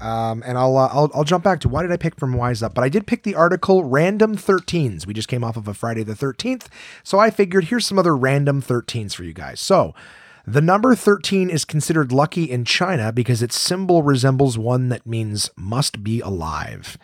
um, 0.00 0.42
and 0.46 0.58
I'll, 0.58 0.76
uh, 0.76 0.88
I'll 0.92 1.10
I'll 1.14 1.24
jump 1.24 1.44
back 1.44 1.60
to 1.60 1.68
why 1.68 1.82
did 1.82 1.92
I 1.92 1.96
pick 1.96 2.16
from 2.16 2.34
Wise 2.34 2.62
Up? 2.62 2.74
But 2.74 2.84
I 2.84 2.88
did 2.88 3.06
pick 3.06 3.22
the 3.22 3.34
article 3.34 3.84
Random 3.84 4.36
13s. 4.36 5.06
We 5.06 5.14
just 5.14 5.28
came 5.28 5.42
off 5.44 5.56
of 5.56 5.68
a 5.68 5.74
Friday 5.74 6.02
the 6.02 6.14
13th, 6.14 6.66
so 7.02 7.18
I 7.18 7.30
figured 7.30 7.64
here's 7.64 7.86
some 7.86 7.98
other 7.98 8.16
random 8.16 8.60
13s 8.60 9.14
for 9.14 9.24
you 9.24 9.32
guys. 9.32 9.60
So, 9.60 9.94
the 10.46 10.60
number 10.60 10.94
13 10.94 11.50
is 11.50 11.64
considered 11.64 12.12
lucky 12.12 12.44
in 12.44 12.64
China 12.64 13.10
because 13.12 13.42
its 13.42 13.58
symbol 13.58 14.02
resembles 14.02 14.58
one 14.58 14.90
that 14.90 15.06
means 15.06 15.50
must 15.56 16.04
be 16.04 16.20
alive. 16.20 16.98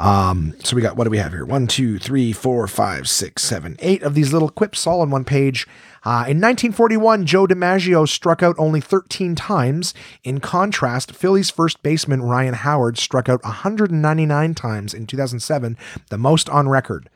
Um, 0.00 0.54
so 0.64 0.76
we 0.76 0.80
got 0.80 0.96
what 0.96 1.04
do 1.04 1.10
we 1.10 1.18
have 1.18 1.32
here? 1.32 1.44
One, 1.44 1.66
two, 1.66 1.98
three, 1.98 2.32
four, 2.32 2.66
five, 2.66 3.06
six, 3.06 3.42
seven, 3.42 3.76
eight 3.80 4.02
of 4.02 4.14
these 4.14 4.32
little 4.32 4.48
quips 4.48 4.86
all 4.86 5.02
on 5.02 5.10
one 5.10 5.24
page. 5.24 5.66
Uh, 6.02 6.24
in 6.26 6.40
1941, 6.40 7.26
Joe 7.26 7.46
DiMaggio 7.46 8.08
struck 8.08 8.42
out 8.42 8.56
only 8.58 8.80
13 8.80 9.34
times. 9.34 9.92
In 10.24 10.40
contrast, 10.40 11.14
Phillies 11.14 11.50
first 11.50 11.82
baseman 11.82 12.22
Ryan 12.22 12.54
Howard 12.54 12.96
struck 12.96 13.28
out 13.28 13.44
199 13.44 14.54
times 14.54 14.94
in 14.94 15.06
2007, 15.06 15.76
the 16.08 16.16
most 16.16 16.48
on 16.48 16.70
record. 16.70 17.10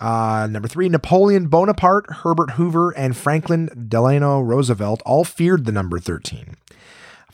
Uh, 0.00 0.46
number 0.50 0.68
three, 0.68 0.88
Napoleon 0.88 1.48
Bonaparte, 1.48 2.10
Herbert 2.10 2.52
Hoover, 2.52 2.90
and 2.92 3.14
Franklin 3.14 3.86
Delano 3.88 4.40
Roosevelt 4.40 5.02
all 5.04 5.24
feared 5.24 5.66
the 5.66 5.72
number 5.72 5.98
13. 5.98 6.56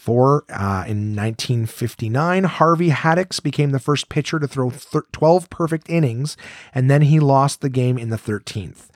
Four, 0.04 0.44
uh, 0.50 0.84
in 0.86 1.16
1959, 1.16 2.44
Harvey 2.44 2.90
Haddix 2.90 3.42
became 3.42 3.70
the 3.70 3.78
first 3.78 4.10
pitcher 4.10 4.38
to 4.38 4.46
throw 4.46 4.70
12 4.70 5.48
perfect 5.48 5.88
innings, 5.88 6.36
and 6.74 6.90
then 6.90 7.00
he 7.00 7.18
lost 7.18 7.62
the 7.62 7.70
game 7.70 7.96
in 7.96 8.10
the 8.10 8.18
13th. 8.18 8.88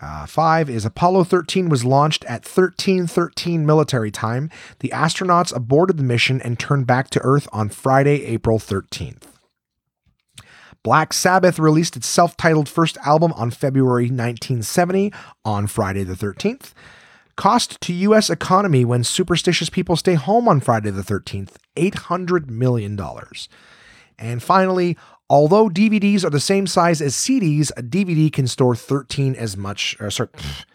Uh, 0.00 0.24
five 0.24 0.70
is 0.70 0.86
Apollo 0.86 1.24
13 1.24 1.68
was 1.68 1.84
launched 1.84 2.24
at 2.24 2.46
1313 2.46 3.66
military 3.66 4.10
time. 4.10 4.48
The 4.78 4.88
astronauts 4.94 5.54
aborted 5.54 5.98
the 5.98 6.04
mission 6.04 6.40
and 6.40 6.58
turned 6.58 6.86
back 6.86 7.10
to 7.10 7.20
Earth 7.20 7.46
on 7.52 7.68
Friday, 7.68 8.24
April 8.24 8.58
13th. 8.58 9.24
Black 10.82 11.12
Sabbath 11.12 11.58
released 11.58 11.98
its 11.98 12.06
self 12.06 12.34
titled 12.38 12.66
first 12.66 12.96
album 13.04 13.34
on 13.34 13.50
February 13.50 14.04
1970 14.04 15.12
on 15.44 15.66
Friday 15.66 16.02
the 16.02 16.14
13th. 16.14 16.72
Cost 17.40 17.80
to 17.80 17.94
U.S. 17.94 18.28
economy 18.28 18.84
when 18.84 19.02
superstitious 19.02 19.70
people 19.70 19.96
stay 19.96 20.12
home 20.12 20.46
on 20.46 20.60
Friday 20.60 20.90
the 20.90 21.00
13th 21.00 21.52
$800 21.74 22.50
million. 22.50 23.00
And 24.18 24.42
finally, 24.42 24.98
although 25.30 25.70
DVDs 25.70 26.22
are 26.22 26.28
the 26.28 26.38
same 26.38 26.66
size 26.66 27.00
as 27.00 27.14
CDs, 27.14 27.70
a 27.78 27.82
DVD 27.82 28.30
can 28.30 28.46
store 28.46 28.76
13 28.76 29.34
as 29.36 29.56
much. 29.56 29.96
Uh, 29.98 30.10
sorry, 30.10 30.28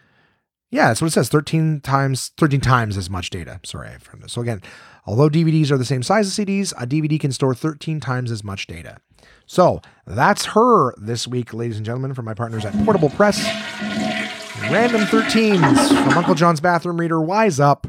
yeah, 0.72 0.88
that's 0.88 1.04
what 1.04 1.10
it 1.10 1.12
says 1.12 1.30
13 1.30 1.82
times 1.82 2.32
13 2.36 2.62
times 2.62 2.98
as 2.98 3.12
much 3.12 3.30
data. 3.30 3.60
Sorry, 3.64 3.90
I 3.90 4.00
found 4.00 4.24
this. 4.24 4.34
So 4.34 4.42
again, 4.42 4.64
although 5.06 5.30
DVDs 5.30 5.70
are 5.70 5.78
the 5.78 5.86
same 5.86 6.02
size 6.02 6.26
as 6.26 6.34
CDs, 6.34 6.74
a 6.82 6.88
DVD 6.88 7.20
can 7.20 7.32
store 7.32 7.54
13 7.54 8.00
times 8.00 8.32
as 8.32 8.44
much 8.44 8.66
data. 8.66 8.98
So 9.46 9.84
that's 10.08 10.46
her 10.46 10.96
this 10.98 11.28
week, 11.28 11.54
ladies 11.54 11.78
and 11.78 11.86
gentlemen, 11.86 12.16
from 12.16 12.26
my 12.26 12.34
partners 12.34 12.66
at 12.66 12.74
Portable 12.86 13.12
Press. 13.12 14.25
Random 14.62 15.02
13s 15.02 16.04
from 16.06 16.18
Uncle 16.18 16.34
John's 16.34 16.60
Bathroom 16.60 16.98
Reader. 16.98 17.22
Wise 17.22 17.60
up. 17.60 17.88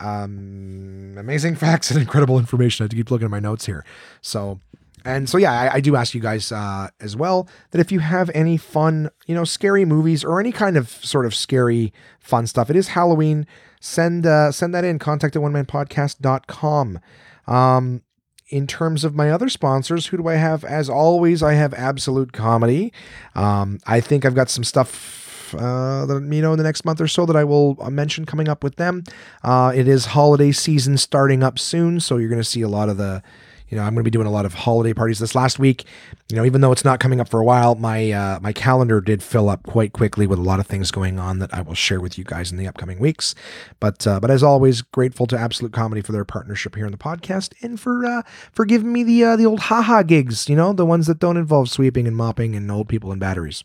Um, 0.00 1.16
amazing 1.18 1.54
facts 1.54 1.90
and 1.90 2.00
incredible 2.00 2.38
information. 2.38 2.82
I 2.82 2.84
have 2.84 2.90
to 2.90 2.96
keep 2.96 3.10
looking 3.10 3.26
at 3.26 3.30
my 3.30 3.40
notes 3.40 3.66
here. 3.66 3.84
So, 4.20 4.58
and 5.04 5.28
so, 5.28 5.38
yeah, 5.38 5.52
I, 5.52 5.74
I 5.74 5.80
do 5.80 5.96
ask 5.96 6.14
you 6.14 6.20
guys 6.20 6.50
uh, 6.50 6.88
as 7.00 7.16
well 7.16 7.48
that 7.70 7.80
if 7.80 7.92
you 7.92 8.00
have 8.00 8.30
any 8.34 8.56
fun, 8.56 9.10
you 9.26 9.34
know, 9.34 9.44
scary 9.44 9.84
movies 9.84 10.24
or 10.24 10.40
any 10.40 10.50
kind 10.50 10.76
of 10.76 10.88
sort 10.88 11.26
of 11.26 11.34
scary, 11.34 11.92
fun 12.18 12.46
stuff, 12.46 12.70
it 12.70 12.76
is 12.76 12.88
Halloween. 12.88 13.46
Send 13.80 14.26
uh, 14.26 14.50
send 14.50 14.74
that 14.74 14.84
in. 14.84 14.98
Contact 14.98 15.36
at 15.36 15.42
onemanpodcast.com. 15.42 16.98
Um, 17.46 18.02
in 18.48 18.66
terms 18.66 19.04
of 19.04 19.14
my 19.14 19.30
other 19.30 19.48
sponsors, 19.48 20.06
who 20.06 20.16
do 20.16 20.26
I 20.26 20.34
have? 20.34 20.64
As 20.64 20.88
always, 20.88 21.42
I 21.42 21.52
have 21.52 21.74
Absolute 21.74 22.32
Comedy. 22.32 22.92
Um, 23.34 23.78
I 23.86 24.00
think 24.00 24.24
I've 24.24 24.34
got 24.34 24.48
some 24.48 24.64
stuff 24.64 25.27
uh, 25.54 26.06
that, 26.06 26.28
you 26.32 26.42
know 26.42 26.52
in 26.52 26.58
the 26.58 26.64
next 26.64 26.84
month 26.84 27.00
or 27.00 27.08
so 27.08 27.26
that 27.26 27.36
I 27.36 27.44
will 27.44 27.76
uh, 27.80 27.90
mention 27.90 28.24
coming 28.24 28.48
up 28.48 28.62
with 28.62 28.76
them. 28.76 29.04
Uh, 29.42 29.72
it 29.74 29.88
is 29.88 30.06
holiday 30.06 30.52
season 30.52 30.96
starting 30.98 31.42
up 31.42 31.58
soon, 31.58 32.00
so 32.00 32.16
you're 32.16 32.28
going 32.28 32.40
to 32.40 32.44
see 32.44 32.62
a 32.62 32.68
lot 32.68 32.88
of 32.88 32.96
the. 32.96 33.22
You 33.70 33.76
know, 33.76 33.82
I'm 33.82 33.92
going 33.92 34.02
to 34.02 34.04
be 34.04 34.10
doing 34.10 34.26
a 34.26 34.30
lot 34.30 34.46
of 34.46 34.54
holiday 34.54 34.94
parties 34.94 35.18
this 35.18 35.34
last 35.34 35.58
week. 35.58 35.84
You 36.30 36.36
know, 36.36 36.46
even 36.46 36.62
though 36.62 36.72
it's 36.72 36.86
not 36.86 37.00
coming 37.00 37.20
up 37.20 37.28
for 37.28 37.38
a 37.38 37.44
while, 37.44 37.74
my 37.74 38.10
uh, 38.12 38.40
my 38.40 38.50
calendar 38.50 39.02
did 39.02 39.22
fill 39.22 39.50
up 39.50 39.64
quite 39.64 39.92
quickly 39.92 40.26
with 40.26 40.38
a 40.38 40.42
lot 40.42 40.58
of 40.58 40.66
things 40.66 40.90
going 40.90 41.18
on 41.18 41.38
that 41.40 41.52
I 41.52 41.60
will 41.60 41.74
share 41.74 42.00
with 42.00 42.16
you 42.16 42.24
guys 42.24 42.50
in 42.50 42.56
the 42.56 42.66
upcoming 42.66 42.98
weeks. 42.98 43.34
But 43.78 44.06
uh, 44.06 44.20
but 44.20 44.30
as 44.30 44.42
always, 44.42 44.80
grateful 44.80 45.26
to 45.26 45.38
Absolute 45.38 45.74
Comedy 45.74 46.00
for 46.00 46.12
their 46.12 46.24
partnership 46.24 46.76
here 46.76 46.86
in 46.86 46.92
the 46.92 46.98
podcast 46.98 47.52
and 47.62 47.78
for 47.78 48.06
uh, 48.06 48.22
for 48.52 48.64
giving 48.64 48.90
me 48.90 49.02
the 49.02 49.22
uh, 49.22 49.36
the 49.36 49.44
old 49.44 49.60
haha 49.60 50.02
gigs. 50.02 50.48
You 50.48 50.56
know, 50.56 50.72
the 50.72 50.86
ones 50.86 51.06
that 51.06 51.18
don't 51.18 51.36
involve 51.36 51.68
sweeping 51.68 52.06
and 52.06 52.16
mopping 52.16 52.56
and 52.56 52.70
old 52.70 52.88
people 52.88 53.12
and 53.12 53.20
batteries. 53.20 53.64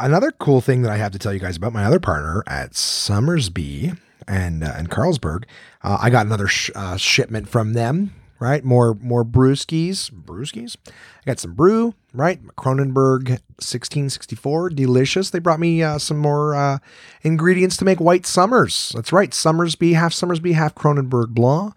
another 0.00 0.32
cool 0.32 0.60
thing 0.60 0.82
that 0.82 0.90
I 0.90 0.96
have 0.96 1.12
to 1.12 1.18
tell 1.18 1.32
you 1.32 1.40
guys 1.40 1.56
about 1.56 1.72
my 1.72 1.84
other 1.84 2.00
partner 2.00 2.42
at 2.46 2.74
Somersby 2.74 3.96
and 4.26 4.64
uh, 4.64 4.72
and 4.76 4.90
Carlsberg. 4.90 5.44
Uh, 5.82 5.98
I 6.00 6.10
got 6.10 6.26
another 6.26 6.48
sh- 6.48 6.70
uh, 6.74 6.96
shipment 6.96 7.48
from 7.48 7.72
them. 7.74 8.14
Right, 8.38 8.64
more 8.64 8.94
more 8.94 9.22
brewskis, 9.22 10.10
brewskis. 10.10 10.76
I 10.88 10.92
got 11.26 11.38
some 11.38 11.52
brew. 11.52 11.94
Right, 12.14 12.42
Kronenbourg 12.56 13.28
1664, 13.28 14.70
delicious. 14.70 15.28
They 15.28 15.38
brought 15.38 15.60
me 15.60 15.82
uh, 15.82 15.98
some 15.98 16.16
more 16.16 16.54
uh, 16.54 16.78
ingredients 17.22 17.76
to 17.76 17.84
make 17.84 18.00
white 18.00 18.24
summers. 18.24 18.92
That's 18.94 19.12
right, 19.12 19.30
Somersby, 19.30 19.92
half 19.92 20.14
Somersby, 20.14 20.54
half 20.54 20.74
Kronenbourg 20.74 21.28
Blanc, 21.28 21.74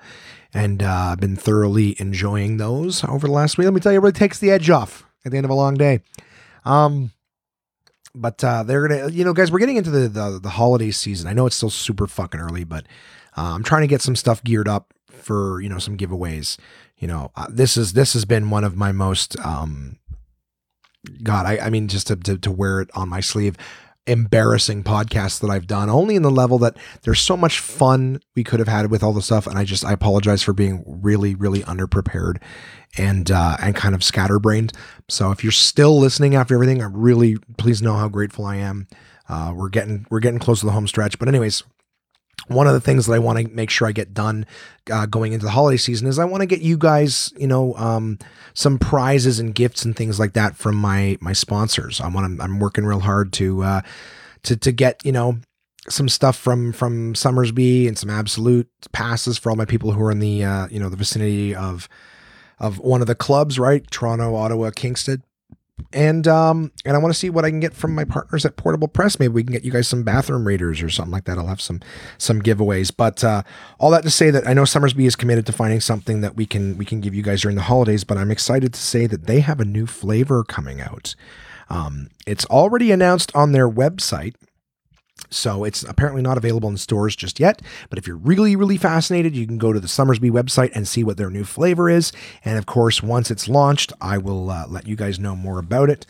and 0.53 0.81
uh, 0.81 1.09
I've 1.11 1.19
been 1.19 1.35
thoroughly 1.35 1.97
enjoying 1.99 2.57
those 2.57 3.03
over 3.03 3.27
the 3.27 3.33
last 3.33 3.57
week. 3.57 3.65
Let 3.65 3.73
me 3.73 3.81
tell 3.81 3.91
you, 3.91 3.99
it 3.99 4.01
really 4.01 4.13
takes 4.13 4.39
the 4.39 4.49
edge 4.49 4.69
off 4.69 5.05
at 5.25 5.31
the 5.31 5.37
end 5.37 5.45
of 5.45 5.51
a 5.51 5.55
long 5.55 5.75
day. 5.75 5.99
Um, 6.63 7.11
but 8.15 8.43
uh, 8.43 8.63
they're 8.63 8.87
gonna, 8.87 9.09
you 9.09 9.23
know, 9.23 9.33
guys, 9.33 9.51
we're 9.51 9.59
getting 9.59 9.77
into 9.77 9.91
the, 9.91 10.07
the 10.07 10.39
the 10.41 10.49
holiday 10.49 10.91
season. 10.91 11.27
I 11.27 11.33
know 11.33 11.45
it's 11.45 11.55
still 11.55 11.69
super 11.69 12.07
fucking 12.07 12.39
early, 12.39 12.63
but 12.63 12.85
uh, 13.37 13.53
I'm 13.53 13.63
trying 13.63 13.81
to 13.81 13.87
get 13.87 14.01
some 14.01 14.15
stuff 14.15 14.43
geared 14.43 14.67
up 14.67 14.93
for 15.09 15.61
you 15.61 15.69
know 15.69 15.79
some 15.79 15.97
giveaways. 15.97 16.57
You 16.97 17.07
know, 17.07 17.31
uh, 17.35 17.47
this 17.49 17.77
is 17.77 17.93
this 17.93 18.13
has 18.13 18.25
been 18.25 18.49
one 18.49 18.63
of 18.63 18.75
my 18.75 18.91
most 18.91 19.37
um, 19.39 19.97
God, 21.21 21.45
I, 21.45 21.57
I 21.57 21.69
mean, 21.69 21.87
just 21.87 22.07
to, 22.07 22.15
to 22.15 22.37
to 22.37 22.51
wear 22.51 22.81
it 22.81 22.89
on 22.93 23.09
my 23.09 23.19
sleeve 23.19 23.57
embarrassing 24.05 24.83
podcasts 24.83 25.39
that 25.39 25.49
I've 25.49 25.67
done, 25.67 25.89
only 25.89 26.15
in 26.15 26.23
the 26.23 26.31
level 26.31 26.57
that 26.59 26.75
there's 27.03 27.21
so 27.21 27.37
much 27.37 27.59
fun 27.59 28.19
we 28.35 28.43
could 28.43 28.59
have 28.59 28.67
had 28.67 28.91
with 28.91 29.01
all 29.01 29.13
the 29.13 29.21
stuff. 29.21 29.47
And 29.47 29.57
I 29.57 29.63
just, 29.63 29.85
I 29.85 29.93
apologize 29.93 30.43
for 30.43 30.53
being 30.53 30.83
really, 30.85 31.35
really 31.35 31.61
underprepared 31.61 32.41
and, 32.97 33.31
uh, 33.31 33.57
and 33.61 33.75
kind 33.75 33.95
of 33.95 34.03
scatterbrained. 34.03 34.73
So 35.09 35.31
if 35.31 35.43
you're 35.43 35.51
still 35.51 35.99
listening 35.99 36.35
after 36.35 36.53
everything, 36.53 36.81
I 36.81 36.85
really, 36.85 37.37
please 37.57 37.81
know 37.81 37.95
how 37.95 38.07
grateful 38.07 38.45
I 38.45 38.57
am. 38.57 38.87
Uh, 39.29 39.53
we're 39.55 39.69
getting, 39.69 40.05
we're 40.09 40.19
getting 40.19 40.39
close 40.39 40.59
to 40.59 40.65
the 40.65 40.71
home 40.73 40.87
stretch, 40.87 41.17
but 41.17 41.27
anyways, 41.27 41.63
one 42.47 42.67
of 42.67 42.73
the 42.73 42.81
things 42.81 43.05
that 43.05 43.13
I 43.13 43.19
want 43.19 43.39
to 43.39 43.47
make 43.53 43.69
sure 43.69 43.87
I 43.87 43.91
get 43.91 44.13
done 44.13 44.45
uh, 44.91 45.05
going 45.05 45.33
into 45.33 45.45
the 45.45 45.51
holiday 45.51 45.77
season 45.77 46.07
is 46.07 46.19
I 46.19 46.25
want 46.25 46.41
to 46.41 46.47
get 46.47 46.61
you 46.61 46.77
guys, 46.77 47.31
you 47.37 47.47
know, 47.47 47.73
um, 47.75 48.19
some 48.53 48.77
prizes 48.77 49.39
and 49.39 49.55
gifts 49.55 49.85
and 49.85 49.95
things 49.95 50.19
like 50.19 50.33
that 50.33 50.55
from 50.57 50.75
my 50.75 51.17
my 51.21 51.33
sponsors. 51.33 52.01
I 52.01 52.07
want 52.09 52.41
I'm 52.41 52.59
working 52.59 52.85
real 52.85 52.99
hard 52.99 53.31
to 53.33 53.63
uh, 53.63 53.81
to 54.43 54.57
to 54.57 54.71
get 54.71 55.03
you 55.05 55.11
know 55.11 55.37
some 55.89 56.09
stuff 56.09 56.35
from 56.35 56.73
from 56.73 57.15
Somersby 57.15 57.87
and 57.87 57.97
some 57.97 58.09
absolute 58.09 58.69
passes 58.91 59.37
for 59.37 59.49
all 59.49 59.55
my 59.55 59.65
people 59.65 59.91
who 59.91 60.03
are 60.03 60.11
in 60.11 60.19
the 60.19 60.43
uh, 60.43 60.67
you 60.67 60.79
know 60.79 60.89
the 60.89 60.97
vicinity 60.97 61.55
of 61.55 61.87
of 62.59 62.79
one 62.79 63.01
of 63.01 63.07
the 63.07 63.15
clubs, 63.15 63.59
right? 63.59 63.89
Toronto, 63.91 64.35
Ottawa, 64.35 64.71
Kingston 64.71 65.23
and 65.91 66.27
um 66.27 66.71
and 66.85 66.95
I 66.95 66.99
want 66.99 67.13
to 67.13 67.19
see 67.19 67.29
what 67.29 67.45
I 67.45 67.49
can 67.49 67.59
get 67.59 67.73
from 67.73 67.95
my 67.95 68.03
partners 68.03 68.45
at 68.45 68.57
Portable 68.57 68.87
Press. 68.87 69.19
Maybe 69.19 69.33
we 69.33 69.43
can 69.43 69.53
get 69.53 69.63
you 69.63 69.71
guys 69.71 69.87
some 69.87 70.03
bathroom 70.03 70.47
readers 70.47 70.81
or 70.81 70.89
something 70.89 71.11
like 71.11 71.25
that. 71.25 71.37
I'll 71.37 71.47
have 71.47 71.61
some 71.61 71.81
some 72.17 72.41
giveaways. 72.41 72.91
But 72.95 73.23
uh, 73.23 73.43
all 73.79 73.91
that 73.91 74.03
to 74.03 74.09
say 74.09 74.29
that 74.29 74.47
I 74.47 74.53
know 74.53 74.65
Somersby 74.65 75.05
is 75.05 75.15
committed 75.15 75.45
to 75.47 75.51
finding 75.51 75.81
something 75.81 76.21
that 76.21 76.35
we 76.35 76.45
can 76.45 76.77
we 76.77 76.85
can 76.85 77.01
give 77.01 77.13
you 77.13 77.23
guys 77.23 77.41
during 77.41 77.55
the 77.55 77.63
holidays. 77.63 78.03
But 78.03 78.17
I'm 78.17 78.31
excited 78.31 78.73
to 78.73 78.79
say 78.79 79.07
that 79.07 79.25
they 79.25 79.39
have 79.39 79.59
a 79.59 79.65
new 79.65 79.87
flavor 79.87 80.43
coming 80.43 80.79
out. 80.79 81.15
Um, 81.69 82.09
it's 82.27 82.45
already 82.45 82.91
announced 82.91 83.31
on 83.35 83.51
their 83.51 83.69
website. 83.69 84.35
So 85.33 85.63
it's 85.63 85.83
apparently 85.83 86.21
not 86.21 86.37
available 86.37 86.69
in 86.69 86.77
stores 86.77 87.15
just 87.15 87.39
yet. 87.39 87.61
But 87.89 87.99
if 87.99 88.07
you're 88.07 88.17
really, 88.17 88.55
really 88.55 88.77
fascinated, 88.77 89.35
you 89.35 89.45
can 89.45 89.57
go 89.57 89.73
to 89.73 89.79
the 89.79 89.87
Somersby 89.87 90.31
website 90.31 90.71
and 90.73 90.87
see 90.87 91.03
what 91.03 91.17
their 91.17 91.29
new 91.29 91.43
flavor 91.43 91.89
is. 91.89 92.11
And 92.45 92.57
of 92.57 92.65
course, 92.65 93.03
once 93.03 93.31
it's 93.31 93.47
launched, 93.47 93.93
I 94.01 94.17
will 94.17 94.49
uh, 94.49 94.67
let 94.67 94.87
you 94.87 94.95
guys 94.95 95.19
know 95.19 95.35
more 95.35 95.59
about 95.59 95.89
it. 95.89 96.05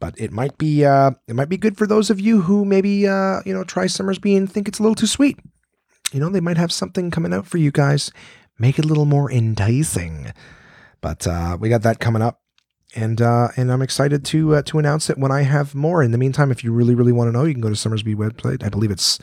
But 0.00 0.14
it 0.18 0.32
might 0.32 0.58
be 0.58 0.84
uh, 0.84 1.12
it 1.28 1.36
might 1.36 1.48
be 1.48 1.56
good 1.56 1.76
for 1.76 1.86
those 1.86 2.10
of 2.10 2.18
you 2.18 2.42
who 2.42 2.64
maybe 2.64 3.06
uh, 3.06 3.40
you 3.46 3.54
know 3.54 3.62
try 3.62 3.86
Somersby 3.86 4.36
and 4.36 4.50
think 4.50 4.66
it's 4.66 4.80
a 4.80 4.82
little 4.82 4.96
too 4.96 5.06
sweet. 5.06 5.38
You 6.12 6.20
know, 6.20 6.28
they 6.28 6.40
might 6.40 6.58
have 6.58 6.72
something 6.72 7.10
coming 7.10 7.32
out 7.32 7.46
for 7.46 7.58
you 7.58 7.70
guys. 7.70 8.10
Make 8.58 8.78
it 8.78 8.84
a 8.84 8.88
little 8.88 9.06
more 9.06 9.30
enticing. 9.30 10.32
But 11.00 11.26
uh, 11.26 11.56
we 11.58 11.68
got 11.68 11.82
that 11.82 12.00
coming 12.00 12.20
up 12.20 12.41
and 12.94 13.20
uh, 13.20 13.48
and 13.56 13.72
I'm 13.72 13.82
excited 13.82 14.24
to 14.26 14.56
uh, 14.56 14.62
to 14.62 14.78
announce 14.78 15.10
it 15.10 15.18
when 15.18 15.32
I 15.32 15.42
have 15.42 15.74
more. 15.74 16.02
In 16.02 16.12
the 16.12 16.18
meantime, 16.18 16.50
if 16.50 16.64
you 16.64 16.72
really 16.72 16.94
really 16.94 17.12
want 17.12 17.28
to 17.28 17.32
know, 17.32 17.44
you 17.44 17.54
can 17.54 17.60
go 17.60 17.68
to 17.68 17.76
Somersby 17.76 18.14
website. 18.14 18.64
I 18.64 18.68
believe 18.68 18.90
it's 18.90 19.18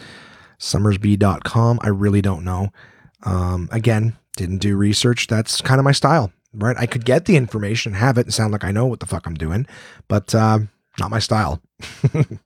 somersby.com. 0.60 1.80
I 1.82 1.90
really 1.90 2.22
don't 2.22 2.44
know. 2.44 2.70
Um, 3.24 3.70
again, 3.72 4.18
didn't 4.36 4.60
do 4.60 4.76
research. 4.76 5.28
That's 5.28 5.62
kind 5.62 5.80
of 5.80 5.86
my 5.86 5.92
style, 5.92 6.32
right? 6.54 6.76
I 6.78 6.86
could 6.86 7.06
get 7.06 7.26
the 7.26 7.36
information, 7.36 7.94
have 7.94 8.18
it, 8.18 8.26
and 8.26 8.34
sound 8.34 8.52
like 8.52 8.64
I 8.64 8.72
know 8.72 8.86
what 8.86 9.00
the 9.00 9.06
fuck 9.06 9.26
I'm 9.26 9.36
doing, 9.36 9.66
but 10.08 10.34
uh, 10.34 10.60
not 11.00 11.12
my 11.12 11.20
style. 11.20 11.62
the 12.14 12.40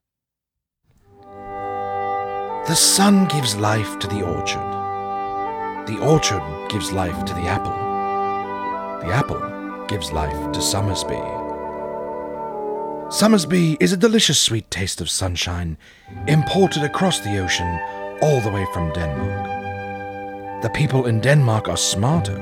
sun 2.75 3.25
gives 3.27 3.55
life 3.55 3.99
to 3.99 4.07
the 4.07 4.23
orchard. 4.23 4.69
The 5.87 5.99
orchard 5.99 6.69
gives 6.69 6.91
life 6.91 7.25
to 7.25 7.33
the 7.33 7.41
apple. 7.41 7.71
The 9.05 9.13
apple 9.13 9.52
gives 9.87 10.11
life 10.11 10.51
to 10.51 10.61
Somersby. 10.61 11.21
Somersby 13.11 13.77
is 13.79 13.93
a 13.93 13.97
delicious 13.97 14.39
sweet 14.39 14.69
taste 14.71 15.01
of 15.01 15.09
sunshine, 15.09 15.77
imported 16.27 16.83
across 16.83 17.19
the 17.19 17.37
ocean 17.37 17.79
all 18.21 18.41
the 18.41 18.49
way 18.49 18.65
from 18.73 18.91
Denmark. 18.93 20.61
The 20.63 20.69
people 20.69 21.05
in 21.05 21.19
Denmark 21.19 21.67
are 21.69 21.77
smarter, 21.77 22.37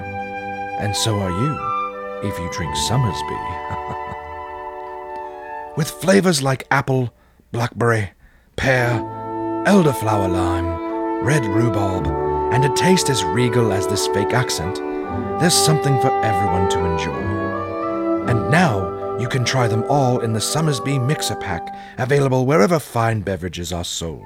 and 0.79 0.95
so 0.95 1.19
are 1.19 1.29
you 1.29 2.29
if 2.29 2.37
you 2.39 2.49
drink 2.51 2.75
Somersby. 2.75 3.39
With 5.75 5.89
flavors 5.89 6.41
like 6.41 6.67
apple, 6.71 7.13
blackberry, 7.51 8.11
pear, 8.55 9.01
elderflower 9.65 10.31
lime, 10.31 11.23
red 11.25 11.45
rhubarb, 11.45 12.07
and 12.53 12.63
a 12.65 12.73
taste 12.75 13.09
as 13.09 13.23
regal 13.23 13.71
as 13.71 13.87
this 13.87 14.07
fake 14.07 14.33
accent, 14.33 14.79
there's 15.39 15.53
something 15.53 15.99
for 16.01 16.11
everyone 16.23 16.69
to 16.69 16.85
enjoy. 16.85 18.29
And 18.29 18.51
now 18.51 19.17
you 19.19 19.27
can 19.27 19.43
try 19.43 19.67
them 19.67 19.83
all 19.89 20.19
in 20.19 20.33
the 20.33 20.41
Somersby 20.41 20.99
Mixer 20.99 21.35
Pack, 21.35 21.75
available 21.97 22.45
wherever 22.45 22.79
fine 22.79 23.21
beverages 23.21 23.73
are 23.73 23.83
sold. 23.83 24.23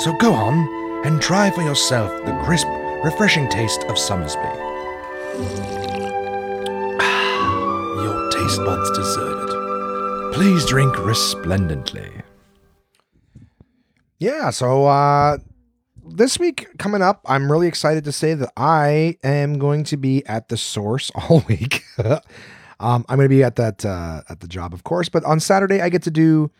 So 0.00 0.12
go 0.18 0.32
on 0.32 1.06
and 1.06 1.20
try 1.20 1.50
for 1.50 1.62
yourself 1.62 2.10
the 2.24 2.38
crisp, 2.44 2.66
refreshing 3.04 3.48
taste 3.48 3.82
of 3.84 3.98
Somersby. 3.98 4.40
Your 8.02 8.30
taste 8.30 8.58
buds 8.58 8.90
deserve 8.90 9.48
it. 9.48 10.34
Please 10.34 10.66
drink 10.66 10.98
resplendently. 10.98 12.10
Yeah, 14.18 14.50
so 14.50 14.86
uh 14.86 15.38
this 16.16 16.38
week 16.38 16.66
coming 16.78 17.02
up, 17.02 17.20
I'm 17.26 17.50
really 17.52 17.68
excited 17.68 18.04
to 18.04 18.12
say 18.12 18.34
that 18.34 18.52
I 18.56 19.18
am 19.22 19.58
going 19.58 19.84
to 19.84 19.96
be 19.96 20.24
at 20.26 20.48
the 20.48 20.56
source 20.56 21.10
all 21.14 21.44
week. 21.48 21.84
um, 21.98 22.20
I'm 23.08 23.16
going 23.16 23.28
to 23.28 23.28
be 23.28 23.44
at 23.44 23.56
that 23.56 23.84
uh, 23.84 24.22
at 24.28 24.40
the 24.40 24.48
job, 24.48 24.72
of 24.72 24.84
course, 24.84 25.08
but 25.08 25.24
on 25.24 25.40
Saturday 25.40 25.80
I 25.80 25.88
get 25.88 26.02
to 26.04 26.10
do 26.10 26.50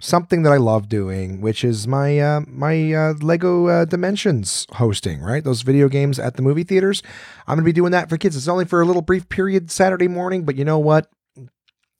something 0.00 0.42
that 0.42 0.52
I 0.52 0.56
love 0.56 0.88
doing, 0.88 1.40
which 1.40 1.64
is 1.64 1.86
my 1.86 2.18
uh, 2.18 2.40
my 2.46 2.92
uh, 2.92 3.14
Lego 3.20 3.68
uh, 3.68 3.84
Dimensions 3.84 4.66
hosting. 4.72 5.20
Right, 5.20 5.44
those 5.44 5.62
video 5.62 5.88
games 5.88 6.18
at 6.18 6.36
the 6.36 6.42
movie 6.42 6.64
theaters. 6.64 7.02
I'm 7.46 7.56
going 7.56 7.64
to 7.64 7.68
be 7.68 7.72
doing 7.72 7.92
that 7.92 8.08
for 8.08 8.16
kids. 8.16 8.36
It's 8.36 8.48
only 8.48 8.64
for 8.64 8.80
a 8.80 8.84
little 8.84 9.02
brief 9.02 9.28
period 9.28 9.70
Saturday 9.70 10.08
morning, 10.08 10.44
but 10.44 10.56
you 10.56 10.64
know 10.64 10.78
what? 10.78 11.08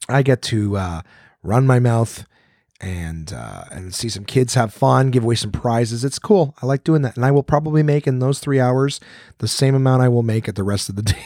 I 0.08 0.22
get 0.22 0.42
to 0.42 0.76
uh, 0.76 1.02
run 1.42 1.66
my 1.66 1.78
mouth 1.78 2.24
and 2.80 3.32
uh, 3.32 3.64
and 3.70 3.94
see 3.94 4.08
some 4.08 4.24
kids 4.24 4.54
have 4.54 4.72
fun, 4.72 5.10
give 5.10 5.24
away 5.24 5.34
some 5.34 5.50
prizes. 5.50 6.04
It's 6.04 6.18
cool. 6.18 6.54
I 6.62 6.66
like 6.66 6.84
doing 6.84 7.02
that, 7.02 7.16
and 7.16 7.24
I 7.24 7.30
will 7.30 7.42
probably 7.42 7.82
make 7.82 8.06
in 8.06 8.18
those 8.20 8.38
three 8.38 8.60
hours 8.60 9.00
the 9.38 9.48
same 9.48 9.74
amount 9.74 10.02
I 10.02 10.08
will 10.08 10.22
make 10.22 10.48
at 10.48 10.54
the 10.54 10.62
rest 10.62 10.88
of 10.88 10.96
the 10.96 11.02
day 11.14 11.24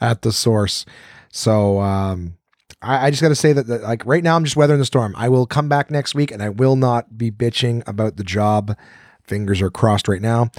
at 0.00 0.22
the 0.22 0.32
source. 0.32 0.86
So 1.30 1.80
um, 1.80 2.36
I, 2.80 3.06
I 3.06 3.10
just 3.10 3.22
got 3.22 3.28
to 3.28 3.34
say 3.34 3.52
that, 3.52 3.66
that, 3.66 3.82
like 3.82 4.04
right 4.06 4.22
now, 4.22 4.36
I'm 4.36 4.44
just 4.44 4.56
weathering 4.56 4.78
the 4.80 4.86
storm. 4.86 5.14
I 5.16 5.28
will 5.28 5.46
come 5.46 5.68
back 5.68 5.90
next 5.90 6.14
week, 6.14 6.30
and 6.30 6.42
I 6.42 6.48
will 6.48 6.76
not 6.76 7.18
be 7.18 7.30
bitching 7.30 7.86
about 7.86 8.16
the 8.16 8.24
job. 8.24 8.76
Fingers 9.22 9.60
are 9.60 9.70
crossed 9.70 10.08
right 10.08 10.22
now. 10.22 10.50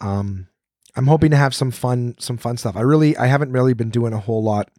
Um, 0.00 0.48
I'm 0.96 1.06
hoping 1.06 1.30
to 1.30 1.36
have 1.36 1.54
some 1.54 1.70
fun, 1.70 2.16
some 2.18 2.36
fun 2.36 2.56
stuff. 2.56 2.76
I 2.76 2.80
really, 2.80 3.16
I 3.16 3.26
haven't 3.26 3.52
really 3.52 3.74
been 3.74 3.90
doing 3.90 4.12
a 4.12 4.18
whole 4.18 4.42
lot 4.42 4.70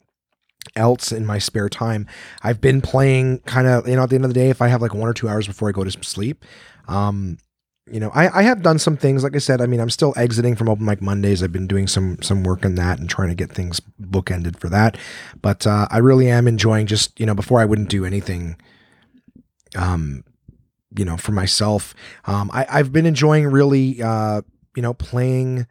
else 0.76 1.12
in 1.12 1.26
my 1.26 1.38
spare 1.38 1.70
time. 1.70 2.08
I've 2.42 2.62
been 2.62 2.82
playing 2.82 3.40
kind 3.40 3.68
of, 3.68 3.88
you 3.88 3.96
know, 3.96 4.04
at 4.04 4.10
the 4.10 4.16
end 4.16 4.26
of 4.26 4.30
the 4.30 4.40
day, 4.40 4.50
if 4.50 4.62
I 4.62 4.68
have 4.68 4.82
like 4.82 4.94
one 4.94 5.08
or 5.08 5.14
two 5.14 5.30
hours 5.30 5.48
before 5.48 5.70
I 5.70 5.72
go 5.72 5.84
to 5.84 5.92
sleep, 6.04 6.46
um, 6.88 7.38
you 7.92 8.00
know, 8.00 8.12
I, 8.14 8.40
I 8.40 8.44
have 8.44 8.62
done 8.62 8.80
some 8.80 8.96
things. 8.96 9.24
Like 9.24 9.36
I 9.36 9.40
said, 9.40 9.60
I 9.60 9.66
mean, 9.66 9.82
I'm 9.82 9.90
still 9.90 10.14
exiting 10.16 10.56
from 10.56 10.70
Open 10.70 10.86
Mic 10.86 11.02
Mondays. 11.02 11.44
I've 11.44 11.52
been 11.52 11.68
doing 11.68 11.88
some 11.88 12.18
some 12.22 12.44
work 12.44 12.66
on 12.66 12.76
that 12.76 12.98
and 12.98 13.10
trying 13.10 13.28
to 13.28 13.36
get 13.36 13.52
things 13.52 13.82
bookended 14.02 14.58
for 14.58 14.70
that. 14.70 14.98
But 15.42 15.68
uh, 15.68 15.88
I 15.92 15.98
really 15.98 16.30
am 16.30 16.48
enjoying 16.48 16.88
just 16.88 17.20
you 17.20 17.26
know 17.26 17.36
before 17.36 17.60
I 17.60 17.66
wouldn't 17.66 17.90
do 17.90 18.06
anything, 18.06 18.56
um, 19.76 20.24
you 20.98 21.04
know, 21.04 21.18
for 21.18 21.34
myself. 21.34 21.94
Um, 22.24 22.50
I 22.54 22.66
I've 22.70 22.94
been 22.94 23.06
enjoying 23.06 23.48
really 23.48 24.02
uh, 24.02 24.44
you 24.78 24.82
know 24.82 24.94
playing 24.94 25.68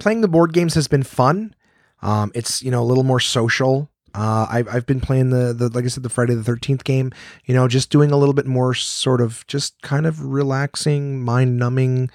playing 0.00 0.20
the 0.20 0.28
board 0.28 0.52
games 0.52 0.74
has 0.74 0.88
been 0.88 1.04
fun. 1.04 1.54
Um, 2.02 2.32
it's 2.34 2.62
you 2.62 2.70
know 2.70 2.82
a 2.82 2.84
little 2.84 3.04
more 3.04 3.20
social. 3.20 3.90
Uh, 4.14 4.46
I've 4.50 4.68
I've 4.68 4.86
been 4.86 5.00
playing 5.00 5.30
the 5.30 5.52
the 5.52 5.68
like 5.68 5.84
I 5.84 5.88
said 5.88 6.02
the 6.02 6.08
Friday 6.08 6.34
the 6.34 6.44
Thirteenth 6.44 6.84
game. 6.84 7.12
You 7.46 7.54
know, 7.54 7.68
just 7.68 7.90
doing 7.90 8.10
a 8.10 8.16
little 8.16 8.34
bit 8.34 8.46
more 8.46 8.74
sort 8.74 9.20
of 9.20 9.46
just 9.46 9.80
kind 9.82 10.06
of 10.06 10.24
relaxing, 10.24 11.22
mind 11.22 11.58
numbing. 11.58 12.10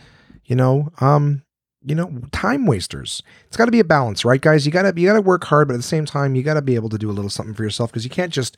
You 0.45 0.55
know, 0.55 0.89
um, 1.01 1.43
you 1.85 1.95
know, 1.95 2.21
time 2.31 2.65
wasters. 2.65 3.21
It's 3.47 3.57
got 3.57 3.65
to 3.65 3.71
be 3.71 3.79
a 3.79 3.85
balance, 3.85 4.25
right, 4.25 4.41
guys? 4.41 4.65
You 4.65 4.71
gotta 4.71 4.93
you 4.99 5.07
gotta 5.07 5.21
work 5.21 5.45
hard, 5.45 5.67
but 5.67 5.73
at 5.73 5.77
the 5.77 5.83
same 5.83 6.05
time, 6.05 6.35
you 6.35 6.43
gotta 6.43 6.61
be 6.61 6.75
able 6.75 6.89
to 6.89 6.97
do 6.97 7.09
a 7.09 7.13
little 7.13 7.29
something 7.29 7.55
for 7.55 7.63
yourself 7.63 7.91
because 7.91 8.03
you 8.03 8.09
can't 8.09 8.33
just 8.33 8.57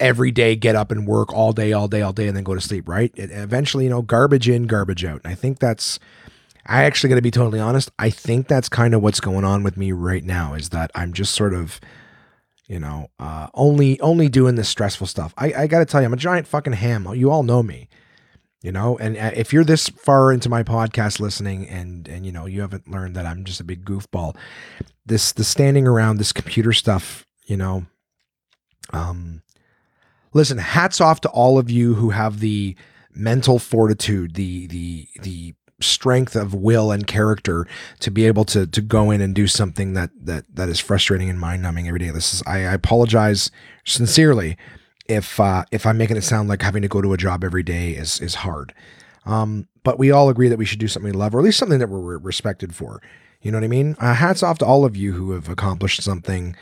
every 0.00 0.30
day 0.30 0.56
get 0.56 0.74
up 0.74 0.90
and 0.90 1.06
work 1.06 1.32
all 1.32 1.52
day, 1.52 1.72
all 1.72 1.86
day, 1.86 2.02
all 2.02 2.12
day, 2.12 2.26
and 2.26 2.36
then 2.36 2.42
go 2.42 2.54
to 2.54 2.60
sleep, 2.60 2.88
right? 2.88 3.12
It, 3.14 3.30
eventually, 3.30 3.84
you 3.84 3.90
know, 3.90 4.02
garbage 4.02 4.48
in, 4.48 4.66
garbage 4.66 5.04
out. 5.04 5.20
And 5.24 5.32
I 5.32 5.36
think 5.36 5.58
that's 5.58 5.98
I 6.70 6.84
actually 6.84 7.10
got 7.10 7.16
to 7.16 7.22
be 7.22 7.32
totally 7.32 7.58
honest. 7.58 7.90
I 7.98 8.10
think 8.10 8.46
that's 8.46 8.68
kind 8.68 8.94
of 8.94 9.02
what's 9.02 9.18
going 9.18 9.44
on 9.44 9.64
with 9.64 9.76
me 9.76 9.90
right 9.90 10.22
now 10.22 10.54
is 10.54 10.68
that 10.68 10.92
I'm 10.94 11.12
just 11.12 11.34
sort 11.34 11.52
of, 11.52 11.80
you 12.68 12.78
know, 12.78 13.08
uh, 13.18 13.48
only 13.54 13.98
only 14.00 14.28
doing 14.28 14.54
this 14.54 14.68
stressful 14.68 15.08
stuff. 15.08 15.34
I, 15.36 15.52
I 15.52 15.66
got 15.66 15.80
to 15.80 15.84
tell 15.84 16.00
you, 16.00 16.06
I'm 16.06 16.12
a 16.12 16.16
giant 16.16 16.46
fucking 16.46 16.74
ham. 16.74 17.12
You 17.12 17.28
all 17.32 17.42
know 17.42 17.64
me, 17.64 17.88
you 18.62 18.70
know. 18.70 18.96
And 18.98 19.16
uh, 19.16 19.32
if 19.34 19.52
you're 19.52 19.64
this 19.64 19.88
far 19.88 20.32
into 20.32 20.48
my 20.48 20.62
podcast 20.62 21.18
listening, 21.18 21.68
and 21.68 22.06
and 22.06 22.24
you 22.24 22.30
know 22.30 22.46
you 22.46 22.60
haven't 22.60 22.88
learned 22.88 23.16
that 23.16 23.26
I'm 23.26 23.44
just 23.44 23.58
a 23.58 23.64
big 23.64 23.84
goofball, 23.84 24.36
this 25.04 25.32
the 25.32 25.42
standing 25.42 25.88
around 25.88 26.18
this 26.18 26.32
computer 26.32 26.72
stuff, 26.72 27.26
you 27.46 27.56
know. 27.56 27.86
Um, 28.92 29.42
listen, 30.32 30.58
hats 30.58 31.00
off 31.00 31.20
to 31.22 31.28
all 31.30 31.58
of 31.58 31.68
you 31.68 31.94
who 31.94 32.10
have 32.10 32.38
the 32.38 32.76
mental 33.12 33.58
fortitude, 33.58 34.34
the 34.34 34.68
the 34.68 35.08
the 35.20 35.54
strength 35.80 36.36
of 36.36 36.54
will 36.54 36.90
and 36.90 37.06
character 37.06 37.66
to 38.00 38.10
be 38.10 38.26
able 38.26 38.44
to 38.46 38.66
to 38.66 38.80
go 38.80 39.10
in 39.10 39.20
and 39.20 39.34
do 39.34 39.46
something 39.46 39.94
that 39.94 40.10
that 40.20 40.44
that 40.54 40.68
is 40.68 40.80
frustrating 40.80 41.30
and 41.30 41.40
mind 41.40 41.62
numbing 41.62 41.88
every 41.88 42.00
day. 42.00 42.10
This 42.10 42.34
is 42.34 42.42
I, 42.46 42.58
I 42.58 42.72
apologize 42.74 43.50
sincerely 43.84 44.56
if 45.06 45.40
uh, 45.40 45.64
if 45.72 45.86
I'm 45.86 45.98
making 45.98 46.16
it 46.16 46.22
sound 46.22 46.48
like 46.48 46.62
having 46.62 46.82
to 46.82 46.88
go 46.88 47.02
to 47.02 47.12
a 47.12 47.16
job 47.16 47.44
every 47.44 47.62
day 47.62 47.90
is 47.92 48.20
is 48.20 48.36
hard. 48.36 48.72
Um, 49.26 49.68
but 49.82 49.98
we 49.98 50.10
all 50.10 50.28
agree 50.28 50.48
that 50.48 50.58
we 50.58 50.64
should 50.64 50.78
do 50.78 50.88
something 50.88 51.12
we 51.12 51.16
love, 51.16 51.34
or 51.34 51.40
at 51.40 51.44
least 51.44 51.58
something 51.58 51.78
that 51.78 51.88
we're 51.88 52.18
respected 52.18 52.74
for. 52.74 53.02
You 53.42 53.50
know 53.50 53.58
what 53.58 53.64
I 53.64 53.68
mean? 53.68 53.96
Uh, 53.98 54.14
hats 54.14 54.42
off 54.42 54.58
to 54.58 54.66
all 54.66 54.84
of 54.84 54.96
you 54.96 55.12
who 55.12 55.32
have 55.32 55.48
accomplished 55.48 56.02
something 56.02 56.56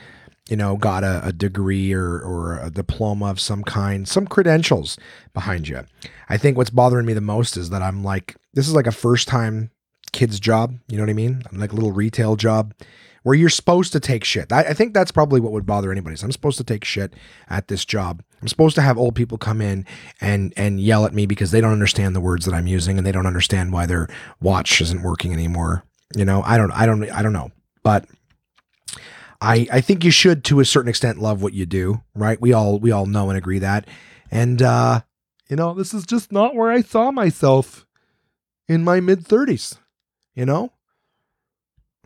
you 0.49 0.57
know, 0.57 0.75
got 0.75 1.03
a, 1.03 1.21
a, 1.23 1.31
degree 1.31 1.93
or, 1.93 2.19
or 2.19 2.59
a 2.59 2.71
diploma 2.71 3.27
of 3.27 3.39
some 3.39 3.63
kind, 3.63 4.07
some 4.07 4.25
credentials 4.25 4.97
behind 5.31 5.67
you. 5.67 5.85
I 6.27 6.37
think 6.37 6.57
what's 6.57 6.71
bothering 6.71 7.05
me 7.05 7.13
the 7.13 7.21
most 7.21 7.55
is 7.55 7.69
that 7.69 7.83
I'm 7.83 8.03
like, 8.03 8.35
this 8.53 8.67
is 8.67 8.73
like 8.73 8.87
a 8.87 8.91
first 8.91 9.27
time 9.27 9.69
kid's 10.11 10.39
job. 10.39 10.75
You 10.87 10.97
know 10.97 11.03
what 11.03 11.11
I 11.11 11.13
mean? 11.13 11.43
I'm 11.51 11.59
like 11.59 11.71
a 11.71 11.75
little 11.75 11.91
retail 11.91 12.35
job 12.35 12.73
where 13.21 13.35
you're 13.35 13.49
supposed 13.49 13.91
to 13.93 13.99
take 13.99 14.23
shit. 14.23 14.51
I, 14.51 14.61
I 14.61 14.73
think 14.73 14.93
that's 14.93 15.11
probably 15.11 15.39
what 15.39 15.51
would 15.51 15.67
bother 15.67 15.91
anybody. 15.91 16.15
So 16.15 16.25
I'm 16.25 16.31
supposed 16.31 16.57
to 16.57 16.63
take 16.63 16.83
shit 16.83 17.13
at 17.47 17.67
this 17.67 17.85
job. 17.85 18.23
I'm 18.41 18.47
supposed 18.47 18.75
to 18.75 18.81
have 18.81 18.97
old 18.97 19.13
people 19.15 19.37
come 19.37 19.61
in 19.61 19.85
and 20.19 20.53
and 20.57 20.79
yell 20.79 21.05
at 21.05 21.13
me 21.13 21.27
because 21.27 21.51
they 21.51 21.61
don't 21.61 21.73
understand 21.73 22.15
the 22.15 22.21
words 22.21 22.45
that 22.45 22.55
I'm 22.55 22.67
using 22.67 22.97
and 22.97 23.05
they 23.05 23.11
don't 23.11 23.27
understand 23.27 23.71
why 23.71 23.85
their 23.85 24.07
watch 24.41 24.81
isn't 24.81 25.03
working 25.03 25.31
anymore. 25.31 25.83
You 26.15 26.25
know, 26.25 26.41
I 26.43 26.57
don't 26.57 26.71
I 26.71 26.85
don't 26.87 27.09
I 27.11 27.21
don't 27.21 27.33
know. 27.33 27.51
But 27.83 28.05
I, 29.41 29.67
I 29.71 29.81
think 29.81 30.03
you 30.03 30.11
should 30.11 30.43
to 30.45 30.59
a 30.59 30.65
certain 30.65 30.89
extent 30.89 31.19
love 31.19 31.41
what 31.41 31.53
you 31.53 31.65
do, 31.65 32.03
right? 32.13 32.39
We 32.41 32.51
all 32.53 32.79
we 32.79 32.91
all 32.91 33.05
know 33.05 33.29
and 33.29 33.37
agree 33.37 33.59
that. 33.59 33.87
And 34.31 34.61
uh, 34.61 35.01
you 35.49 35.55
know, 35.55 35.73
this 35.73 35.93
is 35.93 36.05
just 36.05 36.31
not 36.31 36.55
where 36.55 36.71
I 36.71 36.81
saw 36.81 37.11
myself 37.11 37.85
in 38.67 38.83
my 38.83 38.99
mid 38.99 39.25
30s, 39.25 39.77
you 40.35 40.45
know? 40.45 40.71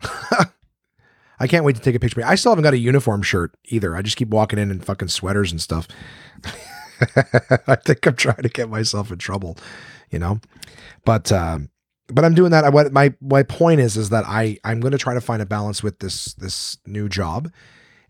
I 1.40 1.46
can't 1.48 1.64
wait 1.64 1.76
to 1.76 1.82
take 1.82 1.96
a 1.96 2.00
picture. 2.00 2.24
I 2.24 2.36
still 2.36 2.52
haven't 2.52 2.62
got 2.62 2.74
a 2.74 2.78
uniform 2.78 3.22
shirt 3.22 3.54
either. 3.66 3.96
I 3.96 4.02
just 4.02 4.16
keep 4.16 4.28
walking 4.28 4.58
in 4.58 4.70
in 4.70 4.80
fucking 4.80 5.08
sweaters 5.08 5.50
and 5.50 5.60
stuff. 5.60 5.88
I 7.66 7.74
think 7.74 8.06
I'm 8.06 8.14
trying 8.14 8.42
to 8.42 8.48
get 8.48 8.70
myself 8.70 9.10
in 9.10 9.18
trouble, 9.18 9.58
you 10.10 10.18
know? 10.18 10.40
But 11.04 11.32
um 11.32 11.68
but 12.08 12.24
I'm 12.24 12.34
doing 12.34 12.50
that. 12.50 12.72
What 12.72 12.92
my 12.92 13.14
my 13.20 13.42
point 13.42 13.80
is 13.80 13.96
is 13.96 14.10
that 14.10 14.24
I 14.26 14.58
I'm 14.64 14.80
going 14.80 14.92
to 14.92 14.98
try 14.98 15.14
to 15.14 15.20
find 15.20 15.40
a 15.40 15.46
balance 15.46 15.82
with 15.82 16.00
this 16.00 16.34
this 16.34 16.78
new 16.86 17.08
job, 17.08 17.50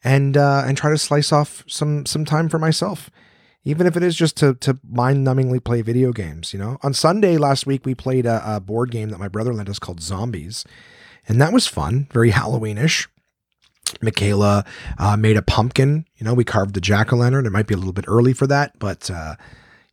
and 0.02 0.36
uh, 0.36 0.64
and 0.66 0.76
try 0.76 0.90
to 0.90 0.98
slice 0.98 1.32
off 1.32 1.64
some 1.66 2.04
some 2.06 2.24
time 2.24 2.48
for 2.48 2.58
myself, 2.58 3.10
even 3.64 3.86
if 3.86 3.96
it 3.96 4.02
is 4.02 4.16
just 4.16 4.36
to 4.38 4.54
to 4.54 4.78
mind 4.88 5.26
numbingly 5.26 5.62
play 5.62 5.82
video 5.82 6.12
games. 6.12 6.52
You 6.52 6.58
know, 6.58 6.78
on 6.82 6.92
Sunday 6.94 7.36
last 7.36 7.66
week 7.66 7.86
we 7.86 7.94
played 7.94 8.26
a, 8.26 8.42
a 8.56 8.60
board 8.60 8.90
game 8.90 9.10
that 9.10 9.18
my 9.20 9.28
brother 9.28 9.54
lent 9.54 9.68
us 9.68 9.78
called 9.78 10.00
Zombies, 10.00 10.64
and 11.28 11.40
that 11.40 11.52
was 11.52 11.66
fun, 11.66 12.08
very 12.12 12.32
Halloweenish. 12.32 13.08
Michaela 14.00 14.64
uh, 14.98 15.16
made 15.16 15.36
a 15.36 15.42
pumpkin. 15.42 16.06
You 16.16 16.24
know, 16.24 16.34
we 16.34 16.42
carved 16.42 16.74
the 16.74 16.80
jack 16.80 17.12
o' 17.12 17.16
lantern. 17.16 17.46
It 17.46 17.52
might 17.52 17.66
be 17.66 17.74
a 17.74 17.76
little 17.76 17.92
bit 17.92 18.06
early 18.08 18.32
for 18.32 18.46
that, 18.48 18.76
but 18.78 19.08
uh, 19.10 19.36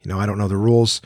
you 0.01 0.09
know, 0.09 0.19
I 0.19 0.25
don't 0.25 0.39
know 0.39 0.47
the 0.47 0.57
rules. 0.57 1.01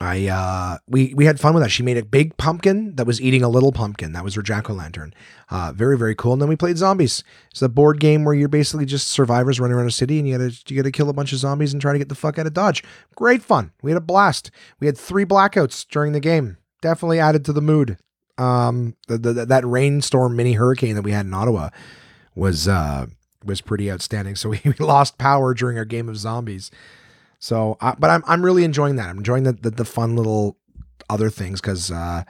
I 0.00 0.26
uh, 0.26 0.78
we 0.88 1.14
we 1.14 1.24
had 1.24 1.38
fun 1.38 1.54
with 1.54 1.62
that. 1.62 1.70
She 1.70 1.82
made 1.82 1.96
a 1.96 2.04
big 2.04 2.36
pumpkin 2.36 2.96
that 2.96 3.06
was 3.06 3.20
eating 3.20 3.42
a 3.42 3.48
little 3.48 3.70
pumpkin. 3.70 4.12
That 4.12 4.24
was 4.24 4.34
her 4.34 4.42
jack 4.42 4.68
o' 4.68 4.72
lantern. 4.72 5.14
Uh, 5.50 5.72
very 5.74 5.96
very 5.96 6.14
cool. 6.14 6.32
And 6.32 6.42
then 6.42 6.48
we 6.48 6.56
played 6.56 6.78
zombies. 6.78 7.22
It's 7.50 7.62
a 7.62 7.68
board 7.68 8.00
game 8.00 8.24
where 8.24 8.34
you're 8.34 8.48
basically 8.48 8.86
just 8.86 9.08
survivors 9.08 9.60
running 9.60 9.76
around 9.76 9.86
a 9.86 9.92
city, 9.92 10.18
and 10.18 10.28
you 10.28 10.36
gotta 10.36 10.54
you 10.68 10.76
gotta 10.76 10.90
kill 10.90 11.10
a 11.10 11.14
bunch 11.14 11.32
of 11.32 11.38
zombies 11.38 11.72
and 11.72 11.80
try 11.80 11.92
to 11.92 11.98
get 11.98 12.08
the 12.08 12.16
fuck 12.16 12.38
out 12.38 12.46
of 12.46 12.52
Dodge. 12.52 12.82
Great 13.14 13.42
fun. 13.42 13.70
We 13.82 13.92
had 13.92 13.98
a 13.98 14.00
blast. 14.04 14.50
We 14.80 14.86
had 14.86 14.98
three 14.98 15.24
blackouts 15.24 15.86
during 15.88 16.12
the 16.12 16.20
game. 16.20 16.56
Definitely 16.82 17.20
added 17.20 17.44
to 17.44 17.52
the 17.52 17.62
mood. 17.62 17.96
Um, 18.36 18.96
the, 19.06 19.16
the, 19.16 19.46
that 19.46 19.64
rainstorm 19.64 20.34
mini 20.34 20.54
hurricane 20.54 20.96
that 20.96 21.02
we 21.02 21.12
had 21.12 21.24
in 21.24 21.32
Ottawa 21.32 21.70
was 22.34 22.66
uh 22.66 23.06
was 23.44 23.60
pretty 23.60 23.90
outstanding. 23.90 24.34
So 24.34 24.48
we, 24.50 24.60
we 24.64 24.74
lost 24.80 25.18
power 25.18 25.54
during 25.54 25.78
our 25.78 25.84
game 25.84 26.08
of 26.08 26.16
zombies. 26.16 26.70
So, 27.44 27.76
but 27.80 28.08
I'm 28.08 28.22
I'm 28.26 28.42
really 28.42 28.64
enjoying 28.64 28.96
that. 28.96 29.10
I'm 29.10 29.18
enjoying 29.18 29.42
the 29.42 29.52
the, 29.52 29.70
the 29.70 29.84
fun 29.84 30.16
little 30.16 30.56
other 31.10 31.28
things 31.28 31.60
because 31.60 31.90
uh, 31.90 32.22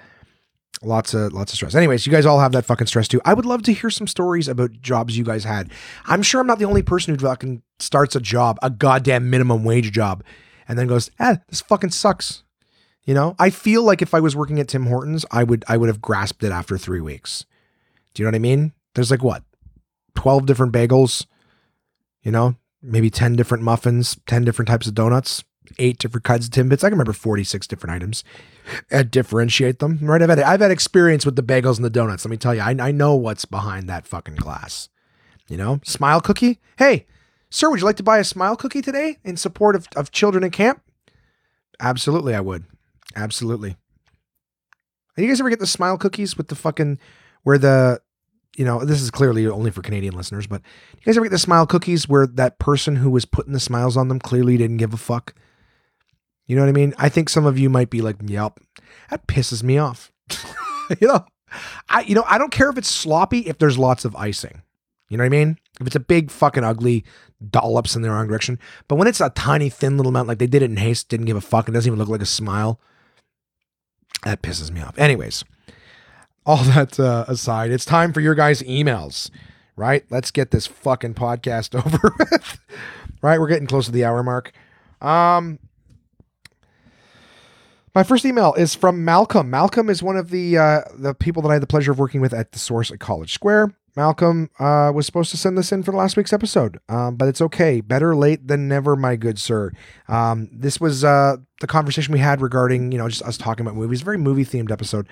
lots 0.82 1.14
of 1.14 1.32
lots 1.32 1.52
of 1.52 1.56
stress. 1.56 1.76
Anyways, 1.76 2.04
you 2.04 2.10
guys 2.10 2.26
all 2.26 2.40
have 2.40 2.50
that 2.50 2.64
fucking 2.64 2.88
stress 2.88 3.06
too. 3.06 3.20
I 3.24 3.32
would 3.32 3.46
love 3.46 3.62
to 3.62 3.72
hear 3.72 3.90
some 3.90 4.08
stories 4.08 4.48
about 4.48 4.72
jobs 4.80 5.16
you 5.16 5.22
guys 5.22 5.44
had. 5.44 5.70
I'm 6.06 6.22
sure 6.22 6.40
I'm 6.40 6.48
not 6.48 6.58
the 6.58 6.64
only 6.64 6.82
person 6.82 7.14
who 7.14 7.24
fucking 7.24 7.62
starts 7.78 8.16
a 8.16 8.20
job, 8.20 8.58
a 8.60 8.70
goddamn 8.70 9.30
minimum 9.30 9.62
wage 9.62 9.92
job, 9.92 10.24
and 10.66 10.76
then 10.76 10.88
goes, 10.88 11.12
"Ah, 11.20 11.38
this 11.46 11.60
fucking 11.60 11.90
sucks." 11.90 12.42
You 13.04 13.14
know, 13.14 13.36
I 13.38 13.50
feel 13.50 13.84
like 13.84 14.02
if 14.02 14.14
I 14.14 14.20
was 14.20 14.34
working 14.34 14.58
at 14.58 14.66
Tim 14.66 14.86
Hortons, 14.86 15.24
I 15.30 15.44
would 15.44 15.64
I 15.68 15.76
would 15.76 15.90
have 15.90 16.00
grasped 16.00 16.42
it 16.42 16.50
after 16.50 16.76
three 16.76 17.00
weeks. 17.00 17.44
Do 18.14 18.22
you 18.22 18.24
know 18.24 18.30
what 18.30 18.34
I 18.34 18.40
mean? 18.40 18.72
There's 18.96 19.12
like 19.12 19.22
what, 19.22 19.44
twelve 20.16 20.46
different 20.46 20.72
bagels. 20.72 21.24
You 22.24 22.32
know, 22.32 22.56
maybe 22.84 23.10
10 23.10 23.36
different 23.36 23.64
muffins, 23.64 24.16
10 24.26 24.44
different 24.44 24.68
types 24.68 24.86
of 24.86 24.94
donuts, 24.94 25.44
eight 25.78 25.98
different 25.98 26.24
kinds 26.24 26.46
of 26.46 26.52
Timbits. 26.52 26.84
I 26.84 26.88
can 26.88 26.92
remember 26.92 27.12
46 27.12 27.66
different 27.66 27.94
items 27.94 28.24
and 28.90 29.10
differentiate 29.10 29.78
them, 29.78 29.98
right? 30.02 30.22
I've 30.22 30.28
had, 30.28 30.40
I've 30.40 30.60
had 30.60 30.70
experience 30.70 31.24
with 31.24 31.36
the 31.36 31.42
bagels 31.42 31.76
and 31.76 31.84
the 31.84 31.90
donuts. 31.90 32.24
Let 32.24 32.30
me 32.30 32.36
tell 32.36 32.54
you, 32.54 32.60
I, 32.60 32.76
I 32.78 32.92
know 32.92 33.14
what's 33.14 33.44
behind 33.44 33.88
that 33.88 34.06
fucking 34.06 34.36
glass. 34.36 34.88
You 35.48 35.56
know, 35.56 35.80
smile 35.84 36.20
cookie. 36.20 36.60
Hey, 36.78 37.06
sir, 37.50 37.70
would 37.70 37.80
you 37.80 37.86
like 37.86 37.96
to 37.96 38.02
buy 38.02 38.18
a 38.18 38.24
smile 38.24 38.56
cookie 38.56 38.80
today 38.80 39.18
in 39.24 39.36
support 39.36 39.76
of, 39.76 39.88
of 39.94 40.10
children 40.10 40.42
in 40.42 40.50
camp? 40.50 40.82
Absolutely, 41.80 42.34
I 42.34 42.40
would. 42.40 42.64
Absolutely. 43.14 43.76
You 45.16 45.28
guys 45.28 45.40
ever 45.40 45.50
get 45.50 45.60
the 45.60 45.66
smile 45.66 45.98
cookies 45.98 46.36
with 46.36 46.48
the 46.48 46.56
fucking 46.56 46.98
where 47.42 47.58
the 47.58 48.00
you 48.56 48.64
know, 48.64 48.84
this 48.84 49.02
is 49.02 49.10
clearly 49.10 49.46
only 49.46 49.70
for 49.70 49.82
Canadian 49.82 50.14
listeners, 50.14 50.46
but 50.46 50.62
you 50.92 51.02
guys 51.04 51.16
ever 51.16 51.26
get 51.26 51.30
the 51.30 51.38
smile 51.38 51.66
cookies 51.66 52.08
where 52.08 52.26
that 52.26 52.58
person 52.58 52.96
who 52.96 53.10
was 53.10 53.24
putting 53.24 53.52
the 53.52 53.60
smiles 53.60 53.96
on 53.96 54.08
them 54.08 54.18
clearly 54.18 54.56
didn't 54.56 54.76
give 54.76 54.94
a 54.94 54.98
fuck? 54.98 55.34
You 56.46 56.56
know 56.56 56.62
what 56.62 56.68
I 56.68 56.72
mean? 56.72 56.94
I 56.98 57.08
think 57.08 57.28
some 57.28 57.46
of 57.46 57.58
you 57.58 57.70
might 57.70 57.90
be 57.90 58.00
like, 58.00 58.16
yep, 58.24 58.60
that 59.10 59.26
pisses 59.26 59.62
me 59.62 59.78
off. 59.78 60.12
you 61.00 61.08
know, 61.08 61.24
I 61.88 62.02
you 62.02 62.14
know, 62.14 62.24
I 62.26 62.38
don't 62.38 62.52
care 62.52 62.70
if 62.70 62.78
it's 62.78 62.90
sloppy 62.90 63.40
if 63.40 63.58
there's 63.58 63.78
lots 63.78 64.04
of 64.04 64.14
icing. 64.16 64.62
You 65.08 65.16
know 65.16 65.24
what 65.24 65.34
I 65.34 65.44
mean? 65.44 65.58
If 65.80 65.86
it's 65.86 65.96
a 65.96 66.00
big 66.00 66.30
fucking 66.30 66.64
ugly 66.64 67.04
dollops 67.50 67.94
in 67.94 68.02
the 68.02 68.10
wrong 68.10 68.26
direction. 68.26 68.58
But 68.88 68.96
when 68.96 69.08
it's 69.08 69.20
a 69.20 69.30
tiny 69.30 69.68
thin 69.68 69.96
little 69.96 70.10
amount, 70.10 70.28
like 70.28 70.38
they 70.38 70.46
did 70.46 70.62
it 70.62 70.70
in 70.70 70.76
haste, 70.76 71.08
didn't 71.08 71.26
give 71.26 71.36
a 71.36 71.42
fuck, 71.42 71.68
it 71.68 71.72
doesn't 71.72 71.88
even 71.88 71.98
look 71.98 72.08
like 72.08 72.22
a 72.22 72.26
smile. 72.26 72.80
That 74.24 74.42
pisses 74.42 74.70
me 74.70 74.80
off. 74.80 74.98
Anyways, 74.98 75.44
all 76.46 76.62
that 76.64 76.98
uh, 77.00 77.24
aside, 77.28 77.70
it's 77.70 77.84
time 77.84 78.12
for 78.12 78.20
your 78.20 78.34
guys' 78.34 78.62
emails, 78.62 79.30
right? 79.76 80.04
Let's 80.10 80.30
get 80.30 80.50
this 80.50 80.66
fucking 80.66 81.14
podcast 81.14 81.74
over 81.86 82.14
with. 82.18 82.58
right? 83.22 83.38
We're 83.40 83.48
getting 83.48 83.66
close 83.66 83.86
to 83.86 83.92
the 83.92 84.04
hour 84.04 84.22
mark. 84.22 84.52
Um, 85.00 85.58
my 87.94 88.02
first 88.02 88.24
email 88.24 88.54
is 88.54 88.74
from 88.74 89.04
Malcolm. 89.04 89.50
Malcolm 89.50 89.88
is 89.88 90.02
one 90.02 90.16
of 90.16 90.30
the 90.30 90.58
uh, 90.58 90.80
the 90.94 91.14
people 91.14 91.42
that 91.42 91.50
I 91.50 91.54
had 91.54 91.62
the 91.62 91.66
pleasure 91.66 91.92
of 91.92 91.98
working 91.98 92.20
with 92.20 92.34
at 92.34 92.52
the 92.52 92.58
Source 92.58 92.90
at 92.90 92.98
College 92.98 93.32
Square. 93.32 93.74
Malcolm 93.96 94.50
uh, 94.58 94.90
was 94.94 95.06
supposed 95.06 95.30
to 95.30 95.36
send 95.36 95.56
this 95.56 95.70
in 95.70 95.82
for 95.82 95.92
last 95.92 96.16
week's 96.16 96.32
episode, 96.32 96.78
um, 96.88 97.16
but 97.16 97.28
it's 97.28 97.40
okay. 97.40 97.80
Better 97.80 98.16
late 98.16 98.48
than 98.48 98.66
never, 98.66 98.96
my 98.96 99.14
good 99.16 99.38
sir. 99.38 99.70
Um, 100.08 100.48
this 100.52 100.80
was 100.80 101.04
uh, 101.04 101.36
the 101.60 101.66
conversation 101.68 102.12
we 102.12 102.18
had 102.18 102.40
regarding, 102.40 102.90
you 102.90 102.98
know, 102.98 103.08
just 103.08 103.22
us 103.22 103.38
talking 103.38 103.64
about 103.64 103.76
movies. 103.76 104.02
Very 104.02 104.18
movie 104.18 104.44
themed 104.44 104.72
episode. 104.72 105.08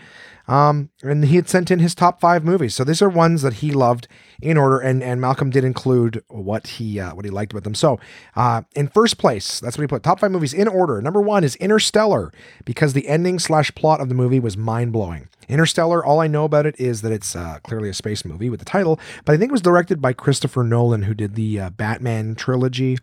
Um, 0.49 0.91
and 1.03 1.25
he 1.25 1.37
had 1.37 1.49
sent 1.49 1.71
in 1.71 1.79
his 1.79 1.95
top 1.95 2.21
five 2.21 2.45
movies. 2.45 2.75
So 2.75 2.83
these 2.83 3.01
are 3.01 3.09
ones 3.09 3.43
that 3.43 3.55
he 3.55 3.71
loved 3.71 4.09
in 4.41 4.57
order, 4.57 4.81
and 4.81 5.03
and 5.03 5.21
Malcolm 5.21 5.51
did 5.51 5.63
include 5.63 6.23
what 6.29 6.67
he 6.67 6.99
uh, 6.99 7.15
what 7.15 7.25
he 7.25 7.31
liked 7.31 7.53
about 7.53 7.63
them. 7.63 7.77
So 7.77 8.01
uh, 8.35 8.63
in 8.75 8.89
first 8.89 9.19
place, 9.19 9.61
that's 9.61 9.79
what 9.79 9.83
he 9.83 9.87
put. 9.87 10.03
Top 10.03 10.19
five 10.19 10.33
movies 10.33 10.53
in 10.53 10.67
order. 10.67 11.01
Number 11.01 11.21
one 11.21 11.45
is 11.45 11.55
Interstellar 11.57 12.33
because 12.65 12.93
the 12.93 13.07
ending 13.07 13.39
slash 13.39 13.73
plot 13.75 14.01
of 14.01 14.09
the 14.09 14.15
movie 14.15 14.41
was 14.41 14.57
mind 14.57 14.93
blowing. 14.93 15.29
Interstellar, 15.49 16.05
all 16.05 16.21
I 16.21 16.27
know 16.27 16.45
about 16.45 16.67
it 16.67 16.79
is 16.79 17.03
that 17.03 17.13
it's 17.13 17.37
uh, 17.37 17.59
clearly 17.63 17.89
a 17.89 17.95
space 17.95 18.25
movie 18.25 18.51
with 18.51 18.59
the 18.59 18.65
title, 18.73 18.99
but 19.25 19.35
I 19.35 19.39
think 19.39 19.51
it 19.51 19.53
was 19.53 19.61
directed 19.61 20.01
by 20.01 20.13
Christopher 20.13 20.65
Nolan, 20.65 21.03
who 21.03 21.15
did 21.15 21.35
the 21.35 21.61
uh, 21.61 21.71
Batman 21.71 22.35
trilogy. 22.35 22.99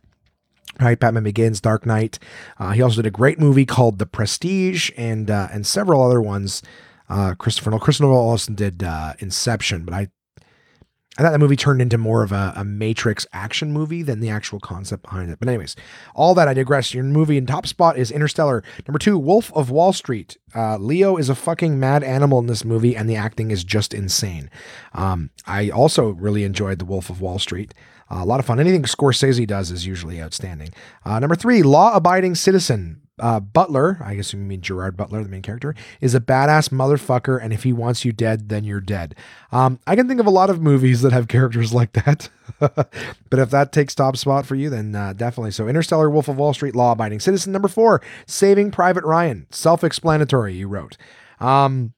Right, 0.79 0.99
Batman 0.99 1.23
Begins, 1.23 1.59
Dark 1.59 1.85
Knight. 1.85 2.19
Uh, 2.57 2.71
he 2.71 2.81
also 2.81 2.97
did 2.97 3.07
a 3.07 3.11
great 3.11 3.39
movie 3.39 3.65
called 3.65 3.99
The 3.99 4.05
Prestige, 4.05 4.91
and 4.95 5.29
uh, 5.29 5.49
and 5.51 5.67
several 5.67 6.01
other 6.03 6.21
ones. 6.21 6.61
Uh, 7.09 7.33
Christopher 7.35 7.71
Nolan. 7.71 7.81
Christopher 7.81 8.07
Nolan 8.07 8.29
also 8.29 8.53
did 8.53 8.83
uh, 8.83 9.13
Inception, 9.19 9.83
but 9.83 9.93
I 9.93 10.09
I 11.19 11.21
thought 11.21 11.31
that 11.31 11.39
movie 11.39 11.57
turned 11.57 11.81
into 11.81 11.97
more 11.97 12.23
of 12.23 12.31
a, 12.31 12.53
a, 12.55 12.63
Matrix 12.63 13.27
action 13.33 13.73
movie 13.73 14.03
than 14.03 14.21
the 14.21 14.29
actual 14.29 14.61
concept 14.61 15.03
behind 15.03 15.29
it. 15.29 15.37
But 15.37 15.49
anyways, 15.49 15.75
all 16.15 16.33
that 16.35 16.47
I 16.47 16.53
digress. 16.53 16.93
Your 16.93 17.03
movie 17.03 17.35
in 17.35 17.45
top 17.45 17.67
spot 17.67 17.97
is 17.97 18.09
Interstellar. 18.09 18.63
Number 18.87 18.99
two, 18.99 19.17
Wolf 19.17 19.51
of 19.53 19.69
Wall 19.69 19.91
Street. 19.91 20.37
Uh, 20.55 20.77
Leo 20.77 21.17
is 21.17 21.27
a 21.27 21.35
fucking 21.35 21.77
mad 21.77 22.05
animal 22.05 22.39
in 22.39 22.47
this 22.47 22.63
movie, 22.63 22.95
and 22.95 23.09
the 23.09 23.17
acting 23.17 23.51
is 23.51 23.65
just 23.65 23.93
insane. 23.93 24.49
Um, 24.93 25.31
I 25.45 25.69
also 25.69 26.11
really 26.11 26.45
enjoyed 26.45 26.79
The 26.79 26.85
Wolf 26.85 27.09
of 27.09 27.19
Wall 27.19 27.37
Street. 27.37 27.73
Uh, 28.09 28.19
a 28.21 28.25
lot 28.25 28.39
of 28.39 28.45
fun. 28.45 28.57
Anything 28.57 28.83
Scorsese 28.83 29.45
does 29.45 29.71
is 29.71 29.85
usually 29.85 30.21
outstanding. 30.21 30.69
Uh, 31.03 31.19
number 31.19 31.35
three, 31.35 31.63
Law 31.63 31.93
Abiding 31.95 32.35
Citizen 32.35 33.01
uh, 33.19 33.39
Butler, 33.39 33.99
I 34.03 34.15
guess 34.15 34.33
you 34.33 34.39
mean 34.39 34.61
Gerard 34.61 34.97
Butler, 34.97 35.23
the 35.23 35.29
main 35.29 35.41
character, 35.41 35.75
is 36.01 36.15
a 36.15 36.19
badass 36.19 36.69
motherfucker, 36.69 37.39
and 37.41 37.53
if 37.53 37.63
he 37.63 37.73
wants 37.73 38.05
you 38.05 38.11
dead, 38.11 38.49
then 38.49 38.63
you're 38.63 38.81
dead. 38.81 39.15
Um, 39.51 39.79
I 39.85 39.95
can 39.95 40.07
think 40.07 40.19
of 40.19 40.25
a 40.25 40.31
lot 40.31 40.49
of 40.49 40.61
movies 40.61 41.01
that 41.01 41.11
have 41.11 41.27
characters 41.27 41.73
like 41.73 41.93
that, 41.93 42.29
but 42.59 43.39
if 43.39 43.49
that 43.51 43.71
takes 43.71 43.95
top 43.95 44.17
spot 44.17 44.45
for 44.45 44.55
you, 44.55 44.69
then 44.69 44.95
uh, 44.95 45.13
definitely. 45.13 45.51
So, 45.51 45.67
Interstellar, 45.67 46.09
Wolf 46.09 46.27
of 46.27 46.37
Wall 46.37 46.53
Street, 46.53 46.75
Law 46.75 46.91
Abiding 46.93 47.19
Citizen. 47.19 47.51
Number 47.51 47.67
four, 47.67 48.01
Saving 48.25 48.71
Private 48.71 49.03
Ryan. 49.03 49.47
Self 49.49 49.83
explanatory, 49.83 50.53
you 50.53 50.67
wrote. 50.67 50.97
Um, 51.39 51.93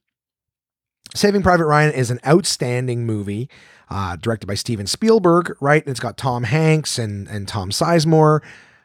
Saving 1.14 1.42
Private 1.42 1.66
Ryan 1.66 1.92
is 1.92 2.10
an 2.10 2.20
outstanding 2.26 3.06
movie. 3.06 3.48
Uh, 3.90 4.16
directed 4.16 4.46
by 4.46 4.54
Steven 4.54 4.86
Spielberg, 4.86 5.54
right? 5.60 5.82
It's 5.86 6.00
got 6.00 6.16
Tom 6.16 6.44
Hanks 6.44 6.98
and 6.98 7.28
and 7.28 7.46
Tom 7.46 7.68
Sizemore. 7.70 8.40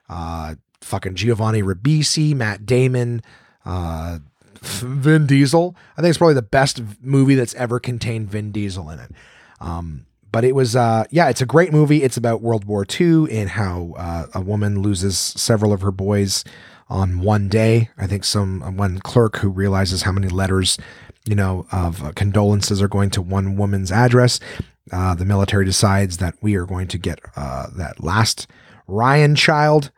Uh, 0.09 0.55
fucking 0.87 1.15
Giovanni 1.15 1.61
Ribisi, 1.61 2.35
Matt 2.35 2.65
Damon, 2.65 3.21
uh, 3.65 4.19
Vin 4.61 5.27
Diesel. 5.27 5.75
I 5.97 6.01
think 6.01 6.09
it's 6.09 6.17
probably 6.17 6.33
the 6.33 6.41
best 6.41 6.81
movie 7.01 7.35
that's 7.35 7.53
ever 7.55 7.79
contained 7.79 8.29
Vin 8.29 8.51
Diesel 8.51 8.89
in 8.89 8.99
it. 8.99 9.11
Um, 9.59 10.05
but 10.31 10.43
it 10.43 10.55
was, 10.55 10.75
uh, 10.75 11.05
yeah, 11.09 11.29
it's 11.29 11.41
a 11.41 11.45
great 11.45 11.71
movie. 11.71 12.03
It's 12.03 12.17
about 12.17 12.41
World 12.41 12.65
War 12.65 12.85
II 12.99 13.31
and 13.31 13.49
how 13.49 13.93
uh, 13.97 14.27
a 14.33 14.41
woman 14.41 14.81
loses 14.81 15.17
several 15.17 15.73
of 15.73 15.81
her 15.81 15.91
boys 15.91 16.43
on 16.89 17.21
one 17.21 17.49
day. 17.49 17.89
I 17.97 18.07
think 18.07 18.23
some 18.23 18.77
one 18.77 18.99
clerk 18.99 19.37
who 19.37 19.49
realizes 19.49 20.03
how 20.03 20.11
many 20.11 20.27
letters, 20.27 20.77
you 21.25 21.35
know, 21.35 21.65
of 21.71 22.03
uh, 22.03 22.11
condolences 22.13 22.81
are 22.81 22.87
going 22.87 23.09
to 23.11 23.21
one 23.21 23.55
woman's 23.55 23.91
address. 23.91 24.39
Uh, 24.91 25.15
the 25.15 25.25
military 25.25 25.65
decides 25.65 26.17
that 26.17 26.35
we 26.41 26.55
are 26.55 26.65
going 26.65 26.87
to 26.87 26.97
get 26.97 27.19
uh, 27.35 27.67
that 27.75 28.03
last 28.03 28.47
Ryan 28.87 29.35
child 29.35 29.91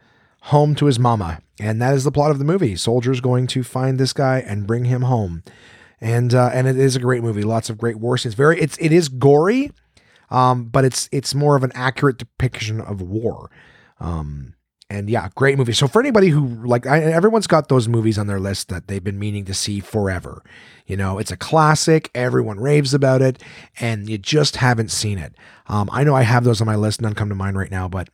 home 0.49 0.75
to 0.75 0.85
his 0.85 0.99
mama. 0.99 1.41
And 1.59 1.81
that 1.81 1.93
is 1.93 2.03
the 2.03 2.11
plot 2.11 2.31
of 2.31 2.39
the 2.39 2.45
movie. 2.45 2.75
Soldiers 2.75 3.21
going 3.21 3.47
to 3.47 3.63
find 3.63 3.97
this 3.97 4.13
guy 4.13 4.39
and 4.39 4.67
bring 4.67 4.85
him 4.85 5.03
home. 5.03 5.43
And 6.01 6.33
uh, 6.33 6.51
and 6.53 6.67
it 6.67 6.77
is 6.77 6.95
a 6.95 6.99
great 6.99 7.23
movie. 7.23 7.43
Lots 7.43 7.69
of 7.69 7.77
great 7.77 7.97
war 7.97 8.17
scenes. 8.17 8.35
Very 8.35 8.59
it's 8.59 8.77
it 8.79 8.93
is 8.93 9.09
gory, 9.09 9.71
um, 10.29 10.65
but 10.65 10.85
it's 10.85 11.09
it's 11.11 11.35
more 11.35 11.57
of 11.57 11.63
an 11.63 11.71
accurate 11.75 12.17
depiction 12.17 12.79
of 12.79 13.01
war. 13.01 13.51
Um, 13.99 14.55
and 14.89 15.09
yeah, 15.09 15.29
great 15.35 15.57
movie. 15.57 15.73
So 15.73 15.87
for 15.87 15.99
anybody 16.01 16.29
who 16.29 16.65
like, 16.65 16.87
I, 16.87 17.01
everyone's 17.01 17.47
got 17.47 17.69
those 17.69 17.87
movies 17.87 18.17
on 18.17 18.27
their 18.27 18.39
list 18.39 18.69
that 18.69 18.87
they've 18.87 19.03
been 19.03 19.19
meaning 19.19 19.45
to 19.45 19.53
see 19.53 19.81
forever. 19.81 20.41
You 20.87 20.97
know, 20.97 21.19
it's 21.19 21.31
a 21.31 21.37
classic. 21.37 22.09
Everyone 22.15 22.59
raves 22.59 22.93
about 22.93 23.21
it, 23.21 23.43
and 23.79 24.09
you 24.09 24.17
just 24.17 24.55
haven't 24.55 24.89
seen 24.89 25.19
it. 25.19 25.35
Um, 25.67 25.89
I 25.91 26.03
know 26.03 26.15
I 26.15 26.23
have 26.23 26.43
those 26.43 26.59
on 26.61 26.65
my 26.65 26.75
list. 26.75 27.01
None 27.01 27.13
come 27.13 27.29
to 27.29 27.35
mind 27.35 27.57
right 27.57 27.69
now, 27.69 27.87
but 27.87 28.09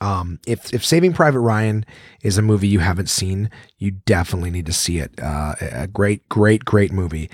um, 0.00 0.38
if 0.46 0.72
if 0.72 0.84
Saving 0.84 1.12
Private 1.12 1.40
Ryan 1.40 1.84
is 2.22 2.38
a 2.38 2.42
movie 2.42 2.68
you 2.68 2.78
haven't 2.78 3.08
seen, 3.08 3.50
you 3.78 3.90
definitely 3.90 4.50
need 4.50 4.66
to 4.66 4.72
see 4.72 4.98
it. 4.98 5.12
Uh, 5.22 5.54
a 5.60 5.86
great, 5.86 6.28
great, 6.28 6.64
great 6.64 6.92
movie. 6.92 7.30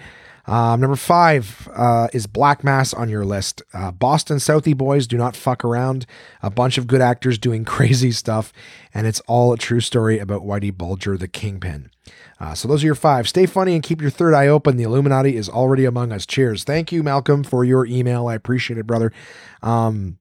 Um, 0.49 0.81
number 0.81 0.97
five 0.97 1.69
uh, 1.75 2.09
is 2.13 2.27
Black 2.27 2.63
Mass 2.63 2.95
on 2.95 3.09
your 3.09 3.25
list. 3.25 3.63
Uh, 3.75 3.91
Boston 3.91 4.37
Southie 4.37 4.77
boys 4.77 5.09
do 5.09 5.17
not 5.17 5.35
fuck 5.35 5.65
around. 5.65 6.07
A 6.41 6.51
bunch 6.51 6.79
of 6.79 6.87
good 6.87 7.01
actors 7.01 7.37
doing 7.37 7.65
crazy 7.77 8.13
stuff, 8.13 8.53
and 8.95 9.07
it's 9.07 9.21
all 9.27 9.53
a 9.53 9.59
true 9.59 9.81
story 9.81 10.19
about 10.19 10.43
Whitey 10.43 10.77
Bulger, 10.77 11.17
the 11.17 11.29
kingpin. 11.29 11.91
Uh, 12.39 12.55
so 12.55 12.69
those 12.69 12.83
are 12.83 12.87
your 12.87 12.95
five. 12.95 13.29
Stay 13.29 13.47
funny 13.47 13.75
and 13.75 13.83
keep 13.83 14.01
your 14.01 14.11
third 14.11 14.35
eye 14.35 14.47
open. 14.47 14.77
The 14.77 14.85
Illuminati 14.85 15.37
is 15.37 15.49
already 15.49 15.85
among 15.85 16.13
us. 16.13 16.27
Cheers. 16.27 16.63
Thank 16.63 16.93
you, 16.93 17.03
Malcolm, 17.03 17.43
for 17.43 17.65
your 17.65 17.87
email. 17.87 18.29
I 18.29 18.35
appreciate 18.35 18.79
it, 18.79 18.87
brother. 18.87 19.13
Um, 19.63 20.19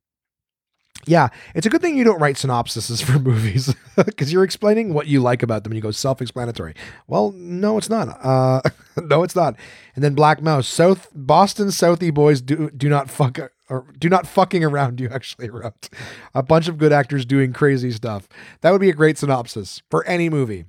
yeah, 1.06 1.30
it's 1.54 1.66
a 1.66 1.70
good 1.70 1.82
thing 1.82 1.98
you 1.98 2.04
don't 2.04 2.20
write 2.20 2.36
synopsises 2.36 3.04
for 3.04 3.20
movies 3.20 3.74
because 3.96 4.32
you're 4.32 4.44
explaining 4.44 4.94
what 4.94 5.08
you 5.08 5.22
like 5.22 5.44
about 5.44 5.64
them 5.64 5.72
and 5.72 5.78
you 5.78 5.82
go 5.82 5.92
self-explanatory. 5.92 6.76
Well, 7.08 7.32
no, 7.34 7.78
it's 7.78 7.90
not. 7.90 8.18
Uh, 8.24 8.62
no, 9.02 9.24
it's 9.24 9.36
not. 9.36 9.56
And 9.96 10.04
then 10.04 10.16
Black 10.16 10.42
Mouse, 10.42 10.68
South 10.68 11.10
Boston 11.14 11.68
Southie 11.68 12.14
boys 12.14 12.42
do 12.42 12.70
do 12.72 12.90
not 12.90 13.10
fuck 13.10 13.40
or 13.70 13.86
do 13.98 14.10
not 14.10 14.28
fucking 14.28 14.64
around. 14.64 15.00
You 15.00 15.10
actually 15.10 15.50
wrote 15.50 15.90
a 16.34 16.44
bunch 16.44 16.68
of 16.68 16.78
good 16.78 16.92
actors 16.92 17.26
doing 17.26 17.54
crazy 17.54 17.92
stuff. 17.92 18.28
That 18.62 18.72
would 18.72 18.82
be 18.82 18.90
a 18.90 18.94
great 18.94 19.18
synopsis 19.18 19.82
for 19.90 20.06
any 20.06 20.30
movie. 20.30 20.66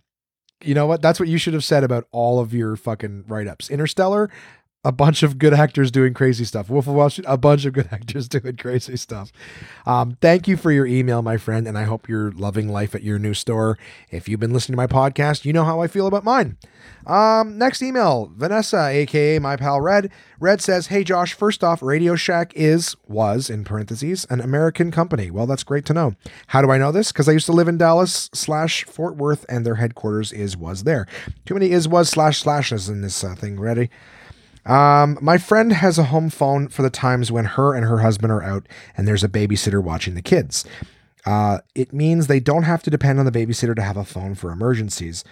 You 0.65 0.75
know 0.75 0.87
what? 0.87 1.03
That's 1.03 1.21
what 1.21 1.29
you 1.29 1.37
should 1.37 1.53
have 1.53 1.65
said 1.65 1.85
about 1.85 2.07
all 2.13 2.41
of 2.41 2.55
your 2.55 2.77
fucking 2.77 3.25
write-ups. 3.29 3.69
Interstellar, 3.69 4.31
a 4.87 4.93
bunch 4.93 5.25
of 5.25 5.37
good 5.37 5.53
actors 5.53 5.91
doing 5.91 6.15
crazy 6.15 6.45
stuff. 6.45 6.71
Wolf 6.71 6.87
of 6.87 6.95
Wall 6.95 7.11
Street, 7.11 7.25
a 7.27 7.37
bunch 7.37 7.65
of 7.65 7.73
good 7.73 7.89
actors 7.93 8.29
doing 8.29 8.57
crazy 8.57 8.97
stuff. 8.97 9.33
Um, 9.85 10.17
thank 10.21 10.47
you 10.47 10.57
for 10.57 10.71
your 10.71 10.87
email, 10.87 11.23
my 11.23 11.37
friend, 11.39 11.67
and 11.67 11.77
I 11.77 11.83
hope 11.83 12.09
you're 12.09 12.31
loving 12.31 12.69
life 12.69 12.95
at 12.95 13.03
your 13.03 13.19
new 13.19 13.35
store. 13.35 13.77
If 14.13 14.29
you've 14.29 14.39
been 14.39 14.53
listening 14.53 14.75
to 14.75 14.77
my 14.77 14.87
podcast, 14.87 15.45
you 15.45 15.53
know 15.53 15.65
how 15.65 15.81
I 15.81 15.89
feel 15.89 16.07
about 16.07 16.23
mine. 16.23 16.57
Um, 17.05 17.59
next 17.59 17.83
email, 17.83 18.31
Vanessa, 18.37 18.87
aka 18.87 19.41
my 19.41 19.57
pal 19.57 19.81
Red. 19.81 20.11
Red 20.39 20.61
says, 20.61 20.87
"Hey 20.87 21.03
Josh, 21.03 21.35
first 21.35 21.65
off, 21.65 21.83
Radio 21.83 22.15
Shack 22.15 22.53
is 22.55 22.97
was 23.09 23.51
in 23.51 23.65
parentheses 23.65 24.25
an 24.31 24.41
American 24.41 24.93
company. 24.93 25.31
Well, 25.31 25.47
that's 25.47 25.63
great 25.65 25.85
to 25.87 25.95
know. 25.95 26.15
How 26.49 26.63
do 26.63 26.71
I 26.71 26.79
know 26.79 26.93
this? 26.93 27.11
Because 27.11 27.29
I 27.29 27.33
used 27.33 27.47
to 27.47 27.53
live 27.53 27.69
in 27.69 27.79
Dallas 27.79 28.31
slash 28.33 28.85
Fort 28.85 29.17
Worth, 29.17 29.45
and 29.49 29.67
their 29.67 29.77
headquarters 29.77 30.33
is 30.33 30.57
was 30.57 30.85
there. 30.85 31.07
Too 31.45 31.55
many 31.55 31.71
is 31.71 31.89
was 31.89 32.09
slash 32.09 32.39
slashes 32.39 32.89
in 32.89 33.03
this 33.03 33.23
uh, 33.25 33.35
thing. 33.35 33.59
Ready?" 33.59 33.91
Um, 34.67 35.19
my 35.23 35.39
friend 35.39 35.73
has 35.73 35.99
a 35.99 36.05
home 36.05 36.29
phone 36.29 36.69
for 36.69 36.83
the 36.83 36.91
times 36.91 37.31
when 37.31 37.45
her 37.45 37.75
and 37.75 37.85
her 37.85 37.99
husband 37.99 38.33
are 38.33 38.43
out 38.43 38.67
and 38.97 39.07
there's 39.07 39.25
a 39.25 39.29
babysitter 39.29 39.83
watching 39.83 40.15
the 40.15 40.23
kids. 40.23 40.65
Uh, 41.25 41.59
it 41.75 41.93
means 41.93 42.27
they 42.27 42.41
don't 42.41 42.65
have 42.65 42.83
to 42.83 42.91
depend 42.91 43.19
on 43.19 43.27
the 43.27 43.33
babysitter 43.33 43.75
to 43.75 43.83
have 43.83 43.97
a 43.97 44.05
phone 44.05 44.35
for 44.35 44.51
emergencies. 44.51 45.25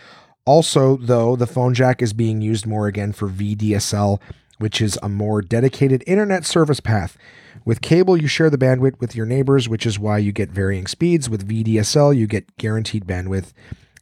Also, 0.45 0.97
though, 0.97 1.37
the 1.37 1.47
phone 1.47 1.74
jack 1.74 2.01
is 2.01 2.12
being 2.12 2.41
used 2.41 2.66
more 2.66 2.87
again 2.87 3.12
for 3.12 3.28
VDSL 3.28 4.20
which 4.59 4.80
is 4.80 4.99
a 5.03 5.09
more 5.09 5.43
dedicated 5.43 6.05
internet 6.07 6.45
service 6.45 6.80
path. 6.80 7.16
With 7.64 7.80
cable, 7.80 8.16
you 8.16 8.28
share 8.28 8.51
the 8.51 8.59
bandwidth 8.59 9.01
with 9.01 9.14
your 9.14 9.26
neighbors, 9.26 9.68
which 9.68 9.87
is 9.87 9.99
why 9.99 10.18
you 10.18 10.32
get 10.32 10.51
varying 10.51 10.87
speeds. 10.87 11.30
With 11.30 11.49
VDSL, 11.49 12.16
you 12.16 12.26
get 12.26 12.57
guaranteed 12.57 13.07
bandwidth 13.07 13.53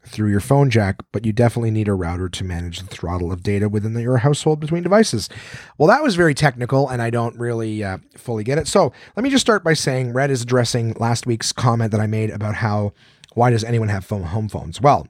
through 0.05 0.31
your 0.31 0.41
phone 0.41 0.71
jack, 0.71 0.97
but 1.13 1.25
you 1.25 1.33
definitely 1.33 1.71
need 1.71 1.89
a 1.89 1.95
router 1.95 2.29
to 2.29 2.45
manage 2.45 2.81
the 2.81 2.87
throttle 2.87 3.33
of 3.33 3.43
data 3.43 3.69
within 3.69 3.99
your 3.99 4.19
household 4.19 4.61
between 4.61 4.83
devices. 4.83 5.29
Well, 5.79 5.89
that 5.89 6.03
was 6.03 6.17
very 6.17 6.35
technical, 6.35 6.89
and 6.89 7.01
I 7.01 7.11
don't 7.11 7.39
really 7.39 7.85
uh, 7.85 7.99
fully 8.17 8.45
get 8.45 8.59
it. 8.59 8.67
So 8.67 8.93
let 9.17 9.23
me 9.23 9.31
just 9.31 9.43
start 9.43 9.63
by 9.63 9.75
saying 9.75 10.13
Red 10.13 10.31
is 10.31 10.43
addressing 10.43 10.95
last 10.95 11.27
week's 11.27 11.53
comment 11.53 11.93
that 11.93 12.01
I 12.01 12.07
made 12.07 12.31
about 12.31 12.57
how 12.57 12.93
why 13.35 13.51
does 13.51 13.65
anyone 13.65 13.89
have 13.89 14.05
phone, 14.05 14.25
home 14.25 14.49
phones? 14.49 14.81
Well, 14.81 15.07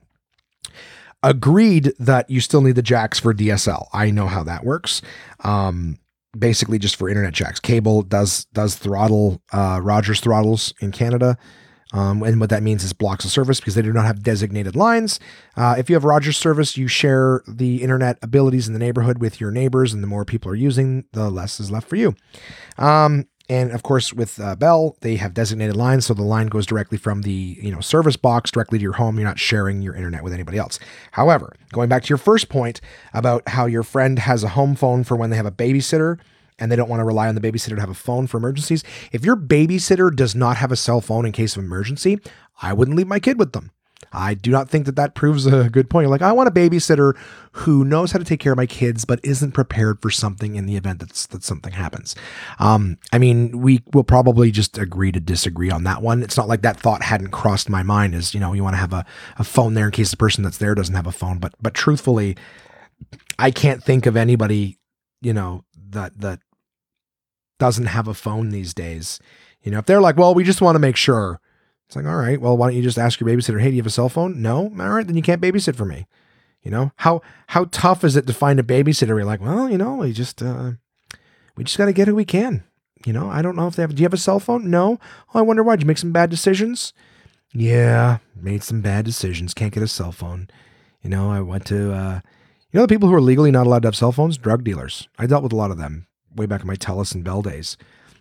agreed 1.21 1.93
that 1.99 2.29
you 2.29 2.39
still 2.39 2.61
need 2.61 2.75
the 2.75 2.81
jacks 2.81 3.19
for 3.19 3.33
DSL. 3.33 3.87
I 3.93 4.11
know 4.11 4.27
how 4.27 4.43
that 4.43 4.63
works. 4.63 5.01
Um, 5.43 5.97
basically, 6.37 6.79
just 6.79 6.95
for 6.95 7.09
internet 7.09 7.33
jacks. 7.33 7.59
Cable 7.59 8.03
does 8.03 8.45
does 8.53 8.75
throttle 8.75 9.41
uh, 9.51 9.79
Rogers 9.81 10.19
throttles 10.19 10.73
in 10.79 10.91
Canada. 10.91 11.37
Um, 11.93 12.23
and 12.23 12.39
what 12.39 12.49
that 12.49 12.63
means 12.63 12.83
is 12.83 12.91
blocks 12.91 13.23
of 13.23 13.31
service 13.31 13.59
because 13.59 13.75
they 13.75 13.81
do 13.83 13.93
not 13.93 14.05
have 14.05 14.23
designated 14.23 14.75
lines. 14.75 15.19
Uh, 15.55 15.75
if 15.77 15.89
you 15.89 15.95
have 15.95 16.03
Rogers 16.03 16.37
service, 16.37 16.75
you 16.75 16.87
share 16.87 17.43
the 17.47 17.83
internet 17.83 18.17
abilities 18.21 18.67
in 18.67 18.73
the 18.73 18.79
neighborhood 18.79 19.19
with 19.19 19.39
your 19.39 19.51
neighbors, 19.51 19.93
and 19.93 20.01
the 20.01 20.07
more 20.07 20.25
people 20.25 20.51
are 20.51 20.55
using, 20.55 21.05
the 21.13 21.29
less 21.29 21.59
is 21.59 21.71
left 21.71 21.87
for 21.87 21.95
you. 21.95 22.15
Um, 22.77 23.27
and 23.49 23.71
of 23.71 23.83
course, 23.83 24.13
with 24.13 24.39
uh, 24.39 24.55
Bell, 24.55 24.95
they 25.01 25.17
have 25.17 25.33
designated 25.33 25.75
lines, 25.75 26.05
so 26.05 26.13
the 26.13 26.23
line 26.23 26.47
goes 26.47 26.65
directly 26.65 26.97
from 26.97 27.23
the 27.23 27.57
you 27.61 27.71
know 27.71 27.81
service 27.81 28.15
box 28.15 28.51
directly 28.51 28.79
to 28.79 28.83
your 28.83 28.93
home. 28.93 29.17
You're 29.17 29.27
not 29.27 29.37
sharing 29.37 29.81
your 29.81 29.95
internet 29.95 30.23
with 30.23 30.33
anybody 30.33 30.57
else. 30.57 30.79
However, 31.11 31.53
going 31.71 31.89
back 31.89 32.03
to 32.03 32.09
your 32.09 32.17
first 32.17 32.47
point 32.49 32.79
about 33.13 33.47
how 33.49 33.65
your 33.65 33.83
friend 33.83 34.17
has 34.19 34.43
a 34.43 34.49
home 34.49 34.75
phone 34.75 35.03
for 35.03 35.17
when 35.17 35.29
they 35.29 35.35
have 35.35 35.45
a 35.45 35.51
babysitter 35.51 36.19
and 36.63 36.71
they 36.71 36.77
don't 36.77 36.89
want 36.89 37.01
to 37.01 37.03
rely 37.03 37.27
on 37.27 37.35
the 37.35 37.41
babysitter 37.41 37.75
to 37.75 37.81
have 37.81 37.89
a 37.89 37.93
phone 37.93 38.25
for 38.25 38.37
emergencies. 38.37 38.85
If 39.11 39.25
your 39.25 39.35
babysitter 39.35 40.15
does 40.15 40.33
not 40.33 40.55
have 40.55 40.71
a 40.71 40.77
cell 40.77 41.01
phone 41.01 41.25
in 41.25 41.33
case 41.33 41.57
of 41.57 41.63
emergency, 41.63 42.19
I 42.61 42.71
wouldn't 42.71 42.95
leave 42.95 43.07
my 43.07 43.19
kid 43.19 43.37
with 43.37 43.51
them. 43.51 43.71
I 44.13 44.33
do 44.33 44.49
not 44.49 44.69
think 44.69 44.85
that 44.85 44.95
that 44.95 45.13
proves 45.13 45.45
a 45.45 45.69
good 45.69 45.89
point. 45.89 46.03
You're 46.05 46.11
like, 46.11 46.21
I 46.21 46.31
want 46.31 46.47
a 46.47 46.51
babysitter 46.53 47.17
who 47.51 47.83
knows 47.83 48.13
how 48.13 48.19
to 48.19 48.23
take 48.23 48.39
care 48.39 48.53
of 48.53 48.57
my 48.57 48.65
kids, 48.65 49.03
but 49.03 49.19
isn't 49.23 49.51
prepared 49.51 50.01
for 50.01 50.09
something 50.09 50.55
in 50.55 50.65
the 50.65 50.77
event 50.77 50.99
that 50.99 51.09
that 51.31 51.43
something 51.43 51.73
happens. 51.73 52.15
Um, 52.59 52.97
I 53.11 53.17
mean, 53.17 53.59
we 53.59 53.81
will 53.93 54.05
probably 54.05 54.49
just 54.49 54.77
agree 54.77 55.11
to 55.11 55.19
disagree 55.19 55.69
on 55.69 55.83
that 55.83 56.01
one. 56.01 56.23
It's 56.23 56.37
not 56.37 56.47
like 56.47 56.61
that 56.61 56.79
thought 56.79 57.01
hadn't 57.01 57.31
crossed 57.31 57.69
my 57.69 57.83
mind. 57.83 58.15
Is 58.15 58.33
you 58.33 58.39
know, 58.39 58.53
you 58.53 58.63
want 58.63 58.75
to 58.75 58.79
have 58.79 58.93
a, 58.93 59.05
a 59.37 59.43
phone 59.43 59.73
there 59.73 59.85
in 59.85 59.91
case 59.91 60.11
the 60.11 60.17
person 60.17 60.43
that's 60.43 60.59
there 60.59 60.75
doesn't 60.75 60.95
have 60.95 61.07
a 61.07 61.11
phone. 61.11 61.39
But 61.39 61.55
but 61.61 61.73
truthfully, 61.73 62.37
I 63.37 63.51
can't 63.51 63.83
think 63.83 64.05
of 64.05 64.15
anybody 64.15 64.79
you 65.23 65.33
know 65.33 65.63
that 65.89 66.19
that 66.19 66.39
doesn't 67.63 67.85
have 67.85 68.09
a 68.09 68.13
phone 68.13 68.49
these 68.49 68.73
days. 68.73 69.21
You 69.61 69.71
know, 69.71 69.79
if 69.79 69.85
they're 69.85 70.01
like, 70.01 70.17
well, 70.17 70.33
we 70.33 70.43
just 70.43 70.61
want 70.61 70.75
to 70.75 70.79
make 70.79 70.97
sure. 70.97 71.39
It's 71.85 71.95
like, 71.95 72.05
all 72.05 72.17
right, 72.17 72.41
well, 72.41 72.57
why 72.57 72.67
don't 72.67 72.75
you 72.75 72.83
just 72.83 72.97
ask 72.97 73.21
your 73.21 73.29
babysitter, 73.29 73.61
hey, 73.61 73.69
do 73.69 73.75
you 73.77 73.81
have 73.81 73.87
a 73.87 73.89
cell 73.89 74.09
phone? 74.09 74.41
No, 74.41 74.63
all 74.77 74.89
right, 74.89 75.07
then 75.07 75.15
you 75.15 75.21
can't 75.21 75.41
babysit 75.41 75.77
for 75.77 75.85
me. 75.85 76.05
You 76.61 76.71
know, 76.71 76.91
how 76.97 77.21
how 77.47 77.67
tough 77.71 78.03
is 78.03 78.17
it 78.17 78.27
to 78.27 78.33
find 78.33 78.59
a 78.59 78.63
babysitter? 78.63 79.15
You're 79.15 79.23
like, 79.23 79.39
well, 79.39 79.69
you 79.69 79.77
know, 79.77 79.95
we 79.95 80.11
just 80.11 80.43
uh, 80.43 80.71
we 81.55 81.63
just 81.63 81.77
got 81.77 81.85
to 81.85 81.93
get 81.93 82.09
who 82.09 82.15
we 82.15 82.25
can. 82.25 82.65
You 83.05 83.13
know, 83.13 83.29
I 83.29 83.41
don't 83.41 83.55
know 83.55 83.67
if 83.67 83.77
they 83.77 83.83
have. 83.83 83.95
Do 83.95 84.01
you 84.01 84.05
have 84.05 84.13
a 84.13 84.17
cell 84.17 84.41
phone? 84.41 84.69
No. 84.69 84.99
Oh, 85.33 85.39
I 85.39 85.41
wonder 85.41 85.63
why. 85.63 85.77
Did 85.77 85.83
you 85.83 85.87
make 85.87 85.97
some 85.97 86.11
bad 86.11 86.29
decisions? 86.29 86.91
Yeah, 87.53 88.17
made 88.35 88.63
some 88.63 88.81
bad 88.81 89.05
decisions. 89.05 89.53
Can't 89.53 89.73
get 89.73 89.83
a 89.83 89.87
cell 89.87 90.11
phone. 90.11 90.49
You 91.01 91.09
know, 91.09 91.31
I 91.31 91.39
went 91.39 91.65
to. 91.67 91.93
Uh, 91.93 92.19
you 92.71 92.79
know, 92.79 92.81
the 92.81 92.93
people 92.93 93.07
who 93.07 93.15
are 93.15 93.21
legally 93.21 93.51
not 93.51 93.67
allowed 93.67 93.83
to 93.83 93.87
have 93.87 93.95
cell 93.95 94.11
phones, 94.11 94.37
drug 94.37 94.65
dealers. 94.65 95.07
I 95.17 95.27
dealt 95.27 95.43
with 95.43 95.53
a 95.53 95.57
lot 95.57 95.71
of 95.71 95.77
them 95.77 96.07
way 96.35 96.45
back 96.45 96.61
in 96.61 96.67
my 96.67 96.75
Telus 96.75 97.13
and 97.13 97.23
Bell 97.23 97.41
days. 97.41 97.77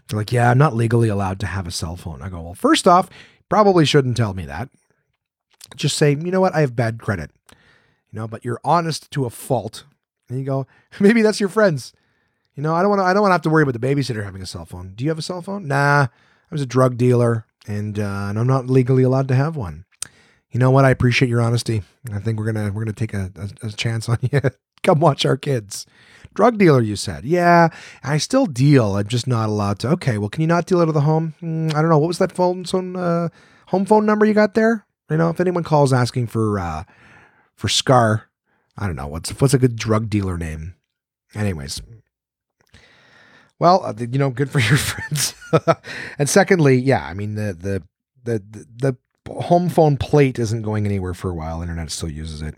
They're 0.09 0.19
like, 0.19 0.33
yeah, 0.33 0.51
I'm 0.51 0.59
not 0.59 0.75
legally 0.75 1.09
allowed 1.09 1.41
to 1.41 1.47
have 1.47 1.67
a 1.67 1.71
cell 1.71 1.97
phone. 1.97 2.23
I 2.23 2.29
go, 2.29 2.41
well, 2.41 2.55
first 2.55 2.89
off, 2.89 3.09
probably 3.49 3.85
shouldn't 3.85 4.17
tell 4.17 4.35
me 4.35 4.47
that. 4.47 4.69
Just 5.77 5.97
say, 5.97 6.11
you 6.11 6.31
know 6.31 6.41
what, 6.41 6.55
I 6.55 6.61
have 6.61 6.77
bad 6.77 7.01
credit. 7.01 7.31
You 7.51 8.19
know, 8.19 8.29
but 8.29 8.45
you're 8.45 8.61
honest 8.65 9.11
to 9.13 9.25
a 9.25 9.31
fault. 9.31 9.85
And 10.29 10.39
you 10.39 10.45
go, 10.45 10.67
maybe 11.01 11.23
that's 11.23 11.41
your 11.41 11.49
friends. 11.49 11.93
You 12.55 12.63
know, 12.63 12.75
I 12.75 12.83
don't 12.83 12.91
want 12.91 13.01
to. 13.01 13.05
I 13.05 13.15
don't 13.15 13.23
want 13.23 13.31
to 13.31 13.35
have 13.35 13.43
to 13.43 13.51
worry 13.51 13.63
about 13.63 13.73
the 13.73 13.87
babysitter 13.87 14.25
having 14.25 14.43
a 14.43 14.47
cell 14.47 14.67
phone. 14.67 14.93
Do 14.95 15.05
you 15.05 15.11
have 15.11 15.19
a 15.19 15.23
cell 15.23 15.41
phone? 15.41 15.67
Nah, 15.67 16.03
I 16.03 16.09
was 16.51 16.61
a 16.61 16.67
drug 16.67 16.99
dealer, 16.99 17.47
and, 17.67 17.99
uh, 17.99 18.27
and 18.29 18.39
I'm 18.39 18.47
not 18.47 18.67
legally 18.67 19.05
allowed 19.05 19.29
to 19.29 19.35
have 19.35 19.57
one. 19.57 19.87
You 20.51 20.61
know 20.61 20.71
what? 20.71 20.85
I 20.85 20.91
appreciate 20.91 21.31
your 21.31 21.41
honesty. 21.41 21.83
I 22.13 22.19
think 22.19 22.39
we're 22.39 22.53
gonna 22.53 22.71
we're 22.71 22.85
gonna 22.85 22.93
take 22.93 23.15
a, 23.15 23.33
a, 23.37 23.69
a 23.69 23.71
chance 23.71 24.07
on 24.07 24.19
you. 24.21 24.39
Come 24.83 25.01
watch 25.01 25.25
our 25.25 25.39
kids. 25.39 25.87
Drug 26.35 26.59
dealer, 26.59 26.80
you 26.80 26.97
said. 26.97 27.24
Yeah, 27.24 27.68
I 28.03 28.18
still 28.18 28.47
deal. 28.47 28.97
I'm 28.97 29.07
just 29.07 29.26
not 29.26 29.49
allowed 29.49 29.78
to. 29.80 29.89
Okay, 29.91 30.18
well, 30.18 30.28
can 30.28 30.41
you 30.41 30.47
not 30.47 30.66
deal 30.66 30.80
out 30.80 30.89
of 30.89 30.95
the 30.95 31.03
home? 31.03 31.35
Mm, 31.43 31.74
I 31.74 31.80
don't 31.80 31.91
know. 31.91 31.99
What 31.99 32.09
was 32.09 32.18
that 32.18 32.33
phone, 32.33 32.64
uh, 32.97 33.28
home 33.66 33.85
phone 33.85 34.07
number 34.07 34.24
you 34.24 34.35
got 34.35 34.55
there? 34.55 34.87
You 35.11 35.18
know, 35.18 35.28
if 35.28 35.41
anyone 35.41 35.64
calls 35.64 35.93
asking 35.93 36.28
for 36.28 36.59
uh, 36.59 36.85
for 37.55 37.68
Scar, 37.68 38.30
I 38.78 38.87
don't 38.87 38.97
know 38.97 39.09
what's 39.09 39.30
what's 39.41 39.55
a 39.55 39.59
good 39.59 39.76
drug 39.76 40.09
dealer 40.09 40.39
name. 40.39 40.74
Anyways, 41.35 41.83
well, 43.59 43.85
uh, 43.85 43.95
you 43.99 44.18
know, 44.18 44.30
good 44.30 44.51
for 44.51 44.59
your 44.61 44.78
friends. 44.78 45.35
and 46.18 46.28
secondly, 46.28 46.76
yeah, 46.76 47.07
I 47.07 47.14
mean 47.14 47.35
the 47.35 47.53
the 47.53 47.83
the, 48.24 48.66
the 48.76 48.97
home 49.43 49.68
phone 49.68 49.97
plate 49.97 50.39
isn't 50.39 50.62
going 50.62 50.87
anywhere 50.87 51.14
for 51.14 51.30
a 51.30 51.35
while. 51.35 51.61
Internet 51.61 51.91
still 51.91 52.09
uses 52.09 52.41
it. 52.43 52.55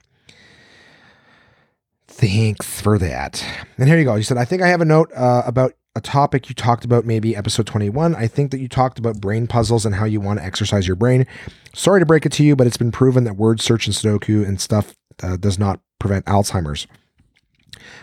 Thanks 2.17 2.81
for 2.81 2.99
that. 2.99 3.45
And 3.77 3.89
here 3.89 3.99
you 3.99 4.05
go. 4.05 4.15
You 4.15 4.23
said, 4.23 4.37
I 4.37 4.45
think 4.45 4.63
I 4.63 4.69
have 4.69 4.81
a 4.81 4.85
note 4.85 5.11
uh, 5.15 5.43
about 5.45 5.73
a 5.97 6.01
topic 6.01 6.49
you 6.49 6.55
talked 6.55 6.85
about, 6.85 7.05
maybe 7.05 7.37
episode 7.37 7.67
21. 7.67 8.15
I 8.15 8.27
think 8.27 8.51
that 8.51 8.61
you 8.61 8.69
talked 8.69 8.99
about 8.99 9.21
brain 9.21 9.47
puzzles 9.47 9.85
and 9.85 9.97
how 9.97 10.05
you 10.05 10.21
want 10.21 10.39
to 10.39 10.45
exercise 10.45 10.87
your 10.87 10.97
brain. 10.97 11.27
Sorry 11.75 12.01
to 12.01 12.07
break 12.07 12.25
it 12.25 12.33
to 12.33 12.45
you, 12.45 12.57
but 12.57 12.67
it's 12.67 12.77
been 12.77 12.93
proven 12.93 13.25
that 13.25 13.37
word 13.37 13.61
search 13.61 13.87
and 13.87 13.95
Sudoku 13.95 14.47
and 14.47 14.61
stuff 14.61 14.95
uh, 15.23 15.37
does 15.37 15.59
not 15.59 15.81
prevent 15.99 16.25
Alzheimer's. 16.27 16.87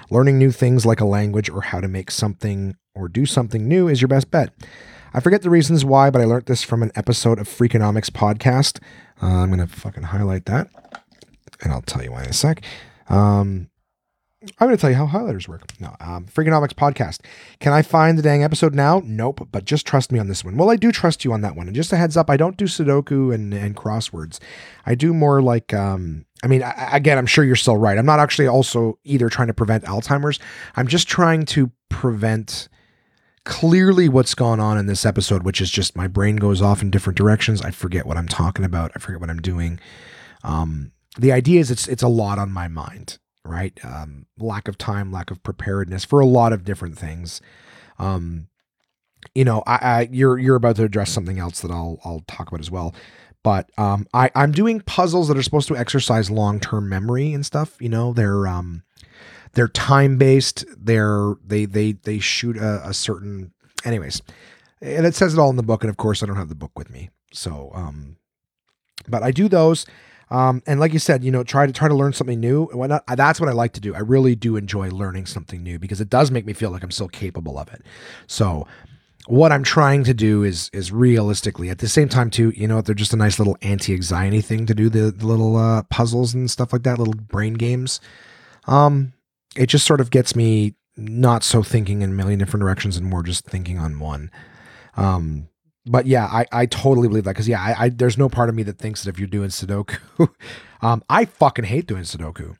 Learning 0.10 0.38
new 0.38 0.52
things 0.52 0.86
like 0.86 1.00
a 1.00 1.06
language 1.06 1.50
or 1.50 1.62
how 1.62 1.80
to 1.80 1.88
make 1.88 2.12
something 2.12 2.76
or 2.94 3.08
do 3.08 3.26
something 3.26 3.68
new 3.68 3.88
is 3.88 4.02
your 4.02 4.10
best 4.10 4.30
bet. 4.30 4.54
I 5.14 5.20
forget 5.20 5.42
the 5.42 5.50
reasons 5.50 5.84
why, 5.86 6.10
but 6.10 6.22
I 6.22 6.26
learned 6.26 6.46
this 6.46 6.64
from 6.64 6.84
an 6.84 6.92
episode 6.96 7.40
of 7.40 7.48
Freakonomics 7.48 8.10
podcast. 8.10 8.82
Uh, 9.22 9.28
I'm 9.28 9.52
going 9.52 9.66
to 9.66 9.74
fucking 9.74 10.04
highlight 10.04 10.46
that 10.46 10.70
and 11.64 11.72
I'll 11.72 11.82
tell 11.82 12.04
you 12.04 12.12
why 12.12 12.24
in 12.24 12.30
a 12.30 12.34
sec. 12.34 12.64
Um, 13.10 13.70
I'm 14.44 14.68
going 14.68 14.76
to 14.76 14.82
tell 14.82 14.90
you 14.90 14.96
how 14.96 15.06
highlighters 15.06 15.48
work. 15.48 15.62
No, 15.80 15.96
um, 16.00 16.26
Freakonomics 16.26 16.74
podcast. 16.74 17.20
Can 17.60 17.74
I 17.74 17.84
find 17.84 18.18
the 18.18 18.24
dang 18.24 18.44
episode 18.44 18.74
now? 18.74 19.00
Nope, 19.06 19.48
but 19.52 19.66
just 19.66 19.86
trust 19.86 20.12
me 20.12 20.18
on 20.18 20.28
this 20.28 20.44
one. 20.44 20.58
Well, 20.58 20.72
I 20.72 20.78
do 20.78 20.92
trust 20.92 21.24
you 21.24 21.32
on 21.32 21.42
that 21.42 21.56
one. 21.56 21.68
And 21.68 21.76
just 21.76 21.94
a 21.94 21.98
heads 21.98 22.18
up, 22.18 22.28
I 22.28 22.38
don't 22.38 22.58
do 22.58 22.66
Sudoku 22.66 23.32
and, 23.34 23.54
and 23.54 23.76
crosswords. 23.76 24.40
I 24.84 24.96
do 24.96 25.14
more 25.14 25.44
like, 25.44 25.76
um, 25.76 26.26
I 26.44 26.48
mean, 26.48 26.64
I, 26.64 26.90
again, 26.92 27.20
I'm 27.20 27.28
sure 27.28 27.44
you're 27.44 27.56
still 27.56 27.78
right. 27.78 28.00
I'm 28.00 28.06
not 28.06 28.20
actually 28.20 28.48
also 28.48 28.98
either 29.04 29.30
trying 29.30 29.48
to 29.48 29.54
prevent 29.54 29.84
Alzheimer's. 29.84 30.40
I'm 30.76 30.88
just 30.88 31.08
trying 31.08 31.46
to 31.48 31.72
prevent 31.90 32.68
clearly 33.46 34.10
what's 34.10 34.34
gone 34.34 34.60
on 34.60 34.80
in 34.80 34.88
this 34.88 35.06
episode, 35.06 35.44
which 35.44 35.62
is 35.62 35.70
just 35.70 35.96
my 35.96 36.08
brain 36.08 36.38
goes 36.38 36.64
off 36.64 36.82
in 36.82 36.90
different 36.90 37.18
directions. 37.18 37.62
I 37.62 37.70
forget 37.70 38.08
what 38.08 38.18
I'm 38.18 38.28
talking 38.28 38.66
about. 38.66 38.92
I 38.96 39.00
forget 39.00 39.22
what 39.22 39.30
I'm 39.30 39.42
doing. 39.42 39.80
Um, 40.44 40.94
the 41.16 41.32
idea 41.32 41.60
is 41.60 41.70
it's 41.70 41.88
it's 41.88 42.02
a 42.02 42.08
lot 42.08 42.40
on 42.40 42.52
my 42.52 42.68
mind 42.68 43.20
right? 43.46 43.78
Um, 43.84 44.26
lack 44.38 44.68
of 44.68 44.78
time, 44.78 45.12
lack 45.12 45.32
of 45.32 45.44
preparedness 45.44 46.06
for 46.06 46.20
a 46.20 46.26
lot 46.26 46.54
of 46.54 46.64
different 46.64 46.98
things. 46.98 47.42
Um, 48.00 48.48
you 49.36 49.46
know, 49.46 49.64
I, 49.68 49.76
I, 49.76 50.10
you're 50.12 50.38
you're 50.38 50.56
about 50.56 50.78
to 50.78 50.84
address 50.84 51.12
something 51.12 51.40
else 51.40 51.62
that 51.62 51.72
I'll 51.72 52.00
I'll 52.04 52.24
talk 52.28 52.48
about 52.48 52.60
as 52.60 52.72
well. 52.72 52.94
But 53.44 53.70
um, 53.78 54.08
I 54.14 54.30
I'm 54.36 54.52
doing 54.52 54.82
puzzles 54.82 55.28
that 55.28 55.38
are 55.38 55.44
supposed 55.44 55.68
to 55.70 55.78
exercise 55.78 56.30
long 56.30 56.60
term 56.60 56.90
memory 56.90 57.34
and 57.34 57.46
stuff. 57.46 57.78
You 57.80 57.90
know, 57.90 58.14
they're 58.14 58.48
um, 58.48 58.84
they're 59.54 59.68
time 59.68 60.18
based. 60.18 60.66
They're 60.78 61.36
they 61.46 61.66
they 61.66 61.94
they 61.94 62.20
shoot 62.20 62.58
a, 62.58 62.90
a 62.90 62.94
certain. 62.94 63.54
Anyways, 63.84 64.22
and 64.82 65.06
it 65.06 65.16
says 65.16 65.34
it 65.34 65.40
all 65.40 65.50
in 65.50 65.56
the 65.56 65.64
book. 65.64 65.84
And 65.84 65.90
of 65.90 65.98
course, 65.98 66.22
I 66.22 66.26
don't 66.26 66.36
have 66.36 66.50
the 66.50 66.56
book 66.56 66.78
with 66.78 66.90
me. 66.90 67.10
So 67.34 67.72
um, 67.74 68.18
but 69.08 69.24
I 69.24 69.32
do 69.32 69.48
those. 69.48 69.86
Um, 70.32 70.64
and 70.66 70.80
like 70.80 70.94
you 70.94 71.00
said, 71.00 71.26
you 71.26 71.30
know, 71.30 71.44
try 71.44 71.68
to 71.68 71.74
try 71.74 71.90
to 71.90 71.94
learn 71.94 72.14
something 72.14 72.40
new 72.40 72.68
and 72.68 72.80
whatnot. 72.80 73.04
That's 73.06 73.40
what 73.40 73.50
I 73.50 73.52
like 73.52 73.74
to 73.74 73.82
do. 73.82 73.94
I 73.94 74.00
really 74.00 74.34
do 74.34 74.56
enjoy 74.56 74.90
learning 74.90 75.26
something 75.26 75.62
new 75.62 75.78
because 75.78 76.00
it 76.00 76.10
does 76.10 76.32
make 76.32 76.46
me 76.46 76.54
feel 76.54 76.72
like 76.72 76.84
I'm 76.84 76.92
still 76.92 77.10
capable 77.10 77.60
of 77.60 77.72
it. 77.74 77.84
So 78.28 78.66
what 79.28 79.52
I'm 79.52 79.64
trying 79.64 80.06
to 80.06 80.14
do 80.14 80.44
is 80.44 80.70
is 80.72 80.90
realistically 80.92 81.70
at 81.70 81.80
the 81.80 81.90
same 81.90 82.08
time 82.08 82.30
too, 82.30 82.54
you 82.56 82.66
know, 82.66 82.82
they're 82.82 82.96
just 82.96 83.14
a 83.14 83.18
nice 83.18 83.40
little 83.40 83.58
anti-anxiety 83.62 84.40
thing 84.40 84.66
to 84.68 84.74
do 84.74 84.90
the, 84.90 85.12
the 85.12 85.28
little 85.28 85.58
uh, 85.58 85.84
puzzles 85.84 86.34
and 86.34 86.50
stuff 86.50 86.72
like 86.72 86.84
that, 86.84 86.98
little 86.98 87.14
brain 87.14 87.56
games. 87.56 88.00
Um, 88.68 89.12
it 89.58 89.68
just 89.68 89.86
sort 89.86 90.00
of 90.00 90.12
gets 90.12 90.34
me 90.34 90.76
not 90.96 91.44
so 91.44 91.62
thinking 91.62 92.02
in 92.02 92.12
a 92.12 92.14
million 92.14 92.40
different 92.40 92.62
directions 92.62 92.96
and 92.96 93.06
more 93.06 93.22
just 93.22 93.46
thinking 93.46 93.78
on 93.78 94.00
one. 94.00 94.32
Um, 94.96 95.50
but 95.86 96.06
yeah, 96.06 96.26
I, 96.26 96.46
I 96.52 96.66
totally 96.66 97.08
believe 97.08 97.24
that 97.26 97.32
because 97.32 97.48
yeah, 97.48 97.62
I, 97.62 97.86
I, 97.86 97.90
there's 97.90 98.18
no 98.18 98.30
part 98.30 98.50
of 98.50 98.56
me 98.56 98.64
that 98.64 98.78
thinks 98.78 99.04
that 99.04 99.10
if 99.10 99.20
you're 99.20 99.28
doing 99.28 99.50
Sudoku, 99.50 100.30
um, 100.82 101.04
I 101.10 101.26
fucking 101.26 101.66
hate 101.66 101.88
doing 101.88 102.04
Sudoku. 102.04 102.58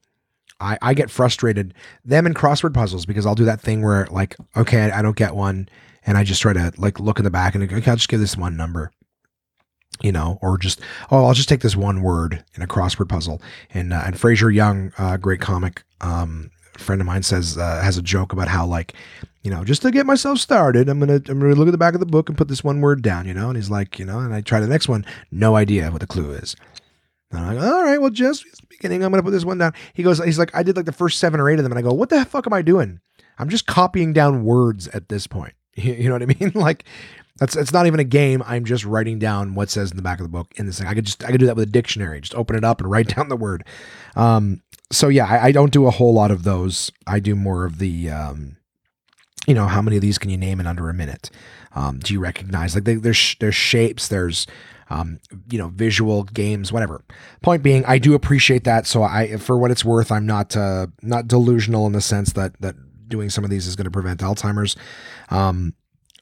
I, 0.60 0.78
I 0.82 0.94
get 0.94 1.10
frustrated 1.10 1.74
them 2.06 2.26
in 2.28 2.34
crossword 2.34 2.74
puzzles 2.74 3.06
because 3.06 3.26
I'll 3.26 3.36
do 3.36 3.46
that 3.46 3.62
thing 3.62 3.82
where 3.82 4.06
like 4.12 4.36
okay 4.56 4.92
I, 4.92 5.00
I 5.00 5.02
don't 5.02 5.16
get 5.16 5.36
one 5.36 5.68
and 6.06 6.20
I 6.20 6.24
just 6.24 6.42
try 6.42 6.54
to 6.54 6.72
like 6.78 7.00
look 7.00 7.18
in 7.18 7.24
the 7.24 7.32
back 7.32 7.56
and 7.56 7.64
okay 7.64 7.90
I'll 7.90 7.98
just 7.98 8.10
give 8.10 8.20
this 8.20 8.38
one 8.38 8.58
number 8.58 8.92
you 10.02 10.12
know, 10.12 10.40
or 10.42 10.58
just 10.58 10.82
oh, 11.12 11.26
I'll 11.26 11.34
just 11.34 11.50
take 11.50 11.62
this 11.62 11.76
one 11.76 12.02
word 12.02 12.44
in 12.56 12.62
a 12.62 12.68
crossword 12.68 13.10
puzzle. 13.10 13.42
And 13.74 13.94
uh, 13.94 14.04
and 14.06 14.20
Fraser 14.20 14.50
Young, 14.50 14.92
uh, 14.98 15.18
great 15.18 15.42
comic 15.42 15.84
um, 16.02 16.52
friend 16.78 17.02
of 17.02 17.08
mine, 17.08 17.24
says 17.24 17.58
uh, 17.58 17.82
has 17.82 17.98
a 17.98 18.02
joke 18.02 18.34
about 18.34 18.48
how 18.48 18.66
like, 18.66 18.94
you 19.44 19.52
know, 19.52 19.64
just 19.64 19.82
to 19.82 19.92
get 19.92 20.06
myself 20.06 20.40
started, 20.40 20.90
I'm 20.90 21.00
gonna 21.00 21.22
I'm 21.28 21.40
gonna 21.40 21.56
look 21.56 21.68
at 21.68 21.72
the 21.72 21.78
back 21.78 21.94
of 21.94 22.00
the 22.00 22.06
book 22.06 22.30
and 22.30 22.38
put 22.38 22.48
this 22.48 22.64
one 22.64 22.82
word 22.82 23.02
down, 23.02 23.28
you 23.28 23.34
know. 23.34 23.48
And 23.48 23.58
he's 23.58 23.70
like, 23.70 24.00
you 24.00 24.06
know, 24.06 24.20
and 24.20 24.34
I 24.34 24.42
try 24.42 24.60
the 24.60 24.68
next 24.68 24.88
one, 24.88 25.06
no 25.32 25.56
idea 25.56 25.92
what 25.92 26.02
the 26.02 26.08
clue 26.08 26.32
is. 26.32 26.56
And 27.32 27.40
I'm 27.40 27.56
like, 27.56 27.66
all 27.66 27.84
right, 27.84 28.02
well, 28.02 28.10
just 28.10 28.46
beginning, 28.70 29.04
I'm 29.04 29.12
gonna 29.12 29.24
put 29.24 29.32
this 29.32 29.46
one 29.46 29.58
down. 29.58 29.74
He 29.94 30.04
goes, 30.04 30.24
he's 30.24 30.40
like, 30.40 30.54
I 30.56 30.64
did 30.64 30.76
like 30.76 30.86
the 30.86 30.92
first 30.92 31.20
seven 31.20 31.40
or 31.40 31.50
eight 31.50 31.60
of 31.60 31.64
them, 31.64 31.72
and 31.72 31.80
I 31.80 31.82
go, 31.82 31.94
what 31.94 32.10
the 32.10 32.24
fuck 32.26 32.48
am 32.48 32.54
I 32.54 32.62
doing? 32.62 33.00
I'm 33.38 33.50
just 33.50 33.66
copying 33.66 34.14
down 34.14 34.44
words 34.44 34.88
at 34.90 35.10
this 35.10 35.28
point. 35.28 35.54
You 35.76 36.10
know 36.10 36.16
what 36.16 36.22
I 36.22 36.26
mean? 36.26 36.52
like 36.56 36.84
that's 37.42 37.56
it's 37.56 37.74
not 37.74 37.88
even 37.88 38.00
a 38.00 38.04
game. 38.04 38.44
I'm 38.46 38.66
just 38.66 38.86
writing 38.86 39.18
down 39.18 39.56
what 39.56 39.70
says 39.70 39.90
in 39.90 39.98
the 39.98 40.04
back 40.04 40.20
of 40.20 40.26
the 40.26 40.30
book 40.30 40.54
in 40.58 40.68
this 40.68 40.78
thing. 40.78 40.88
I 40.88 40.94
could 40.94 41.06
just 41.06 41.24
I 41.24 41.32
could 41.32 41.40
do 41.40 41.48
that 41.48 41.56
with 41.56 41.68
a 41.68 41.72
dictionary. 41.72 42.22
Just 42.22 42.36
open 42.36 42.56
it 42.56 42.64
up 42.64 42.82
and 42.82 42.92
write 42.92 43.08
down 43.16 43.30
the 43.30 43.36
word. 43.36 43.64
Um, 44.16 44.62
so 44.92 45.08
yeah, 45.08 45.26
I, 45.26 45.48
I, 45.48 45.52
don't 45.52 45.72
do 45.72 45.88
a 45.88 45.92
whole 45.92 46.14
lot 46.14 46.32
of 46.32 46.44
those. 46.44 46.92
I 47.08 47.20
do 47.20 47.36
more 47.36 47.66
of 47.66 47.80
the 47.80 48.10
um, 48.10 48.58
you 49.48 49.54
know, 49.54 49.66
how 49.66 49.82
many 49.82 49.98
of 49.98 50.02
these 50.02 50.18
can 50.18 50.30
you 50.30 50.38
name 50.38 50.60
in 50.60 50.68
under 50.68 50.90
a 50.90 50.94
minute? 50.94 51.30
Um, 51.74 52.00
do 52.00 52.14
you 52.14 52.20
recognize 52.20 52.76
like 52.76 52.84
they, 52.84 52.96
there's 52.96 53.36
there's 53.40 53.56
shapes, 53.56 54.08
there's 54.08 54.46
um, 54.90 55.20
you 55.50 55.58
know, 55.58 55.70
visual 55.70 56.24
games, 56.24 56.72
whatever. 56.72 57.02
Point 57.42 57.64
being, 57.64 57.86
I 57.86 57.98
do 57.98 58.14
appreciate 58.14 58.66
that. 58.66 58.86
So 58.86 59.04
I, 59.04 59.38
for 59.38 59.58
what 59.58 59.72
it's 59.72 59.86
worth, 59.86 60.12
I'm 60.12 60.26
not 60.26 60.56
uh, 60.56 60.88
not 61.02 61.28
delusional 61.28 61.88
in 61.88 61.94
the 61.94 62.02
sense 62.02 62.34
that 62.34 62.60
that 62.62 62.76
doing 63.08 63.30
some 63.30 63.44
of 63.44 63.50
these 63.50 63.68
is 63.68 63.76
going 63.76 63.86
to 63.86 63.92
prevent 63.92 64.20
Alzheimer's. 64.20 64.76
Um, 65.30 65.74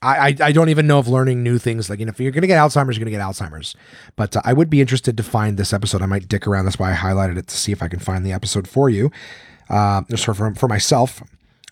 I, 0.02 0.36
I 0.39 0.52
don't 0.54 0.70
even 0.70 0.88
know 0.88 1.00
if 1.00 1.08
learning 1.08 1.43
new 1.43 1.58
things 1.58 1.89
like 1.89 2.00
you 2.00 2.06
know 2.06 2.12
if 2.12 2.20
you're 2.22 2.32
gonna 2.32 2.47
get 2.47 2.58
Alzheimer's 2.58 2.97
you're 2.97 3.06
gonna 3.06 3.12
get 3.12 3.22
Alzheimer's, 3.22 3.76
but 4.16 4.36
uh, 4.36 4.41
I 4.45 4.54
would 4.54 4.70
be 4.70 4.80
interested 4.80 5.18
to 5.18 5.24
find 5.24 5.58
this 5.58 5.74
episode. 5.74 6.02
I 6.02 6.06
might 6.06 6.30
dick 6.30 6.47
around. 6.47 6.66
That's 6.66 6.80
why 6.80 6.93
I 6.93 6.95
highlighted 6.95 7.38
it 7.38 7.47
to 7.47 7.58
see 7.58 7.74
if 7.74 7.84
I 7.84 7.89
can 7.89 8.00
find 8.00 8.26
the 8.26 8.32
episode 8.32 8.66
for 8.66 8.89
you, 8.89 9.12
uh, 9.70 10.04
just 10.10 10.24
for 10.24 10.34
for, 10.34 10.56
for 10.56 10.70
myself. 10.70 11.22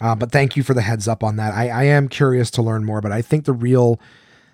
Uh, 0.01 0.13
but 0.13 0.31
thank 0.31 0.57
you 0.57 0.63
for 0.63 0.73
the 0.73 0.81
heads 0.81 1.07
up 1.07 1.23
on 1.23 1.37
that. 1.37 1.53
I, 1.53 1.69
I 1.69 1.83
am 1.83 2.09
curious 2.09 2.51
to 2.51 2.61
learn 2.61 2.83
more, 2.83 2.99
but 2.99 3.13
I 3.13 3.21
think 3.21 3.45
the 3.45 3.53
real 3.53 3.99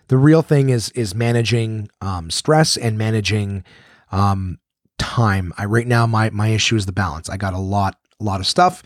the 0.08 0.18
real 0.18 0.44
thing 0.44 0.70
is 0.70 0.90
is 0.92 1.16
managing 1.16 1.90
um, 2.00 2.30
stress 2.30 2.78
and 2.78 2.96
managing 2.96 3.64
um, 4.12 4.60
time. 5.00 5.52
I 5.58 5.66
right 5.66 5.88
now 5.88 6.06
my 6.06 6.30
my 6.30 6.50
issue 6.50 6.76
is 6.76 6.86
the 6.86 6.92
balance. 6.92 7.28
I 7.28 7.38
got 7.38 7.56
a 7.56 7.60
lot 7.60 7.98
a 8.20 8.24
lot 8.24 8.40
of 8.40 8.46
stuff, 8.46 8.84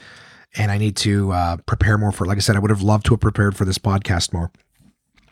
and 0.55 0.71
I 0.71 0.77
need 0.77 0.95
to 0.97 1.33
uh, 1.33 1.57
prepare 1.65 1.97
more 1.97 2.13
for. 2.13 2.25
Like 2.25 2.38
I 2.38 2.39
said, 2.39 2.55
I 2.55 2.59
would 2.59 2.71
have 2.71 2.81
loved 2.81 3.05
to 3.07 3.13
have 3.15 3.19
prepared 3.19 3.57
for 3.57 3.65
this 3.65 3.77
podcast 3.77 4.31
more 4.31 4.49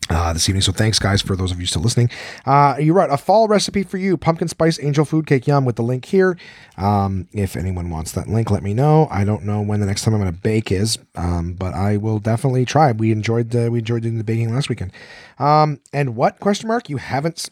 uh, 0.10 0.34
this 0.34 0.48
evening. 0.48 0.62
So 0.62 0.72
thanks, 0.72 1.00
guys, 1.00 1.22
for 1.22 1.36
those 1.36 1.52
of 1.52 1.60
you 1.60 1.66
still 1.66 1.82
listening. 1.82 2.10
Uh, 2.46 2.76
you're 2.80 2.94
right. 2.94 3.10
A 3.10 3.18
fall 3.18 3.48
recipe 3.48 3.84
for 3.84 3.98
you: 3.98 4.18
pumpkin 4.18 4.48
spice 4.48 4.80
angel 4.82 5.06
food 5.06 5.26
cake. 5.26 5.48
Yum 5.48 5.66
with 5.66 5.76
the 5.76 5.84
link 5.84 6.06
here. 6.06 6.38
Um, 6.78 7.28
if 7.34 7.56
anyone 7.56 7.90
wants 7.90 8.12
that 8.14 8.28
link, 8.28 8.52
let 8.52 8.64
me 8.64 8.74
know. 8.74 9.08
I 9.10 9.24
don't 9.24 9.44
know 9.44 9.62
when 9.62 9.80
the 9.80 9.86
next 9.86 10.04
time 10.04 10.14
I'm 10.14 10.22
going 10.22 10.34
to 10.34 10.40
bake 10.40 10.72
is, 10.72 10.98
um, 11.16 11.54
but 11.54 11.74
I 11.74 11.98
will 11.98 12.20
definitely 12.20 12.66
try. 12.66 12.92
We 12.92 13.12
enjoyed 13.12 13.52
the, 13.52 13.72
we 13.72 13.80
enjoyed 13.80 14.04
doing 14.04 14.18
the 14.18 14.24
baking 14.24 14.54
last 14.54 14.70
weekend. 14.70 14.92
Um, 15.40 15.80
and 15.92 16.16
what 16.16 16.40
question 16.40 16.68
mark 16.68 16.90
you 16.90 16.98
haven't 16.98 17.50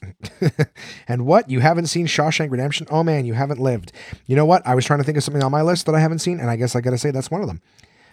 and 1.07 1.25
what 1.25 1.49
you 1.49 1.59
haven't 1.59 1.87
seen 1.87 2.07
Shawshank 2.07 2.51
Redemption? 2.51 2.87
Oh 2.89 3.03
man, 3.03 3.25
you 3.25 3.33
haven't 3.33 3.59
lived. 3.59 3.91
You 4.27 4.35
know 4.35 4.45
what? 4.45 4.65
I 4.65 4.75
was 4.75 4.85
trying 4.85 4.99
to 4.99 5.03
think 5.03 5.17
of 5.17 5.23
something 5.23 5.43
on 5.43 5.51
my 5.51 5.61
list 5.61 5.85
that 5.87 5.95
I 5.95 5.99
haven't 5.99 6.19
seen, 6.19 6.39
and 6.39 6.49
I 6.49 6.55
guess 6.55 6.75
I 6.75 6.81
got 6.81 6.91
to 6.91 6.97
say 6.97 7.11
that's 7.11 7.31
one 7.31 7.41
of 7.41 7.47
them. 7.47 7.61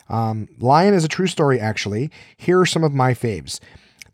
Um, 0.08 0.48
Lion 0.58 0.92
is 0.92 1.04
a 1.04 1.08
true 1.08 1.28
story, 1.28 1.60
actually. 1.60 2.10
Here 2.36 2.58
are 2.60 2.66
some 2.66 2.82
of 2.82 2.92
my 2.92 3.14
faves. 3.14 3.60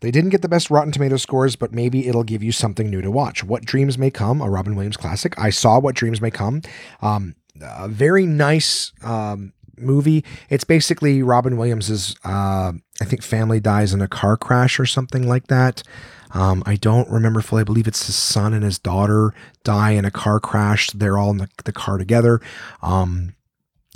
They 0.01 0.11
didn't 0.11 0.29
get 0.29 0.41
the 0.41 0.49
best 0.49 0.69
Rotten 0.69 0.91
Tomato 0.91 1.17
scores, 1.17 1.55
but 1.55 1.71
maybe 1.71 2.07
it'll 2.07 2.23
give 2.23 2.43
you 2.43 2.51
something 2.51 2.89
new 2.89 3.01
to 3.01 3.11
watch. 3.11 3.43
What 3.43 3.65
Dreams 3.65 3.97
May 3.97 4.11
Come, 4.11 4.41
a 4.41 4.49
Robin 4.49 4.75
Williams 4.75 4.97
classic. 4.97 5.37
I 5.39 5.49
saw 5.49 5.79
What 5.79 5.95
Dreams 5.95 6.21
May 6.21 6.31
Come. 6.31 6.61
Um, 7.01 7.35
a 7.61 7.87
very 7.87 8.25
nice 8.25 8.91
um, 9.03 9.53
movie. 9.77 10.23
It's 10.49 10.63
basically 10.63 11.23
Robin 11.23 11.57
Williams's. 11.57 12.15
Uh, 12.23 12.73
I 13.01 13.05
think 13.05 13.23
family 13.23 13.59
dies 13.59 13.93
in 13.93 14.01
a 14.01 14.07
car 14.07 14.37
crash 14.37 14.79
or 14.79 14.85
something 14.85 15.27
like 15.27 15.47
that. 15.47 15.83
Um, 16.31 16.61
I 16.65 16.75
don't 16.75 17.09
remember 17.09 17.41
fully. 17.41 17.61
I 17.61 17.63
believe 17.63 17.87
it's 17.87 18.05
his 18.05 18.15
son 18.15 18.53
and 18.53 18.63
his 18.63 18.79
daughter 18.79 19.33
die 19.63 19.91
in 19.91 20.05
a 20.05 20.11
car 20.11 20.39
crash. 20.39 20.91
They're 20.91 21.17
all 21.17 21.31
in 21.31 21.37
the, 21.37 21.49
the 21.63 21.71
car 21.71 21.97
together. 21.97 22.41
Um, 22.81 23.35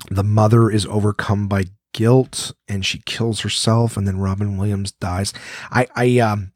the 0.10 0.24
mother 0.24 0.70
is 0.70 0.86
overcome 0.86 1.47
by 1.47 1.66
guilt 1.93 2.53
and 2.67 2.85
she 2.85 2.99
kills 3.05 3.41
herself 3.41 3.97
and 3.97 4.07
then 4.07 4.19
Robin 4.19 4.57
Williams 4.57 4.91
dies. 4.93 5.33
I 5.69 5.87
I 5.95 6.19
um 6.19 6.51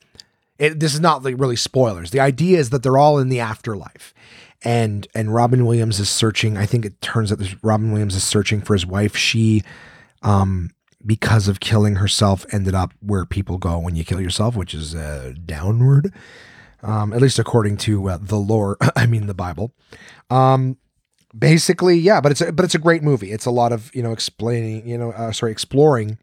it, 0.57 0.79
this 0.79 0.93
is 0.93 1.01
not 1.01 1.23
like 1.23 1.35
really 1.37 1.57
spoilers. 1.57 2.11
The 2.11 2.21
idea 2.21 2.59
is 2.59 2.69
that 2.69 2.81
they're 2.81 2.97
all 2.97 3.19
in 3.19 3.29
the 3.29 3.39
afterlife. 3.39 4.13
And 4.63 5.07
and 5.13 5.33
Robin 5.33 5.65
Williams 5.65 5.99
is 5.99 6.09
searching. 6.09 6.57
I 6.57 6.65
think 6.65 6.85
it 6.85 7.01
turns 7.01 7.31
out 7.31 7.39
Robin 7.61 7.91
Williams 7.91 8.15
is 8.15 8.23
searching 8.23 8.61
for 8.61 8.73
his 8.73 8.85
wife. 8.85 9.15
She 9.15 9.63
um 10.23 10.71
because 11.05 11.47
of 11.47 11.59
killing 11.59 11.97
herself 11.97 12.45
ended 12.51 12.73
up 12.73 12.91
where 12.99 13.25
people 13.25 13.57
go 13.57 13.77
when 13.77 13.95
you 13.95 14.03
kill 14.03 14.19
yourself, 14.19 14.55
which 14.55 14.73
is 14.73 14.95
uh, 14.95 15.33
downward. 15.45 16.11
Um, 16.81 17.13
at 17.13 17.21
least 17.21 17.39
according 17.39 17.77
to 17.77 18.09
uh, 18.09 18.17
the 18.21 18.37
lore, 18.37 18.77
I 18.95 19.05
mean 19.05 19.27
the 19.27 19.33
Bible. 19.33 19.71
Um, 20.29 20.77
basically, 21.37 21.97
yeah, 21.97 22.21
but 22.21 22.31
it's 22.31 22.41
a, 22.41 22.51
but 22.51 22.65
it's 22.65 22.75
a 22.75 22.79
great 22.79 23.03
movie. 23.03 23.31
It's 23.31 23.45
a 23.45 23.51
lot 23.51 23.71
of 23.71 23.93
you 23.95 24.03
know 24.03 24.11
explaining, 24.11 24.87
you 24.87 24.97
know, 24.97 25.11
uh, 25.11 25.31
sorry, 25.31 25.51
exploring 25.51 26.17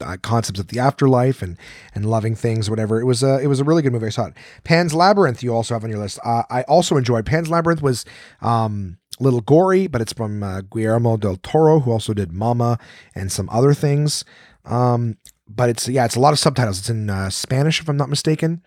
uh, 0.00 0.16
concepts 0.22 0.60
of 0.60 0.68
the 0.68 0.78
afterlife 0.78 1.42
and 1.42 1.56
and 1.94 2.06
loving 2.06 2.34
things, 2.34 2.68
whatever. 2.68 3.00
It 3.00 3.04
was 3.04 3.22
a 3.22 3.38
it 3.40 3.46
was 3.46 3.60
a 3.60 3.64
really 3.64 3.82
good 3.82 3.92
movie. 3.92 4.06
I 4.06 4.10
saw 4.10 4.26
it. 4.26 4.34
Pan's 4.64 4.94
Labyrinth, 4.94 5.42
you 5.42 5.54
also 5.54 5.74
have 5.74 5.84
on 5.84 5.90
your 5.90 5.98
list. 5.98 6.18
Uh, 6.24 6.42
I 6.50 6.62
also 6.62 6.96
enjoyed 6.96 7.26
Pan's 7.26 7.50
Labyrinth. 7.50 7.82
Was 7.82 8.04
um, 8.40 8.98
a 9.20 9.22
little 9.22 9.40
gory, 9.40 9.86
but 9.86 10.00
it's 10.00 10.12
from 10.12 10.42
uh, 10.42 10.62
Guillermo 10.62 11.16
del 11.16 11.36
Toro, 11.36 11.80
who 11.80 11.92
also 11.92 12.14
did 12.14 12.32
Mama 12.32 12.78
and 13.14 13.30
some 13.30 13.48
other 13.50 13.74
things. 13.74 14.24
Um, 14.64 15.18
but 15.48 15.68
it's 15.68 15.88
yeah, 15.88 16.04
it's 16.04 16.16
a 16.16 16.20
lot 16.20 16.32
of 16.32 16.38
subtitles. 16.38 16.78
It's 16.78 16.90
in 16.90 17.10
uh, 17.10 17.30
Spanish, 17.30 17.80
if 17.80 17.88
I'm 17.88 17.96
not 17.96 18.08
mistaken. 18.08 18.62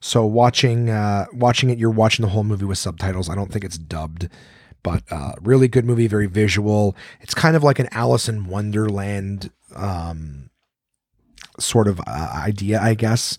So 0.00 0.26
watching 0.26 0.90
uh, 0.90 1.26
watching 1.32 1.70
it, 1.70 1.78
you're 1.78 1.90
watching 1.90 2.24
the 2.24 2.30
whole 2.30 2.44
movie 2.44 2.66
with 2.66 2.78
subtitles. 2.78 3.30
I 3.30 3.34
don't 3.34 3.50
think 3.50 3.64
it's 3.64 3.78
dubbed 3.78 4.28
but 4.84 5.02
uh, 5.10 5.32
really 5.40 5.66
good 5.66 5.84
movie, 5.84 6.06
very 6.06 6.26
visual. 6.26 6.94
It's 7.20 7.34
kind 7.34 7.56
of 7.56 7.64
like 7.64 7.80
an 7.80 7.88
Alice 7.90 8.28
in 8.28 8.46
Wonderland 8.46 9.50
um, 9.74 10.50
sort 11.58 11.88
of 11.88 12.00
uh, 12.06 12.30
idea, 12.32 12.80
I 12.80 12.94
guess. 12.94 13.36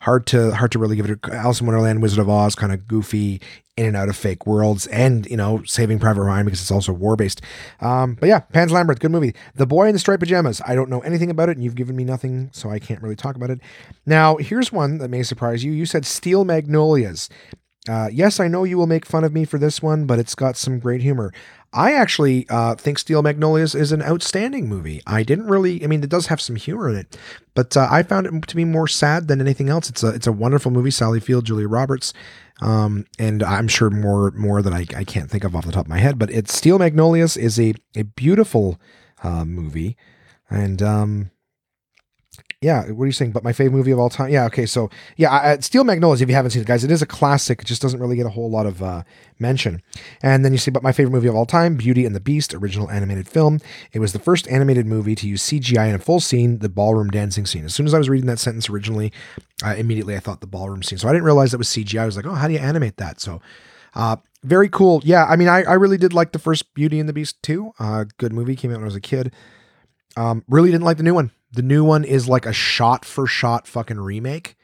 Hard 0.00 0.26
to 0.28 0.52
hard 0.54 0.72
to 0.72 0.78
really 0.78 0.96
give 0.96 1.08
it. 1.08 1.18
A, 1.24 1.34
Alice 1.34 1.60
in 1.60 1.66
Wonderland, 1.66 2.02
Wizard 2.02 2.18
of 2.18 2.28
Oz, 2.28 2.54
kind 2.54 2.72
of 2.72 2.86
goofy, 2.86 3.40
in 3.76 3.86
and 3.86 3.96
out 3.96 4.08
of 4.08 4.16
fake 4.16 4.46
worlds, 4.46 4.86
and 4.88 5.26
you 5.26 5.36
know, 5.36 5.62
Saving 5.64 5.98
Private 5.98 6.22
Ryan 6.22 6.46
because 6.46 6.60
it's 6.60 6.70
also 6.70 6.92
war 6.92 7.16
based. 7.16 7.42
Um, 7.80 8.14
but 8.14 8.28
yeah, 8.28 8.40
Pan's 8.40 8.72
Labyrinth, 8.72 9.00
good 9.00 9.10
movie. 9.10 9.34
The 9.54 9.66
Boy 9.66 9.86
in 9.88 9.94
the 9.94 9.98
Striped 9.98 10.20
Pajamas. 10.20 10.62
I 10.66 10.74
don't 10.74 10.90
know 10.90 11.00
anything 11.00 11.30
about 11.30 11.48
it, 11.48 11.56
and 11.56 11.64
you've 11.64 11.74
given 11.74 11.96
me 11.96 12.04
nothing, 12.04 12.50
so 12.52 12.70
I 12.70 12.78
can't 12.78 13.02
really 13.02 13.16
talk 13.16 13.36
about 13.36 13.50
it. 13.50 13.60
Now, 14.06 14.36
here's 14.36 14.72
one 14.72 14.98
that 14.98 15.08
may 15.08 15.22
surprise 15.22 15.64
you. 15.64 15.72
You 15.72 15.86
said 15.86 16.06
Steel 16.06 16.44
Magnolias. 16.44 17.28
Uh, 17.88 18.08
yes, 18.12 18.40
I 18.40 18.48
know 18.48 18.64
you 18.64 18.76
will 18.76 18.86
make 18.86 19.06
fun 19.06 19.24
of 19.24 19.32
me 19.32 19.44
for 19.44 19.58
this 19.58 19.80
one, 19.80 20.06
but 20.06 20.18
it's 20.18 20.34
got 20.34 20.56
some 20.56 20.78
great 20.78 21.02
humor. 21.02 21.32
I 21.72 21.92
actually 21.92 22.46
uh, 22.48 22.74
think 22.74 22.98
Steel 22.98 23.22
Magnolias 23.22 23.74
is 23.74 23.92
an 23.92 24.02
outstanding 24.02 24.68
movie. 24.68 25.02
I 25.06 25.22
didn't 25.22 25.46
really, 25.46 25.84
I 25.84 25.86
mean, 25.86 26.02
it 26.02 26.10
does 26.10 26.26
have 26.26 26.40
some 26.40 26.56
humor 26.56 26.88
in 26.88 26.96
it, 26.96 27.18
but 27.54 27.76
uh, 27.76 27.86
I 27.90 28.02
found 28.02 28.26
it 28.26 28.48
to 28.48 28.56
be 28.56 28.64
more 28.64 28.88
sad 28.88 29.28
than 29.28 29.40
anything 29.40 29.68
else. 29.68 29.88
It's 29.90 30.02
a, 30.02 30.08
it's 30.08 30.26
a 30.26 30.32
wonderful 30.32 30.70
movie. 30.70 30.90
Sally 30.90 31.20
Field, 31.20 31.44
Julia 31.44 31.68
Roberts, 31.68 32.12
um, 32.62 33.04
and 33.18 33.42
I'm 33.42 33.68
sure 33.68 33.90
more, 33.90 34.30
more 34.32 34.62
that 34.62 34.72
I, 34.72 34.86
I 34.96 35.04
can't 35.04 35.30
think 35.30 35.44
of 35.44 35.54
off 35.54 35.66
the 35.66 35.72
top 35.72 35.84
of 35.86 35.90
my 35.90 35.98
head. 35.98 36.18
But 36.18 36.30
it's 36.30 36.56
Steel 36.56 36.78
Magnolias 36.78 37.36
is 37.36 37.60
a 37.60 37.74
a 37.94 38.04
beautiful 38.04 38.80
uh, 39.22 39.44
movie, 39.44 39.96
and 40.48 40.80
um, 40.82 41.30
yeah, 42.62 42.90
what 42.90 43.04
are 43.04 43.06
you 43.06 43.12
saying? 43.12 43.32
But 43.32 43.44
my 43.44 43.52
favorite 43.52 43.76
movie 43.76 43.90
of 43.90 43.98
all 43.98 44.08
time? 44.08 44.30
Yeah, 44.30 44.46
okay, 44.46 44.64
so 44.64 44.88
yeah, 45.16 45.30
I, 45.30 45.58
Steel 45.58 45.84
Magnolias. 45.84 46.22
If 46.22 46.28
you 46.30 46.34
haven't 46.34 46.52
seen 46.52 46.62
it, 46.62 46.68
guys, 46.68 46.84
it 46.84 46.90
is 46.90 47.02
a 47.02 47.06
classic. 47.06 47.60
It 47.60 47.66
just 47.66 47.82
doesn't 47.82 48.00
really 48.00 48.16
get 48.16 48.24
a 48.24 48.30
whole 48.30 48.50
lot 48.50 48.64
of 48.64 48.82
uh, 48.82 49.02
mention. 49.38 49.82
And 50.22 50.42
then 50.42 50.52
you 50.52 50.58
see, 50.58 50.70
but 50.70 50.82
my 50.82 50.92
favorite 50.92 51.12
movie 51.12 51.28
of 51.28 51.36
all 51.36 51.44
time, 51.44 51.76
Beauty 51.76 52.06
and 52.06 52.16
the 52.16 52.20
Beast, 52.20 52.54
original 52.54 52.90
animated 52.90 53.28
film. 53.28 53.60
It 53.92 53.98
was 53.98 54.14
the 54.14 54.18
first 54.18 54.48
animated 54.48 54.86
movie 54.86 55.14
to 55.16 55.28
use 55.28 55.42
CGI 55.42 55.90
in 55.90 55.94
a 55.94 55.98
full 55.98 56.18
scene, 56.18 56.60
the 56.60 56.70
ballroom 56.70 57.10
dancing 57.10 57.44
scene. 57.44 57.66
As 57.66 57.74
soon 57.74 57.86
as 57.86 57.92
I 57.92 57.98
was 57.98 58.08
reading 58.08 58.26
that 58.28 58.38
sentence 58.38 58.70
originally, 58.70 59.12
uh, 59.62 59.74
immediately 59.76 60.16
I 60.16 60.20
thought 60.20 60.40
the 60.40 60.46
ballroom 60.46 60.82
scene. 60.82 60.98
So 60.98 61.08
I 61.08 61.12
didn't 61.12 61.24
realize 61.24 61.50
that 61.50 61.58
was 61.58 61.68
CGI. 61.68 62.00
I 62.00 62.06
was 62.06 62.16
like, 62.16 62.26
oh, 62.26 62.34
how 62.34 62.48
do 62.48 62.54
you 62.54 62.60
animate 62.60 62.96
that? 62.96 63.20
So. 63.20 63.40
Uh, 63.94 64.16
very 64.44 64.68
cool. 64.68 65.00
Yeah, 65.04 65.24
I 65.24 65.36
mean, 65.36 65.48
I, 65.48 65.62
I 65.62 65.72
really 65.72 65.96
did 65.96 66.12
like 66.12 66.32
the 66.32 66.38
first 66.38 66.74
Beauty 66.74 67.00
and 67.00 67.08
the 67.08 67.14
Beast 67.14 67.42
too. 67.42 67.72
Uh, 67.78 68.04
good 68.18 68.32
movie. 68.32 68.54
Came 68.54 68.70
out 68.70 68.74
when 68.74 68.82
I 68.82 68.84
was 68.84 68.94
a 68.94 69.00
kid. 69.00 69.32
Um, 70.18 70.44
really 70.48 70.70
didn't 70.70 70.84
like 70.84 70.98
the 70.98 71.02
new 71.02 71.14
one. 71.14 71.30
The 71.52 71.62
new 71.62 71.84
one 71.84 72.04
is 72.04 72.28
like 72.28 72.46
a 72.46 72.52
shot 72.52 73.04
for 73.04 73.26
shot 73.26 73.66
fucking 73.66 74.00
remake. 74.00 74.56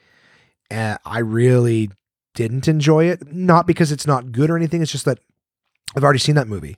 And 0.70 0.98
I 1.04 1.18
really 1.18 1.90
didn't 2.34 2.68
enjoy 2.68 3.04
it. 3.06 3.32
Not 3.32 3.66
because 3.66 3.92
it's 3.92 4.06
not 4.06 4.32
good 4.32 4.50
or 4.50 4.56
anything. 4.56 4.82
It's 4.82 4.92
just 4.92 5.04
that 5.04 5.18
I've 5.96 6.04
already 6.04 6.18
seen 6.18 6.34
that 6.36 6.48
movie. 6.48 6.76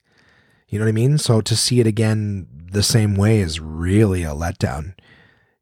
You 0.69 0.79
know 0.79 0.85
what 0.85 0.91
I 0.91 0.93
mean? 0.93 1.19
So 1.19 1.41
to 1.41 1.57
see 1.57 1.81
it 1.81 1.87
again 1.87 2.47
the 2.73 2.83
same 2.83 3.15
way 3.15 3.39
is 3.39 3.61
really 3.61 4.25
a 4.25 4.31
letdown. 4.31 4.95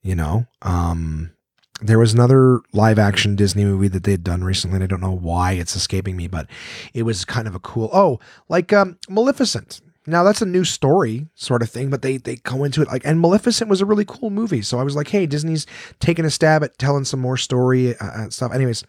You 0.02 0.16
know, 0.16 0.46
um, 0.62 1.32
there 1.80 1.98
was 1.98 2.14
another 2.14 2.60
live 2.72 2.98
action 2.98 3.36
Disney 3.36 3.64
movie 3.64 3.88
that 3.88 4.04
they 4.04 4.12
had 4.12 4.24
done 4.24 4.42
recently, 4.42 4.76
and 4.76 4.84
I 4.84 4.86
don't 4.86 5.00
know 5.00 5.16
why 5.16 5.52
it's 5.52 5.76
escaping 5.76 6.16
me, 6.16 6.26
but 6.26 6.46
it 6.94 7.02
was 7.02 7.24
kind 7.24 7.46
of 7.46 7.54
a 7.54 7.60
cool. 7.60 7.90
Oh, 7.92 8.18
like 8.48 8.72
um, 8.72 8.98
Maleficent. 9.08 9.80
Now 10.06 10.24
that's 10.24 10.42
a 10.42 10.46
new 10.46 10.64
story 10.64 11.28
sort 11.34 11.62
of 11.62 11.70
thing, 11.70 11.88
but 11.88 12.02
they 12.02 12.16
they 12.16 12.36
go 12.36 12.64
into 12.64 12.82
it 12.82 12.88
like 12.88 13.04
and 13.04 13.20
Maleficent 13.20 13.70
was 13.70 13.80
a 13.80 13.86
really 13.86 14.04
cool 14.04 14.30
movie. 14.30 14.62
So 14.62 14.78
I 14.78 14.82
was 14.82 14.96
like, 14.96 15.08
hey, 15.08 15.26
Disney's 15.26 15.66
taking 16.00 16.24
a 16.24 16.30
stab 16.30 16.64
at 16.64 16.76
telling 16.78 17.04
some 17.04 17.20
more 17.20 17.36
story 17.36 17.96
uh, 17.96 18.04
uh 18.04 18.30
stuff. 18.30 18.52
Anyways, 18.52 18.84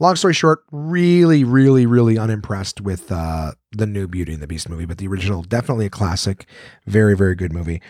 long 0.00 0.16
story 0.16 0.34
short, 0.34 0.64
really, 0.72 1.44
really, 1.44 1.86
really 1.86 2.18
unimpressed 2.18 2.80
with 2.80 3.12
uh, 3.12 3.52
the 3.72 3.86
new 3.86 4.08
Beauty 4.08 4.32
and 4.32 4.42
the 4.42 4.48
Beast 4.48 4.68
movie, 4.68 4.86
but 4.86 4.98
the 4.98 5.06
original 5.06 5.42
definitely 5.42 5.86
a 5.86 5.90
classic, 5.90 6.46
very 6.86 7.16
very 7.16 7.36
good 7.36 7.52
movie. 7.52 7.80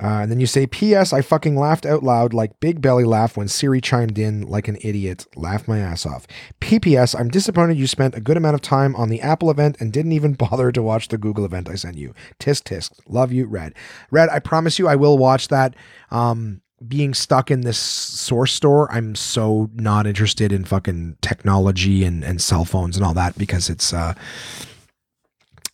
Uh, 0.00 0.20
and 0.22 0.30
then 0.30 0.40
you 0.40 0.46
say, 0.46 0.66
P.S. 0.66 1.12
I 1.12 1.20
fucking 1.20 1.54
laughed 1.54 1.84
out 1.84 2.02
loud 2.02 2.32
like 2.32 2.58
big 2.60 2.80
belly 2.80 3.04
laugh 3.04 3.36
when 3.36 3.46
Siri 3.46 3.80
chimed 3.80 4.18
in 4.18 4.42
like 4.42 4.66
an 4.66 4.78
idiot. 4.80 5.26
Laughed 5.36 5.68
my 5.68 5.80
ass 5.80 6.06
off. 6.06 6.26
P.P.S. 6.60 7.14
I'm 7.14 7.28
disappointed 7.28 7.76
you 7.76 7.86
spent 7.86 8.14
a 8.14 8.20
good 8.20 8.38
amount 8.38 8.54
of 8.54 8.62
time 8.62 8.96
on 8.96 9.10
the 9.10 9.20
Apple 9.20 9.50
event 9.50 9.76
and 9.80 9.92
didn't 9.92 10.12
even 10.12 10.32
bother 10.42 10.72
to 10.72 10.82
watch 10.82 11.08
the 11.08 11.18
Google 11.18 11.44
event 11.44 11.68
I 11.68 11.74
sent 11.74 11.98
you. 11.98 12.14
Tisk 12.40 12.62
tisk. 12.62 12.92
Love 13.06 13.32
you, 13.32 13.46
Red. 13.46 13.74
Red, 14.10 14.30
I 14.30 14.38
promise 14.38 14.78
you 14.78 14.88
I 14.88 14.96
will 14.96 15.18
watch 15.18 15.48
that. 15.48 15.76
Um, 16.10 16.62
being 16.88 17.14
stuck 17.14 17.50
in 17.50 17.60
this 17.60 17.78
source 17.78 18.52
store, 18.52 18.90
I'm 18.90 19.14
so 19.14 19.70
not 19.74 20.06
interested 20.06 20.52
in 20.52 20.64
fucking 20.64 21.18
technology 21.20 22.02
and, 22.02 22.24
and 22.24 22.40
cell 22.40 22.64
phones 22.64 22.96
and 22.96 23.06
all 23.06 23.14
that 23.14 23.38
because 23.38 23.70
it's 23.70 23.92
uh 23.92 24.14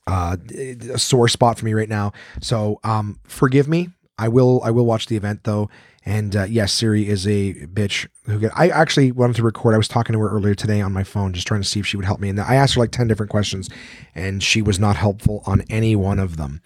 uh, 0.08 0.36
a 0.50 0.98
sore 0.98 1.28
spot 1.28 1.58
for 1.58 1.66
me 1.66 1.74
right 1.74 1.88
now. 1.88 2.12
So 2.40 2.80
um, 2.82 3.20
forgive 3.24 3.68
me 3.68 3.90
I 4.18 4.28
will 4.28 4.60
I 4.64 4.70
will 4.70 4.86
watch 4.86 5.06
the 5.06 5.16
event 5.16 5.44
though. 5.44 5.70
And 6.04 6.34
uh, 6.34 6.44
yes, 6.44 6.72
Siri 6.72 7.06
is 7.06 7.26
a 7.26 7.54
bitch 7.66 8.08
who 8.24 8.38
get. 8.38 8.52
I 8.56 8.68
actually 8.68 9.12
wanted 9.12 9.36
to 9.36 9.42
record. 9.42 9.74
I 9.74 9.76
was 9.76 9.88
talking 9.88 10.14
to 10.14 10.20
her 10.20 10.30
earlier 10.30 10.54
today 10.54 10.80
on 10.80 10.92
my 10.92 11.04
phone, 11.04 11.34
just 11.34 11.46
trying 11.46 11.60
to 11.60 11.68
see 11.68 11.80
if 11.80 11.86
she 11.86 11.98
would 11.98 12.06
help 12.06 12.18
me. 12.18 12.30
And 12.30 12.40
I 12.40 12.54
asked 12.54 12.74
her 12.74 12.80
like 12.80 12.92
ten 12.92 13.08
different 13.08 13.30
questions, 13.30 13.68
and 14.14 14.42
she 14.42 14.62
was 14.62 14.78
not 14.78 14.96
helpful 14.96 15.42
on 15.44 15.62
any 15.68 15.94
one 15.96 16.18
of 16.18 16.38
them. 16.38 16.62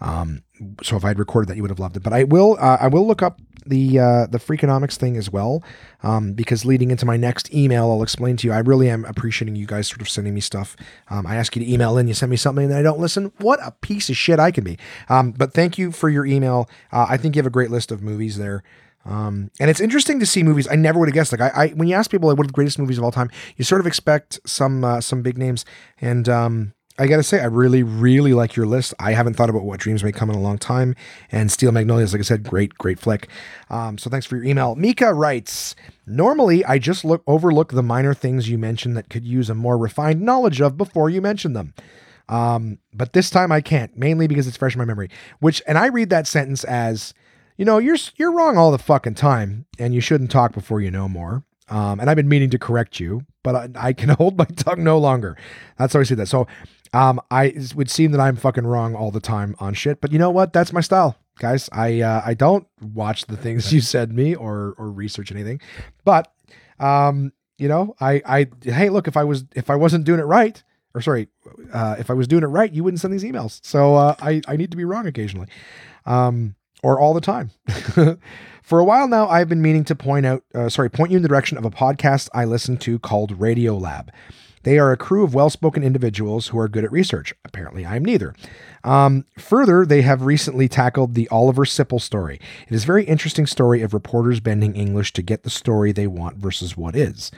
Um, 0.00 0.44
so 0.82 0.96
if 0.96 1.04
I'd 1.04 1.18
recorded 1.18 1.48
that, 1.48 1.56
you 1.56 1.62
would 1.62 1.70
have 1.70 1.80
loved 1.80 1.96
it. 1.96 2.02
But 2.04 2.12
I 2.12 2.24
will, 2.24 2.56
uh, 2.60 2.76
I 2.80 2.88
will 2.88 3.06
look 3.06 3.22
up 3.22 3.40
the 3.66 3.98
uh, 3.98 4.26
the 4.26 4.38
Freakonomics 4.38 4.96
thing 4.96 5.16
as 5.16 5.30
well, 5.30 5.62
um, 6.02 6.32
because 6.32 6.64
leading 6.64 6.90
into 6.90 7.06
my 7.06 7.16
next 7.16 7.52
email, 7.52 7.90
I'll 7.90 8.02
explain 8.02 8.36
to 8.38 8.46
you. 8.46 8.52
I 8.52 8.58
really 8.58 8.88
am 8.90 9.04
appreciating 9.04 9.56
you 9.56 9.66
guys 9.66 9.88
sort 9.88 10.00
of 10.00 10.08
sending 10.08 10.34
me 10.34 10.40
stuff. 10.40 10.76
Um, 11.08 11.26
I 11.26 11.36
ask 11.36 11.54
you 11.56 11.64
to 11.64 11.70
email 11.70 11.96
in, 11.98 12.08
you 12.08 12.14
send 12.14 12.30
me 12.30 12.36
something, 12.36 12.64
and 12.64 12.74
I 12.74 12.82
don't 12.82 12.98
listen. 13.00 13.32
What 13.38 13.60
a 13.62 13.72
piece 13.72 14.08
of 14.10 14.16
shit 14.16 14.38
I 14.38 14.50
can 14.50 14.64
be. 14.64 14.78
Um, 15.08 15.32
but 15.32 15.52
thank 15.52 15.78
you 15.78 15.92
for 15.92 16.08
your 16.08 16.26
email. 16.26 16.68
Uh, 16.92 17.06
I 17.08 17.16
think 17.16 17.36
you 17.36 17.40
have 17.40 17.46
a 17.46 17.50
great 17.50 17.70
list 17.70 17.90
of 17.90 18.02
movies 18.02 18.38
there. 18.38 18.62
Um, 19.06 19.50
and 19.60 19.70
it's 19.70 19.80
interesting 19.80 20.18
to 20.20 20.26
see 20.26 20.42
movies. 20.42 20.66
I 20.70 20.76
never 20.76 20.98
would 20.98 21.08
have 21.08 21.14
guessed. 21.14 21.32
Like 21.32 21.40
I, 21.40 21.64
I, 21.64 21.68
when 21.68 21.88
you 21.88 21.94
ask 21.94 22.10
people 22.10 22.28
like, 22.28 22.38
what 22.38 22.44
are 22.44 22.48
the 22.48 22.54
greatest 22.54 22.78
movies 22.78 22.98
of 22.98 23.04
all 23.04 23.12
time, 23.12 23.30
you 23.56 23.64
sort 23.64 23.80
of 23.80 23.86
expect 23.86 24.40
some 24.46 24.82
uh, 24.82 25.00
some 25.00 25.22
big 25.22 25.36
names. 25.36 25.64
And 26.00 26.28
um, 26.28 26.72
I 26.96 27.08
gotta 27.08 27.24
say, 27.24 27.40
I 27.40 27.46
really, 27.46 27.82
really 27.82 28.34
like 28.34 28.54
your 28.54 28.66
list. 28.66 28.94
I 29.00 29.12
haven't 29.12 29.34
thought 29.34 29.50
about 29.50 29.64
what 29.64 29.80
dreams 29.80 30.04
may 30.04 30.12
come 30.12 30.30
in 30.30 30.36
a 30.36 30.40
long 30.40 30.58
time. 30.58 30.94
And 31.32 31.50
Steel 31.50 31.72
Magnolias, 31.72 32.12
like 32.12 32.20
I 32.20 32.24
said, 32.24 32.44
great, 32.44 32.74
great 32.74 33.00
flick. 33.00 33.28
Um, 33.68 33.98
so 33.98 34.08
thanks 34.08 34.26
for 34.26 34.36
your 34.36 34.44
email. 34.44 34.76
Mika 34.76 35.12
writes, 35.12 35.74
normally 36.06 36.64
I 36.64 36.78
just 36.78 37.04
look 37.04 37.24
overlook 37.26 37.72
the 37.72 37.82
minor 37.82 38.14
things 38.14 38.48
you 38.48 38.58
mention 38.58 38.94
that 38.94 39.10
could 39.10 39.24
use 39.24 39.50
a 39.50 39.54
more 39.56 39.76
refined 39.76 40.20
knowledge 40.20 40.60
of 40.60 40.76
before 40.76 41.10
you 41.10 41.20
mention 41.20 41.52
them. 41.52 41.74
Um, 42.28 42.78
but 42.92 43.12
this 43.12 43.28
time 43.28 43.50
I 43.50 43.60
can't, 43.60 43.96
mainly 43.96 44.28
because 44.28 44.46
it's 44.46 44.56
fresh 44.56 44.74
in 44.74 44.78
my 44.78 44.84
memory. 44.84 45.10
Which, 45.40 45.62
and 45.66 45.76
I 45.76 45.86
read 45.86 46.10
that 46.10 46.28
sentence 46.28 46.62
as, 46.62 47.12
you 47.56 47.64
know, 47.64 47.78
you're 47.78 47.98
you're 48.16 48.32
wrong 48.32 48.56
all 48.56 48.70
the 48.72 48.78
fucking 48.78 49.14
time, 49.14 49.66
and 49.78 49.94
you 49.94 50.00
shouldn't 50.00 50.30
talk 50.30 50.52
before 50.52 50.80
you 50.80 50.90
know 50.90 51.08
more. 51.08 51.44
Um, 51.68 52.00
and 52.00 52.10
I've 52.10 52.16
been 52.16 52.28
meaning 52.28 52.50
to 52.50 52.58
correct 52.58 53.00
you, 53.00 53.22
but 53.42 53.54
I, 53.54 53.88
I, 53.88 53.92
can 53.92 54.08
hold 54.18 54.36
my 54.36 54.44
tongue 54.44 54.84
no 54.84 54.98
longer. 54.98 55.36
That's 55.78 55.94
how 55.94 56.00
I 56.00 56.02
see 56.02 56.14
that. 56.16 56.26
So 56.28 56.46
um, 56.94 57.20
I 57.30 57.46
it 57.46 57.74
would 57.74 57.90
seem 57.90 58.12
that 58.12 58.20
I'm 58.20 58.36
fucking 58.36 58.66
wrong 58.66 58.94
all 58.94 59.10
the 59.10 59.20
time 59.20 59.56
on 59.58 59.74
shit, 59.74 60.00
but 60.00 60.12
you 60.12 60.18
know 60.18 60.30
what? 60.30 60.52
That's 60.52 60.72
my 60.72 60.80
style, 60.80 61.16
guys. 61.38 61.68
I 61.72 62.00
uh, 62.00 62.22
I 62.24 62.34
don't 62.34 62.66
watch 62.80 63.26
the 63.26 63.36
things 63.36 63.72
you 63.72 63.80
said 63.80 64.12
me 64.12 64.34
or 64.34 64.74
or 64.78 64.90
research 64.90 65.32
anything, 65.32 65.60
but 66.04 66.32
um, 66.78 67.32
you 67.58 67.68
know, 67.68 67.96
I 68.00 68.22
I 68.24 68.46
hey, 68.62 68.90
look, 68.90 69.08
if 69.08 69.16
I 69.16 69.24
was 69.24 69.44
if 69.56 69.70
I 69.70 69.74
wasn't 69.74 70.04
doing 70.04 70.20
it 70.20 70.24
right, 70.24 70.62
or 70.94 71.00
sorry, 71.00 71.28
uh, 71.72 71.96
if 71.98 72.10
I 72.10 72.14
was 72.14 72.28
doing 72.28 72.44
it 72.44 72.48
right, 72.48 72.72
you 72.72 72.84
wouldn't 72.84 73.00
send 73.00 73.12
these 73.12 73.24
emails. 73.24 73.60
So 73.64 73.96
uh, 73.96 74.14
I 74.20 74.40
I 74.46 74.56
need 74.56 74.70
to 74.70 74.76
be 74.76 74.84
wrong 74.84 75.08
occasionally, 75.08 75.48
um, 76.06 76.54
or 76.84 77.00
all 77.00 77.12
the 77.12 77.20
time. 77.20 77.50
For 78.62 78.78
a 78.78 78.84
while 78.84 79.08
now, 79.08 79.28
I've 79.28 79.48
been 79.48 79.60
meaning 79.60 79.84
to 79.84 79.94
point 79.94 80.24
out, 80.24 80.42
uh, 80.54 80.70
sorry, 80.70 80.88
point 80.88 81.10
you 81.10 81.18
in 81.18 81.22
the 81.22 81.28
direction 81.28 81.58
of 81.58 81.66
a 81.66 81.70
podcast 81.70 82.30
I 82.32 82.46
listen 82.46 82.78
to 82.78 82.98
called 82.98 83.38
Radiolab. 83.38 84.08
They 84.64 84.78
are 84.78 84.92
a 84.92 84.96
crew 84.96 85.24
of 85.24 85.34
well 85.34 85.50
spoken 85.50 85.82
individuals 85.82 86.48
who 86.48 86.58
are 86.58 86.68
good 86.68 86.84
at 86.84 86.92
research. 86.92 87.34
Apparently, 87.44 87.84
I 87.84 87.96
am 87.96 88.04
neither. 88.04 88.34
Um, 88.82 89.24
further, 89.38 89.86
they 89.86 90.02
have 90.02 90.22
recently 90.22 90.68
tackled 90.68 91.14
the 91.14 91.28
Oliver 91.28 91.64
Sipple 91.64 92.00
story. 92.00 92.40
It 92.66 92.74
is 92.74 92.84
a 92.84 92.86
very 92.86 93.04
interesting 93.04 93.46
story 93.46 93.82
of 93.82 93.94
reporters 93.94 94.40
bending 94.40 94.74
English 94.74 95.12
to 95.14 95.22
get 95.22 95.42
the 95.42 95.50
story 95.50 95.92
they 95.92 96.06
want 96.06 96.36
versus 96.38 96.76
what 96.76 96.96
is. 96.96 97.30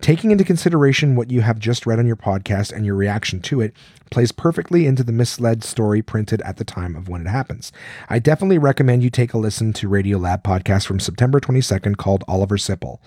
Taking 0.00 0.30
into 0.30 0.44
consideration 0.44 1.16
what 1.16 1.30
you 1.30 1.40
have 1.40 1.58
just 1.58 1.86
read 1.86 1.98
on 1.98 2.06
your 2.06 2.16
podcast 2.16 2.72
and 2.72 2.86
your 2.86 2.96
reaction 2.96 3.40
to 3.42 3.60
it 3.60 3.74
plays 4.10 4.32
perfectly 4.32 4.86
into 4.86 5.02
the 5.02 5.12
misled 5.12 5.64
story 5.64 6.02
printed 6.02 6.40
at 6.42 6.58
the 6.58 6.64
time 6.64 6.96
of 6.96 7.08
when 7.08 7.22
it 7.22 7.30
happens. 7.30 7.72
I 8.08 8.18
definitely 8.18 8.58
recommend 8.58 9.02
you 9.02 9.10
take 9.10 9.32
a 9.32 9.38
listen 9.38 9.72
to 9.74 9.88
Radiolab 9.88 10.42
podcast 10.42 10.86
from 10.86 11.00
September 11.00 11.40
22nd 11.40 11.96
called 11.96 12.24
Oliver 12.28 12.56
Sipple. 12.56 12.98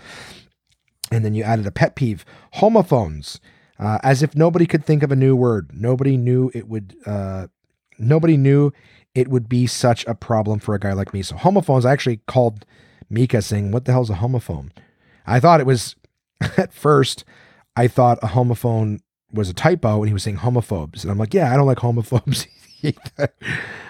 And 1.11 1.23
then 1.23 1.33
you 1.33 1.43
added 1.43 1.65
a 1.67 1.71
pet 1.71 1.95
peeve 1.95 2.25
homophones 2.53 3.39
uh, 3.79 3.99
as 4.03 4.23
if 4.23 4.35
nobody 4.35 4.65
could 4.65 4.85
think 4.85 5.03
of 5.03 5.11
a 5.11 5.15
new 5.15 5.35
word. 5.35 5.71
Nobody 5.73 6.17
knew 6.17 6.51
it 6.53 6.67
would. 6.67 6.95
Uh, 7.05 7.47
nobody 7.99 8.37
knew 8.37 8.71
it 9.15 9.27
would 9.27 9.49
be 9.49 9.67
such 9.67 10.05
a 10.05 10.15
problem 10.15 10.59
for 10.59 10.75
a 10.75 10.79
guy 10.79 10.93
like 10.93 11.13
me. 11.13 11.21
So 11.21 11.35
homophones. 11.35 11.85
I 11.85 11.91
actually 11.91 12.17
called 12.27 12.65
Mika 13.09 13.41
saying, 13.41 13.71
"What 13.71 13.85
the 13.85 13.91
hell's 13.91 14.09
a 14.09 14.15
homophone?" 14.15 14.71
I 15.25 15.39
thought 15.39 15.59
it 15.59 15.65
was 15.65 15.95
at 16.57 16.73
first. 16.73 17.25
I 17.75 17.87
thought 17.87 18.19
a 18.23 18.27
homophone 18.27 18.99
was 19.31 19.49
a 19.49 19.53
typo, 19.53 19.99
and 19.99 20.07
he 20.07 20.13
was 20.13 20.23
saying 20.23 20.37
homophobes, 20.37 21.03
and 21.03 21.11
I'm 21.11 21.17
like, 21.17 21.33
"Yeah, 21.33 21.53
I 21.53 21.57
don't 21.57 21.67
like 21.67 21.79
homophobes." 21.79 22.47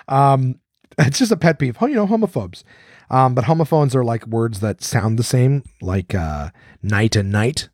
um, 0.08 0.60
it's 0.98 1.20
just 1.20 1.32
a 1.32 1.38
pet 1.38 1.60
peeve. 1.60 1.78
You 1.82 1.90
know, 1.90 2.08
homophobes. 2.08 2.64
Um, 3.10 3.36
but 3.36 3.46
homophones 3.46 3.96
are 3.96 4.04
like 4.04 4.28
words 4.28 4.60
that 4.60 4.84
sound 4.84 5.18
the 5.18 5.24
same, 5.24 5.64
like 5.82 6.14
uh, 6.14 6.50
night 6.82 7.16
and 7.16 7.32
night. 7.32 7.70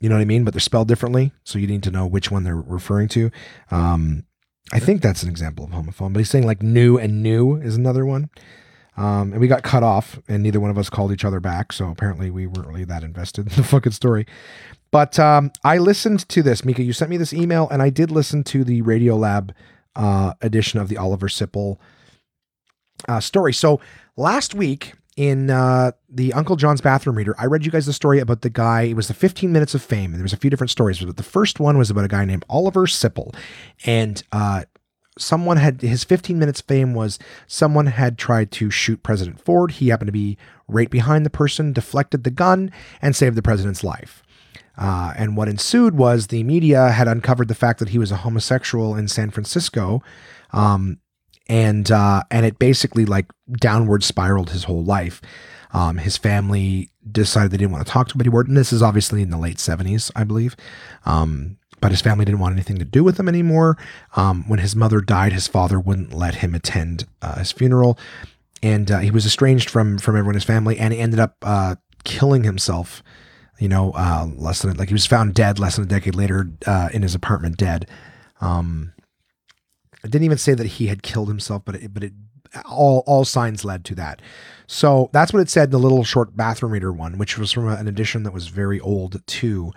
You 0.00 0.08
know 0.08 0.16
what 0.16 0.22
I 0.22 0.26
mean? 0.26 0.44
But 0.44 0.54
they're 0.54 0.60
spelled 0.60 0.88
differently, 0.88 1.32
so 1.44 1.58
you 1.58 1.66
need 1.66 1.82
to 1.84 1.90
know 1.90 2.06
which 2.06 2.30
one 2.30 2.44
they're 2.44 2.56
referring 2.56 3.08
to. 3.08 3.30
Um, 3.70 4.24
I 4.72 4.78
think 4.78 5.02
that's 5.02 5.22
an 5.22 5.28
example 5.28 5.64
of 5.64 5.70
homophone, 5.70 6.12
but 6.12 6.18
he's 6.18 6.30
saying 6.30 6.46
like 6.46 6.62
new 6.62 6.98
and 6.98 7.22
new 7.22 7.56
is 7.56 7.76
another 7.76 8.04
one. 8.04 8.30
Um, 8.96 9.32
and 9.32 9.40
we 9.40 9.48
got 9.48 9.62
cut 9.62 9.82
off, 9.82 10.20
and 10.28 10.42
neither 10.42 10.60
one 10.60 10.70
of 10.70 10.78
us 10.78 10.88
called 10.88 11.12
each 11.12 11.24
other 11.24 11.40
back. 11.40 11.72
So 11.72 11.90
apparently, 11.90 12.30
we 12.30 12.46
weren't 12.46 12.68
really 12.68 12.84
that 12.84 13.02
invested 13.02 13.46
in 13.50 13.54
the 13.54 13.64
fucking 13.64 13.92
story. 13.92 14.26
But 14.90 15.18
um, 15.18 15.50
I 15.64 15.78
listened 15.78 16.28
to 16.28 16.42
this, 16.42 16.64
Mika. 16.64 16.82
You 16.82 16.92
sent 16.92 17.10
me 17.10 17.16
this 17.16 17.32
email, 17.32 17.68
and 17.70 17.82
I 17.82 17.90
did 17.90 18.10
listen 18.10 18.44
to 18.44 18.62
the 18.62 18.82
Radiolab 18.82 19.50
uh, 19.96 20.34
edition 20.40 20.78
of 20.80 20.88
the 20.88 20.96
Oliver 20.96 21.28
Sipple 21.28 21.78
uh, 23.08 23.20
story. 23.20 23.52
So 23.52 23.80
last 24.16 24.54
week, 24.54 24.94
in 25.16 25.50
uh, 25.50 25.92
the 26.08 26.32
Uncle 26.32 26.56
John's 26.56 26.80
bathroom 26.80 27.16
reader, 27.16 27.34
I 27.38 27.46
read 27.46 27.64
you 27.64 27.70
guys 27.70 27.86
the 27.86 27.92
story 27.92 28.18
about 28.18 28.42
the 28.42 28.50
guy. 28.50 28.82
It 28.82 28.94
was 28.94 29.08
the 29.08 29.14
15 29.14 29.52
minutes 29.52 29.74
of 29.74 29.82
fame, 29.82 30.06
and 30.06 30.16
there 30.16 30.24
was 30.24 30.32
a 30.32 30.38
few 30.38 30.50
different 30.50 30.70
stories. 30.70 31.00
But 31.00 31.16
the 31.16 31.22
first 31.22 31.60
one 31.60 31.78
was 31.78 31.90
about 31.90 32.04
a 32.04 32.08
guy 32.08 32.24
named 32.24 32.44
Oliver 32.48 32.86
Sipple, 32.86 33.34
and 33.84 34.22
uh, 34.32 34.64
someone 35.18 35.56
had 35.56 35.80
his 35.82 36.04
15 36.04 36.38
minutes 36.38 36.60
fame 36.60 36.94
was 36.94 37.18
someone 37.46 37.86
had 37.86 38.18
tried 38.18 38.50
to 38.52 38.70
shoot 38.70 39.02
President 39.02 39.40
Ford. 39.40 39.72
He 39.72 39.88
happened 39.88 40.08
to 40.08 40.12
be 40.12 40.36
right 40.66 40.90
behind 40.90 41.24
the 41.24 41.30
person, 41.30 41.72
deflected 41.72 42.24
the 42.24 42.30
gun, 42.30 42.70
and 43.00 43.14
saved 43.14 43.36
the 43.36 43.42
president's 43.42 43.84
life. 43.84 44.22
Uh, 44.76 45.12
and 45.16 45.36
what 45.36 45.48
ensued 45.48 45.94
was 45.94 46.28
the 46.28 46.42
media 46.42 46.88
had 46.90 47.06
uncovered 47.06 47.46
the 47.46 47.54
fact 47.54 47.78
that 47.78 47.90
he 47.90 47.98
was 47.98 48.10
a 48.10 48.16
homosexual 48.16 48.96
in 48.96 49.06
San 49.06 49.30
Francisco. 49.30 50.02
Um, 50.52 50.98
and 51.46 51.90
uh, 51.90 52.22
and 52.30 52.46
it 52.46 52.58
basically 52.58 53.04
like 53.04 53.26
downward 53.52 54.02
spiraled 54.02 54.50
his 54.50 54.64
whole 54.64 54.84
life. 54.84 55.20
Um, 55.72 55.98
his 55.98 56.16
family 56.16 56.90
decided 57.10 57.50
they 57.50 57.56
didn't 57.56 57.72
want 57.72 57.84
to 57.84 57.92
talk 57.92 58.08
to 58.08 58.14
him 58.14 58.20
anymore. 58.20 58.42
And 58.42 58.56
this 58.56 58.72
is 58.72 58.80
obviously 58.80 59.22
in 59.22 59.30
the 59.30 59.36
late 59.36 59.56
70s, 59.56 60.10
I 60.14 60.22
believe. 60.22 60.54
Um, 61.04 61.58
but 61.80 61.90
his 61.90 62.00
family 62.00 62.24
didn't 62.24 62.40
want 62.40 62.54
anything 62.54 62.78
to 62.78 62.84
do 62.84 63.04
with 63.04 63.20
him 63.20 63.28
anymore. 63.28 63.76
Um, 64.16 64.48
when 64.48 64.58
his 64.58 64.74
mother 64.74 65.02
died, 65.02 65.34
his 65.34 65.46
father 65.46 65.78
wouldn't 65.78 66.14
let 66.14 66.36
him 66.36 66.54
attend 66.54 67.04
uh, 67.20 67.40
his 67.40 67.52
funeral, 67.52 67.98
and 68.62 68.90
uh, 68.90 69.00
he 69.00 69.10
was 69.10 69.26
estranged 69.26 69.68
from 69.68 69.98
from 69.98 70.16
everyone 70.16 70.34
in 70.34 70.36
his 70.36 70.44
family, 70.44 70.78
and 70.78 70.94
he 70.94 71.00
ended 71.00 71.20
up 71.20 71.36
uh, 71.42 71.74
killing 72.04 72.44
himself. 72.44 73.02
You 73.58 73.68
know, 73.68 73.92
uh, 73.94 74.28
less 74.34 74.62
than 74.62 74.78
like 74.78 74.88
he 74.88 74.94
was 74.94 75.04
found 75.04 75.34
dead 75.34 75.58
less 75.58 75.76
than 75.76 75.84
a 75.84 75.88
decade 75.88 76.14
later 76.14 76.50
uh, 76.66 76.88
in 76.94 77.02
his 77.02 77.14
apartment, 77.14 77.58
dead. 77.58 77.86
Um, 78.40 78.93
It 80.04 80.10
didn't 80.10 80.24
even 80.24 80.38
say 80.38 80.54
that 80.54 80.66
he 80.66 80.86
had 80.86 81.02
killed 81.02 81.28
himself, 81.28 81.62
but 81.64 81.76
it, 81.76 81.94
but 81.94 82.04
it 82.04 82.12
all 82.64 83.02
all 83.06 83.24
signs 83.24 83.64
led 83.64 83.84
to 83.86 83.94
that. 83.96 84.20
So 84.66 85.10
that's 85.12 85.32
what 85.32 85.40
it 85.40 85.50
said 85.50 85.64
in 85.64 85.70
the 85.70 85.78
little 85.78 86.04
short 86.04 86.36
bathroom 86.36 86.72
reader 86.72 86.92
one, 86.92 87.18
which 87.18 87.38
was 87.38 87.52
from 87.52 87.68
an 87.68 87.88
edition 87.88 88.22
that 88.22 88.32
was 88.32 88.48
very 88.48 88.80
old 88.80 89.26
too. 89.26 89.72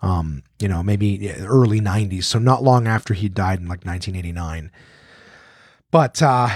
Um, 0.00 0.42
you 0.58 0.66
know, 0.66 0.82
maybe 0.82 1.30
early 1.30 1.80
90s, 1.80 2.24
so 2.24 2.40
not 2.40 2.64
long 2.64 2.88
after 2.88 3.14
he 3.14 3.28
died 3.28 3.60
in 3.60 3.68
like 3.68 3.84
1989. 3.84 4.72
But 5.92 6.20
uh, 6.20 6.48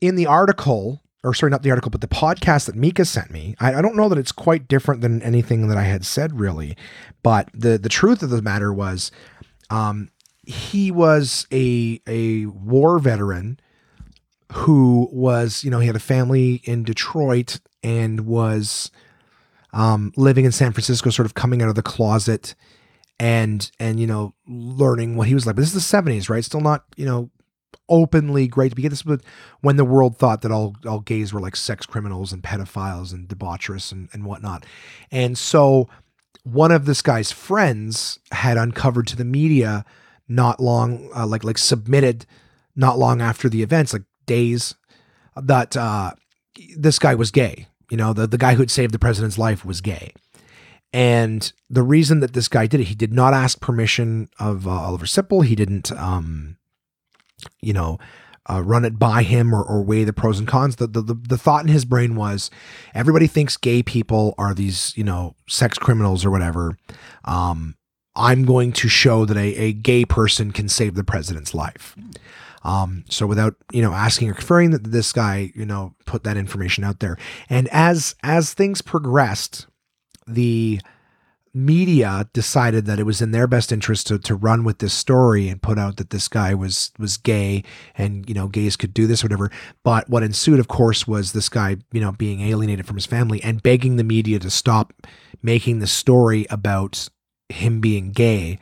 in 0.00 0.14
the 0.14 0.26
article, 0.26 1.02
or 1.22 1.34
sorry, 1.34 1.50
not 1.50 1.62
the 1.62 1.70
article, 1.70 1.90
but 1.90 2.00
the 2.00 2.08
podcast 2.08 2.64
that 2.64 2.76
Mika 2.76 3.04
sent 3.04 3.30
me, 3.30 3.56
I, 3.60 3.74
I, 3.74 3.82
don't 3.82 3.96
know 3.96 4.08
that 4.08 4.16
it's 4.16 4.32
quite 4.32 4.68
different 4.68 5.02
than 5.02 5.20
anything 5.20 5.68
that 5.68 5.76
I 5.76 5.82
had 5.82 6.06
said 6.06 6.40
really. 6.40 6.78
But 7.22 7.50
the 7.52 7.76
the 7.76 7.90
truth 7.90 8.22
of 8.22 8.30
the 8.30 8.40
matter 8.40 8.72
was, 8.72 9.10
um, 9.68 10.08
he 10.46 10.90
was 10.90 11.46
a 11.52 12.00
a 12.06 12.46
war 12.46 12.98
veteran 12.98 13.58
who 14.52 15.08
was, 15.12 15.64
you 15.64 15.70
know, 15.70 15.80
he 15.80 15.86
had 15.86 15.96
a 15.96 16.00
family 16.00 16.60
in 16.64 16.84
Detroit 16.84 17.60
and 17.82 18.20
was 18.20 18.90
um, 19.72 20.12
living 20.16 20.44
in 20.44 20.52
San 20.52 20.72
Francisco, 20.72 21.10
sort 21.10 21.26
of 21.26 21.34
coming 21.34 21.60
out 21.60 21.68
of 21.68 21.74
the 21.74 21.82
closet 21.82 22.54
and 23.20 23.70
and 23.78 24.00
you 24.00 24.06
know 24.06 24.34
learning 24.46 25.16
what 25.16 25.28
he 25.28 25.34
was 25.34 25.46
like. 25.46 25.56
But 25.56 25.62
this 25.62 25.74
is 25.74 25.90
the 25.90 25.96
'70s, 25.96 26.28
right? 26.28 26.44
Still 26.44 26.60
not 26.60 26.84
you 26.96 27.06
know 27.06 27.30
openly 27.88 28.46
great 28.46 28.70
to 28.70 28.76
begin 28.76 28.90
this 28.90 29.04
with 29.04 29.22
when 29.60 29.76
the 29.76 29.84
world 29.84 30.16
thought 30.16 30.42
that 30.42 30.52
all 30.52 30.74
all 30.86 31.00
gays 31.00 31.32
were 31.32 31.40
like 31.40 31.56
sex 31.56 31.86
criminals 31.86 32.32
and 32.32 32.42
pedophiles 32.42 33.12
and 33.12 33.28
debaucherous 33.28 33.92
and, 33.92 34.08
and 34.12 34.24
whatnot. 34.24 34.64
And 35.10 35.36
so 35.36 35.88
one 36.44 36.70
of 36.70 36.84
this 36.86 37.02
guy's 37.02 37.32
friends 37.32 38.18
had 38.30 38.56
uncovered 38.56 39.06
to 39.08 39.16
the 39.16 39.24
media 39.24 39.84
not 40.28 40.60
long 40.60 41.10
uh, 41.14 41.26
like 41.26 41.44
like 41.44 41.58
submitted 41.58 42.26
not 42.76 42.98
long 42.98 43.20
after 43.20 43.48
the 43.48 43.62
events 43.62 43.92
like 43.92 44.02
days 44.26 44.74
that 45.36 45.76
uh, 45.76 46.12
this 46.76 46.98
guy 46.98 47.14
was 47.14 47.30
gay. 47.30 47.66
You 47.90 47.96
know, 47.96 48.12
the, 48.12 48.26
the 48.26 48.38
guy 48.38 48.54
who'd 48.54 48.70
saved 48.70 48.92
the 48.94 48.98
president's 48.98 49.38
life 49.38 49.64
was 49.64 49.80
gay. 49.80 50.12
And 50.92 51.52
the 51.68 51.82
reason 51.82 52.20
that 52.20 52.34
this 52.34 52.48
guy 52.48 52.66
did 52.66 52.80
it, 52.80 52.84
he 52.84 52.94
did 52.94 53.12
not 53.12 53.34
ask 53.34 53.60
permission 53.60 54.28
of 54.38 54.66
uh, 54.66 54.70
Oliver 54.70 55.06
Sipple. 55.06 55.44
He 55.44 55.56
didn't, 55.56 55.90
um, 55.92 56.56
you 57.60 57.72
know, 57.72 57.98
uh, 58.48 58.62
run 58.62 58.84
it 58.84 58.98
by 58.98 59.22
him 59.22 59.54
or, 59.54 59.62
or 59.62 59.82
weigh 59.82 60.04
the 60.04 60.12
pros 60.12 60.38
and 60.38 60.46
cons. 60.46 60.76
The, 60.76 60.86
the, 60.86 61.00
the 61.00 61.14
the 61.14 61.38
thought 61.38 61.64
in 61.64 61.68
his 61.68 61.84
brain 61.84 62.14
was 62.14 62.50
everybody 62.94 63.26
thinks 63.26 63.56
gay 63.56 63.82
people 63.82 64.34
are 64.36 64.54
these 64.54 64.92
you 64.96 65.04
know 65.04 65.34
sex 65.48 65.78
criminals 65.78 66.24
or 66.24 66.30
whatever. 66.30 66.76
Um, 67.24 67.74
I'm 68.16 68.44
going 68.44 68.72
to 68.72 68.88
show 68.88 69.24
that 69.24 69.36
a, 69.36 69.54
a 69.56 69.72
gay 69.72 70.04
person 70.04 70.52
can 70.52 70.68
save 70.68 70.94
the 70.94 71.04
president's 71.04 71.54
life. 71.54 71.96
Um, 72.62 73.04
so 73.10 73.26
without 73.26 73.56
you 73.72 73.82
know 73.82 73.92
asking 73.92 74.30
or 74.30 74.34
conferring, 74.34 74.70
that 74.70 74.84
this 74.84 75.12
guy 75.12 75.52
you 75.54 75.66
know 75.66 75.94
put 76.06 76.24
that 76.24 76.36
information 76.36 76.84
out 76.84 77.00
there. 77.00 77.16
And 77.48 77.68
as 77.68 78.14
as 78.22 78.54
things 78.54 78.80
progressed, 78.82 79.66
the 80.26 80.80
media 81.54 82.28
decided 82.32 82.84
that 82.84 82.98
it 82.98 83.04
was 83.04 83.22
in 83.22 83.30
their 83.30 83.46
best 83.46 83.70
interest 83.70 84.08
to, 84.08 84.18
to 84.18 84.34
run 84.34 84.64
with 84.64 84.78
this 84.80 84.92
story 84.92 85.48
and 85.48 85.62
put 85.62 85.78
out 85.78 85.96
that 85.98 86.10
this 86.10 86.26
guy 86.26 86.52
was 86.52 86.90
was 86.98 87.16
gay 87.16 87.62
and 87.96 88.28
you 88.28 88.34
know 88.34 88.48
gays 88.48 88.76
could 88.76 88.92
do 88.92 89.06
this 89.06 89.22
or 89.22 89.26
whatever 89.26 89.52
but 89.84 90.10
what 90.10 90.24
ensued 90.24 90.58
of 90.58 90.66
course 90.66 91.06
was 91.06 91.30
this 91.30 91.48
guy 91.48 91.76
you 91.92 92.00
know 92.00 92.10
being 92.10 92.40
alienated 92.40 92.84
from 92.84 92.96
his 92.96 93.06
family 93.06 93.40
and 93.44 93.62
begging 93.62 93.94
the 93.94 94.02
media 94.02 94.40
to 94.40 94.50
stop 94.50 94.92
making 95.44 95.78
the 95.78 95.86
story 95.86 96.44
about 96.50 97.08
him 97.48 97.80
being 97.80 98.10
gay 98.10 98.58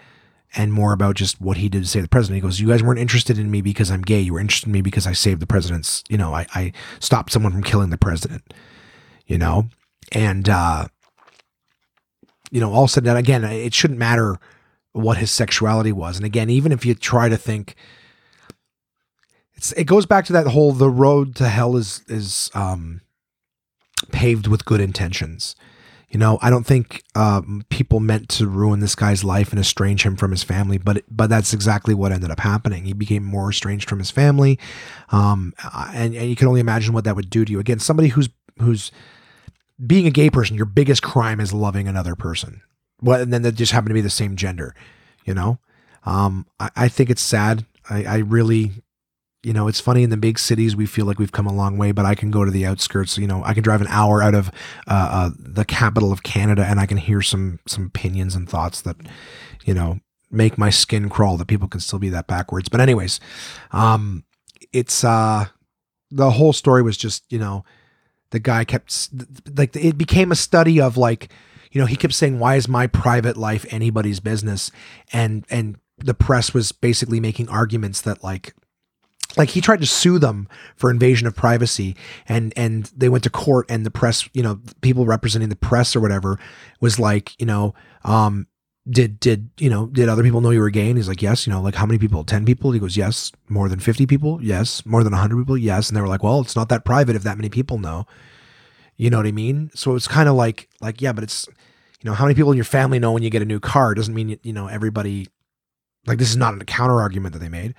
and 0.54 0.72
more 0.72 0.92
about 0.92 1.16
just 1.16 1.40
what 1.40 1.56
he 1.56 1.68
did 1.68 1.82
to 1.82 1.88
save 1.88 2.02
the 2.02 2.08
president. 2.08 2.36
He 2.36 2.40
goes, 2.40 2.60
"You 2.60 2.68
guys 2.68 2.82
weren't 2.82 2.98
interested 2.98 3.38
in 3.38 3.50
me 3.50 3.62
because 3.62 3.90
I'm 3.90 4.02
gay. 4.02 4.20
You 4.20 4.34
were 4.34 4.40
interested 4.40 4.66
in 4.66 4.72
me 4.72 4.82
because 4.82 5.06
I 5.06 5.12
saved 5.12 5.40
the 5.40 5.46
president's. 5.46 6.04
You 6.08 6.18
know, 6.18 6.34
I, 6.34 6.46
I 6.54 6.72
stopped 7.00 7.32
someone 7.32 7.52
from 7.52 7.62
killing 7.62 7.90
the 7.90 7.98
president. 7.98 8.52
You 9.26 9.38
know, 9.38 9.68
and 10.10 10.48
uh, 10.48 10.88
you 12.50 12.60
know, 12.60 12.72
all 12.72 12.88
said 12.88 13.04
that 13.04 13.16
again, 13.16 13.44
it 13.44 13.72
shouldn't 13.72 13.98
matter 13.98 14.38
what 14.92 15.16
his 15.16 15.30
sexuality 15.30 15.90
was. 15.90 16.16
And 16.16 16.26
again, 16.26 16.50
even 16.50 16.70
if 16.70 16.84
you 16.84 16.94
try 16.94 17.28
to 17.28 17.36
think, 17.36 17.74
it's 19.54 19.72
it 19.72 19.84
goes 19.84 20.04
back 20.04 20.26
to 20.26 20.32
that 20.34 20.48
whole 20.48 20.72
the 20.72 20.90
road 20.90 21.34
to 21.36 21.48
hell 21.48 21.76
is 21.76 22.02
is 22.08 22.50
um, 22.54 23.00
paved 24.10 24.46
with 24.46 24.66
good 24.66 24.80
intentions. 24.80 25.56
You 26.12 26.18
know, 26.18 26.38
I 26.42 26.50
don't 26.50 26.66
think 26.66 27.02
um, 27.14 27.64
people 27.70 27.98
meant 27.98 28.28
to 28.30 28.46
ruin 28.46 28.80
this 28.80 28.94
guy's 28.94 29.24
life 29.24 29.50
and 29.50 29.58
estrange 29.58 30.04
him 30.04 30.14
from 30.14 30.30
his 30.30 30.42
family, 30.42 30.76
but 30.76 31.04
but 31.10 31.30
that's 31.30 31.54
exactly 31.54 31.94
what 31.94 32.12
ended 32.12 32.30
up 32.30 32.40
happening. 32.40 32.84
He 32.84 32.92
became 32.92 33.24
more 33.24 33.48
estranged 33.48 33.88
from 33.88 33.98
his 33.98 34.10
family, 34.10 34.58
um, 35.08 35.54
and 35.94 36.14
and 36.14 36.28
you 36.28 36.36
can 36.36 36.48
only 36.48 36.60
imagine 36.60 36.92
what 36.92 37.04
that 37.04 37.16
would 37.16 37.30
do 37.30 37.46
to 37.46 37.50
you. 37.50 37.58
Again, 37.60 37.78
somebody 37.78 38.08
who's 38.08 38.28
who's 38.60 38.92
being 39.86 40.06
a 40.06 40.10
gay 40.10 40.28
person, 40.28 40.54
your 40.54 40.66
biggest 40.66 41.02
crime 41.02 41.40
is 41.40 41.54
loving 41.54 41.88
another 41.88 42.14
person. 42.14 42.60
Well, 43.00 43.22
and 43.22 43.32
then 43.32 43.40
they 43.40 43.50
just 43.50 43.72
happen 43.72 43.88
to 43.88 43.94
be 43.94 44.02
the 44.02 44.10
same 44.10 44.36
gender. 44.36 44.74
You 45.24 45.32
know, 45.32 45.60
um, 46.04 46.44
I, 46.60 46.70
I 46.76 46.88
think 46.88 47.08
it's 47.08 47.22
sad. 47.22 47.64
I, 47.88 48.04
I 48.04 48.16
really 48.18 48.81
you 49.42 49.52
know, 49.52 49.66
it's 49.66 49.80
funny 49.80 50.04
in 50.04 50.10
the 50.10 50.16
big 50.16 50.38
cities 50.38 50.76
we 50.76 50.86
feel 50.86 51.04
like 51.04 51.18
we've 51.18 51.32
come 51.32 51.46
a 51.46 51.52
long 51.52 51.76
way, 51.76 51.90
but 51.90 52.04
I 52.04 52.14
can 52.14 52.30
go 52.30 52.44
to 52.44 52.50
the 52.50 52.64
outskirts. 52.64 53.18
You 53.18 53.26
know, 53.26 53.42
I 53.44 53.54
can 53.54 53.62
drive 53.62 53.80
an 53.80 53.88
hour 53.88 54.22
out 54.22 54.34
of 54.34 54.48
uh, 54.86 55.08
uh, 55.10 55.30
the 55.36 55.64
capital 55.64 56.12
of 56.12 56.22
Canada, 56.22 56.64
and 56.64 56.78
I 56.78 56.86
can 56.86 56.96
hear 56.96 57.22
some 57.22 57.58
some 57.66 57.86
opinions 57.86 58.36
and 58.36 58.48
thoughts 58.48 58.80
that, 58.82 58.96
you 59.64 59.74
know, 59.74 59.98
make 60.30 60.58
my 60.58 60.70
skin 60.70 61.08
crawl. 61.08 61.36
That 61.36 61.48
people 61.48 61.66
can 61.66 61.80
still 61.80 61.98
be 61.98 62.08
that 62.10 62.28
backwards. 62.28 62.68
But 62.68 62.80
anyways, 62.80 63.18
um, 63.72 64.24
it's 64.72 65.02
uh, 65.02 65.46
the 66.10 66.30
whole 66.30 66.52
story 66.52 66.82
was 66.82 66.96
just 66.96 67.24
you 67.32 67.40
know, 67.40 67.64
the 68.30 68.38
guy 68.38 68.64
kept 68.64 69.08
like 69.56 69.74
it 69.74 69.98
became 69.98 70.30
a 70.30 70.36
study 70.36 70.80
of 70.80 70.96
like, 70.96 71.32
you 71.72 71.80
know, 71.80 71.86
he 71.86 71.96
kept 71.96 72.14
saying, 72.14 72.38
"Why 72.38 72.54
is 72.54 72.68
my 72.68 72.86
private 72.86 73.36
life 73.36 73.66
anybody's 73.70 74.20
business?" 74.20 74.70
and 75.12 75.44
and 75.50 75.78
the 75.98 76.14
press 76.14 76.54
was 76.54 76.70
basically 76.70 77.18
making 77.18 77.48
arguments 77.48 78.00
that 78.02 78.22
like 78.22 78.54
like 79.36 79.50
he 79.50 79.60
tried 79.60 79.80
to 79.80 79.86
sue 79.86 80.18
them 80.18 80.48
for 80.76 80.90
invasion 80.90 81.26
of 81.26 81.34
privacy 81.34 81.96
and 82.28 82.52
and 82.56 82.92
they 82.96 83.08
went 83.08 83.24
to 83.24 83.30
court 83.30 83.66
and 83.68 83.86
the 83.86 83.90
press 83.90 84.28
you 84.34 84.42
know 84.42 84.60
people 84.80 85.06
representing 85.06 85.48
the 85.48 85.56
press 85.56 85.96
or 85.96 86.00
whatever 86.00 86.38
was 86.80 86.98
like 86.98 87.38
you 87.40 87.46
know 87.46 87.74
um 88.04 88.46
did 88.88 89.20
did 89.20 89.50
you 89.58 89.70
know 89.70 89.86
did 89.86 90.08
other 90.08 90.22
people 90.22 90.40
know 90.40 90.50
you 90.50 90.60
were 90.60 90.70
gay? 90.70 90.88
And 90.88 90.96
he's 90.96 91.08
like 91.08 91.22
yes 91.22 91.46
you 91.46 91.52
know 91.52 91.60
like 91.60 91.74
how 91.74 91.86
many 91.86 91.98
people? 91.98 92.24
10 92.24 92.44
people? 92.44 92.72
He 92.72 92.80
goes 92.80 92.96
yes 92.96 93.30
more 93.48 93.68
than 93.68 93.78
50 93.78 94.06
people? 94.06 94.42
Yes 94.42 94.84
more 94.84 95.04
than 95.04 95.12
100 95.12 95.36
people? 95.36 95.56
Yes. 95.56 95.88
And 95.88 95.96
they 95.96 96.00
were 96.00 96.08
like 96.08 96.22
well 96.22 96.40
it's 96.40 96.56
not 96.56 96.68
that 96.70 96.84
private 96.84 97.16
if 97.16 97.22
that 97.22 97.36
many 97.36 97.48
people 97.48 97.78
know. 97.78 98.06
You 98.96 99.10
know 99.10 99.16
what 99.16 99.26
i 99.26 99.32
mean? 99.32 99.70
So 99.74 99.94
it's 99.94 100.08
kind 100.08 100.28
of 100.28 100.34
like 100.34 100.68
like 100.80 101.00
yeah 101.00 101.12
but 101.12 101.24
it's 101.24 101.46
you 102.00 102.10
know 102.10 102.14
how 102.14 102.24
many 102.24 102.34
people 102.34 102.50
in 102.50 102.56
your 102.56 102.64
family 102.64 102.98
know 102.98 103.12
when 103.12 103.22
you 103.22 103.30
get 103.30 103.42
a 103.42 103.46
new 103.46 103.60
car? 103.60 103.94
Doesn't 103.94 104.14
mean 104.14 104.38
you 104.42 104.52
know 104.52 104.66
everybody 104.66 105.28
like 106.06 106.18
this 106.18 106.30
is 106.30 106.36
not 106.36 106.60
a 106.60 106.64
counter 106.64 107.00
argument 107.00 107.34
that 107.34 107.38
they 107.38 107.48
made 107.48 107.74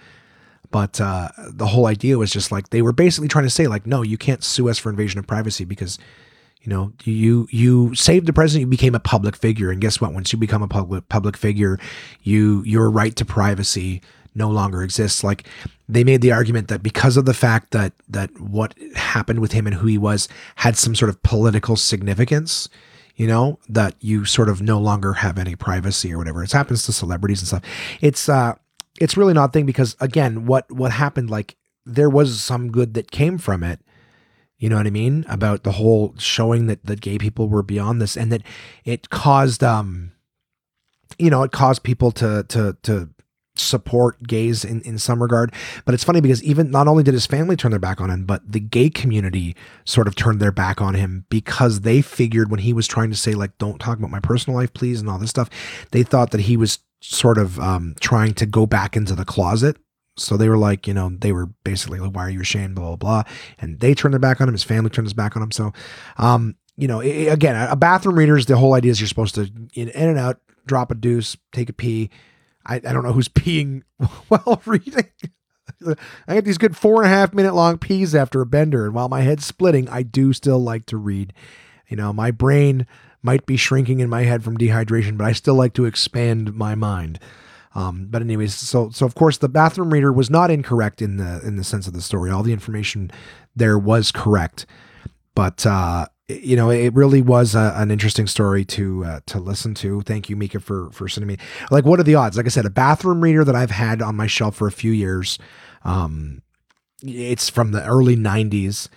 but 0.74 1.00
uh, 1.00 1.30
the 1.38 1.68
whole 1.68 1.86
idea 1.86 2.18
was 2.18 2.32
just 2.32 2.52
like 2.52 2.72
they 2.72 2.82
were 2.82 2.92
basically 2.92 3.28
trying 3.28 3.46
to 3.46 3.50
say 3.52 3.68
like, 3.68 3.86
no, 3.86 4.02
you 4.02 4.18
can't 4.18 4.44
sue 4.44 4.70
us 4.70 4.80
for 4.80 4.90
invasion 4.90 5.20
of 5.20 5.28
privacy 5.28 5.66
because 5.66 6.00
you 6.64 6.70
know 6.72 6.92
you 7.04 7.48
you 7.52 7.94
saved 7.94 8.26
the 8.26 8.34
president 8.34 8.62
you 8.62 8.68
became 8.68 8.96
a 8.96 9.00
public 9.00 9.36
figure. 9.36 9.70
And 9.70 9.80
guess 9.80 10.02
what? 10.02 10.14
Once 10.14 10.34
you 10.34 10.40
become 10.40 10.64
a 10.64 10.68
public 10.68 11.08
public 11.10 11.38
figure 11.38 11.78
you 12.24 12.64
your 12.66 12.90
right 12.90 13.16
to 13.18 13.24
privacy 13.24 14.02
no 14.34 14.50
longer 14.50 14.82
exists. 14.82 15.24
Like 15.24 15.48
they 15.88 16.04
made 16.04 16.22
the 16.22 16.32
argument 16.32 16.70
that 16.70 16.82
because 16.82 17.18
of 17.18 17.26
the 17.26 17.36
fact 17.36 17.70
that 17.70 17.94
that 18.10 18.32
what 18.40 18.74
happened 18.96 19.42
with 19.42 19.52
him 19.52 19.68
and 19.68 19.76
who 19.76 19.86
he 19.86 20.00
was 20.00 20.28
had 20.56 20.76
some 20.76 20.96
sort 20.96 21.10
of 21.10 21.22
political 21.22 21.76
significance 21.76 22.68
you 23.16 23.28
know 23.28 23.60
that 23.70 23.94
you 24.00 24.26
sort 24.26 24.50
of 24.50 24.60
no 24.60 24.80
longer 24.80 25.14
have 25.14 25.38
any 25.38 25.56
privacy 25.56 26.12
or 26.12 26.18
whatever. 26.18 26.44
It 26.44 26.52
happens 26.52 26.84
to 26.88 26.92
celebrities 26.92 27.42
and 27.42 27.48
stuff. 27.48 27.64
It's 28.02 28.28
uh 28.28 28.56
it's 29.00 29.18
really 29.18 29.34
not 29.34 29.54
thing 29.54 29.66
because 29.66 29.96
again, 30.00 30.46
what 30.46 30.72
what 30.72 30.92
happened 30.92 31.30
like 31.30 31.56
there 31.86 32.10
was 32.10 32.42
some 32.42 32.72
good 32.72 32.94
that 32.94 33.12
came 33.12 33.38
from 33.38 33.64
it. 33.64 33.80
You 34.58 34.70
know 34.70 34.78
what 34.78 34.88
I 34.88 34.92
mean? 34.92 35.26
About 35.28 35.64
the 35.64 35.74
whole 35.74 36.16
showing 36.18 36.68
that 36.68 36.86
that 36.86 37.02
gay 37.02 37.18
people 37.18 37.50
were 37.50 37.64
beyond 37.64 38.02
this 38.02 38.16
and 38.16 38.32
that 38.32 38.44
it 38.86 39.10
caused 39.10 39.64
um 39.64 40.12
you 41.20 41.30
know, 41.30 41.44
it 41.44 41.52
caused 41.52 41.84
people 41.84 42.12
to 42.12 42.46
to 42.50 42.78
to 42.84 43.10
support 43.56 44.24
gays 44.24 44.66
in, 44.66 44.82
in 44.82 44.98
some 44.98 45.22
regard. 45.22 45.54
But 45.86 45.94
it's 45.94 46.04
funny 46.04 46.22
because 46.22 46.44
even 46.44 46.72
not 46.72 46.88
only 46.88 47.04
did 47.04 47.14
his 47.14 47.28
family 47.28 47.56
turn 47.56 47.72
their 47.72 47.80
back 47.80 48.02
on 48.02 48.10
him, 48.10 48.26
but 48.26 48.52
the 48.52 48.60
gay 48.60 48.90
community 48.90 49.56
sort 49.86 50.08
of 50.08 50.16
turned 50.16 50.40
their 50.40 50.52
back 50.52 50.82
on 50.82 50.96
him 50.96 51.26
because 51.30 51.82
they 51.82 52.02
figured 52.02 52.50
when 52.50 52.62
he 52.62 52.74
was 52.74 52.88
trying 52.88 53.12
to 53.12 53.16
say, 53.16 53.34
like, 53.34 53.58
don't 53.60 53.80
talk 53.80 53.98
about 53.98 54.10
my 54.10 54.20
personal 54.20 54.58
life, 54.58 54.74
please, 54.74 55.00
and 55.02 55.10
all 55.10 55.20
this 55.20 55.30
stuff, 55.30 55.50
they 55.92 56.04
thought 56.04 56.32
that 56.32 56.42
he 56.42 56.58
was 56.58 56.80
sort 57.04 57.38
of 57.38 57.60
um, 57.60 57.96
trying 58.00 58.34
to 58.34 58.46
go 58.46 58.66
back 58.66 58.96
into 58.96 59.14
the 59.14 59.26
closet. 59.26 59.78
So 60.16 60.38
they 60.38 60.48
were 60.48 60.58
like, 60.58 60.88
you 60.88 60.94
know, 60.94 61.10
they 61.10 61.32
were 61.32 61.48
basically 61.64 62.00
like, 62.00 62.16
why 62.16 62.26
are 62.26 62.30
you 62.30 62.42
ashamed? 62.42 62.76
Blah, 62.76 62.96
blah, 62.96 63.24
blah. 63.24 63.24
And 63.60 63.80
they 63.80 63.94
turned 63.94 64.14
their 64.14 64.20
back 64.20 64.40
on 64.40 64.48
him. 64.48 64.54
His 64.54 64.64
family 64.64 64.90
turned 64.90 65.08
his 65.08 65.14
back 65.14 65.36
on 65.36 65.44
him. 65.44 65.52
So, 65.52 65.74
um, 66.18 66.56
you 66.78 66.88
know, 66.88 67.02
it, 67.02 67.28
again, 67.28 67.56
a 67.70 67.76
bathroom 67.76 68.18
reader 68.18 68.38
is 68.38 68.46
the 68.46 68.58
whole 68.58 68.74
idea 68.74 68.92
is 68.92 69.02
you're 69.02 69.08
supposed 69.08 69.36
to 69.36 69.42
in, 69.74 69.90
in 69.90 70.10
and 70.10 70.18
out, 70.18 70.40
drop 70.66 70.92
a 70.92 70.96
deuce, 70.96 71.36
take 71.52 71.70
a 71.70 71.74
pee. 71.74 72.10
I, 72.66 72.76
I 72.76 72.80
don't 72.80 73.04
know 73.04 73.12
who's 73.12 73.28
peeing 73.30 73.84
while 74.28 74.62
reading. 74.66 75.10
I 76.28 76.36
get 76.36 76.46
these 76.46 76.58
good 76.58 76.78
four 76.78 77.04
and 77.04 77.12
a 77.12 77.16
half 77.16 77.34
minute 77.34 77.54
long 77.54 77.78
pees 77.78 78.16
after 78.16 78.40
a 78.42 78.46
bender, 78.46 78.86
and 78.86 78.94
while 78.94 79.10
my 79.10 79.22
head's 79.22 79.46
splitting, 79.46 79.90
I 79.90 80.04
do 80.04 80.32
still 80.32 80.60
like 80.60 80.86
to 80.88 80.98
read. 80.98 81.34
You 81.90 81.98
know, 81.98 82.14
my 82.14 82.32
brain 82.32 82.88
might 83.24 83.46
be 83.46 83.58
shrinking 83.58 84.02
in 84.02 84.10
my 84.10 84.24
head 84.24 84.44
from 84.44 84.58
dehydration, 84.58 85.18
but 85.18 85.26
I 85.26 85.32
still 85.32 85.56
like 85.56 85.74
to 85.74 85.86
expand 85.86 86.54
my 86.54 86.76
mind. 86.76 87.20
Um, 87.76 88.08
but 88.10 88.22
anyways, 88.22 88.54
so 88.54 88.90
so 88.92 89.06
of 89.06 89.16
course 89.16 89.38
the 89.38 89.50
bathroom 89.50 89.92
reader 89.92 90.14
was 90.14 90.30
not 90.30 90.52
incorrect 90.52 91.02
in 91.02 91.18
the 91.18 91.42
in 91.44 91.56
the 91.56 91.64
sense 91.64 91.88
of 91.88 91.94
the 91.94 92.02
story. 92.02 92.30
All 92.30 92.44
the 92.44 92.54
information 92.54 93.12
there 93.56 93.80
was 93.80 94.12
correct, 94.12 94.68
but 95.34 95.66
uh, 95.66 96.06
you 96.28 96.56
know 96.56 96.70
it 96.70 96.94
really 96.94 97.22
was 97.22 97.56
a, 97.56 97.74
an 97.76 97.90
interesting 97.90 98.28
story 98.28 98.64
to 98.66 99.06
uh, 99.06 99.20
to 99.26 99.40
listen 99.40 99.74
to. 99.76 100.02
Thank 100.02 100.30
you, 100.30 100.36
Mika, 100.36 100.60
for 100.60 100.92
for 100.92 101.08
sending 101.08 101.28
me. 101.28 101.38
Like, 101.72 101.86
what 101.86 102.00
are 102.00 102.04
the 102.04 102.16
odds? 102.16 102.38
Like 102.38 102.46
I 102.46 102.50
said, 102.50 102.66
a 102.66 102.70
bathroom 102.70 103.22
reader 103.22 103.44
that 103.44 103.56
I've 103.56 103.72
had 103.72 104.04
on 104.04 104.16
my 104.16 104.28
shelf 104.28 104.56
for 104.56 104.68
a 104.68 104.72
few 104.72 104.92
years. 104.92 105.40
Um, 105.84 106.44
it's 107.02 107.50
from 107.50 107.72
the 107.72 107.84
early 107.86 108.16
'90s. 108.16 108.88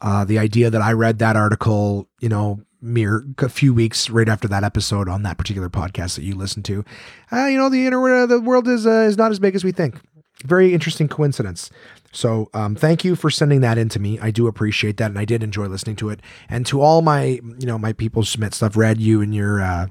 Uh, 0.00 0.24
the 0.24 0.38
idea 0.38 0.70
that 0.70 0.82
I 0.82 0.92
read 0.92 1.18
that 1.18 1.36
article, 1.36 2.08
you 2.20 2.28
know, 2.28 2.60
mere 2.84 3.24
a 3.38 3.48
few 3.48 3.72
weeks 3.72 4.10
right 4.10 4.28
after 4.28 4.46
that 4.48 4.62
episode 4.62 5.08
on 5.08 5.22
that 5.22 5.38
particular 5.38 5.68
podcast 5.68 6.16
that 6.16 6.22
you 6.22 6.34
listened 6.34 6.64
to. 6.66 6.84
Uh, 7.32 7.46
you 7.46 7.58
know, 7.58 7.68
the 7.68 7.86
inner 7.86 8.26
the 8.26 8.40
world 8.40 8.68
is 8.68 8.86
uh, 8.86 9.06
is 9.08 9.16
not 9.16 9.30
as 9.30 9.38
big 9.38 9.54
as 9.54 9.64
we 9.64 9.72
think. 9.72 10.00
Very 10.44 10.74
interesting 10.74 11.08
coincidence. 11.08 11.70
So, 12.12 12.50
um, 12.54 12.76
thank 12.76 13.04
you 13.04 13.16
for 13.16 13.30
sending 13.30 13.60
that 13.62 13.78
in 13.78 13.88
to 13.90 13.98
me. 13.98 14.18
I 14.20 14.30
do 14.30 14.46
appreciate 14.46 14.98
that, 14.98 15.10
and 15.10 15.18
I 15.18 15.24
did 15.24 15.42
enjoy 15.42 15.66
listening 15.66 15.96
to 15.96 16.10
it. 16.10 16.20
And 16.48 16.66
to 16.66 16.80
all 16.80 17.02
my, 17.02 17.40
you 17.58 17.66
know, 17.66 17.78
my 17.78 17.92
people 17.92 18.22
submit 18.24 18.54
stuff, 18.54 18.76
read 18.76 19.00
you 19.00 19.20
and 19.20 19.34
your, 19.34 19.60
uh, 19.60 19.86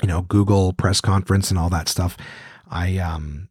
you 0.00 0.08
know, 0.08 0.22
Google 0.22 0.72
press 0.72 1.00
conference 1.00 1.50
and 1.50 1.58
all 1.58 1.68
that 1.70 1.88
stuff. 1.88 2.16
I 2.70 2.98
um, 2.98 3.48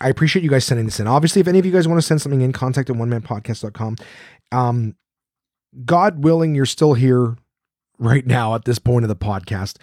I 0.00 0.08
appreciate 0.08 0.42
you 0.42 0.50
guys 0.50 0.64
sending 0.64 0.86
this 0.86 1.00
in. 1.00 1.06
Obviously, 1.06 1.40
if 1.40 1.48
any 1.48 1.58
of 1.58 1.66
you 1.66 1.72
guys 1.72 1.88
want 1.88 1.98
to 1.98 2.06
send 2.06 2.20
something 2.20 2.42
in, 2.42 2.52
contact 2.52 2.90
at 2.90 2.96
one 2.96 3.10
manpodcast.com. 3.10 3.96
Um, 4.52 4.94
God 5.84 6.22
willing, 6.22 6.54
you're 6.54 6.66
still 6.66 6.94
here 6.94 7.36
right 7.98 8.26
now 8.26 8.54
at 8.54 8.64
this 8.64 8.78
point 8.78 9.04
of 9.04 9.08
the 9.08 9.16
podcast. 9.16 9.76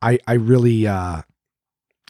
I 0.00 0.18
I 0.26 0.34
really 0.34 0.86
uh 0.86 1.22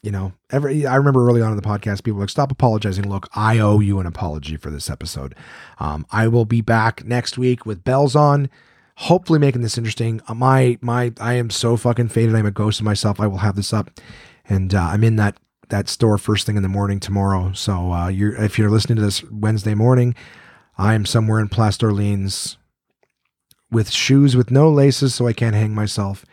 you 0.02 0.10
know, 0.10 0.32
every 0.50 0.84
I 0.84 0.96
remember 0.96 1.26
early 1.28 1.40
on 1.40 1.50
in 1.50 1.56
the 1.56 1.62
podcast, 1.62 2.02
people 2.02 2.20
like, 2.20 2.28
stop 2.28 2.50
apologizing. 2.50 3.08
Look, 3.08 3.28
I 3.34 3.58
owe 3.58 3.78
you 3.78 4.00
an 4.00 4.06
apology 4.06 4.56
for 4.56 4.68
this 4.68 4.90
episode. 4.90 5.34
Um, 5.78 6.04
I 6.10 6.26
will 6.26 6.44
be 6.44 6.60
back 6.60 7.04
next 7.04 7.38
week 7.38 7.64
with 7.64 7.84
bells 7.84 8.16
on, 8.16 8.50
hopefully 8.96 9.38
making 9.38 9.62
this 9.62 9.78
interesting. 9.78 10.20
Uh, 10.26 10.34
my 10.34 10.76
my 10.80 11.12
I 11.20 11.34
am 11.34 11.50
so 11.50 11.76
fucking 11.76 12.08
faded. 12.08 12.34
I'm 12.34 12.46
a 12.46 12.50
ghost 12.50 12.80
of 12.80 12.84
myself. 12.84 13.20
I 13.20 13.28
will 13.28 13.38
have 13.38 13.54
this 13.54 13.72
up, 13.72 13.90
and 14.48 14.74
uh, 14.74 14.88
I'm 14.90 15.04
in 15.04 15.16
that 15.16 15.36
that 15.68 15.88
store 15.88 16.18
first 16.18 16.46
thing 16.46 16.56
in 16.56 16.64
the 16.64 16.68
morning 16.68 16.98
tomorrow. 16.98 17.52
So 17.52 17.92
uh, 17.92 18.08
you're 18.08 18.34
if 18.34 18.58
you're 18.58 18.70
listening 18.70 18.96
to 18.96 19.02
this 19.02 19.22
Wednesday 19.30 19.74
morning, 19.74 20.16
I 20.76 20.94
am 20.94 21.06
somewhere 21.06 21.38
in 21.38 21.46
d'Orleans 21.46 22.56
with 23.72 23.90
shoes 23.90 24.36
with 24.36 24.50
no 24.50 24.70
laces 24.70 25.14
so 25.14 25.26
I 25.26 25.32
can't 25.32 25.56
hang 25.56 25.74
myself, 25.74 26.24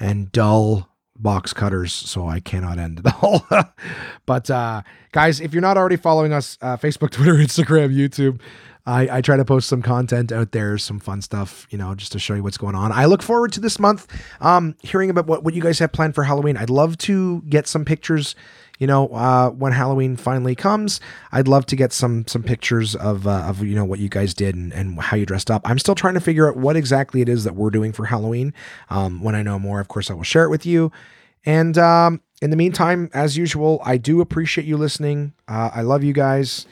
and 0.00 0.32
dull 0.32 0.88
box 1.18 1.52
cutters 1.52 1.92
so 1.92 2.28
I 2.28 2.40
cannot 2.40 2.78
end 2.78 3.00
it 3.04 3.12
all. 3.22 3.46
but 4.26 4.48
uh, 4.48 4.82
guys, 5.12 5.40
if 5.40 5.52
you're 5.52 5.60
not 5.60 5.76
already 5.76 5.96
following 5.96 6.32
us, 6.32 6.56
uh, 6.62 6.76
Facebook, 6.76 7.10
Twitter, 7.10 7.34
Instagram, 7.34 7.94
YouTube, 7.94 8.40
I, 8.88 9.18
I 9.18 9.20
try 9.20 9.36
to 9.36 9.44
post 9.44 9.68
some 9.68 9.82
content 9.82 10.32
out 10.32 10.52
there, 10.52 10.78
some 10.78 10.98
fun 10.98 11.20
stuff, 11.20 11.66
you 11.70 11.76
know, 11.76 11.94
just 11.94 12.12
to 12.12 12.18
show 12.18 12.34
you 12.34 12.42
what's 12.42 12.56
going 12.56 12.74
on. 12.74 12.90
I 12.90 13.04
look 13.04 13.22
forward 13.22 13.52
to 13.52 13.60
this 13.60 13.78
month 13.78 14.06
um, 14.40 14.76
hearing 14.82 15.10
about 15.10 15.26
what, 15.26 15.44
what 15.44 15.52
you 15.52 15.60
guys 15.60 15.78
have 15.80 15.92
planned 15.92 16.14
for 16.14 16.24
Halloween. 16.24 16.56
I'd 16.56 16.70
love 16.70 16.96
to 16.98 17.42
get 17.42 17.66
some 17.66 17.84
pictures 17.84 18.34
you 18.78 18.86
know, 18.86 19.08
uh, 19.08 19.50
when 19.50 19.72
Halloween 19.72 20.16
finally 20.16 20.54
comes, 20.54 21.00
I'd 21.32 21.48
love 21.48 21.66
to 21.66 21.74
get 21.74 21.92
some 21.92 22.24
some 22.28 22.44
pictures 22.44 22.94
of 22.94 23.26
uh, 23.26 23.42
of 23.48 23.64
you 23.64 23.74
know 23.74 23.84
what 23.84 23.98
you 23.98 24.08
guys 24.08 24.34
did 24.34 24.54
and, 24.54 24.72
and 24.72 25.00
how 25.00 25.16
you 25.16 25.26
dressed 25.26 25.50
up. 25.50 25.68
I'm 25.68 25.80
still 25.80 25.96
trying 25.96 26.14
to 26.14 26.20
figure 26.20 26.48
out 26.48 26.56
what 26.56 26.76
exactly 26.76 27.20
it 27.20 27.28
is 27.28 27.42
that 27.42 27.56
we're 27.56 27.70
doing 27.70 27.92
for 27.92 28.04
Halloween. 28.04 28.54
Um, 28.88 29.20
when 29.20 29.34
I 29.34 29.42
know 29.42 29.58
more, 29.58 29.80
of 29.80 29.88
course, 29.88 30.12
I 30.12 30.14
will 30.14 30.22
share 30.22 30.44
it 30.44 30.48
with 30.48 30.64
you. 30.64 30.92
And 31.44 31.76
um, 31.76 32.20
in 32.40 32.50
the 32.50 32.56
meantime, 32.56 33.10
as 33.12 33.36
usual, 33.36 33.80
I 33.84 33.96
do 33.96 34.20
appreciate 34.20 34.64
you 34.64 34.76
listening. 34.76 35.32
Uh, 35.48 35.70
I 35.74 35.82
love 35.82 36.04
you 36.04 36.12
guys. 36.12 36.64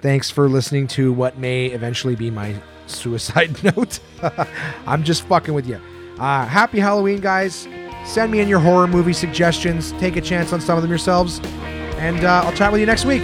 Thanks 0.00 0.30
for 0.30 0.48
listening 0.48 0.86
to 0.88 1.12
what 1.12 1.38
may 1.38 1.66
eventually 1.66 2.14
be 2.16 2.30
my 2.30 2.54
suicide 2.86 3.62
note. 3.76 4.00
I'm 4.86 5.02
just 5.04 5.22
fucking 5.22 5.54
with 5.54 5.66
you. 5.66 5.80
Uh, 6.18 6.46
happy 6.46 6.78
Halloween, 6.78 7.20
guys. 7.20 7.66
Send 8.04 8.30
me 8.30 8.40
in 8.40 8.48
your 8.48 8.60
horror 8.60 8.86
movie 8.86 9.12
suggestions. 9.12 9.92
Take 9.92 10.16
a 10.16 10.20
chance 10.20 10.52
on 10.52 10.60
some 10.60 10.76
of 10.76 10.82
them 10.82 10.90
yourselves. 10.90 11.40
And 11.98 12.24
uh, 12.24 12.42
I'll 12.44 12.52
chat 12.52 12.70
with 12.70 12.80
you 12.80 12.86
next 12.86 13.04
week. 13.04 13.22